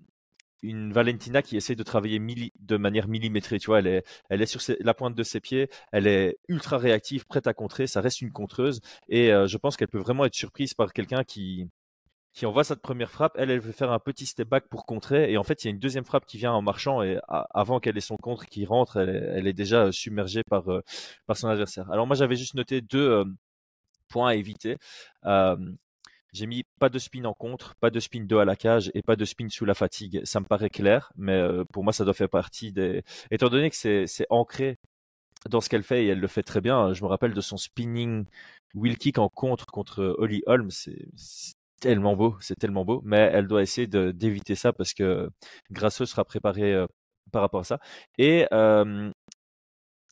une 0.64 0.92
Valentina 0.92 1.42
qui 1.42 1.56
essaie 1.56 1.74
de 1.74 1.82
travailler 1.82 2.20
de 2.58 2.76
manière 2.76 3.06
millimétrée. 3.06 3.58
Tu 3.58 3.66
vois, 3.66 3.80
elle 3.80 3.86
est, 3.86 4.04
elle 4.30 4.42
est 4.42 4.46
sur 4.46 4.60
la 4.80 4.94
pointe 4.94 5.14
de 5.14 5.22
ses 5.22 5.40
pieds, 5.40 5.68
elle 5.92 6.06
est 6.06 6.38
ultra 6.48 6.78
réactive, 6.78 7.26
prête 7.26 7.46
à 7.46 7.54
contrer. 7.54 7.86
Ça 7.86 8.00
reste 8.00 8.22
une 8.22 8.32
contreuse 8.32 8.80
et 9.08 9.32
euh, 9.32 9.46
je 9.46 9.58
pense 9.58 9.76
qu'elle 9.76 9.88
peut 9.88 9.98
vraiment 9.98 10.24
être 10.24 10.34
surprise 10.34 10.74
par 10.74 10.92
quelqu'un 10.92 11.22
qui 11.22 11.68
qui 12.34 12.46
envoie 12.46 12.64
cette 12.64 12.82
première 12.82 13.10
frappe. 13.10 13.36
Elle, 13.38 13.50
elle 13.50 13.60
veut 13.60 13.72
faire 13.72 13.92
un 13.92 14.00
petit 14.00 14.26
step 14.26 14.48
back 14.48 14.68
pour 14.68 14.86
contrer. 14.86 15.32
Et 15.32 15.38
en 15.38 15.44
fait, 15.44 15.62
il 15.62 15.68
y 15.68 15.70
a 15.70 15.70
une 15.70 15.78
deuxième 15.78 16.04
frappe 16.04 16.26
qui 16.26 16.36
vient 16.36 16.52
en 16.52 16.62
marchant. 16.62 17.02
Et 17.02 17.18
avant 17.28 17.78
qu'elle 17.80 17.96
ait 17.96 18.00
son 18.00 18.16
contre 18.16 18.46
qui 18.46 18.66
rentre, 18.66 18.98
elle, 18.98 19.46
est 19.46 19.52
déjà 19.52 19.84
euh, 19.84 19.92
submergée 19.92 20.42
par, 20.42 20.68
euh, 20.70 20.82
par 21.26 21.36
son 21.36 21.48
adversaire. 21.48 21.90
Alors 21.92 22.06
moi, 22.06 22.16
j'avais 22.16 22.36
juste 22.36 22.54
noté 22.54 22.80
deux 22.80 23.08
euh, 23.08 23.24
points 24.08 24.30
à 24.30 24.34
éviter. 24.34 24.76
j'ai 26.32 26.46
mis 26.46 26.64
pas 26.80 26.88
de 26.88 26.98
spin 26.98 27.24
en 27.24 27.34
contre, 27.34 27.76
pas 27.76 27.90
de 27.90 28.00
spin 28.00 28.24
2 28.24 28.38
à 28.38 28.44
la 28.44 28.56
cage 28.56 28.90
et 28.94 29.02
pas 29.02 29.14
de 29.16 29.24
spin 29.24 29.48
sous 29.48 29.64
la 29.64 29.74
fatigue. 29.74 30.20
Ça 30.24 30.40
me 30.40 30.46
paraît 30.46 30.70
clair, 30.70 31.12
mais 31.16 31.40
pour 31.72 31.84
moi, 31.84 31.92
ça 31.92 32.04
doit 32.04 32.14
faire 32.14 32.28
partie 32.28 32.72
des... 32.72 33.04
Étant 33.30 33.48
donné 33.48 33.70
que 33.70 33.76
c'est 33.76 34.26
ancré 34.30 34.78
dans 35.48 35.60
ce 35.60 35.68
qu'elle 35.68 35.84
fait 35.84 36.04
et 36.04 36.08
elle 36.08 36.20
le 36.20 36.26
fait 36.26 36.42
très 36.42 36.60
bien. 36.60 36.92
Je 36.92 37.02
me 37.04 37.08
rappelle 37.08 37.34
de 37.34 37.40
son 37.40 37.56
spinning 37.56 38.26
wheel 38.74 38.98
kick 38.98 39.18
en 39.18 39.28
contre 39.28 39.66
contre 39.66 40.16
Holly 40.18 40.42
Holm. 40.46 40.70
C'est 40.70 41.06
tellement 41.84 42.16
beau, 42.16 42.34
c'est 42.40 42.58
tellement 42.58 42.86
beau, 42.86 43.02
mais 43.04 43.30
elle 43.34 43.46
doit 43.46 43.62
essayer 43.62 43.86
d'éviter 43.86 44.54
ça 44.54 44.72
parce 44.72 44.94
que 44.94 45.28
Grasso 45.70 46.06
sera 46.06 46.24
préparé 46.24 46.72
euh, 46.72 46.86
par 47.30 47.42
rapport 47.42 47.60
à 47.60 47.64
ça. 47.64 47.78
Et 48.16 48.46
euh, 48.54 49.10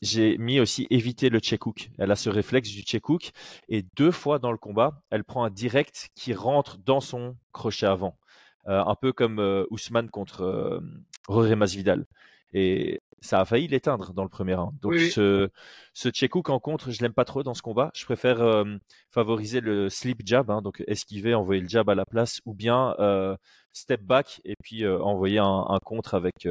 j'ai 0.03 0.37
mis 0.37 0.59
aussi 0.59 0.85
éviter 0.91 1.29
le 1.29 1.39
check 1.39 1.65
hook. 1.65 1.89
Elle 1.97 2.11
a 2.11 2.15
ce 2.15 2.29
réflexe 2.29 2.69
du 2.69 2.83
check 2.83 3.09
hook 3.09 3.31
et 3.69 3.83
deux 3.97 4.11
fois 4.11 4.37
dans 4.37 4.51
le 4.51 4.59
combat, 4.59 5.01
elle 5.09 5.23
prend 5.23 5.45
un 5.45 5.49
direct 5.49 6.09
qui 6.13 6.35
rentre 6.35 6.77
dans 6.77 7.01
son 7.01 7.35
crochet 7.53 7.87
avant, 7.87 8.19
euh, 8.67 8.83
un 8.85 8.95
peu 8.95 9.11
comme 9.11 9.39
Ousmane 9.71 10.11
contre 10.11 10.79
Roré 11.27 11.55
Masvidal. 11.55 12.05
Et 12.53 13.01
ça 13.21 13.39
a 13.39 13.45
failli 13.45 13.67
l'éteindre 13.67 14.13
dans 14.13 14.23
le 14.23 14.29
premier 14.29 14.53
round. 14.53 14.77
Donc 14.81 14.95
ce, 14.97 15.49
ce 15.93 16.09
Tchekouk 16.09 16.49
en 16.49 16.59
contre, 16.59 16.91
je 16.91 17.01
l'aime 17.01 17.13
pas 17.13 17.25
trop 17.25 17.41
dans 17.41 17.53
ce 17.53 17.61
combat. 17.61 17.89
Je 17.95 18.03
préfère 18.03 18.41
euh, 18.41 18.65
favoriser 19.11 19.61
le 19.61 19.89
slip 19.89 20.21
jab, 20.25 20.51
hein, 20.51 20.61
donc 20.61 20.83
esquiver, 20.87 21.33
envoyer 21.33 21.61
le 21.61 21.69
jab 21.69 21.89
à 21.89 21.95
la 21.95 22.05
place, 22.05 22.41
ou 22.45 22.53
bien 22.53 22.95
euh, 22.99 23.35
step 23.71 24.01
back 24.01 24.41
et 24.43 24.55
puis 24.61 24.83
euh, 24.83 24.99
envoyer 24.99 25.39
un, 25.39 25.65
un, 25.69 25.79
contre 25.79 26.15
avec 26.15 26.47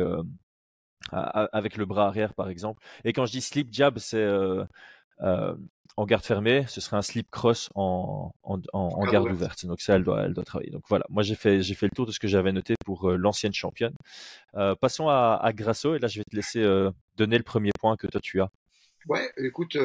avec 1.11 1.77
le 1.77 1.85
bras 1.85 2.07
arrière 2.07 2.33
par 2.33 2.49
exemple. 2.49 2.83
Et 3.05 3.13
quand 3.13 3.27
je 3.27 3.33
dis 3.33 3.43
slip 3.43 3.69
jab, 3.71 3.99
c'est 3.99 4.27
en 5.97 6.07
garde 6.07 6.25
fermée, 6.25 6.65
ce 6.69 6.81
serait 6.81 6.97
un 6.97 7.03
slip 7.03 7.31
cross 7.31 7.69
en, 7.75 8.33
en, 8.43 8.61
en, 8.73 9.05
garde 9.05 9.31
ouverte. 9.31 9.67
Donc 9.67 9.81
ça, 9.81 9.97
elle 9.97 10.05
doit, 10.05 10.23
elle 10.23 10.33
doit 10.33 10.45
travailler. 10.45 10.71
Donc 10.71 10.85
voilà, 10.89 11.05
moi 11.11 11.23
j'ai 11.23 11.35
fait, 11.35 11.63
j'ai 11.63 11.75
fait 11.75 11.87
le 11.87 11.95
tour 11.95 12.07
de 12.07 12.13
ce 12.13 12.19
que 12.19 12.29
j'avais 12.29 12.53
noté 12.53 12.75
pour 12.85 13.11
euh, 13.11 13.17
l'ancienne 13.17 13.53
championne. 13.53 13.95
Euh, 14.55 14.75
passons 14.75 15.09
à, 15.09 15.39
à, 15.43 15.53
Grasso 15.53 15.95
et 15.95 15.99
là 15.99 16.09
je 16.09 16.21
vais 16.21 16.25
te 16.25 16.35
laisser 16.35 16.63
euh, 16.63 16.91
donner 17.17 17.37
le 17.37 17.45
premier 17.45 17.71
point 17.79 17.97
que 17.97 18.07
toi 18.07 18.21
tu 18.21 18.41
as. 18.41 18.49
Ouais, 19.07 19.31
écoute, 19.37 19.77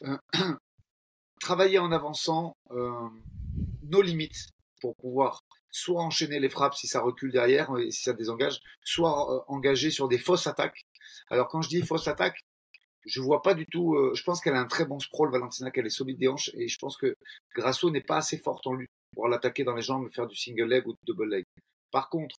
travailler 1.40 1.78
en 1.78 1.92
avançant 1.92 2.56
nos 2.70 4.02
limites 4.02 4.50
pour 4.80 4.94
pouvoir 4.96 5.42
soit 5.70 6.02
enchaîner 6.02 6.40
les 6.40 6.48
frappes 6.48 6.74
si 6.74 6.86
ça 6.86 7.00
recule 7.00 7.32
derrière 7.32 7.70
et 7.78 7.90
si 7.90 8.02
ça 8.02 8.12
désengage, 8.12 8.60
soit 8.84 9.44
engager 9.50 9.90
sur 9.90 10.08
des 10.08 10.18
fausses 10.18 10.46
attaques. 10.46 10.86
Alors 11.28 11.48
quand 11.48 11.62
je 11.62 11.68
dis 11.68 11.82
fausse 11.82 12.08
attaque, 12.08 12.44
je 13.06 13.20
vois 13.20 13.42
pas 13.42 13.54
du 13.54 13.66
tout. 13.66 13.94
Euh, 13.94 14.14
je 14.14 14.22
pense 14.22 14.40
qu'elle 14.40 14.54
a 14.54 14.60
un 14.60 14.66
très 14.66 14.84
bon 14.84 14.98
sprawl, 14.98 15.30
Valentina, 15.30 15.70
qu'elle 15.70 15.86
est 15.86 15.90
solide 15.90 16.18
des 16.18 16.28
hanches, 16.28 16.50
et 16.54 16.68
je 16.68 16.78
pense 16.78 16.96
que 16.96 17.14
Grasso 17.54 17.90
n'est 17.90 18.02
pas 18.02 18.18
assez 18.18 18.38
forte 18.38 18.66
en 18.66 18.74
lutte 18.74 18.90
pour 19.14 19.28
l'attaquer 19.28 19.64
dans 19.64 19.74
les 19.74 19.82
jambes 19.82 20.08
faire 20.12 20.26
du 20.26 20.36
single 20.36 20.68
leg 20.68 20.86
ou 20.86 20.92
du 20.92 21.04
double 21.06 21.28
leg. 21.28 21.44
Par 21.90 22.08
contre, 22.08 22.36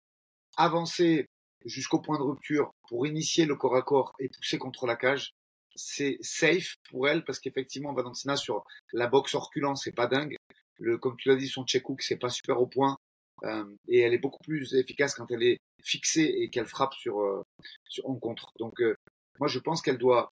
avancer 0.57 1.27
jusqu'au 1.65 2.01
point 2.01 2.19
de 2.19 2.23
rupture 2.23 2.71
pour 2.89 3.07
initier 3.07 3.47
le 3.47 3.57
corps 3.57 3.77
à 3.77 3.83
corps 3.83 4.13
et 4.19 4.29
pousser 4.29 4.59
contre 4.59 4.87
la 4.87 4.97
cage, 4.97 5.33
c'est 5.75 6.19
safe 6.21 6.75
pour 6.91 7.09
elle 7.09 7.25
parce 7.25 7.39
qu'effectivement, 7.39 7.93
Valentina 7.93 8.37
sur 8.37 8.65
la 8.93 9.07
boxe 9.07 9.35
reculant, 9.35 9.77
c'est 9.77 9.95
pas 9.95 10.07
dingue. 10.07 10.37
Le, 10.79 10.99
comme 10.99 11.17
tu 11.17 11.29
l'as 11.29 11.37
dit, 11.37 11.49
son 11.49 11.65
check 11.65 11.89
hook, 11.89 12.03
c'est 12.03 12.17
pas 12.17 12.31
super 12.31 12.61
au 12.61 12.67
point. 12.67 12.97
Euh, 13.45 13.65
et 13.89 14.01
elle 14.01 14.15
est 14.15 14.19
beaucoup 14.19 14.43
plus 14.43 14.75
efficace 14.75 15.15
quand 15.15 15.31
elle 15.31 15.43
est 15.43 15.59
fixée 15.83 16.35
et 16.39 16.51
qu'elle 16.51 16.67
frappe 16.67 16.95
sur, 16.95 17.21
euh, 17.21 17.43
sur 17.89 18.09
en 18.09 18.17
contre. 18.17 18.51
Donc, 18.59 18.81
euh, 18.81 18.95
moi, 19.39 19.49
je 19.49 19.59
pense 19.59 19.81
qu'elle 19.83 19.99
doit 19.99 20.29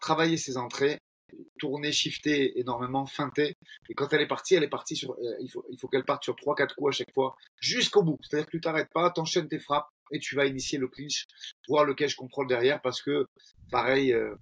travailler 0.00 0.36
ses 0.36 0.56
entrées, 0.56 0.98
tourner, 1.58 1.92
shifter 1.92 2.58
énormément, 2.58 3.06
feinter. 3.06 3.56
Et 3.88 3.94
quand 3.94 4.12
elle 4.12 4.20
est 4.20 4.26
partie, 4.26 4.54
elle 4.54 4.64
est 4.64 4.68
partie 4.68 4.96
sur, 4.96 5.12
euh, 5.12 5.36
il 5.40 5.50
faut, 5.50 5.88
qu'elle 5.88 6.04
parte 6.04 6.24
sur 6.24 6.36
trois, 6.36 6.54
quatre 6.54 6.74
coups 6.74 6.94
à 6.94 6.98
chaque 6.98 7.12
fois, 7.12 7.36
jusqu'au 7.60 8.02
bout. 8.02 8.18
C'est-à-dire 8.22 8.46
que 8.46 8.52
tu 8.52 8.60
t'arrêtes 8.60 8.92
pas, 8.92 9.10
t'enchaînes 9.10 9.48
tes 9.48 9.58
frappes 9.58 9.88
et 10.12 10.18
tu 10.18 10.36
vas 10.36 10.46
initier 10.46 10.78
le 10.78 10.88
clinch, 10.88 11.26
voir 11.68 11.84
lequel 11.84 12.08
je 12.08 12.16
contrôle 12.16 12.46
derrière 12.46 12.80
parce 12.80 13.02
que, 13.02 13.26
pareil, 13.70 14.12
euh, 14.12 14.34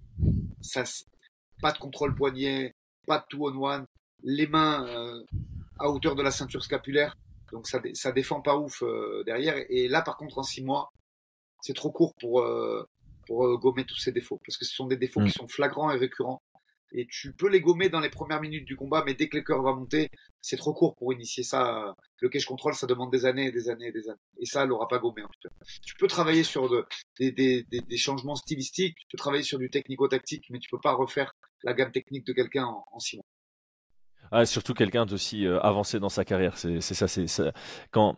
ça, 0.61 0.83
pas 1.61 1.71
de 1.71 1.77
contrôle 1.77 2.15
poignet, 2.15 2.73
pas 3.07 3.19
de 3.19 3.25
two 3.29 3.47
on 3.47 3.63
one, 3.63 3.85
les 4.23 4.47
mains 4.47 4.87
euh, 4.87 5.23
à 5.79 5.89
hauteur 5.89 6.15
de 6.15 6.21
la 6.21 6.31
ceinture 6.31 6.63
scapulaire. 6.63 7.17
Donc 7.51 7.67
ça, 7.67 7.79
ça 7.93 8.11
défend 8.11 8.41
pas 8.41 8.57
ouf 8.57 8.83
derrière. 9.25 9.55
Et 9.69 9.87
là, 9.87 10.01
par 10.01 10.17
contre, 10.17 10.39
en 10.39 10.43
six 10.43 10.63
mois, 10.63 10.91
c'est 11.61 11.75
trop 11.75 11.91
court 11.91 12.13
pour 12.19 12.43
pour 13.25 13.45
euh, 13.45 13.57
gommer 13.57 13.85
tous 13.85 13.97
ces 13.97 14.11
défauts, 14.11 14.39
parce 14.45 14.57
que 14.57 14.65
ce 14.65 14.73
sont 14.73 14.87
des 14.87 14.97
défauts 14.97 15.21
qui 15.21 15.27
mm. 15.27 15.39
sont 15.39 15.47
flagrants 15.47 15.91
et 15.91 15.97
récurrents. 15.97 16.41
et 16.91 17.07
tu 17.09 17.33
peux 17.33 17.49
les 17.49 17.61
gommer 17.61 17.89
dans 17.89 17.99
les 17.99 18.09
premières 18.09 18.41
minutes 18.41 18.65
du 18.65 18.75
combat, 18.75 19.03
mais 19.05 19.13
dès 19.13 19.27
que 19.27 19.37
le 19.37 19.43
cœur 19.43 19.61
va 19.61 19.73
monter, 19.73 20.09
c'est 20.41 20.57
trop 20.57 20.73
court 20.73 20.95
pour 20.95 21.11
initier 21.13 21.43
ça. 21.43 21.95
Le 22.19 22.29
cage 22.29 22.45
control, 22.45 22.75
ça 22.75 22.87
demande 22.87 23.11
des 23.11 23.25
années 23.25 23.47
et 23.47 23.51
des 23.51 23.69
années 23.69 23.87
et 23.87 23.91
des 23.91 24.07
années. 24.09 24.19
Et 24.39 24.45
ça, 24.45 24.63
elle 24.63 24.69
l'aura 24.69 24.87
pas 24.87 24.99
gommé 24.99 25.23
en 25.23 25.27
tout 25.27 25.49
cas. 25.49 25.55
Tu 25.83 25.95
peux 25.95 26.07
travailler 26.07 26.43
sur 26.43 26.69
de, 26.69 26.85
des, 27.19 27.31
des, 27.31 27.63
des, 27.63 27.97
changements 27.97 28.35
stylistiques, 28.35 28.95
tu 28.97 29.07
peux 29.11 29.17
travailler 29.17 29.43
sur 29.43 29.59
du 29.59 29.69
technico-tactique, 29.69 30.45
mais 30.49 30.59
tu 30.59 30.69
peux 30.69 30.81
pas 30.81 30.93
refaire 30.93 31.35
la 31.63 31.73
gamme 31.73 31.91
technique 31.91 32.25
de 32.25 32.33
quelqu'un 32.33 32.65
en, 32.65 32.85
en 32.91 32.99
six 32.99 33.17
mois. 33.17 33.25
Ah, 34.31 34.45
surtout 34.45 34.73
quelqu'un 34.73 35.05
d'aussi 35.05 35.45
euh, 35.45 35.59
avancé 35.59 35.99
dans 35.99 36.09
sa 36.09 36.25
carrière. 36.25 36.57
C'est 36.57 36.81
ça, 36.81 37.07
c'est 37.07 37.25
quand 37.91 38.17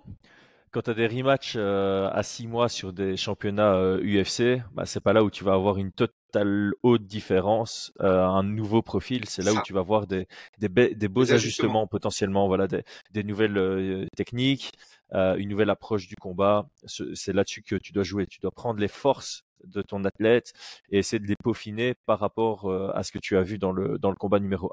quand 0.72 0.82
tu 0.82 0.90
as 0.92 0.94
des 0.94 1.08
rematchs 1.08 1.56
euh, 1.56 2.10
à 2.12 2.24
six 2.24 2.48
mois 2.48 2.70
sur 2.70 2.94
des 2.94 3.18
championnats 3.18 3.98
UFC, 3.98 4.42
euh, 4.42 4.60
bah, 4.74 4.86
c'est 4.86 5.00
pas 5.00 5.14
là 5.14 5.24
où 5.24 5.30
tu 5.30 5.44
vas 5.44 5.54
avoir 5.54 5.78
une 5.78 5.92
totale 5.92 6.74
haute 6.84 7.06
différence, 7.06 7.92
un 8.00 8.44
nouveau 8.44 8.82
profil. 8.82 9.26
C'est 9.26 9.44
là 9.44 9.54
où 9.54 9.62
tu 9.64 9.74
vas 9.74 9.82
voir 9.82 10.08
des, 10.08 10.28
des, 10.60 10.68
des 10.68 11.08
beaux 11.08 11.32
ajustements. 11.32 11.88
potentiellement, 11.88 12.48
voilà, 12.48 12.68
des, 12.68 12.84
des 13.12 13.24
nouvelles 13.24 14.08
techniques, 14.16 14.72
une 15.14 15.50
nouvelle 15.50 15.70
approche 15.70 16.08
du 16.08 16.16
combat. 16.16 16.68
C'est 16.86 17.34
là-dessus 17.34 17.64
que 17.64 17.76
tu 17.76 17.94
dois 17.94 18.04
jouer. 18.04 18.28
Tu 18.28 18.40
dois 18.40 18.52
prendre 18.52 18.80
les 18.80 18.90
forces 18.90 19.46
de 19.64 19.82
ton 19.82 20.04
athlète 20.06 20.54
et 20.92 21.00
essayer 21.00 21.20
de 21.20 21.28
les 21.28 21.36
peaufiner 21.36 21.96
par 22.06 22.20
rapport 22.20 22.72
à 22.94 23.02
ce 23.04 23.12
que 23.12 23.20
tu 23.20 23.38
as 23.38 23.42
vu 23.42 23.58
dans 23.58 23.72
le, 23.72 23.98
dans 23.98 24.10
le 24.10 24.16
combat 24.16 24.40
numéro 24.40 24.72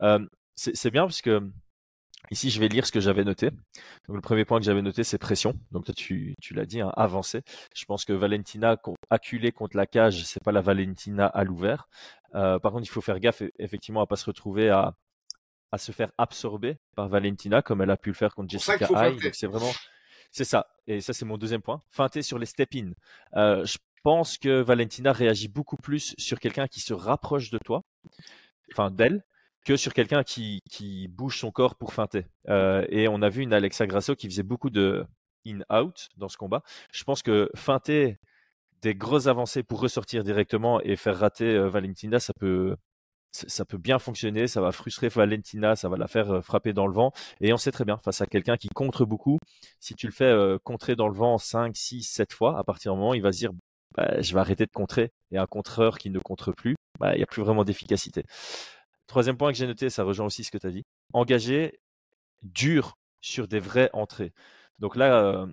1 0.00 0.26
c'est 0.56 0.90
bien 0.90 1.02
parce 1.02 1.22
que 1.22 1.42
ici, 2.30 2.50
je 2.50 2.60
vais 2.60 2.68
lire 2.68 2.86
ce 2.86 2.92
que 2.92 3.00
j'avais 3.00 3.24
noté. 3.24 3.50
Donc, 3.50 4.16
le 4.16 4.20
premier 4.20 4.44
point 4.44 4.58
que 4.58 4.64
j'avais 4.64 4.82
noté, 4.82 5.04
c'est 5.04 5.18
pression. 5.18 5.54
Donc, 5.72 5.84
toi, 5.84 5.94
tu, 5.94 6.34
tu 6.40 6.54
l'as 6.54 6.66
dit, 6.66 6.80
hein, 6.80 6.92
avancer. 6.96 7.42
Je 7.74 7.84
pense 7.84 8.04
que 8.04 8.12
Valentina 8.12 8.76
acculée 9.10 9.52
contre 9.52 9.76
la 9.76 9.86
cage, 9.86 10.24
c'est 10.24 10.42
pas 10.42 10.52
la 10.52 10.60
Valentina 10.60 11.26
à 11.26 11.44
l'ouvert. 11.44 11.88
Euh, 12.34 12.58
par 12.58 12.72
contre, 12.72 12.84
il 12.84 12.90
faut 12.90 13.00
faire 13.00 13.20
gaffe, 13.20 13.42
effectivement, 13.58 14.00
à 14.00 14.06
pas 14.06 14.16
se 14.16 14.26
retrouver 14.26 14.70
à, 14.70 14.94
à 15.72 15.78
se 15.78 15.92
faire 15.92 16.10
absorber 16.18 16.76
par 16.96 17.08
Valentina, 17.08 17.62
comme 17.62 17.82
elle 17.82 17.90
a 17.90 17.96
pu 17.96 18.10
le 18.10 18.14
faire 18.14 18.34
contre 18.34 18.50
Jessica 18.50 18.88
High. 18.90 19.20
Donc, 19.22 19.34
c'est 19.34 19.46
vraiment, 19.46 19.72
c'est 20.30 20.44
ça. 20.44 20.66
Et 20.86 21.00
ça, 21.00 21.12
c'est 21.12 21.24
mon 21.24 21.38
deuxième 21.38 21.62
point. 21.62 21.82
Feinter 21.90 22.22
sur 22.22 22.38
les 22.38 22.46
step-in. 22.46 22.92
Euh, 23.36 23.64
je 23.64 23.78
pense 24.02 24.36
que 24.36 24.60
Valentina 24.60 25.12
réagit 25.12 25.48
beaucoup 25.48 25.76
plus 25.76 26.14
sur 26.18 26.38
quelqu'un 26.38 26.66
qui 26.68 26.80
se 26.80 26.92
rapproche 26.92 27.50
de 27.50 27.58
toi, 27.58 27.82
enfin 28.72 28.90
d'elle, 28.90 29.24
que 29.64 29.76
sur 29.76 29.94
quelqu'un 29.94 30.22
qui, 30.22 30.60
qui, 30.70 31.08
bouge 31.08 31.38
son 31.38 31.50
corps 31.50 31.74
pour 31.74 31.92
feinter. 31.92 32.26
Euh, 32.48 32.84
et 32.88 33.08
on 33.08 33.22
a 33.22 33.28
vu 33.28 33.42
une 33.42 33.52
Alexa 33.52 33.86
Grasso 33.86 34.14
qui 34.14 34.28
faisait 34.28 34.42
beaucoup 34.42 34.70
de 34.70 35.04
in-out 35.46 36.08
dans 36.16 36.28
ce 36.28 36.36
combat. 36.36 36.62
Je 36.92 37.04
pense 37.04 37.22
que 37.22 37.50
feinter 37.54 38.18
des 38.82 38.94
grosses 38.94 39.26
avancées 39.26 39.62
pour 39.62 39.80
ressortir 39.80 40.24
directement 40.24 40.80
et 40.82 40.96
faire 40.96 41.18
rater 41.18 41.46
euh, 41.46 41.68
Valentina, 41.68 42.20
ça 42.20 42.34
peut, 42.34 42.76
ça 43.32 43.64
peut 43.64 43.78
bien 43.78 43.98
fonctionner, 43.98 44.46
ça 44.46 44.60
va 44.60 44.72
frustrer 44.72 45.08
Valentina, 45.08 45.76
ça 45.76 45.88
va 45.88 45.96
la 45.96 46.08
faire 46.08 46.30
euh, 46.30 46.40
frapper 46.42 46.74
dans 46.74 46.86
le 46.86 46.92
vent. 46.92 47.12
Et 47.40 47.52
on 47.52 47.56
sait 47.56 47.72
très 47.72 47.86
bien, 47.86 47.98
face 48.04 48.20
à 48.20 48.26
quelqu'un 48.26 48.56
qui 48.58 48.68
contre 48.68 49.06
beaucoup, 49.06 49.38
si 49.80 49.94
tu 49.94 50.06
le 50.06 50.12
fais 50.12 50.34
contrer 50.64 50.96
dans 50.96 51.08
le 51.08 51.14
vent 51.14 51.38
5, 51.38 51.74
6, 51.74 52.02
7 52.02 52.32
fois, 52.34 52.58
à 52.58 52.64
partir 52.64 52.92
du 52.92 52.98
moment 52.98 53.14
il 53.14 53.22
va 53.22 53.32
se 53.32 53.38
dire 53.38 53.52
bah, 53.96 54.20
je 54.20 54.34
vais 54.34 54.40
arrêter 54.40 54.66
de 54.66 54.72
contrer. 54.72 55.12
Et 55.30 55.38
un 55.38 55.46
contreur 55.46 55.98
qui 55.98 56.10
ne 56.10 56.18
contre 56.18 56.52
plus, 56.52 56.76
bah, 56.98 57.14
il 57.14 57.18
n'y 57.18 57.22
a 57.22 57.26
plus 57.26 57.42
vraiment 57.42 57.64
d'efficacité. 57.64 58.24
Troisième 59.06 59.36
point 59.36 59.52
que 59.52 59.58
j'ai 59.58 59.66
noté, 59.66 59.90
ça 59.90 60.04
rejoint 60.04 60.26
aussi 60.26 60.44
ce 60.44 60.50
que 60.50 60.58
tu 60.58 60.66
as 60.66 60.70
dit. 60.70 60.84
Engager 61.12 61.78
dur 62.42 62.96
sur 63.20 63.48
des 63.48 63.60
vraies 63.60 63.90
entrées. 63.92 64.32
Donc 64.78 64.96
là, 64.96 65.46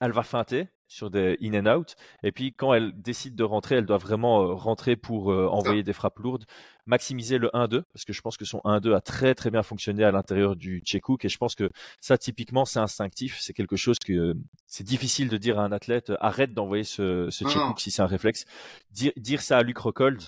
elle 0.00 0.12
va 0.12 0.22
feinter 0.22 0.68
sur 0.88 1.10
des 1.10 1.36
in 1.42 1.54
and 1.54 1.78
out. 1.78 1.96
Et 2.22 2.30
puis 2.30 2.52
quand 2.52 2.72
elle 2.72 2.92
décide 3.00 3.34
de 3.34 3.42
rentrer, 3.42 3.76
elle 3.76 3.86
doit 3.86 3.98
vraiment 3.98 4.54
rentrer 4.54 4.94
pour 4.96 5.28
envoyer 5.28 5.82
des 5.82 5.92
frappes 5.92 6.18
lourdes, 6.18 6.44
maximiser 6.86 7.38
le 7.38 7.48
1-2, 7.48 7.82
parce 7.92 8.04
que 8.04 8.12
je 8.12 8.20
pense 8.20 8.36
que 8.36 8.44
son 8.44 8.58
1-2 8.58 8.94
a 8.94 9.00
très 9.00 9.34
très 9.34 9.50
bien 9.50 9.62
fonctionné 9.62 10.04
à 10.04 10.12
l'intérieur 10.12 10.54
du 10.54 10.80
Tchèque. 10.80 11.24
Et 11.24 11.28
je 11.28 11.38
pense 11.38 11.54
que 11.54 11.70
ça, 12.00 12.16
typiquement, 12.16 12.64
c'est 12.64 12.78
instinctif. 12.78 13.38
C'est 13.40 13.52
quelque 13.52 13.76
chose 13.76 13.98
que 13.98 14.34
c'est 14.66 14.84
difficile 14.84 15.28
de 15.28 15.36
dire 15.36 15.58
à 15.58 15.64
un 15.64 15.72
athlète, 15.72 16.12
arrête 16.20 16.54
d'envoyer 16.54 16.84
ce, 16.84 17.28
ce 17.30 17.44
si 17.78 17.90
c'est 17.90 18.02
un 18.02 18.06
réflexe. 18.06 18.44
Dire, 18.92 19.12
dire 19.16 19.42
ça 19.42 19.58
à 19.58 19.62
Luc 19.62 19.78
Rockhold, 19.78 20.22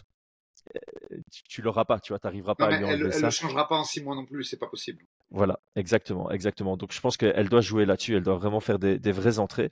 tu, 1.49 1.63
l'auras 1.63 1.85
pas, 1.85 2.01
tu 2.01 2.13
vois, 2.13 2.19
t'arriveras 2.19 2.55
pas 2.55 2.67
à 2.67 2.79
lui 2.79 2.87
elle, 2.87 3.11
elle 3.13 3.25
ne 3.25 3.31
changera 3.31 3.69
pas 3.69 3.77
en 3.77 3.85
six 3.85 4.03
mois 4.03 4.15
non 4.15 4.25
plus, 4.25 4.45
c'est 4.45 4.59
pas 4.59 4.67
possible. 4.67 5.05
Voilà, 5.31 5.61
exactement, 5.77 6.31
exactement. 6.31 6.77
Donc 6.77 6.93
je 6.93 7.01
pense 7.01 7.17
qu'elle 7.17 7.49
doit 7.49 7.61
jouer 7.61 7.85
là-dessus, 7.85 8.17
elle 8.17 8.23
doit 8.23 8.37
vraiment 8.37 8.61
faire 8.61 8.79
des, 8.79 9.13
vraies 9.13 9.39
entrées. 9.39 9.71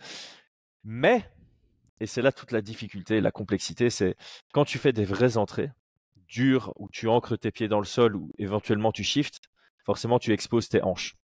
Mais, 0.85 1.25
et 2.01 2.07
c'est 2.07 2.23
là 2.23 2.33
toute 2.33 2.53
la 2.53 2.61
difficulté, 2.61 3.21
la 3.21 3.31
complexité, 3.31 3.91
c'est 3.91 4.17
quand 4.53 4.65
tu 4.65 4.79
fais 4.79 4.93
des 4.93 5.05
vraies 5.05 5.37
entrées, 5.37 5.71
dures, 6.29 6.73
où 6.77 6.89
tu 6.91 7.09
ancres 7.09 7.39
tes 7.39 7.51
pieds 7.51 7.69
dans 7.69 7.81
le 7.81 7.87
sol, 7.87 8.17
ou 8.17 8.31
éventuellement 8.39 8.93
tu 8.93 9.05
shifts, 9.05 9.41
forcément 9.85 10.19
tu 10.19 10.33
exposes 10.33 10.69
tes 10.69 10.83
hanches. 10.83 11.17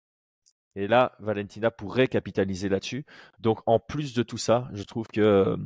Et 0.77 0.87
là, 0.87 1.17
Valentina 1.19 1.71
pourrait 1.71 2.07
capitaliser 2.07 2.69
là-dessus. 2.69 3.05
Donc 3.41 3.61
en 3.67 3.81
plus 3.81 4.15
de 4.15 4.23
tout 4.23 4.39
ça, 4.39 4.69
je 4.73 4.85
trouve 4.85 5.09
que 5.09 5.57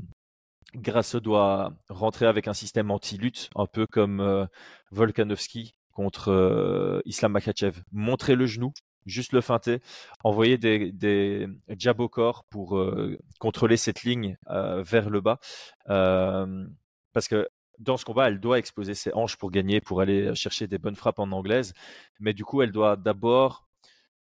Grasso 0.76 1.20
doit 1.20 1.72
rentrer 1.88 2.26
avec 2.26 2.48
un 2.48 2.52
système 2.52 2.90
anti-lutte, 2.90 3.50
un 3.54 3.66
peu 3.66 3.86
comme 3.86 4.20
euh, 4.20 4.46
Volkanovski 4.90 5.74
contre 5.92 6.30
euh, 6.30 7.00
Islam 7.04 7.32
Makhachev. 7.32 7.82
Montrer 7.92 8.34
le 8.34 8.46
genou, 8.46 8.72
juste 9.06 9.32
le 9.32 9.40
feinter, 9.40 9.80
envoyer 10.24 10.58
des, 10.58 10.90
des 10.92 11.48
jabs 11.78 12.00
au 12.00 12.08
corps 12.08 12.44
pour 12.50 12.76
euh, 12.76 13.18
contrôler 13.38 13.76
cette 13.76 14.02
ligne 14.02 14.36
vers 14.48 15.10
le 15.10 15.20
bas. 15.20 15.38
parce 15.86 17.28
que 17.28 17.48
dans 17.80 17.96
ce 17.96 18.04
combat, 18.04 18.28
elle 18.28 18.38
doit 18.38 18.58
exposer 18.58 18.94
ses 18.94 19.12
hanches 19.14 19.36
pour 19.36 19.50
gagner, 19.50 19.80
pour 19.80 20.00
aller 20.00 20.34
chercher 20.34 20.68
des 20.68 20.78
bonnes 20.78 20.94
frappes 20.94 21.18
en 21.18 21.32
anglaise. 21.32 21.74
Mais 22.20 22.32
du 22.32 22.44
coup, 22.44 22.62
elle 22.62 22.72
doit 22.72 22.96
d'abord 22.96 23.68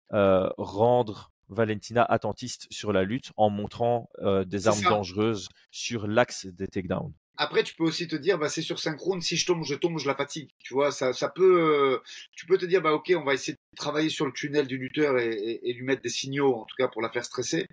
rendre 0.09 1.32
Valentina 1.49 2.03
attentiste 2.03 2.67
sur 2.71 2.93
la 2.93 3.03
lutte 3.03 3.31
en 3.37 3.49
montrant 3.49 4.09
euh, 4.19 4.45
des 4.45 4.67
armes 4.67 4.81
dangereuses 4.81 5.49
sur 5.71 6.07
l'axe 6.07 6.45
des 6.45 6.67
takedowns. 6.67 7.13
Après, 7.37 7.63
tu 7.63 7.73
peux 7.75 7.83
aussi 7.83 8.07
te 8.07 8.15
dire, 8.15 8.37
bah, 8.37 8.47
c'est 8.47 8.61
sur 8.61 8.77
synchrone. 8.77 9.19
Si 9.19 9.37
je 9.37 9.45
tombe, 9.47 9.63
je 9.63 9.73
tombe, 9.73 9.97
je 9.97 10.07
la 10.07 10.13
fatigue. 10.13 10.49
Tu 10.59 10.73
vois, 10.75 10.91
ça, 10.91 11.13
ça 11.13 11.29
peut. 11.29 11.61
Euh, 11.61 11.97
tu 12.35 12.45
peux 12.45 12.59
te 12.59 12.65
dire, 12.65 12.81
bah, 12.81 12.93
ok, 12.93 13.11
on 13.17 13.23
va 13.23 13.33
essayer 13.33 13.53
de 13.53 13.75
travailler 13.75 14.09
sur 14.09 14.27
le 14.27 14.31
tunnel 14.31 14.67
du 14.67 14.77
lutteur 14.77 15.17
et, 15.17 15.59
lui 15.63 15.83
mettre 15.83 16.03
des 16.03 16.09
signaux, 16.09 16.53
en 16.53 16.65
tout 16.65 16.75
cas 16.77 16.87
pour 16.87 17.01
la 17.01 17.09
faire 17.09 17.25
stresser. 17.25 17.65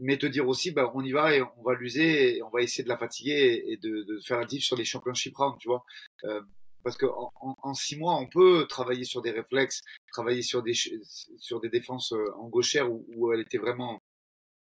Mais 0.00 0.18
te 0.18 0.26
dire 0.26 0.46
aussi, 0.46 0.70
bah, 0.70 0.92
on 0.94 1.02
y 1.02 1.10
va 1.10 1.34
et 1.34 1.42
on 1.42 1.62
va 1.64 1.74
l'user 1.74 2.36
et 2.36 2.42
on 2.44 2.50
va 2.50 2.62
essayer 2.62 2.84
de 2.84 2.88
la 2.88 2.96
fatiguer 2.96 3.64
et, 3.66 3.76
de, 3.76 4.06
faire 4.24 4.38
la 4.38 4.46
diff 4.46 4.62
sur 4.62 4.76
les 4.76 4.84
championship 4.84 5.36
rounds. 5.36 5.58
Tu 5.58 5.66
vois, 5.68 5.84
euh, 6.24 6.40
parce 6.88 6.96
qu'en 6.96 7.30
en, 7.62 7.74
six 7.74 7.98
mois, 7.98 8.16
on 8.16 8.26
peut 8.26 8.66
travailler 8.66 9.04
sur 9.04 9.20
des 9.20 9.30
réflexes, 9.30 9.82
travailler 10.10 10.40
sur 10.40 10.62
des, 10.62 10.72
sur 10.72 11.60
des 11.60 11.68
défenses 11.68 12.14
euh, 12.14 12.34
en 12.38 12.48
gauchère 12.48 12.90
où, 12.90 13.04
où 13.14 13.30
elle 13.30 13.40
était 13.40 13.58
vraiment 13.58 14.00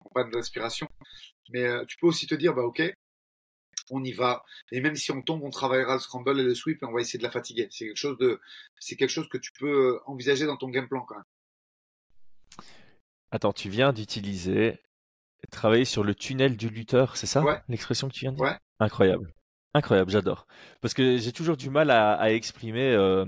en 0.02 0.10
panne 0.10 0.30
de 0.30 0.36
respiration. 0.36 0.90
Mais 1.52 1.64
euh, 1.64 1.86
tu 1.86 1.96
peux 1.96 2.08
aussi 2.08 2.28
te 2.28 2.36
dire, 2.36 2.54
bah 2.54 2.64
ok, 2.64 2.82
on 3.92 4.04
y 4.04 4.12
va. 4.12 4.44
Et 4.74 4.82
même 4.82 4.98
si 4.98 5.14
on 5.14 5.22
tombe, 5.22 5.42
on 5.42 5.52
travaillera 5.52 5.94
le 5.94 6.00
scramble 6.02 6.38
et 6.38 6.44
le 6.44 6.54
sweep 6.54 6.84
et 6.84 6.86
on 6.86 6.92
va 6.92 7.00
essayer 7.00 7.18
de 7.18 7.24
la 7.24 7.32
fatiguer. 7.32 7.70
C'est 7.72 7.86
quelque 7.86 7.96
chose 7.96 8.18
de, 8.18 8.42
c'est 8.78 8.98
quelque 8.98 9.10
chose 9.10 9.30
que 9.30 9.38
tu 9.38 9.54
peux 9.54 9.94
euh, 9.96 10.00
envisager 10.06 10.46
dans 10.46 10.58
ton 10.58 10.68
game 10.68 10.90
plan 10.90 11.06
quand 11.06 11.16
même. 11.16 12.66
Attends, 13.32 13.54
tu 13.54 13.70
viens 13.70 13.94
d'utiliser 13.94 14.82
travailler 15.50 15.86
sur 15.86 16.04
le 16.04 16.14
tunnel 16.14 16.58
du 16.58 16.68
lutteur, 16.68 17.16
c'est 17.16 17.26
ça 17.26 17.42
ouais. 17.42 17.62
L'expression 17.70 18.10
que 18.10 18.14
tu 18.14 18.26
viens 18.26 18.34
de 18.34 18.38
dire? 18.38 18.48
Ouais. 18.48 18.58
Incroyable. 18.80 19.34
Incroyable, 19.74 20.12
j'adore. 20.12 20.48
Parce 20.82 20.94
que 20.94 21.18
j'ai 21.18 21.32
toujours 21.32 21.58
du 21.58 21.70
mal 21.70 21.92
à, 21.92 22.34
exprimer 22.34 22.92
euh, 22.92 23.26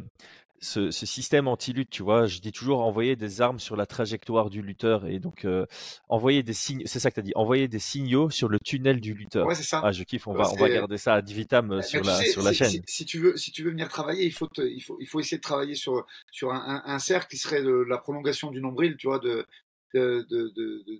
ce, 0.60 0.91
système 0.91 1.48
anti-lutte, 1.48 1.89
tu 1.89 2.04
vois. 2.04 2.26
Je 2.26 2.39
dis 2.39 2.52
toujours 2.52 2.82
envoyer 2.82 3.16
des 3.16 3.41
armes 3.41 3.60
sur 3.60 3.78
la 3.78 3.86
trajectoire 3.86 4.50
du 4.50 4.62
lutteur 4.62 5.06
et 5.06 5.20
donc 5.20 5.46
euh, 5.46 5.66
envoyer 6.10 6.44
des 6.44 6.54
signes. 6.54 6.84
C'est 6.86 7.00
ça 7.00 7.12
que 7.12 7.16
tu 7.16 7.20
as 7.22 7.24
dit. 7.24 7.32
Envoyer 7.36 7.70
des 7.70 7.80
signaux 7.80 8.30
sur 8.30 8.50
le 8.50 8.60
tunnel 8.60 9.00
du 9.00 9.14
lutteur. 9.14 9.48
Ouais, 9.48 9.56
c'est 9.56 9.64
ça. 9.64 9.82
Ah, 9.84 9.94
je 9.94 10.04
kiffe. 10.04 10.28
On 10.28 10.34
va, 10.34 10.52
on 10.52 10.56
va 10.56 10.70
garder 10.70 10.98
ça 10.98 11.14
à 11.14 11.22
Divitam 11.22 11.72
euh, 11.72 11.82
sur 11.82 12.04
la, 12.04 12.18
sur 12.18 12.44
la 12.44 12.52
chaîne. 12.52 12.82
Si, 12.88 13.06
tu 13.06 13.20
veux, 13.20 13.38
si 13.38 13.54
tu 13.54 13.64
veux 13.64 13.72
venir 13.72 13.88
travailler, 13.88 14.26
il 14.26 14.34
faut, 14.34 14.50
il 14.58 14.82
faut, 14.82 14.98
il 15.00 15.08
faut 15.08 15.22
essayer 15.22 15.38
de 15.38 15.44
travailler 15.44 15.76
sur, 15.76 16.06
sur 16.30 16.52
un, 16.52 17.00
cercle 17.00 17.28
qui 17.30 17.38
serait 17.38 17.64
la 17.88 17.98
prolongation 17.98 18.52
du 18.52 18.62
nombril, 18.62 18.98
tu 18.98 19.08
vois, 19.08 19.20
de, 19.20 19.48
de, 19.94 20.26
de, 20.30 20.54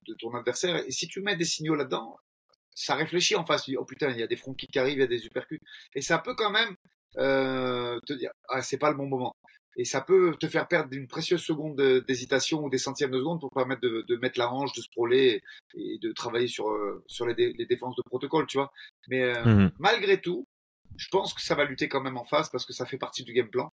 de, 0.08 0.14
ton 0.20 0.34
adversaire. 0.36 0.78
Et 0.88 0.91
si 0.91 1.08
tu 1.08 1.22
mets 1.22 1.36
des 1.36 1.46
signaux 1.46 1.76
là-dedans, 1.76 2.18
ça 2.76 2.95
réfléchit 2.95 3.36
en 3.36 3.45
face. 3.45 3.69
Oh 3.78 3.86
putain, 3.86 4.09
il 4.11 4.19
y 4.19 4.24
a 4.24 4.28
des 4.28 4.36
fronts 4.36 4.53
qui 4.53 4.67
arrivent, 4.78 4.97
il 4.97 5.01
y 5.01 5.03
a 5.03 5.07
des 5.07 5.26
uppercuts. 5.26 5.61
Et 5.95 6.01
ça 6.01 6.19
peut 6.19 6.36
quand 6.36 6.51
même 6.51 6.76
euh, 7.17 7.99
te 8.05 8.13
dire, 8.13 8.32
ah, 8.49 8.61
c'est 8.61 8.78
pas 8.78 8.89
le 8.89 8.97
bon 8.97 9.07
moment. 9.07 9.36
Et 9.76 9.86
ça 9.86 10.01
peut 10.01 10.36
te 10.39 10.47
faire 10.47 10.67
perdre 10.67 10.95
une 10.95 11.07
précieuse 11.07 11.41
seconde 11.41 11.76
d'hésitation 12.07 12.63
ou 12.63 12.69
des 12.69 12.78
centièmes 12.78 13.09
de 13.09 13.17
seconde 13.17 13.39
pour 13.39 13.49
permettre 13.49 13.82
de, 13.82 14.05
de 14.07 14.15
mettre 14.17 14.38
la 14.38 14.51
hanche, 14.51 14.74
de 14.74 14.82
sprawler 14.82 15.41
et, 15.74 15.97
de 15.99 16.11
travailler 16.11 16.47
sur, 16.47 16.69
euh, 16.69 17.03
sur 17.07 17.26
les, 17.26 17.53
les, 17.53 17.65
défenses 17.65 17.95
de 17.95 18.03
protocole, 18.03 18.45
tu 18.45 18.57
vois. 18.57 18.71
Mais 19.07 19.21
euh, 19.21 19.43
mmh 19.43 19.71
malgré 19.80 20.21
tout, 20.21 20.45
je 20.95 21.07
pense 21.09 21.34
que 21.34 21.41
ça 21.41 21.55
va 21.55 21.65
lutter 21.65 21.88
quand 21.88 22.01
même 22.01 22.17
en 22.17 22.24
face 22.24 22.49
parce 22.49 22.65
que 22.65 22.74
ça 22.74 22.86
fait 22.86 22.99
partie 22.99 23.24
du 23.24 23.34
game 23.34 23.49
plan. 23.49 23.71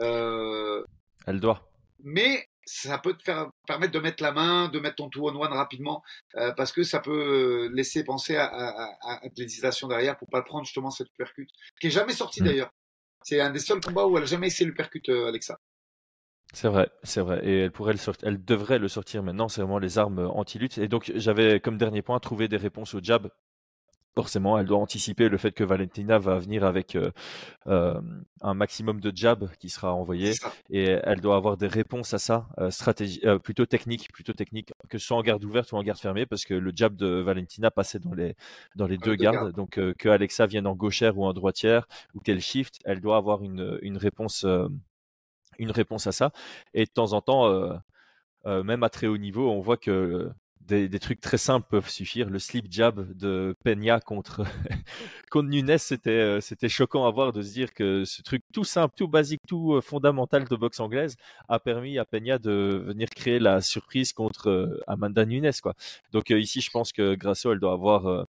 Euh, 0.00 0.82
Elle 1.26 1.40
doit. 1.40 1.70
Mais 2.02 2.44
ça 2.68 2.98
peut 2.98 3.14
te 3.14 3.22
faire 3.22 3.50
permettre 3.66 3.92
de 3.92 3.98
mettre 3.98 4.22
la 4.22 4.32
main, 4.32 4.68
de 4.68 4.78
mettre 4.78 4.96
ton 4.96 5.08
two 5.08 5.26
on 5.26 5.34
one 5.34 5.52
rapidement, 5.52 6.02
euh, 6.36 6.52
parce 6.52 6.70
que 6.70 6.82
ça 6.82 7.00
peut 7.00 7.70
laisser 7.72 8.04
penser 8.04 8.36
à, 8.36 8.44
à, 8.46 8.94
à, 9.02 9.20
l'hésitation 9.36 9.88
derrière 9.88 10.18
pour 10.18 10.28
pas 10.28 10.42
prendre 10.42 10.64
justement 10.64 10.90
cette 10.90 11.08
percute, 11.16 11.50
qui 11.80 11.86
est 11.86 11.90
jamais 11.90 12.12
sortie 12.12 12.42
mmh. 12.42 12.46
d'ailleurs. 12.46 12.70
C'est 13.24 13.40
un 13.40 13.50
des 13.50 13.58
seuls 13.58 13.80
combats 13.80 14.06
où 14.06 14.16
elle 14.16 14.24
n'a 14.24 14.28
jamais 14.28 14.48
essayé 14.48 14.66
le 14.66 14.74
percute, 14.74 15.08
Alexa. 15.08 15.58
C'est 16.52 16.68
vrai, 16.68 16.90
c'est 17.02 17.20
vrai. 17.20 17.40
Et 17.44 17.60
elle 17.60 17.72
pourrait 17.72 17.92
le 17.92 17.98
sortir, 17.98 18.28
elle 18.28 18.42
devrait 18.42 18.78
le 18.78 18.88
sortir 18.88 19.22
maintenant. 19.22 19.48
C'est 19.48 19.60
vraiment 19.60 19.78
les 19.78 19.98
armes 19.98 20.30
anti-lutte. 20.32 20.78
Et 20.78 20.88
donc, 20.88 21.10
j'avais 21.14 21.60
comme 21.60 21.76
dernier 21.76 22.00
point 22.00 22.18
trouvé 22.20 22.48
des 22.48 22.56
réponses 22.56 22.94
au 22.94 23.00
jab 23.02 23.28
forcément, 24.18 24.58
elle 24.58 24.66
doit 24.66 24.78
anticiper 24.78 25.28
le 25.28 25.38
fait 25.38 25.52
que 25.52 25.62
Valentina 25.62 26.18
va 26.18 26.40
venir 26.40 26.64
avec 26.64 26.96
euh, 26.96 27.12
euh, 27.68 28.00
un 28.40 28.52
maximum 28.52 28.98
de 29.00 29.12
jab 29.14 29.48
qui 29.60 29.68
sera 29.68 29.94
envoyé 29.94 30.32
et 30.70 30.86
elle 31.04 31.20
doit 31.20 31.36
avoir 31.36 31.56
des 31.56 31.68
réponses 31.68 32.14
à 32.14 32.18
ça, 32.18 32.48
euh, 32.58 32.68
stratégie, 32.72 33.22
plutôt 33.44 33.64
technique, 33.64 34.10
plutôt 34.12 34.32
technique, 34.32 34.72
que 34.88 34.98
ce 34.98 35.06
soit 35.06 35.16
en 35.16 35.22
garde 35.22 35.44
ouverte 35.44 35.70
ou 35.70 35.76
en 35.76 35.84
garde 35.84 36.00
fermée, 36.00 36.26
parce 36.26 36.44
que 36.44 36.54
le 36.54 36.72
jab 36.74 36.96
de 36.96 37.06
Valentina 37.06 37.70
passait 37.70 38.00
dans 38.00 38.12
les 38.12 38.34
dans 38.74 38.88
les 38.88 38.98
deux 38.98 39.14
gardes, 39.14 39.52
donc 39.54 39.78
que 40.00 40.08
Alexa 40.08 40.46
vienne 40.46 40.66
en 40.66 40.74
gauchère 40.74 41.16
ou 41.16 41.24
en 41.24 41.32
droitière 41.32 41.86
ou 42.12 42.18
qu'elle 42.18 42.40
shift, 42.40 42.80
elle 42.84 43.00
doit 43.00 43.18
avoir 43.18 43.44
une 43.44 43.78
une 43.82 43.98
réponse 43.98 44.44
une 45.60 45.70
réponse 45.70 46.08
à 46.08 46.12
ça. 46.12 46.32
Et 46.74 46.86
de 46.86 46.90
temps 46.90 47.12
en 47.12 47.20
temps. 47.20 47.44
même 48.44 48.82
à 48.82 48.88
très 48.88 49.06
haut 49.06 49.18
niveau, 49.18 49.48
on 49.48 49.60
voit 49.60 49.76
que 49.76 50.32
des, 50.68 50.98
trucs 50.98 51.20
très 51.20 51.38
simples 51.38 51.66
peuvent 51.68 51.88
suffire. 51.88 52.28
Le 52.30 52.38
slip 52.38 52.66
jab 52.70 53.12
de 53.16 53.56
Peña 53.64 54.00
contre, 54.00 54.44
contre 55.30 55.48
Nunes, 55.48 55.78
c'était, 55.78 56.10
euh, 56.10 56.40
c'était 56.40 56.68
choquant 56.68 57.06
à 57.06 57.10
voir 57.10 57.32
de 57.32 57.42
se 57.42 57.52
dire 57.52 57.72
que 57.72 58.04
ce 58.04 58.22
truc 58.22 58.42
tout 58.52 58.64
simple, 58.64 58.94
tout 58.96 59.08
basique, 59.08 59.40
tout 59.48 59.74
euh, 59.74 59.80
fondamental 59.80 60.46
de 60.46 60.56
boxe 60.56 60.80
anglaise 60.80 61.16
a 61.48 61.58
permis 61.58 61.98
à 61.98 62.04
Peña 62.04 62.38
de 62.38 62.82
venir 62.86 63.08
créer 63.10 63.38
la 63.38 63.60
surprise 63.60 64.12
contre 64.12 64.50
euh, 64.50 64.80
Amanda 64.86 65.24
Nunes. 65.24 65.52
Quoi. 65.62 65.74
Donc 66.12 66.30
ici, 66.30 66.60
je 66.60 66.70
pense 66.70 66.92
que 66.92 67.14
Grasso, 67.14 67.50
elle 67.52 67.60
doit 67.60 67.72
avoir, 67.72 68.26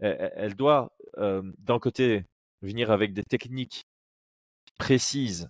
elle, 0.00 0.54
doit 0.54 0.92
d'un 1.16 1.78
côté 1.78 2.24
venir 2.62 2.90
avec 2.90 3.12
des 3.12 3.22
techniques 3.22 3.86
précises 4.78 5.48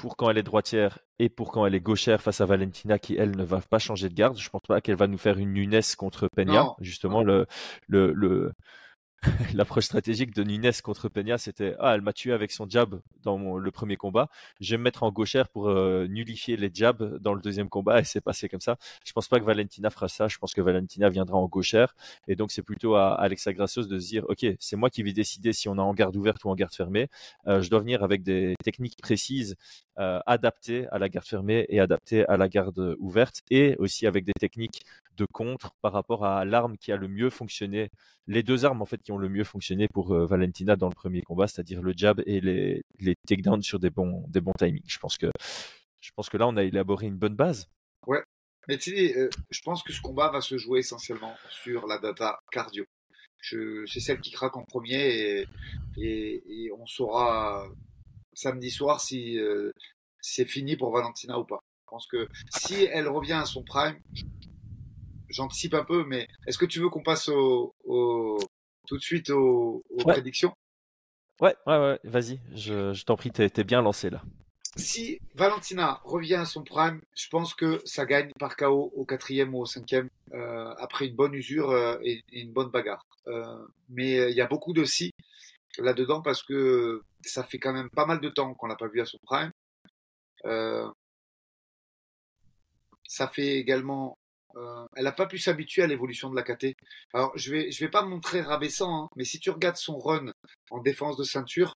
pour 0.00 0.16
quand 0.16 0.30
elle 0.30 0.38
est 0.38 0.42
droitière 0.42 0.98
et 1.18 1.28
pour 1.28 1.52
quand 1.52 1.66
elle 1.66 1.74
est 1.74 1.80
gauchère 1.80 2.22
face 2.22 2.40
à 2.40 2.46
Valentina 2.46 2.98
qui 2.98 3.16
elle 3.16 3.36
ne 3.36 3.44
va 3.44 3.60
pas 3.60 3.78
changer 3.78 4.08
de 4.08 4.14
garde. 4.14 4.38
Je 4.38 4.48
pense 4.48 4.62
pas 4.66 4.80
qu'elle 4.80 4.96
va 4.96 5.06
nous 5.06 5.18
faire 5.18 5.36
une 5.38 5.52
Nunes 5.52 5.80
contre 5.98 6.26
Peña. 6.34 6.74
Justement, 6.80 7.22
le, 7.22 7.46
le, 7.86 8.12
le, 8.14 8.52
l'approche 9.54 9.84
stratégique 9.84 10.34
de 10.34 10.42
Nunes 10.44 10.72
contre 10.82 11.08
Peña, 11.08 11.36
c'était 11.36 11.74
ah 11.78 11.94
elle 11.94 12.00
m'a 12.00 12.12
tué 12.12 12.32
avec 12.32 12.50
son 12.50 12.68
jab 12.68 13.00
dans 13.22 13.58
le 13.58 13.70
premier 13.70 13.96
combat, 13.96 14.28
je 14.60 14.70
vais 14.70 14.78
me 14.78 14.84
mettre 14.84 15.02
en 15.02 15.10
gauchère 15.10 15.48
pour 15.48 15.68
euh, 15.68 16.06
nullifier 16.08 16.56
les 16.56 16.70
jabs 16.72 17.18
dans 17.18 17.34
le 17.34 17.40
deuxième 17.40 17.68
combat 17.68 18.00
et 18.00 18.04
c'est 18.04 18.22
passé 18.22 18.48
comme 18.48 18.60
ça. 18.60 18.76
Je 19.04 19.12
pense 19.12 19.28
pas 19.28 19.38
que 19.38 19.44
Valentina 19.44 19.90
fera 19.90 20.08
ça, 20.08 20.28
je 20.28 20.38
pense 20.38 20.54
que 20.54 20.62
Valentina 20.62 21.10
viendra 21.10 21.36
en 21.36 21.46
gauchère 21.48 21.94
et 22.28 22.36
donc 22.36 22.50
c'est 22.50 22.62
plutôt 22.62 22.94
à 22.94 23.12
Alexa 23.12 23.52
Gracios 23.52 23.84
de 23.84 23.98
se 23.98 24.06
dire 24.06 24.24
ok 24.28 24.46
c'est 24.58 24.76
moi 24.76 24.88
qui 24.88 25.02
vais 25.02 25.12
décider 25.12 25.52
si 25.52 25.68
on 25.68 25.76
est 25.76 25.80
en 25.80 25.92
garde 25.92 26.16
ouverte 26.16 26.44
ou 26.44 26.48
en 26.48 26.54
garde 26.54 26.74
fermée. 26.74 27.08
Euh, 27.46 27.60
je 27.60 27.68
dois 27.68 27.80
venir 27.80 28.02
avec 28.02 28.22
des 28.22 28.54
techniques 28.64 28.96
précises 29.02 29.56
euh, 30.00 30.18
adaptées 30.26 30.86
à 30.88 30.98
la 30.98 31.08
garde 31.08 31.26
fermée 31.26 31.66
et 31.68 31.78
adaptées 31.78 32.26
à 32.26 32.36
la 32.36 32.48
garde 32.48 32.96
ouverte 32.98 33.42
et 33.50 33.76
aussi 33.78 34.06
avec 34.06 34.24
des 34.24 34.32
techniques 34.32 34.82
de 35.16 35.26
contre 35.32 35.74
par 35.82 35.92
rapport 35.92 36.24
à 36.24 36.44
l'arme 36.44 36.78
qui 36.78 36.90
a 36.90 36.96
le 36.96 37.06
mieux 37.06 37.30
fonctionné, 37.30 37.90
les 38.26 38.42
deux 38.42 38.64
armes 38.64 38.80
en 38.80 38.86
fait 38.86 39.02
qui 39.02 39.12
ont 39.12 39.18
le 39.18 39.28
mieux 39.28 39.44
fonctionné 39.44 39.88
pour 39.88 40.14
euh, 40.14 40.26
Valentina 40.26 40.76
dans 40.76 40.88
le 40.88 40.94
premier 40.94 41.20
combat, 41.22 41.46
c'est-à-dire 41.46 41.82
le 41.82 41.92
jab 41.94 42.22
et 42.26 42.40
les, 42.40 42.82
les 42.98 43.14
takedowns 43.26 43.62
sur 43.62 43.78
des 43.78 43.90
bons, 43.90 44.24
des 44.28 44.40
bons 44.40 44.54
timings. 44.58 44.82
Je 44.86 44.98
pense 44.98 45.18
que 45.18 45.30
je 46.00 46.10
pense 46.16 46.30
que 46.30 46.36
là 46.36 46.48
on 46.48 46.56
a 46.56 46.64
élaboré 46.64 47.06
une 47.06 47.18
bonne 47.18 47.36
base. 47.36 47.68
Ouais, 48.06 48.22
mais 48.68 48.78
tu 48.78 48.96
sais, 48.96 49.18
euh, 49.18 49.28
je 49.50 49.60
pense 49.62 49.82
que 49.82 49.92
ce 49.92 50.00
combat 50.00 50.30
va 50.30 50.40
se 50.40 50.56
jouer 50.56 50.78
essentiellement 50.80 51.34
sur 51.50 51.86
la 51.86 51.98
data 51.98 52.38
cardio. 52.50 52.84
C'est 53.42 54.00
celle 54.00 54.20
qui 54.20 54.30
craque 54.30 54.56
en 54.56 54.64
premier 54.64 55.46
et, 55.96 56.42
et, 56.46 56.70
on 56.72 56.86
saura 56.86 57.66
samedi 58.32 58.70
soir 58.70 59.00
si 59.00 59.38
euh, 59.38 59.72
c'est 60.20 60.44
fini 60.44 60.76
pour 60.76 60.92
Valentina 60.92 61.38
ou 61.38 61.44
pas. 61.44 61.60
Je 61.84 61.90
pense 61.90 62.06
que 62.06 62.28
si 62.50 62.84
elle 62.84 63.08
revient 63.08 63.32
à 63.32 63.44
son 63.44 63.62
prime, 63.62 63.98
j'anticipe 65.28 65.74
un 65.74 65.84
peu, 65.84 66.04
mais 66.04 66.28
est-ce 66.46 66.58
que 66.58 66.66
tu 66.66 66.80
veux 66.80 66.88
qu'on 66.88 67.02
passe 67.02 67.28
au, 67.28 67.74
tout 68.86 68.96
de 68.96 69.02
suite 69.02 69.30
aux, 69.30 69.82
prédictions? 69.98 70.54
Ouais, 71.40 71.56
ouais, 71.66 71.78
ouais, 71.78 72.00
vas-y, 72.04 72.38
je, 72.54 73.02
t'en 73.04 73.16
prie, 73.16 73.30
t'es 73.30 73.50
es 73.56 73.64
bien 73.64 73.82
lancé 73.82 74.10
là. 74.10 74.22
Si 74.76 75.20
Valentina 75.34 76.00
revient 76.04 76.36
à 76.36 76.44
son 76.44 76.62
prime, 76.62 77.00
je 77.16 77.28
pense 77.28 77.54
que 77.54 77.80
ça 77.84 78.06
gagne 78.06 78.30
par 78.38 78.56
KO 78.56 78.92
au 78.94 79.04
quatrième 79.04 79.54
ou 79.54 79.62
au 79.62 79.66
cinquième 79.66 80.08
euh, 80.32 80.72
après 80.78 81.06
une 81.06 81.16
bonne 81.16 81.34
usure 81.34 81.70
euh, 81.70 81.98
et, 82.02 82.22
une 82.30 82.52
bonne 82.52 82.70
bagarre. 82.70 83.04
Euh, 83.26 83.66
mais 83.88 84.30
il 84.30 84.36
y 84.36 84.40
a 84.40 84.46
beaucoup 84.46 84.72
de 84.72 84.84
si 84.84 85.12
là-dedans 85.78 86.22
parce 86.22 86.42
que 86.42 87.02
ça 87.24 87.44
fait 87.44 87.58
quand 87.58 87.72
même 87.72 87.90
pas 87.90 88.06
mal 88.06 88.20
de 88.20 88.28
temps 88.28 88.54
qu'on 88.54 88.66
l'a 88.66 88.76
pas 88.76 88.88
vu 88.88 89.00
à 89.00 89.06
son 89.06 89.18
prime. 89.24 89.52
ça 93.06 93.28
fait 93.28 93.56
également 93.56 94.16
euh, 94.56 94.86
elle 94.96 95.04
n'a 95.04 95.12
pas 95.12 95.26
pu 95.26 95.38
s'habituer 95.38 95.82
à 95.82 95.86
l'évolution 95.86 96.30
de 96.30 96.36
la 96.36 96.42
KT. 96.42 96.74
Alors, 97.12 97.32
je 97.36 97.52
vais, 97.52 97.70
je 97.70 97.84
vais 97.84 97.90
pas 97.90 98.02
montrer 98.02 98.40
rabaissant, 98.40 99.04
hein, 99.04 99.08
mais 99.16 99.24
si 99.24 99.38
tu 99.38 99.50
regardes 99.50 99.76
son 99.76 99.98
run 99.98 100.32
en 100.70 100.78
défense 100.80 101.16
de 101.16 101.24
ceinture, 101.24 101.74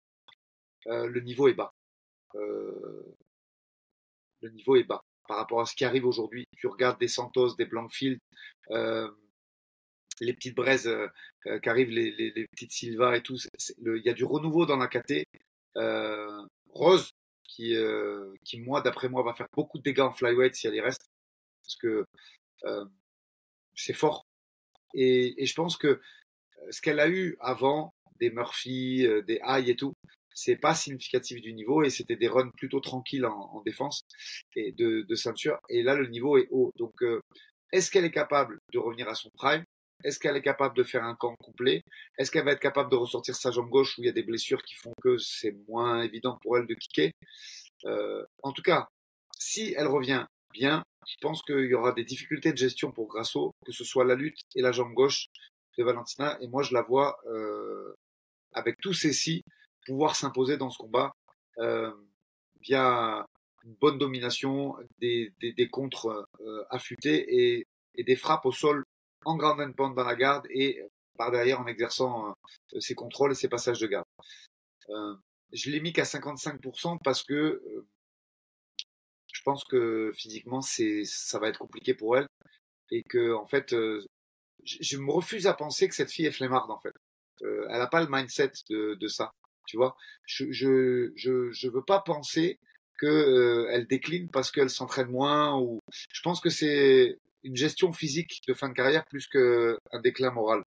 euh, 0.89 1.07
le 1.07 1.21
niveau 1.21 1.49
est 1.49 1.55
bas. 1.55 1.73
Euh, 2.35 3.15
le 4.43 4.51
niveau 4.51 4.77
est 4.77 4.85
bas 4.85 5.03
par 5.29 5.39
rapport 5.39 5.61
à 5.61 5.67
ce 5.67 5.75
qui 5.75 5.85
arrive 5.85 6.05
aujourd'hui. 6.05 6.47
Tu 6.57 6.67
regardes 6.67 6.99
des 6.99 7.09
Santos, 7.09 7.55
des 7.55 7.65
Blankfield, 7.65 8.19
les 10.21 10.33
petites 10.33 10.57
braises 10.57 10.91
qui 11.63 11.69
arrivent, 11.69 11.91
les, 11.91 12.11
les, 12.11 12.47
petites 12.49 12.73
Silva 12.73 13.17
et 13.17 13.23
tout. 13.23 13.37
Il 13.79 14.03
y 14.05 14.09
a 14.09 14.15
du 14.15 14.25
renouveau 14.25 14.67
dans 14.67 14.77
la 14.77 14.89
KT. 14.89 15.25
Rose, 16.71 17.11
qui, 17.45 17.75
qui 18.45 18.61
moi, 18.61 18.81
d'après 18.81 19.09
moi, 19.09 19.23
va 19.23 19.35
faire 19.35 19.49
beaucoup 19.53 19.79
de 19.79 19.83
dégâts 19.83 20.01
en 20.01 20.13
flyweight 20.13 20.55
si 20.55 20.67
elle 20.67 20.75
y 20.75 20.81
reste. 20.81 21.07
Parce 21.63 21.77
que 21.77 22.05
euh, 22.65 22.85
c'est 23.75 23.95
fort. 23.95 24.27
Et, 24.95 25.43
et, 25.43 25.47
je 25.47 25.55
pense 25.55 25.77
que 25.77 25.89
euh, 25.89 26.01
ce 26.71 26.81
qu'elle 26.81 27.01
a 27.01 27.09
eu 27.09 27.37
avant, 27.41 27.95
des 28.21 28.31
Murphy, 28.31 29.07
euh, 29.07 29.23
des 29.23 29.41
High 29.45 29.69
et 29.69 29.77
tout, 29.77 29.95
c'est 30.35 30.57
pas 30.57 30.75
significatif 30.75 31.41
du 31.41 31.53
niveau 31.53 31.83
et 31.83 31.91
c'était 31.91 32.17
des 32.17 32.29
runs 32.29 32.51
plutôt 32.57 32.81
tranquilles 32.81 33.27
en, 33.27 33.51
en 33.55 33.63
défense 33.63 34.03
et 34.57 34.73
de, 34.73 35.03
de, 35.03 35.15
ceinture. 35.15 35.59
Et 35.69 35.83
là, 35.83 35.95
le 35.95 36.09
niveau 36.09 36.39
est 36.39 36.49
haut. 36.51 36.73
Donc, 36.77 36.95
est-ce 37.73 37.91
qu'elle 37.91 38.05
est 38.05 38.11
capable 38.11 38.59
de 38.73 38.79
revenir 38.79 39.09
à 39.09 39.15
son 39.15 39.31
prime? 39.31 39.65
Est-ce 40.05 40.19
qu'elle 40.19 40.37
est 40.37 40.43
capable 40.43 40.77
de 40.77 40.85
faire 40.85 41.05
un 41.05 41.15
camp 41.15 41.35
complet? 41.37 41.83
Est-ce 42.19 42.31
qu'elle 42.31 42.45
va 42.45 42.53
être 42.53 42.61
capable 42.61 42.91
de 42.91 42.97
ressortir 42.97 43.35
sa 43.35 43.51
jambe 43.51 43.71
gauche 43.71 43.99
où 43.99 44.03
il 44.03 44.07
y 44.07 44.09
a 44.09 44.13
des 44.13 44.23
blessures 44.23 44.63
qui 44.63 44.75
font 44.75 44.93
que 45.03 45.19
c'est 45.19 45.57
moins 45.69 46.03
évident 46.03 46.39
pour 46.43 46.59
elle 46.59 46.67
de 46.67 46.75
kicker? 46.75 47.11
Euh, 47.87 48.25
En 48.43 48.53
tout 48.53 48.63
cas, 48.63 48.89
si 49.39 49.75
elle 49.77 49.89
revient 49.89 50.27
bien, 50.53 50.83
je 51.07 51.17
pense 51.21 51.43
qu'il 51.43 51.67
y 51.67 51.75
aura 51.75 51.93
des 51.93 52.05
difficultés 52.05 52.53
de 52.53 52.57
gestion 52.57 52.93
pour 52.93 53.09
Grasso, 53.09 53.53
que 53.67 53.73
ce 53.73 53.85
soit 53.85 54.05
la 54.05 54.15
lutte 54.15 54.41
et 54.55 54.63
la 54.63 54.73
jambe 54.73 54.95
gauche 54.95 55.27
de 55.77 55.85
Valentina. 55.85 56.39
Et 56.41 56.49
moi, 56.49 56.63
je 56.63 56.75
la 56.75 56.83
vois 56.83 57.19
euh, 57.27 57.95
avec 58.53 58.77
tous 58.81 58.95
ces 58.95 59.13
si 59.13 59.43
pouvoir 59.87 60.17
s'imposer 60.17 60.57
dans 60.57 60.71
ce 60.71 60.79
combat 60.79 61.13
euh, 61.59 61.93
via 62.61 63.27
une 63.65 63.75
bonne 63.81 63.99
domination, 63.99 64.77
des, 64.99 65.33
des, 65.41 65.53
des 65.53 65.69
contres 65.69 66.27
euh, 66.41 66.65
affûtés 66.71 67.25
et, 67.29 67.67
et, 67.95 68.05
des 68.05 68.17
frappes 68.17 68.47
au 68.47 68.53
sol 68.53 68.85
en 69.25 69.37
grande 69.37 69.75
pound 69.75 69.95
dans 69.95 70.05
la 70.05 70.15
garde 70.15 70.47
et 70.51 70.83
par 71.17 71.31
derrière 71.31 71.61
en 71.61 71.67
exerçant 71.67 72.35
euh, 72.75 72.81
ses 72.81 72.95
contrôles 72.95 73.33
et 73.33 73.37
ses 73.37 73.49
passages 73.49 73.81
de 73.81 73.87
garde. 73.87 74.07
Euh, 74.91 75.15
je 75.53 75.71
l'ai 75.71 75.81
mis 75.81 75.93
qu'à 75.93 76.03
55% 76.03 76.99
parce 77.03 77.23
que 77.23 77.35
euh, 77.35 77.87
je 79.35 79.43
pense 79.45 79.65
que 79.65 80.13
physiquement, 80.17 80.61
ça 80.63 81.39
va 81.39 81.49
être 81.49 81.59
compliqué 81.59 81.93
pour 81.93 82.17
elle. 82.17 82.27
Et 82.91 83.03
que, 83.03 83.35
en 83.35 83.47
fait, 83.47 83.73
euh, 83.75 84.03
je, 84.65 84.97
me 84.97 85.11
refuse 85.11 85.47
à 85.47 85.55
penser 85.55 85.89
que 85.89 85.95
cette 85.95 86.11
fille 86.11 86.27
est 86.27 86.33
flemmarde, 86.33 86.71
en 86.71 86.79
fait. 86.79 86.95
Euh, 87.43 87.67
elle 87.69 87.79
n'a 87.79 87.87
pas 87.89 88.01
le 88.01 88.09
mindset 88.09 88.53
de, 88.71 88.95
de, 88.95 89.09
ça. 89.09 89.33
Tu 89.67 89.77
vois, 89.77 89.97
je, 90.25 90.51
je, 90.53 91.13
je, 91.17 91.51
je 91.51 91.69
veux 91.69 91.83
pas 91.83 92.01
penser 92.01 92.59
que 92.99 93.07
euh, 93.07 93.69
elle 93.71 93.87
décline 93.87 94.31
parce 94.31 94.53
qu'elle 94.53 94.71
s'entraîne 94.71 95.11
moins 95.11 95.59
ou 95.59 95.81
je 95.93 96.21
pense 96.23 96.41
que 96.41 96.49
c'est 96.49 97.19
une 97.45 97.57
gestion 97.57 97.93
physique 97.93 98.43
de 98.49 98.55
fin 98.55 98.69
de 98.69 98.75
carrière 98.75 99.05
plus 99.07 99.27
qu'un 99.29 100.01
déclin 100.03 100.31
moral. 100.31 100.63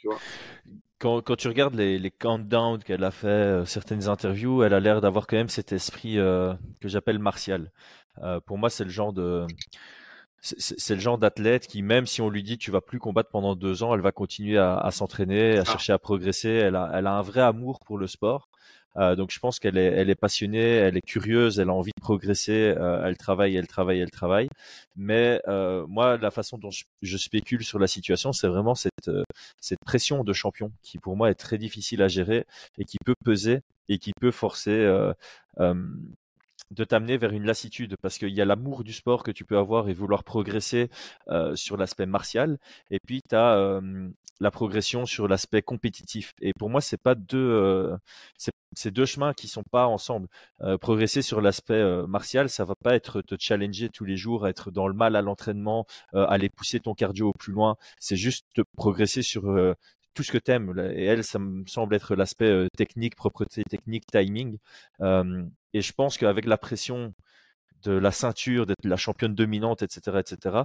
Tu 0.00 0.08
vois 0.08 0.20
quand, 1.02 1.36
tu 1.36 1.48
regardes 1.48 1.74
les, 1.74 1.98
les 1.98 2.10
countdowns 2.10 2.82
qu'elle 2.82 3.02
a 3.02 3.10
fait, 3.10 3.26
euh, 3.26 3.64
certaines 3.64 4.08
interviews, 4.08 4.62
elle 4.62 4.72
a 4.72 4.80
l'air 4.80 5.00
d'avoir 5.00 5.26
quand 5.26 5.36
même 5.36 5.48
cet 5.48 5.72
esprit 5.72 6.18
euh, 6.18 6.54
que 6.80 6.88
j'appelle 6.88 7.18
martial. 7.18 7.72
Euh, 8.22 8.40
pour 8.40 8.56
moi, 8.56 8.70
c'est 8.70 8.84
le 8.84 8.90
genre 8.90 9.12
de 9.12 9.46
c'est 10.44 10.94
le 10.94 11.00
genre 11.00 11.18
d'athlète 11.18 11.68
qui, 11.68 11.82
même 11.82 12.04
si 12.04 12.20
on 12.20 12.28
lui 12.28 12.42
dit 12.42 12.58
tu 12.58 12.72
vas 12.72 12.80
plus 12.80 12.98
combattre 12.98 13.30
pendant 13.30 13.54
deux 13.54 13.84
ans, 13.84 13.94
elle 13.94 14.00
va 14.00 14.10
continuer 14.10 14.58
à, 14.58 14.90
s'entraîner, 14.90 15.56
à 15.56 15.64
chercher 15.64 15.92
à 15.92 16.00
progresser. 16.00 16.48
Elle 16.48 16.74
a, 16.74 16.90
elle 16.94 17.06
a 17.06 17.12
un 17.12 17.22
vrai 17.22 17.42
amour 17.42 17.78
pour 17.86 17.96
le 17.96 18.08
sport. 18.08 18.48
Euh, 18.98 19.16
donc 19.16 19.30
je 19.30 19.38
pense 19.38 19.58
qu'elle 19.58 19.78
est, 19.78 19.86
elle 19.86 20.10
est 20.10 20.14
passionnée, 20.14 20.60
elle 20.60 20.96
est 20.96 21.02
curieuse, 21.02 21.58
elle 21.58 21.70
a 21.70 21.72
envie 21.72 21.92
de 21.96 22.00
progresser, 22.00 22.74
euh, 22.76 23.04
elle 23.06 23.16
travaille, 23.16 23.56
elle 23.56 23.66
travaille, 23.66 24.00
elle 24.00 24.10
travaille. 24.10 24.48
Mais 24.96 25.40
euh, 25.48 25.86
moi, 25.88 26.18
la 26.18 26.30
façon 26.30 26.58
dont 26.58 26.70
je, 26.70 27.16
spécule 27.16 27.64
sur 27.64 27.78
la 27.78 27.86
situation, 27.86 28.32
c'est 28.32 28.48
vraiment 28.48 28.74
cette, 28.74 29.10
cette 29.60 29.80
pression 29.84 30.24
de 30.24 30.32
champion 30.32 30.72
qui 30.82 30.98
pour 30.98 31.16
moi 31.16 31.30
est 31.30 31.34
très 31.34 31.58
difficile 31.58 32.02
à 32.02 32.08
gérer 32.08 32.46
et 32.78 32.84
qui 32.84 32.98
peut 33.04 33.14
peser 33.24 33.60
et 33.88 33.98
qui 33.98 34.12
peut 34.20 34.30
forcer 34.30 34.86
de 36.72 36.84
t'amener 36.84 37.16
vers 37.16 37.32
une 37.32 37.44
lassitude 37.44 37.96
parce 38.02 38.18
qu'il 38.18 38.30
y 38.30 38.40
a 38.40 38.44
l'amour 38.44 38.84
du 38.84 38.92
sport 38.92 39.22
que 39.22 39.30
tu 39.30 39.44
peux 39.44 39.58
avoir 39.58 39.88
et 39.88 39.92
vouloir 39.92 40.24
progresser 40.24 40.90
sur 41.54 41.76
l'aspect 41.76 42.06
martial. 42.06 42.58
Et 42.90 42.98
puis 42.98 43.22
tu 43.28 43.34
as 43.36 43.80
la 44.40 44.50
progression 44.50 45.06
sur 45.06 45.28
l'aspect 45.28 45.62
compétitif. 45.62 46.32
Et 46.40 46.52
pour 46.58 46.70
moi 46.70 46.80
c'est 46.80 47.00
pas 47.00 47.14
deux 47.14 47.94
c'est 48.74 48.90
deux 48.90 49.04
chemins 49.04 49.34
qui 49.34 49.48
sont 49.48 49.62
pas 49.70 49.86
ensemble. 49.86 50.28
Progresser 50.80 51.22
sur 51.22 51.40
l'aspect 51.40 51.82
martial 52.08 52.48
ça 52.48 52.64
va 52.64 52.74
pas 52.74 52.94
être 52.94 53.22
te 53.22 53.34
challenger 53.38 53.88
tous 53.90 54.04
les 54.04 54.16
jours 54.16 54.48
être 54.48 54.70
dans 54.70 54.88
le 54.88 54.94
mal 54.94 55.16
à 55.16 55.22
l'entraînement 55.22 55.86
aller 56.12 56.48
pousser 56.48 56.80
ton 56.80 56.94
cardio 56.94 57.28
au 57.28 57.32
plus 57.32 57.52
loin. 57.52 57.76
C'est 57.98 58.16
juste 58.16 58.46
progresser 58.76 59.22
sur 59.22 59.74
tout 60.14 60.22
ce 60.22 60.32
que 60.32 60.38
t'aimes. 60.38 60.78
Et 60.94 61.04
elle, 61.04 61.24
ça 61.24 61.38
me 61.38 61.66
semble 61.66 61.94
être 61.94 62.14
l'aspect 62.14 62.66
technique, 62.76 63.16
propreté 63.16 63.64
technique, 63.64 64.06
timing. 64.06 64.58
et 65.00 65.80
je 65.80 65.92
pense 65.92 66.18
qu'avec 66.18 66.44
la 66.46 66.58
pression 66.58 67.14
de 67.82 67.92
la 67.92 68.10
ceinture, 68.12 68.66
d'être 68.66 68.84
la 68.84 68.96
championne 68.96 69.34
dominante, 69.34 69.82
etc., 69.82 70.18
etc., 70.20 70.64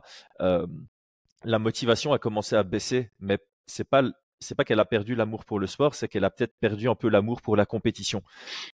la 1.44 1.60
motivation 1.60 2.14
a 2.14 2.20
commencé 2.20 2.56
à 2.56 2.64
baisser. 2.64 3.12
Mais 3.20 3.40
c'est 3.68 3.88
pas 3.88 4.04
c'est 4.40 4.56
pas 4.56 4.64
qu'elle 4.64 4.80
a 4.80 4.86
perdu 4.86 5.16
l'amour 5.16 5.46
pour 5.46 5.60
le 5.60 5.68
sport, 5.68 5.96
c'est 5.96 6.08
qu'elle 6.08 6.24
a 6.24 6.30
peut-être 6.30 6.54
perdu 6.60 6.90
un 6.90 6.96
peu 6.96 7.10
l'amour 7.10 7.42
pour 7.42 7.56
la 7.56 7.66
compétition. 7.66 8.22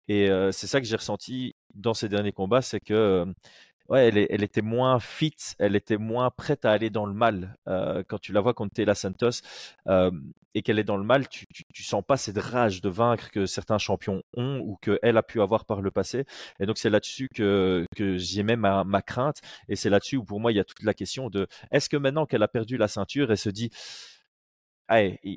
Et 0.09 0.29
c'est 0.53 0.67
ça 0.67 0.81
que 0.81 0.87
j'ai 0.87 0.97
ressenti 0.97 1.55
dans 1.75 1.95
ces 1.95 2.09
derniers 2.09 2.33
combats, 2.33 2.63
c'est 2.63 2.81
que 2.81 3.27
ouais, 3.91 4.09
elle, 4.09 4.43
était 4.45 4.63
moins 4.63 5.01
fit, 5.01 5.35
elle 5.59 5.77
était 5.77 5.99
moins 5.99 6.31
prête 6.31 6.65
à 6.65 6.71
aller 6.73 6.91
dans 6.91 7.07
le 7.07 7.13
mal. 7.13 7.57
Euh, 7.69 8.03
quand 8.07 8.19
tu 8.19 8.33
la 8.33 8.41
vois 8.41 8.55
contre 8.55 8.73
Taylor 8.73 8.97
Santos 8.97 9.43
euh, 9.89 10.11
et 10.55 10.63
qu'elle 10.63 10.79
est 10.79 10.85
dans 10.85 10.97
le 10.97 11.05
mal, 11.05 11.29
tu, 11.29 11.45
sens 11.83 12.03
pas 12.07 12.17
cette 12.17 12.39
rage 12.39 12.81
de 12.81 12.89
vaincre 12.89 13.31
que 13.31 13.47
certains 13.47 13.79
champions 13.79 14.23
ont 14.37 14.61
ou 14.61 14.77
qu'elle 14.77 15.17
a 15.17 15.23
pu 15.23 15.43
avoir 15.43 15.65
par 15.65 15.83
le 15.83 15.91
passé. 15.91 16.25
Et 16.61 16.67
donc 16.67 16.79
c'est 16.79 16.91
là-dessus 16.91 17.29
que, 17.35 17.85
que 17.97 18.17
j'y 18.17 18.43
ma, 18.45 19.03
crainte. 19.03 19.41
Et 19.69 19.77
c'est 19.77 19.91
là-dessus 19.91 20.17
où 20.17 20.25
pour 20.25 20.41
moi 20.41 20.53
il 20.53 20.57
y 20.57 20.61
a 20.61 20.65
toute 20.65 20.83
la 20.83 20.95
question 20.95 21.29
de 21.29 21.49
est-ce 21.73 21.89
que 21.89 21.97
maintenant 21.97 22.27
qu'elle 22.27 22.43
a 22.43 22.49
perdu 22.49 22.77
la 22.77 22.89
ceinture, 22.89 23.31
elle 23.31 23.39
se 23.39 23.51
dit, 23.51 23.71
il 24.91 25.37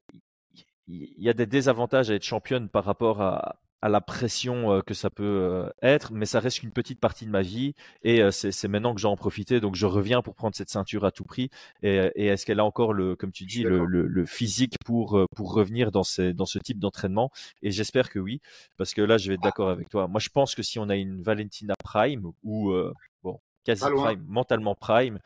y 0.87 1.29
a 1.29 1.33
des 1.33 1.45
désavantages 1.47 2.11
à 2.11 2.15
être 2.15 2.23
championne 2.23 2.69
par 2.69 2.85
rapport 2.85 3.21
à, 3.21 3.55
à 3.83 3.89
la 3.89 3.99
pression 3.99 4.81
que 4.87 4.93
ça 4.93 5.09
peut 5.09 5.69
être, 5.81 6.13
mais 6.13 6.25
ça 6.25 6.39
reste 6.39 6.61
qu'une 6.61 6.71
petite 6.71 7.01
partie 7.01 7.25
de 7.25 7.31
ma 7.31 7.41
vie 7.41 7.73
et 8.01 8.21
c'est 8.31 8.69
maintenant 8.69 8.95
que 8.95 9.01
j'en 9.01 9.17
profiter, 9.17 9.59
donc 9.59 9.75
je 9.75 9.85
reviens 9.85 10.21
pour 10.21 10.35
prendre 10.35 10.55
cette 10.55 10.69
ceinture 10.69 11.03
à 11.03 11.11
tout 11.11 11.25
prix. 11.25 11.49
Et, 11.81 11.97
est-ce 12.15 12.45
qu'elle 12.45 12.61
a 12.61 12.65
encore 12.65 12.93
le, 12.93 13.17
comme 13.17 13.33
tu 13.33 13.43
dis, 13.43 13.63
le, 13.63 14.25
physique 14.25 14.75
pour 14.85 15.19
pour 15.35 15.53
revenir 15.53 15.91
dans 15.91 16.03
ces, 16.03 16.33
dans 16.33 16.45
ce 16.45 16.59
type 16.59 16.79
d'entraînement? 16.79 17.29
Et 17.61 17.71
j'espère 17.71 18.09
que 18.09 18.19
oui, 18.19 18.39
parce 18.77 18.93
que 18.93 19.01
là 19.01 19.17
je 19.17 19.27
vais 19.27 19.33
être 19.33 19.43
d'accord 19.43 19.69
avec 19.69 19.89
toi. 19.89 20.07
Moi 20.07 20.21
je 20.21 20.29
pense 20.29 20.55
que 20.55 20.63
si 20.63 20.79
on 20.79 20.87
a 20.87 20.95
une 20.95 21.21
Valentina 21.21 21.73
Prime 21.83 22.31
ou 22.43 22.73
bon 23.21 23.41
quasi 23.65 23.83
Prime, 23.83 24.23
mentalement 24.29 24.75
Prime, 24.75 25.19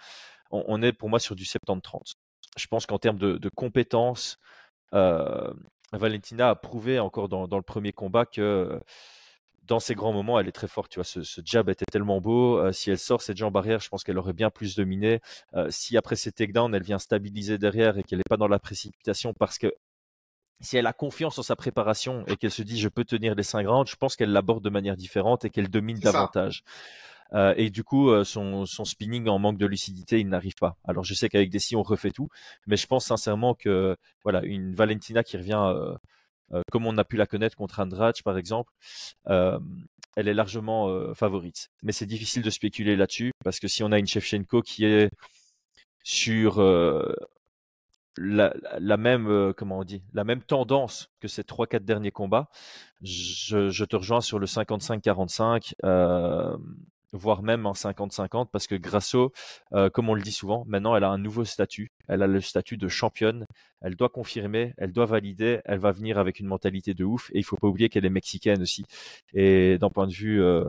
on, 0.50 0.82
est 0.82 0.94
pour 0.94 1.10
moi 1.10 1.20
sur 1.20 1.36
du 1.36 1.44
70-30. 1.44 2.14
Je 2.58 2.66
pense 2.66 2.88
qu'en 2.88 2.98
termes 2.98 3.20
de, 3.20 3.38
de 3.38 3.50
compétences, 3.50 4.40
euh, 4.94 5.54
Valentina 5.94 6.50
a 6.50 6.56
prouvé 6.56 7.00
encore 7.00 7.30
dans, 7.30 7.46
le 7.46 7.62
premier 7.62 7.94
combat 7.94 8.26
que 8.26 8.80
dans 9.64 9.80
ces 9.80 9.96
grands 9.96 10.14
moments, 10.14 10.40
elle 10.40 10.48
est 10.48 10.54
très 10.54 10.68
forte. 10.68 10.92
Tu 10.92 11.00
vois, 11.00 11.04
ce, 11.04 11.20
jab 11.44 11.70
était 11.70 11.86
tellement 11.86 12.22
beau. 12.22 12.58
Euh, 12.58 12.72
si 12.72 12.90
elle 12.90 12.98
sort 12.98 13.22
cette 13.22 13.38
jambe 13.38 13.56
arrière, 13.58 13.80
je 13.80 13.90
pense 13.90 14.04
qu'elle 14.04 14.18
aurait 14.18 14.34
bien 14.34 14.50
plus 14.50 14.76
dominé. 14.76 15.20
Euh, 15.56 15.68
si 15.70 15.98
après 15.98 16.16
ses 16.16 16.32
takedowns, 16.32 16.74
elle 16.74 16.84
vient 16.84 17.00
stabiliser 17.00 17.58
derrière 17.58 17.98
et 17.98 18.04
qu'elle 18.04 18.20
n'est 18.20 18.30
pas 18.30 18.38
dans 18.38 18.48
la 18.48 18.60
précipitation 18.60 19.34
parce 19.34 19.58
que 19.58 19.74
si 20.62 20.78
elle 20.78 20.88
a 20.88 20.94
confiance 20.94 21.38
en 21.38 21.44
sa 21.44 21.56
préparation 21.56 22.26
et 22.28 22.36
qu'elle 22.36 22.52
se 22.52 22.64
dit 22.64 22.80
je 22.80 22.90
peux 22.90 23.04
tenir 23.04 23.36
les 23.36 23.44
cinq 23.44 23.68
rounds, 23.68 23.90
je 23.90 23.96
pense 23.96 24.16
qu'elle 24.16 24.32
l'aborde 24.32 24.64
de 24.64 24.70
manière 24.70 24.98
différente 24.98 25.46
et 25.46 25.50
qu'elle 25.50 25.70
domine 25.70 26.00
davantage. 26.00 26.64
Euh, 27.34 27.54
et 27.58 27.70
du 27.70 27.84
coup, 27.84 28.10
euh, 28.10 28.24
son, 28.24 28.66
son, 28.66 28.86
spinning 28.86 29.28
en 29.28 29.38
manque 29.38 29.58
de 29.58 29.66
lucidité, 29.66 30.20
il 30.20 30.30
n'arrive 30.30 30.56
pas. 30.56 30.78
Alors 30.86 31.04
je 31.04 31.14
sais 31.14 31.30
qu'avec 31.30 31.50
Desi, 31.50 31.76
on 31.76 31.84
refait 31.84 32.12
tout, 32.12 32.30
mais 32.68 32.78
je 32.78 32.88
pense 32.88 33.06
sincèrement 33.06 33.54
que 33.54 33.98
voilà, 34.24 34.44
une 34.44 34.74
Valentina 34.74 35.24
qui 35.24 35.38
revient 35.38 35.74
euh, 36.54 36.62
comme 36.72 36.88
on 36.88 36.98
a 36.98 37.04
pu 37.04 37.18
la 37.18 37.26
connaître 37.26 37.58
contre 37.58 37.82
Andrade, 37.82 38.16
par 38.24 38.38
exemple, 38.38 38.72
elle 39.26 40.28
est 40.30 40.34
largement 40.34 41.14
favorite. 41.14 41.70
Mais 41.84 41.92
c'est 41.92 42.06
difficile 42.06 42.42
de 42.42 42.50
spéculer 42.50 42.96
là-dessus 42.96 43.32
parce 43.44 43.60
que 43.60 43.68
si 43.68 43.84
on 43.84 43.92
a 43.92 44.00
une 44.00 44.08
Shevchenko 44.08 44.62
qui 44.62 44.86
est 44.86 45.10
sur 46.04 46.62
la, 48.18 48.98
même 48.98 49.54
comment 49.56 49.80
on 49.80 49.84
dit 49.84 50.04
la 50.14 50.24
même 50.24 50.42
tendance 50.42 51.10
que 51.20 51.28
ces 51.28 51.44
trois 51.44 51.68
quatre 51.68 51.86
derniers 51.86 52.12
combats 52.12 52.50
je, 53.02 53.84
te 53.84 53.96
rejoins 53.96 54.22
sur 54.22 54.40
le 54.40 54.48
55-45 54.48 55.74
euh, 55.84 56.58
voire 57.14 57.42
même 57.42 57.66
en 57.66 57.74
50-50, 57.74 58.48
parce 58.52 58.68
que 58.68 58.76
Grasso, 58.76 59.32
euh, 59.74 59.90
comme 59.90 60.10
on 60.10 60.14
le 60.14 60.22
dit 60.22 60.32
souvent, 60.32 60.66
maintenant 60.68 60.96
elle 60.96 61.04
a 61.04 61.10
un 61.10 61.18
nouveau 61.18 61.46
statut. 61.46 61.92
Elle 62.08 62.22
a 62.22 62.28
le 62.28 62.42
statut 62.42 62.78
de 62.78 62.88
championne. 62.88 63.46
Elle 63.82 63.96
doit 63.96 64.10
confirmer, 64.10 64.74
elle 64.78 64.92
doit 64.92 65.06
valider, 65.06 65.62
elle 65.66 65.80
va 65.80 65.92
venir 65.92 66.18
avec 66.18 66.40
une 66.40 66.48
mentalité 66.48 66.94
de 66.94 67.04
ouf. 67.06 67.30
Et 67.34 67.40
il 67.40 67.44
faut 67.44 67.58
pas 67.58 67.68
oublier 67.68 67.90
qu'elle 67.90 68.06
est 68.06 68.10
mexicaine 68.10 68.62
aussi. 68.62 68.86
Et 69.34 69.78
d'un 69.78 69.90
point 69.90 70.08
de 70.08 70.14
vue 70.14 70.42
euh, 70.42 70.66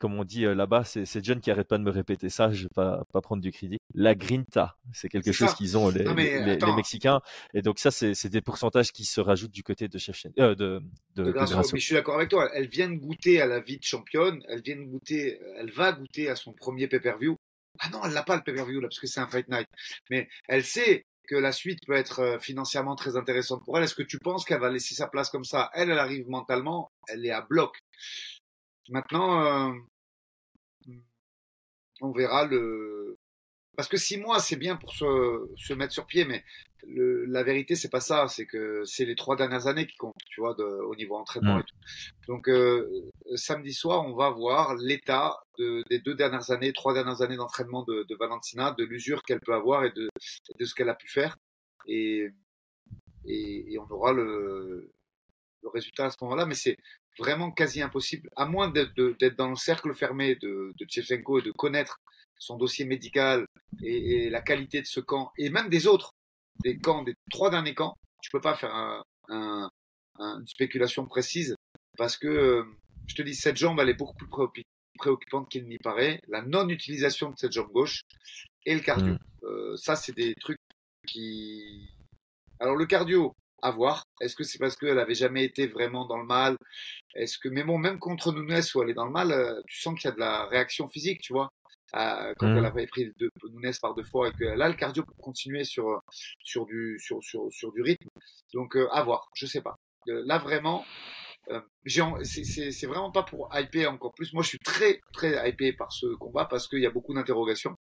comme 0.00 0.18
on 0.18 0.24
dit 0.24 0.46
euh, 0.46 0.54
là-bas, 0.54 0.82
c'est 0.84 1.24
John 1.24 1.40
qui 1.40 1.50
arrête 1.50 1.68
pas 1.68 1.78
de 1.78 1.84
me 1.84 1.90
répéter 1.90 2.30
ça, 2.30 2.50
je 2.50 2.64
vais 2.64 2.68
pas, 2.74 3.04
pas 3.12 3.20
prendre 3.20 3.42
du 3.42 3.52
crédit. 3.52 3.78
La 3.94 4.14
grinta, 4.14 4.76
c'est 4.92 5.08
quelque 5.08 5.30
chose 5.30 5.54
qu'ils 5.54 5.76
ont 5.76 5.90
les, 5.90 6.04
les, 6.04 6.58
Mexicains, 6.74 7.20
et 7.52 7.62
donc 7.62 7.78
ça 7.78 7.90
c'est 7.90 8.28
des 8.28 8.40
pourcentages 8.40 8.92
qui 8.92 9.04
se 9.04 9.20
rajoutent 9.20 9.50
du 9.50 9.62
côté 9.62 9.88
de 9.88 9.98
chef 9.98 10.26
euh, 10.38 10.54
de, 10.54 10.82
de, 11.14 11.24
de, 11.24 11.76
je 11.76 11.76
suis 11.78 11.94
d'accord 11.94 12.16
avec 12.16 12.30
toi. 12.30 12.50
Elle 12.54 12.68
vient 12.68 12.88
de 12.88 12.96
goûter 12.96 13.40
à 13.40 13.46
la 13.46 13.60
vie 13.60 13.78
de 13.78 13.84
championne, 13.84 14.42
elle 14.48 14.62
vient 14.62 14.76
de 14.76 14.84
goûter, 14.84 15.38
elle 15.58 15.70
va 15.70 15.92
goûter 15.92 16.28
à 16.30 16.36
son 16.36 16.52
premier 16.52 16.88
pay-per-view. 16.88 17.36
Ah 17.78 17.88
non, 17.90 18.00
elle 18.04 18.12
n'a 18.12 18.22
pas 18.22 18.36
le 18.36 18.42
pay-per-view 18.42 18.80
là 18.80 18.88
parce 18.88 18.98
que 18.98 19.06
c'est 19.06 19.20
un 19.20 19.28
fight 19.28 19.48
night, 19.48 19.68
mais 20.10 20.28
elle 20.48 20.64
sait 20.64 21.04
que 21.28 21.36
la 21.36 21.52
suite 21.52 21.78
peut 21.86 21.94
être 21.94 22.20
euh, 22.20 22.38
financièrement 22.38 22.96
très 22.96 23.16
intéressante 23.16 23.64
pour 23.64 23.76
elle. 23.78 23.84
Est-ce 23.84 23.94
que 23.94 24.02
tu 24.02 24.18
penses 24.18 24.44
qu'elle 24.44 24.60
va 24.60 24.70
laisser 24.70 24.94
sa 24.94 25.06
place 25.06 25.30
comme 25.30 25.44
ça? 25.44 25.70
Elle, 25.74 25.90
elle 25.90 25.98
arrive 25.98 26.28
mentalement, 26.28 26.90
elle 27.08 27.24
est 27.24 27.30
à 27.30 27.42
bloc. 27.42 27.78
Maintenant, 28.88 29.44
euh, 29.44 29.72
on 32.00 32.12
verra 32.12 32.46
le. 32.46 33.16
Parce 33.76 33.88
que 33.88 33.96
six 33.96 34.18
mois, 34.18 34.40
c'est 34.40 34.56
bien 34.56 34.76
pour 34.76 34.92
se, 34.92 35.48
se, 35.56 35.72
mettre 35.72 35.92
sur 35.92 36.06
pied, 36.06 36.24
mais 36.24 36.44
le, 36.86 37.24
la 37.24 37.42
vérité, 37.42 37.76
c'est 37.76 37.88
pas 37.88 38.00
ça. 38.00 38.26
C'est 38.28 38.44
que 38.44 38.82
c'est 38.84 39.04
les 39.04 39.14
trois 39.14 39.36
dernières 39.36 39.68
années 39.68 39.86
qui 39.86 39.96
comptent, 39.96 40.14
tu 40.28 40.40
vois, 40.40 40.54
de, 40.54 40.64
au 40.64 40.94
niveau 40.96 41.16
entraînement 41.16 41.56
mmh. 41.56 41.60
et 41.60 41.64
tout. 41.64 41.76
Donc, 42.28 42.48
euh, 42.48 43.10
samedi 43.36 43.72
soir, 43.72 44.04
on 44.06 44.14
va 44.14 44.30
voir 44.30 44.74
l'état 44.74 45.38
de, 45.58 45.82
des 45.88 45.98
deux 46.00 46.14
dernières 46.14 46.50
années, 46.50 46.72
trois 46.72 46.92
dernières 46.92 47.22
années 47.22 47.36
d'entraînement 47.36 47.84
de, 47.84 48.04
de, 48.08 48.16
Valentina, 48.16 48.72
de 48.76 48.84
l'usure 48.84 49.22
qu'elle 49.22 49.40
peut 49.40 49.54
avoir 49.54 49.84
et 49.84 49.92
de, 49.92 50.10
de 50.58 50.64
ce 50.64 50.74
qu'elle 50.74 50.90
a 50.90 50.94
pu 50.94 51.08
faire. 51.08 51.38
Et, 51.86 52.28
et, 53.24 53.72
et 53.72 53.78
on 53.78 53.88
aura 53.90 54.12
le, 54.12 54.90
le 55.62 55.68
résultat 55.68 56.06
à 56.06 56.10
ce 56.10 56.16
moment-là. 56.22 56.44
Mais 56.44 56.54
c'est 56.54 56.76
vraiment 57.18 57.50
quasi 57.50 57.82
impossible, 57.82 58.30
à 58.36 58.46
moins 58.46 58.68
d'être 58.68 59.36
dans 59.36 59.50
le 59.50 59.56
cercle 59.56 59.94
fermé 59.94 60.36
de, 60.36 60.72
de 60.78 60.84
et 60.84 61.42
de 61.42 61.50
connaître 61.52 61.98
son 62.38 62.56
dossier 62.56 62.84
médical 62.84 63.44
et, 63.82 64.30
la 64.30 64.40
qualité 64.40 64.80
de 64.80 64.86
ce 64.86 65.00
camp, 65.00 65.32
et 65.36 65.50
même 65.50 65.68
des 65.68 65.86
autres, 65.86 66.12
des 66.62 66.78
camps, 66.78 67.02
des 67.02 67.14
trois 67.30 67.50
derniers 67.50 67.74
camps, 67.74 67.94
tu 68.22 68.30
peux 68.30 68.40
pas 68.40 68.54
faire 68.54 68.74
un, 68.74 69.02
une 70.18 70.46
spéculation 70.46 71.06
précise 71.06 71.54
parce 71.96 72.16
que, 72.16 72.64
je 73.06 73.14
te 73.14 73.22
dis, 73.22 73.34
cette 73.34 73.56
jambe, 73.56 73.80
elle 73.80 73.88
est 73.88 73.94
beaucoup 73.94 74.14
plus 74.14 74.64
préoccupante 74.98 75.48
qu'il 75.50 75.66
n'y 75.66 75.78
paraît. 75.78 76.20
La 76.28 76.42
non-utilisation 76.42 77.30
de 77.30 77.36
cette 77.36 77.52
jambe 77.52 77.72
gauche 77.72 78.02
et 78.64 78.74
le 78.74 78.80
cardio. 78.80 79.14
Mmh. 79.14 79.18
Euh, 79.44 79.76
ça, 79.76 79.96
c'est 79.96 80.14
des 80.14 80.34
trucs 80.34 80.58
qui... 81.06 81.90
Alors 82.58 82.76
le 82.76 82.86
cardio, 82.86 83.34
à 83.62 83.70
voir. 83.70 84.04
Est-ce 84.20 84.36
que 84.36 84.44
c'est 84.44 84.58
parce 84.58 84.76
qu'elle 84.76 84.98
avait 84.98 85.14
jamais 85.14 85.44
été 85.44 85.66
vraiment 85.66 86.06
dans 86.06 86.18
le 86.18 86.26
mal? 86.26 86.56
Est-ce 87.14 87.38
que, 87.38 87.48
mais 87.48 87.64
bon, 87.64 87.78
même 87.78 87.98
contre 87.98 88.32
Nunes 88.32 88.60
où 88.74 88.82
elle 88.82 88.90
est 88.90 88.94
dans 88.94 89.06
le 89.06 89.12
mal, 89.12 89.32
euh, 89.32 89.60
tu 89.66 89.80
sens 89.80 89.94
qu'il 89.98 90.08
y 90.08 90.12
a 90.12 90.14
de 90.14 90.20
la 90.20 90.46
réaction 90.46 90.88
physique, 90.88 91.20
tu 91.20 91.32
vois, 91.32 91.50
quand 91.92 92.34
elle 92.40 92.62
mmh. 92.62 92.64
avait 92.64 92.86
pris 92.86 93.12
de, 93.18 93.30
Nunes 93.52 93.72
par 93.80 93.94
deux 93.94 94.04
fois 94.04 94.28
et 94.28 94.32
que 94.32 94.44
là, 94.44 94.68
le 94.68 94.74
cardio 94.74 95.02
pour 95.04 95.16
continuer 95.16 95.64
sur 95.64 96.00
sur 96.38 96.66
du 96.66 96.98
sur 97.00 97.22
sur 97.22 97.48
sur 97.50 97.72
du 97.72 97.82
rythme. 97.82 98.08
Donc 98.54 98.76
euh, 98.76 98.88
à 98.92 99.02
voir, 99.02 99.28
je 99.34 99.46
sais 99.46 99.62
pas. 99.62 99.76
Euh, 100.08 100.22
là 100.26 100.38
vraiment. 100.38 100.84
c'est 101.84 102.86
vraiment 102.86 103.10
pas 103.10 103.24
pour 103.24 103.50
hyper 103.52 103.92
encore 103.92 104.14
plus. 104.14 104.32
Moi, 104.32 104.42
je 104.42 104.50
suis 104.50 104.58
très, 104.58 105.00
très 105.12 105.48
hypé 105.48 105.72
par 105.72 105.92
ce 105.92 106.06
combat 106.16 106.44
parce 106.44 106.68
qu'il 106.68 106.80
y 106.80 106.86
a 106.86 106.90
beaucoup 106.90 107.14
d'interrogations 107.14 107.76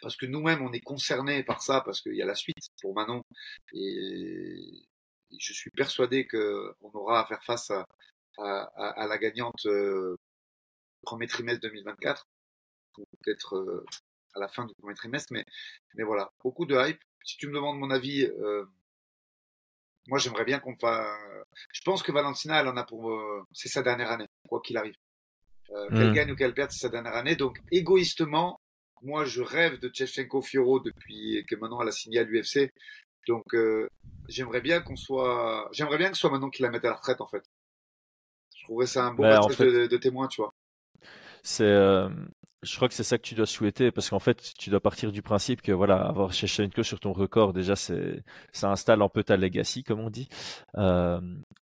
parce 0.00 0.16
que 0.16 0.26
nous-mêmes, 0.26 0.62
on 0.62 0.72
est 0.72 0.80
concernés 0.80 1.42
par 1.44 1.62
ça, 1.62 1.80
parce 1.82 2.00
qu'il 2.00 2.14
y 2.14 2.22
a 2.22 2.26
la 2.26 2.34
suite 2.34 2.68
pour 2.80 2.94
Manon. 2.94 3.22
Et 3.72 4.86
je 5.38 5.52
suis 5.52 5.70
persuadé 5.70 6.26
qu'on 6.26 6.90
aura 6.94 7.20
à 7.20 7.26
faire 7.26 7.42
face 7.44 7.70
à, 7.70 7.86
à, 8.38 9.06
la 9.06 9.18
gagnante 9.18 9.66
premier 11.02 11.26
trimestre 11.26 11.60
2024, 11.62 12.26
ou 12.98 13.04
peut-être 13.22 13.84
à 14.34 14.40
la 14.40 14.48
fin 14.48 14.64
du 14.64 14.74
premier 14.74 14.94
trimestre, 14.94 15.32
mais, 15.32 15.44
mais 15.94 16.04
voilà, 16.04 16.30
beaucoup 16.42 16.66
de 16.66 16.76
hype. 16.76 17.00
Si 17.22 17.36
tu 17.36 17.48
me 17.48 17.54
demandes 17.54 17.78
mon 17.78 17.90
avis, 17.90 18.28
moi 20.08 20.18
j'aimerais 20.18 20.44
bien 20.44 20.58
qu'on 20.60 20.76
fasse. 20.76 21.18
Je 21.72 21.82
pense 21.82 22.02
que 22.02 22.12
Valentina, 22.12 22.60
elle 22.60 22.68
en 22.68 22.76
a 22.76 22.84
pour. 22.84 23.12
c'est 23.52 23.68
sa 23.68 23.82
dernière 23.82 24.10
année, 24.10 24.28
quoi 24.48 24.60
qu'il 24.60 24.76
arrive. 24.76 24.96
Qu'elle 25.66 26.10
mmh. 26.10 26.14
gagne 26.14 26.32
ou 26.32 26.36
qu'elle 26.36 26.54
perde, 26.54 26.70
c'est 26.72 26.80
sa 26.80 26.88
dernière 26.88 27.14
année. 27.14 27.36
Donc 27.36 27.60
égoïstement, 27.70 28.58
moi 29.02 29.24
je 29.24 29.42
rêve 29.42 29.78
de 29.78 29.90
Chevchenko 29.92 30.42
Fioro 30.42 30.80
depuis 30.80 31.44
que 31.48 31.56
maintenant 31.56 31.80
elle 31.82 31.88
a 31.88 31.92
signé 31.92 32.18
à 32.18 32.24
l'UFC. 32.24 32.72
Donc 33.28 33.54
j'aimerais 34.28 34.60
bien 34.60 34.80
qu'on 34.80 34.96
soit. 34.96 35.68
J'aimerais 35.72 35.98
bien 35.98 36.08
que 36.08 36.14
ce 36.16 36.20
soit 36.20 36.30
maintenant 36.30 36.50
qu'il 36.50 36.64
la 36.64 36.70
mette 36.70 36.84
à 36.84 36.88
la 36.88 36.94
retraite 36.94 37.20
en 37.20 37.26
fait. 37.26 37.44
Je 38.56 38.64
trouverais 38.64 38.86
ça 38.86 39.04
un 39.04 39.14
bon 39.14 39.22
bah, 39.22 39.40
de, 39.40 39.96
témoin, 39.96 40.28
tu 40.28 40.42
vois. 40.42 40.54
C'est, 41.42 41.64
euh, 41.64 42.08
je 42.62 42.76
crois 42.76 42.88
que 42.88 42.94
c'est 42.94 43.04
ça 43.04 43.16
que 43.16 43.22
tu 43.22 43.34
dois 43.34 43.46
souhaiter 43.46 43.90
parce 43.90 44.10
qu'en 44.10 44.18
fait, 44.18 44.52
tu 44.58 44.68
dois 44.68 44.80
partir 44.80 45.12
du 45.12 45.22
principe 45.22 45.62
que 45.62 45.72
voilà, 45.72 45.96
avoir 45.96 46.32
Shevchenko 46.32 46.82
sur 46.82 47.00
ton 47.00 47.12
record, 47.12 47.52
déjà, 47.52 47.74
c'est, 47.74 48.22
ça 48.52 48.70
installe 48.70 49.00
un 49.00 49.08
peu 49.08 49.24
ta 49.24 49.36
legacy, 49.36 49.82
comme 49.82 50.00
on 50.00 50.10
dit. 50.10 50.28
Euh, 50.76 51.20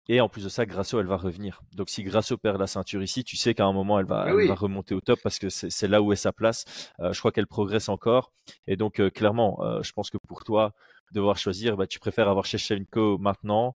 et 0.08 0.20
en 0.20 0.28
plus 0.28 0.44
de 0.44 0.48
ça, 0.48 0.64
Grasso, 0.64 0.98
elle 0.98 1.06
va 1.06 1.16
revenir. 1.16 1.62
Donc, 1.74 1.90
si 1.90 2.02
Grasso 2.02 2.36
perd 2.38 2.58
la 2.58 2.66
ceinture 2.66 3.02
ici, 3.02 3.24
tu 3.24 3.36
sais 3.36 3.52
qu'à 3.52 3.66
un 3.66 3.72
moment, 3.72 3.98
elle 3.98 4.06
va, 4.06 4.24
va 4.32 4.54
remonter 4.54 4.94
au 4.94 5.00
top 5.00 5.18
parce 5.22 5.38
que 5.38 5.50
c'est, 5.50 5.88
là 5.88 6.00
où 6.00 6.12
est 6.12 6.16
sa 6.16 6.32
place. 6.32 6.64
Euh, 7.00 7.12
je 7.12 7.18
crois 7.18 7.32
qu'elle 7.32 7.46
progresse 7.46 7.88
encore. 7.88 8.32
Et 8.66 8.76
donc, 8.76 9.02
clairement, 9.10 9.58
je 9.82 9.92
pense 9.92 10.10
que 10.10 10.18
pour 10.18 10.44
toi, 10.44 10.72
devoir 11.12 11.36
choisir, 11.36 11.76
bah, 11.76 11.86
tu 11.86 11.98
préfères 11.98 12.28
avoir 12.28 12.46
Shevchenko 12.46 13.18
maintenant 13.18 13.74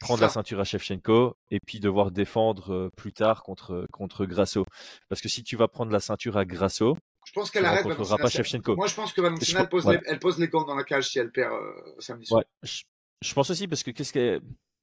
prendre 0.00 0.20
la 0.20 0.28
ceinture 0.28 0.60
à 0.60 0.64
Shevchenko 0.64 1.36
et 1.50 1.60
puis 1.60 1.80
devoir 1.80 2.10
défendre 2.10 2.72
euh, 2.72 2.90
plus 2.96 3.12
tard 3.12 3.42
contre 3.42 3.86
contre 3.92 4.26
Grasso. 4.26 4.64
Parce 5.08 5.20
que 5.20 5.28
si 5.28 5.42
tu 5.42 5.56
vas 5.56 5.68
prendre 5.68 5.92
la 5.92 6.00
ceinture 6.00 6.36
à 6.36 6.44
Grasso, 6.44 6.96
je 7.26 7.32
pense 7.32 7.50
qu'elle 7.50 7.64
arrête 7.66 7.86
pas 7.86 8.28
Shevchenko. 8.28 8.76
Moi, 8.76 8.86
je 8.86 8.94
pense 8.94 9.12
que 9.12 9.20
Valentina 9.20 9.60
elle, 9.60 9.68
pose 9.68 9.86
les, 9.86 9.98
elle, 10.06 10.18
pose 10.18 10.38
les, 10.38 10.48
gants 10.48 10.64
dans 10.64 10.74
la 10.74 10.84
cage 10.84 11.10
si 11.10 11.18
elle 11.18 11.30
perd 11.30 11.52
euh, 11.52 11.94
samedi 11.98 12.26
soir. 12.26 12.42
Je, 12.62 13.34
pense 13.34 13.50
aussi 13.50 13.68
parce 13.68 13.82
que 13.82 13.90
qu'est-ce 13.90 14.12
qu'elle 14.12 14.40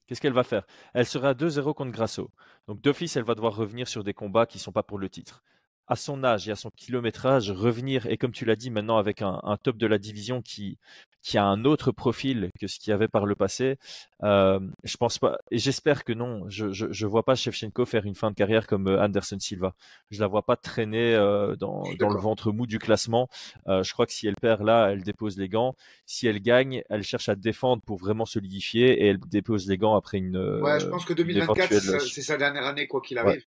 Qu'est-ce 0.07 0.21
qu'elle 0.21 0.33
va 0.33 0.43
faire? 0.43 0.67
Elle 0.93 1.07
sera 1.07 1.29
à 1.29 1.33
2-0 1.33 1.73
contre 1.73 1.91
Grasso. 1.91 2.29
Donc 2.67 2.79
d'office, 2.79 3.15
elle 3.15 3.23
va 3.23 3.33
devoir 3.33 3.55
revenir 3.55 3.87
sur 3.87 4.03
des 4.03 4.13
combats 4.13 4.45
qui 4.45 4.59
ne 4.59 4.61
sont 4.61 4.71
pas 4.71 4.83
pour 4.83 4.99
le 4.99 5.09
titre 5.09 5.41
à 5.87 5.95
son 5.95 6.23
âge 6.23 6.47
et 6.47 6.51
à 6.51 6.55
son 6.55 6.71
kilométrage, 6.71 7.51
revenir, 7.51 8.07
et 8.07 8.17
comme 8.17 8.31
tu 8.31 8.45
l'as 8.45 8.55
dit 8.55 8.71
maintenant, 8.71 8.97
avec 8.97 9.21
un, 9.21 9.39
top 9.61 9.77
de 9.77 9.87
la 9.87 9.97
division 9.97 10.41
qui, 10.41 10.79
qui 11.25 11.39
a 11.39 11.43
un 11.43 11.65
autre 11.65 11.91
profil 11.91 12.51
que 12.61 12.67
ce 12.67 12.77
qu'il 12.77 12.91
y 12.91 12.93
avait 12.93 13.07
par 13.07 13.25
le 13.25 13.33
passé, 13.33 13.79
euh, 14.21 14.59
je 14.83 14.95
pense 14.95 15.17
pas, 15.17 15.39
et 15.49 15.57
j'espère 15.57 16.03
que 16.03 16.13
non, 16.13 16.47
je, 16.49 16.71
je, 16.71 17.07
vois 17.07 17.23
pas 17.23 17.33
Shevchenko 17.33 17.83
faire 17.87 18.05
une 18.05 18.13
fin 18.13 18.29
de 18.29 18.35
carrière 18.35 18.67
comme 18.67 18.87
euh, 18.87 19.03
Anderson 19.03 19.39
Silva. 19.39 19.73
Je 20.11 20.21
la 20.21 20.27
vois 20.27 20.43
pas 20.43 20.55
traîner 20.55 21.15
euh, 21.15 21.55
dans, 21.55 21.81
dans 21.97 22.09
le 22.09 22.19
ventre 22.19 22.51
mou 22.51 22.67
du 22.67 22.77
classement. 22.77 23.27
je 23.65 23.91
crois 23.91 24.05
que 24.05 24.13
si 24.13 24.27
elle 24.27 24.35
perd 24.35 24.61
là, 24.61 24.89
elle 24.91 25.01
dépose 25.01 25.39
les 25.39 25.49
gants. 25.49 25.75
Si 26.05 26.27
elle 26.27 26.41
gagne, 26.41 26.83
elle 26.91 27.01
cherche 27.01 27.27
à 27.27 27.35
défendre 27.35 27.81
pour 27.81 27.97
vraiment 27.97 28.27
solidifier 28.27 29.03
et 29.03 29.07
elle 29.07 29.19
dépose 29.19 29.67
les 29.67 29.77
gants 29.77 29.95
après 29.95 30.19
une. 30.19 30.37
Ouais, 30.61 30.79
je 30.79 30.85
pense 30.85 31.05
que 31.05 31.13
2024, 31.13 32.01
c'est 32.01 32.21
sa 32.21 32.37
dernière 32.37 32.67
année, 32.67 32.85
quoi 32.85 33.01
qu'il 33.01 33.17
arrive. 33.17 33.43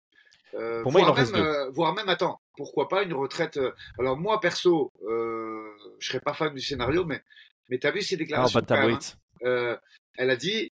Euh, 0.54 0.82
Pour 0.82 0.92
moi, 0.92 1.02
il 1.02 1.06
en 1.06 1.12
reste 1.12 1.32
même, 1.32 1.44
euh, 1.44 1.70
voire 1.70 1.94
même, 1.94 2.08
attends, 2.08 2.40
pourquoi 2.56 2.88
pas 2.88 3.02
une 3.02 3.12
retraite 3.12 3.58
euh, 3.58 3.72
Alors 3.98 4.16
moi, 4.16 4.40
perso, 4.40 4.92
euh, 5.06 5.70
je 5.98 6.08
serais 6.08 6.20
pas 6.20 6.32
fan 6.32 6.54
du 6.54 6.60
scénario, 6.60 7.04
mais 7.04 7.22
mais 7.68 7.78
t'as 7.78 7.90
vu 7.90 8.02
ses 8.02 8.16
déclarations 8.16 8.60
hein. 8.68 8.98
euh, 9.44 9.76
Elle 10.16 10.30
a 10.30 10.36
dit, 10.36 10.70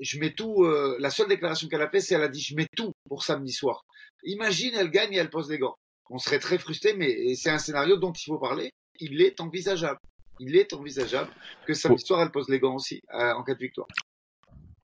je 0.00 0.18
mets 0.18 0.32
tout. 0.32 0.64
la 0.98 1.10
seule 1.10 1.28
déclaration 1.28 1.68
qu'elle 1.68 1.82
a 1.82 1.90
fait, 1.90 2.00
c'est 2.00 2.14
elle 2.14 2.22
a 2.22 2.28
dit, 2.28 2.40
je 2.40 2.54
mets 2.54 2.68
tout 2.76 2.92
pour 3.08 3.24
samedi 3.24 3.52
soir. 3.52 3.84
Imagine, 4.24 4.74
elle 4.74 4.90
gagne 4.90 5.12
et 5.12 5.16
elle 5.16 5.30
pose 5.30 5.50
les 5.50 5.58
gants. 5.58 5.76
On 6.08 6.18
serait 6.18 6.38
très 6.38 6.58
frustré, 6.58 6.94
mais 6.94 7.34
c'est 7.34 7.50
un 7.50 7.58
scénario 7.58 7.96
dont 7.96 8.12
il 8.12 8.24
faut 8.24 8.38
parler. 8.38 8.70
Il 8.98 9.20
est 9.22 9.40
envisageable. 9.40 10.00
Il 10.38 10.56
est 10.56 10.72
envisageable 10.72 11.30
que 11.66 11.74
samedi 11.74 12.04
soir, 12.04 12.22
elle 12.22 12.30
pose 12.30 12.48
les 12.48 12.58
gants 12.58 12.74
aussi 12.74 13.00
en 13.12 13.42
cas 13.42 13.54
de 13.54 13.60
victoire 13.60 13.88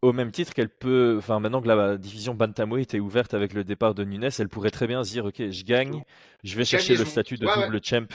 au 0.04 0.12
même 0.12 0.30
titre 0.30 0.52
qu'elle 0.52 0.68
peut, 0.68 1.16
enfin 1.18 1.40
maintenant 1.40 1.62
que 1.62 1.68
la 1.68 1.96
division 1.96 2.34
bantamweight 2.34 2.94
est 2.94 3.00
ouverte 3.00 3.34
avec 3.34 3.54
le 3.54 3.64
départ 3.64 3.94
de 3.94 4.04
Nunes, 4.04 4.28
elle 4.38 4.48
pourrait 4.48 4.70
très 4.70 4.86
bien 4.86 5.02
se 5.02 5.10
dire 5.10 5.24
ok, 5.24 5.50
je 5.50 5.64
gagne, 5.64 6.02
je 6.42 6.56
vais 6.56 6.64
chercher 6.64 6.96
le 6.96 7.04
statut 7.04 7.36
de 7.36 7.46
double 7.46 7.80
champ. 7.82 8.06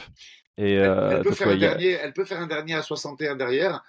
Et 0.59 0.73
elle, 0.73 0.89
euh, 0.89 1.23
peut 1.23 1.31
faire 1.31 1.47
un 1.47 1.57
dernier, 1.57 1.91
elle 1.91 2.13
peut 2.13 2.25
faire 2.25 2.39
un 2.39 2.47
dernier 2.47 2.75
à 2.75 2.81
61 2.81 3.35
derrière 3.35 3.83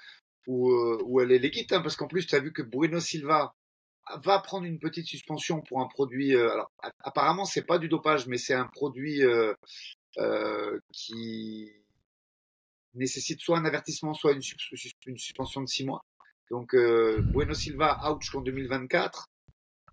où, 0.46 0.70
euh, 0.70 1.02
où 1.04 1.20
elle 1.20 1.32
est 1.32 1.38
l'équipe, 1.38 1.70
hein, 1.72 1.80
parce 1.80 1.96
qu'en 1.96 2.06
plus 2.06 2.26
tu 2.26 2.34
as 2.34 2.40
vu 2.40 2.52
que 2.52 2.62
Bruno 2.62 3.00
Silva 3.00 3.54
va 4.22 4.38
prendre 4.38 4.64
une 4.66 4.78
petite 4.78 5.06
suspension 5.06 5.60
pour 5.60 5.80
un 5.80 5.86
produit. 5.86 6.34
Euh, 6.34 6.50
alors 6.50 6.70
apparemment 7.00 7.44
c'est 7.44 7.66
pas 7.66 7.78
du 7.78 7.88
dopage, 7.88 8.26
mais 8.26 8.38
c'est 8.38 8.54
un 8.54 8.66
produit 8.66 9.20
qui 10.92 11.72
nécessite 12.94 13.40
soit 13.40 13.58
un 13.58 13.64
avertissement, 13.64 14.14
soit 14.14 14.32
une, 14.32 14.42
une 15.06 15.18
suspension 15.18 15.60
de 15.60 15.68
6 15.68 15.84
mois. 15.84 16.04
Donc, 16.50 16.74
euh, 16.74 17.22
Bueno 17.22 17.54
Silva 17.54 18.00
out 18.08 18.20
jusqu'en 18.20 18.40
2024. 18.40 19.28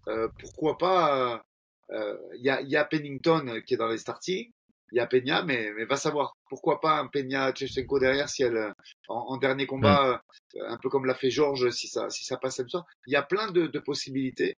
Euh, 0.07 0.27
pourquoi 0.39 0.77
pas 0.77 1.45
Il 1.89 1.95
euh, 1.95 2.17
y, 2.37 2.49
a, 2.49 2.61
y, 2.61 2.75
a, 2.75 2.85
Pennington 2.85 3.61
qui 3.65 3.75
est 3.75 3.77
dans 3.77 3.87
les 3.87 3.99
starting. 3.99 4.51
Il 4.91 4.97
y 4.97 4.99
a 4.99 5.07
Peña, 5.07 5.43
mais, 5.43 5.71
mais 5.75 5.85
va 5.85 5.97
savoir. 5.97 6.37
Pourquoi 6.49 6.79
pas 6.79 6.99
un 6.99 7.07
Peña 7.07 7.51
Tchechenko 7.51 7.99
derrière 7.99 8.29
si 8.29 8.43
elle, 8.43 8.73
en, 9.07 9.37
dernier 9.37 9.65
combat, 9.65 10.21
un 10.59 10.77
peu 10.77 10.89
comme 10.89 11.05
l'a 11.05 11.15
fait 11.15 11.29
Georges, 11.29 11.69
si 11.71 11.87
ça, 11.87 12.09
si 12.09 12.23
ça 12.23 12.37
passe 12.37 12.57
comme 12.57 12.69
ça. 12.69 12.85
Il 13.05 13.13
y 13.13 13.17
a 13.17 13.23
plein 13.23 13.51
de, 13.51 13.67
de 13.67 13.79
possibilités. 13.79 14.57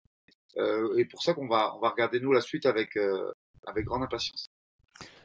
et 0.58 1.06
pour 1.06 1.24
ça 1.24 1.34
qu'on 1.34 1.48
va, 1.48 1.76
on 1.76 1.80
va 1.80 1.90
regarder 1.90 2.20
nous 2.20 2.32
la 2.32 2.42
suite 2.42 2.66
avec, 2.66 2.98
avec 3.66 3.86
grande 3.86 4.04
impatience. 4.04 4.50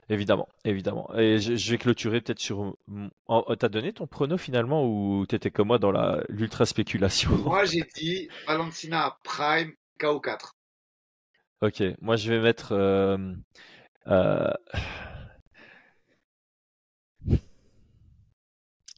Évidemment, 0.09 0.49
évidemment. 0.65 1.11
Et 1.17 1.39
je, 1.39 1.71
vais 1.71 1.79
clôturer 1.79 2.21
peut-être 2.21 2.39
sur. 2.39 2.77
Oh, 3.27 3.57
t'as 3.59 3.69
donné 3.69 3.93
ton 3.93 4.07
prono 4.07 4.37
finalement 4.37 4.87
ou 4.87 5.25
t'étais 5.27 5.51
comme 5.51 5.69
moi 5.69 5.79
dans 5.79 5.93
la 5.93 6.23
l'ultra 6.29 6.67
spéculation 6.67 7.31
Moi 7.39 7.65
j'ai 7.65 7.85
dit 7.97 8.29
Valentina 8.47 9.17
Prime 9.25 9.73
KO4. 9.99 10.51
Ok, 11.63 11.83
moi 12.03 12.17
je 12.17 12.31
vais 12.31 12.41
mettre. 12.41 12.73
Euh, 12.73 13.17
euh, 14.09 14.53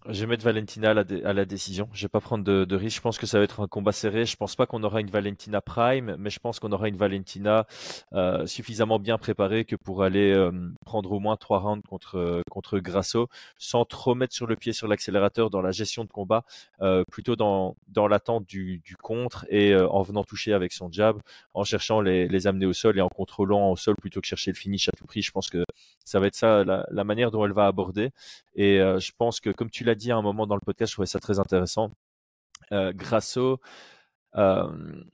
Je 0.09 0.21
vais 0.21 0.27
mettre 0.27 0.45
Valentina 0.45 0.91
à 0.91 1.33
la, 1.33 1.45
décision. 1.45 1.89
Je 1.93 2.05
vais 2.05 2.09
pas 2.09 2.21
prendre 2.21 2.45
de, 2.45 2.65
de, 2.65 2.77
risque. 2.77 2.97
Je 2.97 3.01
pense 3.03 3.19
que 3.19 3.27
ça 3.27 3.39
va 3.39 3.45
être 3.45 3.61
un 3.61 3.67
combat 3.67 3.91
serré. 3.93 4.25
Je 4.25 4.37
pense 4.37 4.55
pas 4.55 4.67
qu'on 4.67 4.85
aura 4.85 5.01
une 5.01 5.11
Valentina 5.11 5.61
prime, 5.61 6.17
mais 6.19 6.31
je 6.31 6.39
pense 6.39 6.61
qu'on 6.61 6.71
aura 6.71 6.89
une 6.89 6.97
Valentina 6.97 7.67
euh, 8.13 8.47
suffisamment 8.47 9.01
bien 9.01 9.19
préparée 9.19 9.65
que 9.65 9.75
pour 9.75 10.05
aller 10.05 10.33
euh, 10.33 10.53
prendre 10.85 11.11
au 11.11 11.19
moins 11.19 11.37
trois 11.37 11.59
rounds 11.59 11.83
contre 11.89 12.43
contre 12.51 12.79
Grasso, 12.79 13.29
sans 13.59 13.85
trop 13.85 14.15
mettre 14.15 14.35
sur 14.35 14.47
le 14.47 14.57
pied 14.57 14.73
sur 14.73 14.87
l'accélérateur 14.87 15.51
dans 15.51 15.61
la 15.61 15.73
gestion 15.73 16.05
de 16.05 16.11
combat, 16.11 16.45
euh, 16.83 17.03
plutôt 17.11 17.35
dans 17.37 17.77
dans 17.89 18.07
l'attente 18.07 18.47
du, 18.47 18.81
contre 19.03 19.45
et 19.51 19.73
euh, 19.73 19.89
en 19.89 20.03
venant 20.03 20.25
toucher 20.25 20.53
avec 20.53 20.73
son 20.73 20.91
jab, 20.91 21.21
en 21.55 21.65
cherchant 21.65 22.01
les, 22.01 22.29
les 22.29 22.47
amener 22.47 22.67
au 22.67 22.73
sol 22.73 22.97
et 22.97 23.01
en 23.01 23.09
contrôlant 23.09 23.73
au 23.73 23.77
sol 23.77 23.97
plutôt 23.97 24.21
que 24.21 24.27
chercher 24.27 24.53
le 24.53 24.57
finish 24.57 24.89
à 24.89 24.93
tout 24.93 25.07
prix. 25.07 25.23
Je 25.23 25.33
pense 25.33 25.51
que 25.51 25.65
ça 26.05 26.21
va 26.21 26.29
être 26.29 26.37
ça 26.37 26.65
la, 26.65 26.87
la 26.91 27.05
manière 27.05 27.31
dont 27.31 27.45
elle 27.45 27.53
va 27.53 27.67
aborder. 27.67 28.13
Et 28.57 28.81
euh, 28.81 28.99
je 28.99 29.13
pense 29.17 29.41
que 29.41 29.51
comme 29.51 29.71
tu 29.71 29.85
l'as 29.85 29.95
dit 29.97 30.13
à 30.13 30.17
un 30.17 30.23
moment 30.23 30.47
dans 30.47 30.55
le 30.55 30.61
podcast, 30.61 30.91
je 30.91 30.97
trouvais 30.97 31.07
ça 31.07 31.21
très 31.21 31.39
intéressant. 31.39 31.91
Euh, 32.73 32.93
Grasso, 32.95 33.61
euh, 34.37 35.05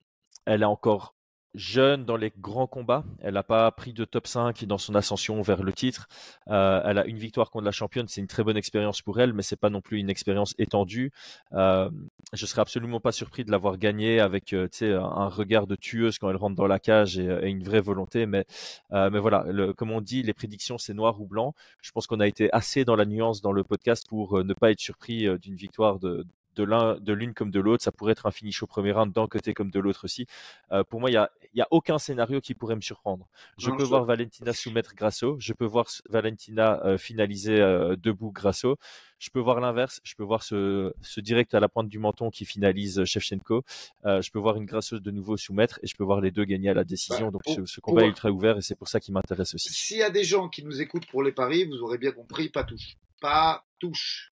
elle 0.46 0.62
est 0.62 0.66
encore 0.66 1.14
jeune 1.54 2.04
dans 2.04 2.16
les 2.16 2.32
grands 2.38 2.66
combats. 2.66 3.04
Elle 3.20 3.34
n'a 3.34 3.42
pas 3.42 3.70
pris 3.70 3.92
de 3.92 4.04
top 4.04 4.26
5 4.26 4.64
dans 4.64 4.78
son 4.78 4.94
ascension 4.94 5.40
vers 5.42 5.62
le 5.62 5.72
titre. 5.72 6.08
Euh, 6.48 6.80
elle 6.84 6.98
a 6.98 7.06
une 7.06 7.18
victoire 7.18 7.50
contre 7.50 7.64
la 7.64 7.72
championne. 7.72 8.08
C'est 8.08 8.20
une 8.20 8.26
très 8.26 8.44
bonne 8.44 8.56
expérience 8.56 9.02
pour 9.02 9.20
elle, 9.20 9.32
mais 9.32 9.42
c'est 9.42 9.56
pas 9.56 9.70
non 9.70 9.80
plus 9.80 9.98
une 9.98 10.10
expérience 10.10 10.54
étendue. 10.58 11.12
Euh, 11.52 11.90
je 12.32 12.46
serais 12.46 12.62
absolument 12.62 13.00
pas 13.00 13.12
surpris 13.12 13.44
de 13.44 13.50
l'avoir 13.50 13.78
gagnée 13.78 14.20
avec 14.20 14.52
euh, 14.52 14.68
un 14.82 15.28
regard 15.28 15.66
de 15.66 15.76
tueuse 15.76 16.18
quand 16.18 16.30
elle 16.30 16.36
rentre 16.36 16.56
dans 16.56 16.66
la 16.66 16.78
cage 16.78 17.18
et, 17.18 17.26
et 17.42 17.48
une 17.48 17.62
vraie 17.62 17.80
volonté. 17.80 18.26
Mais, 18.26 18.44
euh, 18.92 19.10
mais 19.10 19.18
voilà, 19.18 19.44
comme 19.76 19.90
on 19.90 20.00
dit, 20.00 20.22
les 20.22 20.34
prédictions, 20.34 20.78
c'est 20.78 20.94
noir 20.94 21.20
ou 21.20 21.26
blanc. 21.26 21.54
Je 21.82 21.90
pense 21.92 22.06
qu'on 22.06 22.20
a 22.20 22.26
été 22.26 22.52
assez 22.52 22.84
dans 22.84 22.96
la 22.96 23.04
nuance 23.04 23.42
dans 23.42 23.52
le 23.52 23.64
podcast 23.64 24.06
pour 24.08 24.38
euh, 24.38 24.44
ne 24.44 24.54
pas 24.54 24.70
être 24.70 24.80
surpris 24.80 25.26
euh, 25.26 25.38
d'une 25.38 25.56
victoire 25.56 25.98
de, 25.98 26.26
de 26.56 26.64
l'un, 26.64 26.96
de 26.98 27.12
l'une 27.12 27.34
comme 27.34 27.50
de 27.50 27.60
l'autre. 27.60 27.82
Ça 27.82 27.92
pourrait 27.92 28.12
être 28.12 28.26
un 28.26 28.30
finish 28.30 28.62
au 28.62 28.66
premier 28.66 28.92
round 28.92 29.12
d'un 29.12 29.26
côté 29.26 29.54
comme 29.54 29.70
de 29.70 29.80
l'autre 29.80 30.04
aussi. 30.04 30.26
Euh, 30.70 30.84
pour 30.84 31.00
moi, 31.00 31.10
il 31.10 31.14
y 31.14 31.16
a, 31.16 31.30
y 31.54 31.60
a 31.60 31.68
aucun 31.70 31.98
scénario 31.98 32.40
qui 32.40 32.54
pourrait 32.54 32.76
me 32.76 32.80
surprendre. 32.80 33.28
Je 33.58 33.70
peux 33.70 33.84
voir 33.84 34.04
Valentina 34.04 34.52
soumettre 34.52 34.94
Grasso. 34.94 35.36
Je 35.38 35.52
peux 35.52 35.64
voir 35.64 35.86
Valentina 36.08 36.80
euh, 36.84 36.98
finaliser 36.98 37.60
euh, 37.60 37.96
debout 37.96 38.32
Grasso. 38.32 38.76
Je 39.18 39.30
peux 39.30 39.40
voir 39.40 39.60
l'inverse. 39.60 40.00
Je 40.02 40.14
peux 40.14 40.24
voir 40.24 40.42
ce, 40.42 40.92
ce 41.00 41.20
direct 41.20 41.54
à 41.54 41.60
la 41.60 41.68
pointe 41.68 41.88
du 41.88 41.98
menton 41.98 42.30
qui 42.30 42.44
finalise 42.44 43.04
Shevchenko. 43.04 43.62
je 44.04 44.30
peux 44.30 44.38
voir 44.38 44.56
une 44.56 44.66
Grasso 44.66 44.98
de 44.98 45.10
nouveau 45.10 45.36
soumettre 45.36 45.78
et 45.82 45.86
je 45.86 45.94
peux 45.96 46.04
voir 46.04 46.20
les 46.20 46.30
deux 46.30 46.44
gagner 46.44 46.70
à 46.70 46.74
la 46.74 46.84
décision. 46.84 47.30
Bah, 47.30 47.38
Donc 47.46 47.68
ce, 47.68 47.80
combat 47.80 48.02
est 48.02 48.08
ultra 48.08 48.30
ouvert 48.30 48.58
et 48.58 48.62
c'est 48.62 48.74
pour 48.74 48.88
ça 48.88 49.00
qui 49.00 49.12
m'intéresse 49.12 49.54
aussi. 49.54 49.72
S'il 49.72 49.98
y 49.98 50.02
a 50.02 50.10
des 50.10 50.24
gens 50.24 50.48
qui 50.48 50.64
nous 50.64 50.80
écoutent 50.80 51.06
pour 51.06 51.22
les 51.22 51.32
paris, 51.32 51.64
vous 51.64 51.82
aurez 51.82 51.98
bien 51.98 52.12
compris, 52.12 52.48
pas 52.48 52.64
touche. 52.64 52.96
Pas 53.20 53.64
touche. 53.78 54.32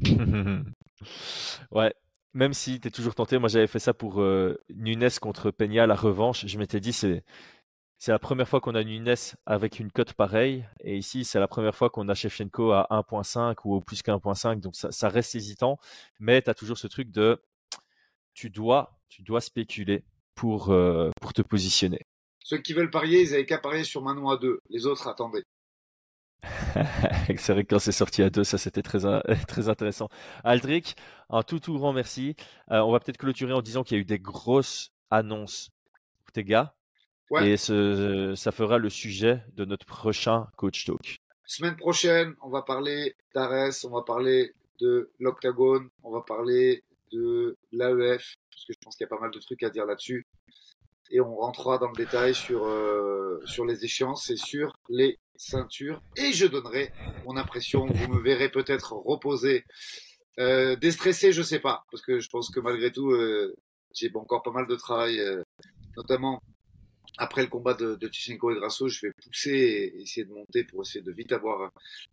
ouais. 1.70 1.94
même 2.34 2.52
si 2.52 2.80
tu 2.80 2.88
es 2.88 2.90
toujours 2.90 3.14
tenté, 3.14 3.38
moi 3.38 3.48
j'avais 3.48 3.66
fait 3.66 3.78
ça 3.78 3.94
pour 3.94 4.20
euh, 4.20 4.58
Nunes 4.70 5.08
contre 5.20 5.50
Peña, 5.50 5.86
la 5.86 5.94
revanche. 5.94 6.46
Je 6.46 6.58
m'étais 6.58 6.80
dit, 6.80 6.92
c'est, 6.92 7.24
c'est 7.98 8.12
la 8.12 8.18
première 8.18 8.48
fois 8.48 8.60
qu'on 8.60 8.74
a 8.74 8.84
Nunes 8.84 9.14
avec 9.46 9.80
une 9.80 9.90
cote 9.90 10.12
pareille. 10.12 10.66
Et 10.80 10.96
ici, 10.96 11.24
c'est 11.24 11.40
la 11.40 11.48
première 11.48 11.74
fois 11.74 11.88
qu'on 11.88 12.08
a 12.08 12.14
Shevchenko 12.14 12.72
à 12.72 12.86
1.5 12.90 13.56
ou 13.64 13.74
au 13.74 13.80
plus 13.80 14.02
qu'à 14.02 14.12
1.5. 14.12 14.60
Donc 14.60 14.76
ça, 14.76 15.08
reste 15.08 15.34
hésitant. 15.34 15.78
Mais 16.20 16.42
tu 16.42 16.50
as 16.50 16.54
toujours 16.54 16.78
ce 16.78 16.86
truc 16.86 17.10
de 17.10 17.40
tu 18.34 18.50
dois, 18.50 18.98
tu 19.08 19.22
dois 19.22 19.40
spéculer 19.40 20.04
pour, 20.34 20.70
euh, 20.70 21.10
pour 21.22 21.32
te 21.32 21.40
positionner. 21.40 22.00
Ceux 22.44 22.58
qui 22.58 22.74
veulent 22.74 22.90
parier, 22.90 23.22
ils 23.22 23.30
n'avaient 23.30 23.46
qu'à 23.46 23.58
parier 23.58 23.82
sur 23.82 24.02
Manon 24.02 24.28
à 24.28 24.36
2. 24.36 24.60
Les 24.68 24.86
autres, 24.86 25.08
attendaient. 25.08 25.44
c'est 27.36 27.52
vrai 27.52 27.64
que 27.64 27.70
quand 27.70 27.78
c'est 27.78 27.92
sorti 27.92 28.22
à 28.22 28.30
deux, 28.30 28.44
ça 28.44 28.58
c'était 28.58 28.82
très, 28.82 29.00
très 29.48 29.68
intéressant. 29.68 30.08
Aldric, 30.44 30.96
un 31.30 31.42
tout 31.42 31.60
tout 31.60 31.74
grand 31.74 31.92
merci. 31.92 32.36
Euh, 32.70 32.80
on 32.80 32.92
va 32.92 33.00
peut-être 33.00 33.18
clôturer 33.18 33.52
en 33.52 33.62
disant 33.62 33.82
qu'il 33.82 33.96
y 33.96 34.00
a 34.00 34.02
eu 34.02 34.04
des 34.04 34.18
grosses 34.18 34.92
annonces 35.10 35.70
pour 36.24 36.32
tes 36.32 36.44
gars. 36.44 36.74
Et 37.40 37.56
ce, 37.56 38.34
ça 38.36 38.52
fera 38.52 38.78
le 38.78 38.88
sujet 38.88 39.42
de 39.54 39.64
notre 39.64 39.84
prochain 39.84 40.46
Coach 40.56 40.84
Talk. 40.84 41.18
Semaine 41.44 41.76
prochaine, 41.76 42.34
on 42.40 42.50
va 42.50 42.62
parler 42.62 43.16
d'Ares, 43.34 43.72
on 43.84 43.90
va 43.90 44.02
parler 44.02 44.52
de 44.80 45.10
l'Octagone, 45.18 45.88
on 46.04 46.12
va 46.12 46.20
parler 46.20 46.84
de 47.12 47.56
l'AEF, 47.72 48.36
parce 48.50 48.64
que 48.64 48.72
je 48.72 48.78
pense 48.82 48.96
qu'il 48.96 49.04
y 49.04 49.08
a 49.08 49.08
pas 49.08 49.20
mal 49.20 49.30
de 49.30 49.38
trucs 49.38 49.62
à 49.62 49.70
dire 49.70 49.86
là-dessus. 49.86 50.26
Et 51.10 51.20
on 51.20 51.36
rentrera 51.36 51.78
dans 51.78 51.88
le 51.88 51.96
détail 51.96 52.34
sur, 52.34 52.66
euh, 52.66 53.40
sur 53.44 53.64
les 53.64 53.84
échéances 53.84 54.30
et 54.30 54.36
sur 54.36 54.72
les 54.88 55.18
ceinture 55.38 56.02
et 56.16 56.32
je 56.32 56.46
donnerai 56.46 56.92
mon 57.24 57.36
impression. 57.36 57.86
Vous 57.86 58.08
me 58.08 58.22
verrez 58.22 58.50
peut-être 58.50 58.92
reposer, 58.92 59.64
euh, 60.38 60.76
déstressé, 60.76 61.32
je 61.32 61.42
sais 61.42 61.60
pas, 61.60 61.84
parce 61.90 62.02
que 62.02 62.20
je 62.20 62.28
pense 62.28 62.50
que 62.50 62.60
malgré 62.60 62.92
tout, 62.92 63.10
euh, 63.10 63.54
j'ai 63.94 64.10
encore 64.14 64.42
pas 64.42 64.50
mal 64.50 64.66
de 64.66 64.76
travail, 64.76 65.20
euh, 65.20 65.42
notamment 65.96 66.40
après 67.18 67.42
le 67.42 67.48
combat 67.48 67.74
de, 67.74 67.94
de 67.94 68.08
Tichenko 68.08 68.50
et 68.50 68.56
Grasso, 68.56 68.88
je 68.88 69.06
vais 69.06 69.12
pousser 69.22 69.50
et 69.50 70.02
essayer 70.02 70.26
de 70.26 70.32
monter 70.32 70.64
pour 70.64 70.82
essayer 70.82 71.02
de 71.02 71.12
vite 71.12 71.32
avoir 71.32 71.70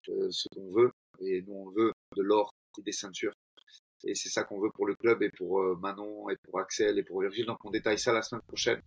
euh, 0.10 0.28
ce 0.32 0.48
qu'on 0.50 0.72
veut. 0.72 0.92
Et 1.20 1.42
nous, 1.42 1.54
on 1.54 1.72
veut 1.72 1.92
de 2.16 2.22
l'or 2.22 2.54
et 2.80 2.82
des 2.82 2.92
ceintures. 2.92 3.34
Et 4.06 4.16
c'est 4.16 4.30
ça 4.30 4.44
qu'on 4.44 4.60
veut 4.60 4.72
pour 4.72 4.86
le 4.86 4.96
club 4.96 5.22
et 5.24 5.30
pour 5.30 5.62
euh, 5.62 5.76
Manon 5.82 6.30
et 6.30 6.36
pour 6.38 6.60
Axel 6.60 7.00
et 7.00 7.04
pour 7.04 7.22
Virgile. 7.22 7.46
Donc 7.46 7.64
on 7.64 7.72
détaille 7.72 8.00
ça 8.00 8.12
la 8.12 8.22
semaine 8.22 8.42
prochaine. 8.42 8.82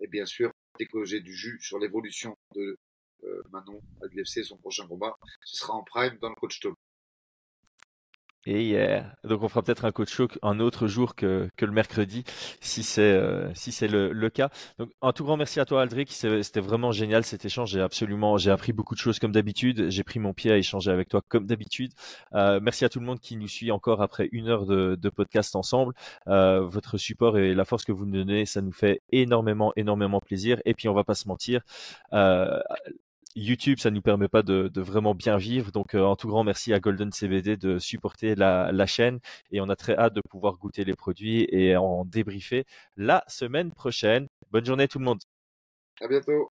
Et 0.00 0.06
bien 0.06 0.26
sûr, 0.26 0.50
dès 0.78 0.86
que 0.86 1.04
j'ai 1.04 1.20
du 1.20 1.34
jus 1.34 1.58
sur 1.60 1.78
l'évolution 1.78 2.36
de 2.54 2.76
euh, 3.24 3.42
Manon 3.52 3.80
à 4.02 4.06
l'UFC, 4.06 4.44
son 4.44 4.56
prochain 4.56 4.86
combat, 4.86 5.16
ce 5.44 5.56
sera 5.56 5.74
en 5.74 5.82
prime 5.82 6.18
dans 6.20 6.28
le 6.28 6.34
coach 6.34 6.60
talk. 6.60 6.74
Et 8.46 8.62
hier, 8.62 9.14
donc 9.24 9.42
on 9.42 9.48
fera 9.48 9.62
peut-être 9.62 9.86
un 9.86 9.92
coach 9.92 10.12
show 10.12 10.28
un 10.42 10.60
autre 10.60 10.86
jour 10.86 11.14
que, 11.14 11.48
que 11.56 11.64
le 11.64 11.72
mercredi, 11.72 12.24
si 12.60 12.82
c'est 12.82 13.00
euh, 13.00 13.52
si 13.54 13.72
c'est 13.72 13.88
le, 13.88 14.12
le, 14.12 14.30
cas. 14.30 14.50
Donc 14.78 14.90
un 15.00 15.12
tout 15.12 15.24
grand 15.24 15.36
merci 15.38 15.60
à 15.60 15.64
toi 15.64 15.80
Aldric, 15.80 16.12
c'était 16.12 16.60
vraiment 16.60 16.92
génial 16.92 17.24
cet 17.24 17.44
échange. 17.46 17.70
J'ai 17.70 17.80
absolument, 17.80 18.36
j'ai 18.36 18.50
appris 18.50 18.72
beaucoup 18.72 18.94
de 18.94 19.00
choses 19.00 19.18
comme 19.18 19.32
d'habitude. 19.32 19.90
J'ai 19.90 20.02
pris 20.04 20.18
mon 20.18 20.34
pied 20.34 20.50
à 20.52 20.58
échanger 20.58 20.90
avec 20.90 21.08
toi 21.08 21.22
comme 21.26 21.46
d'habitude. 21.46 21.92
Euh, 22.34 22.60
merci 22.62 22.84
à 22.84 22.90
tout 22.90 23.00
le 23.00 23.06
monde 23.06 23.20
qui 23.20 23.36
nous 23.36 23.48
suit 23.48 23.70
encore 23.70 24.02
après 24.02 24.28
une 24.32 24.48
heure 24.48 24.66
de, 24.66 24.98
de 25.00 25.08
podcast 25.08 25.56
ensemble. 25.56 25.94
Euh, 26.28 26.60
votre 26.60 26.98
support 26.98 27.38
et 27.38 27.54
la 27.54 27.64
force 27.64 27.84
que 27.84 27.92
vous 27.92 28.04
nous 28.04 28.12
donnez, 28.24 28.44
ça 28.44 28.60
nous 28.60 28.72
fait 28.72 29.00
énormément 29.10 29.72
énormément 29.76 30.20
plaisir. 30.20 30.60
Et 30.66 30.74
puis 30.74 30.88
on 30.88 30.94
va 30.94 31.04
pas 31.04 31.14
se 31.14 31.28
mentir, 31.28 31.62
euh, 32.12 32.60
YouTube, 33.34 33.78
ça 33.78 33.90
nous 33.90 34.02
permet 34.02 34.28
pas 34.28 34.42
de, 34.42 34.70
vraiment 34.76 35.14
bien 35.14 35.36
vivre. 35.36 35.72
Donc, 35.72 35.94
euh, 35.94 36.06
un 36.06 36.16
tout 36.16 36.28
grand 36.28 36.44
merci 36.44 36.72
à 36.72 36.80
Golden 36.80 37.12
CBD 37.12 37.56
de 37.56 37.78
supporter 37.78 38.34
la, 38.34 38.70
la, 38.72 38.86
chaîne 38.86 39.18
et 39.50 39.60
on 39.60 39.68
a 39.68 39.76
très 39.76 39.96
hâte 39.96 40.14
de 40.14 40.22
pouvoir 40.28 40.56
goûter 40.58 40.84
les 40.84 40.94
produits 40.94 41.46
et 41.50 41.76
en 41.76 42.04
débriefer 42.04 42.64
la 42.96 43.24
semaine 43.28 43.72
prochaine. 43.72 44.28
Bonne 44.50 44.64
journée 44.64 44.88
tout 44.88 44.98
le 44.98 45.04
monde. 45.04 45.20
À 46.00 46.08
bientôt. 46.08 46.50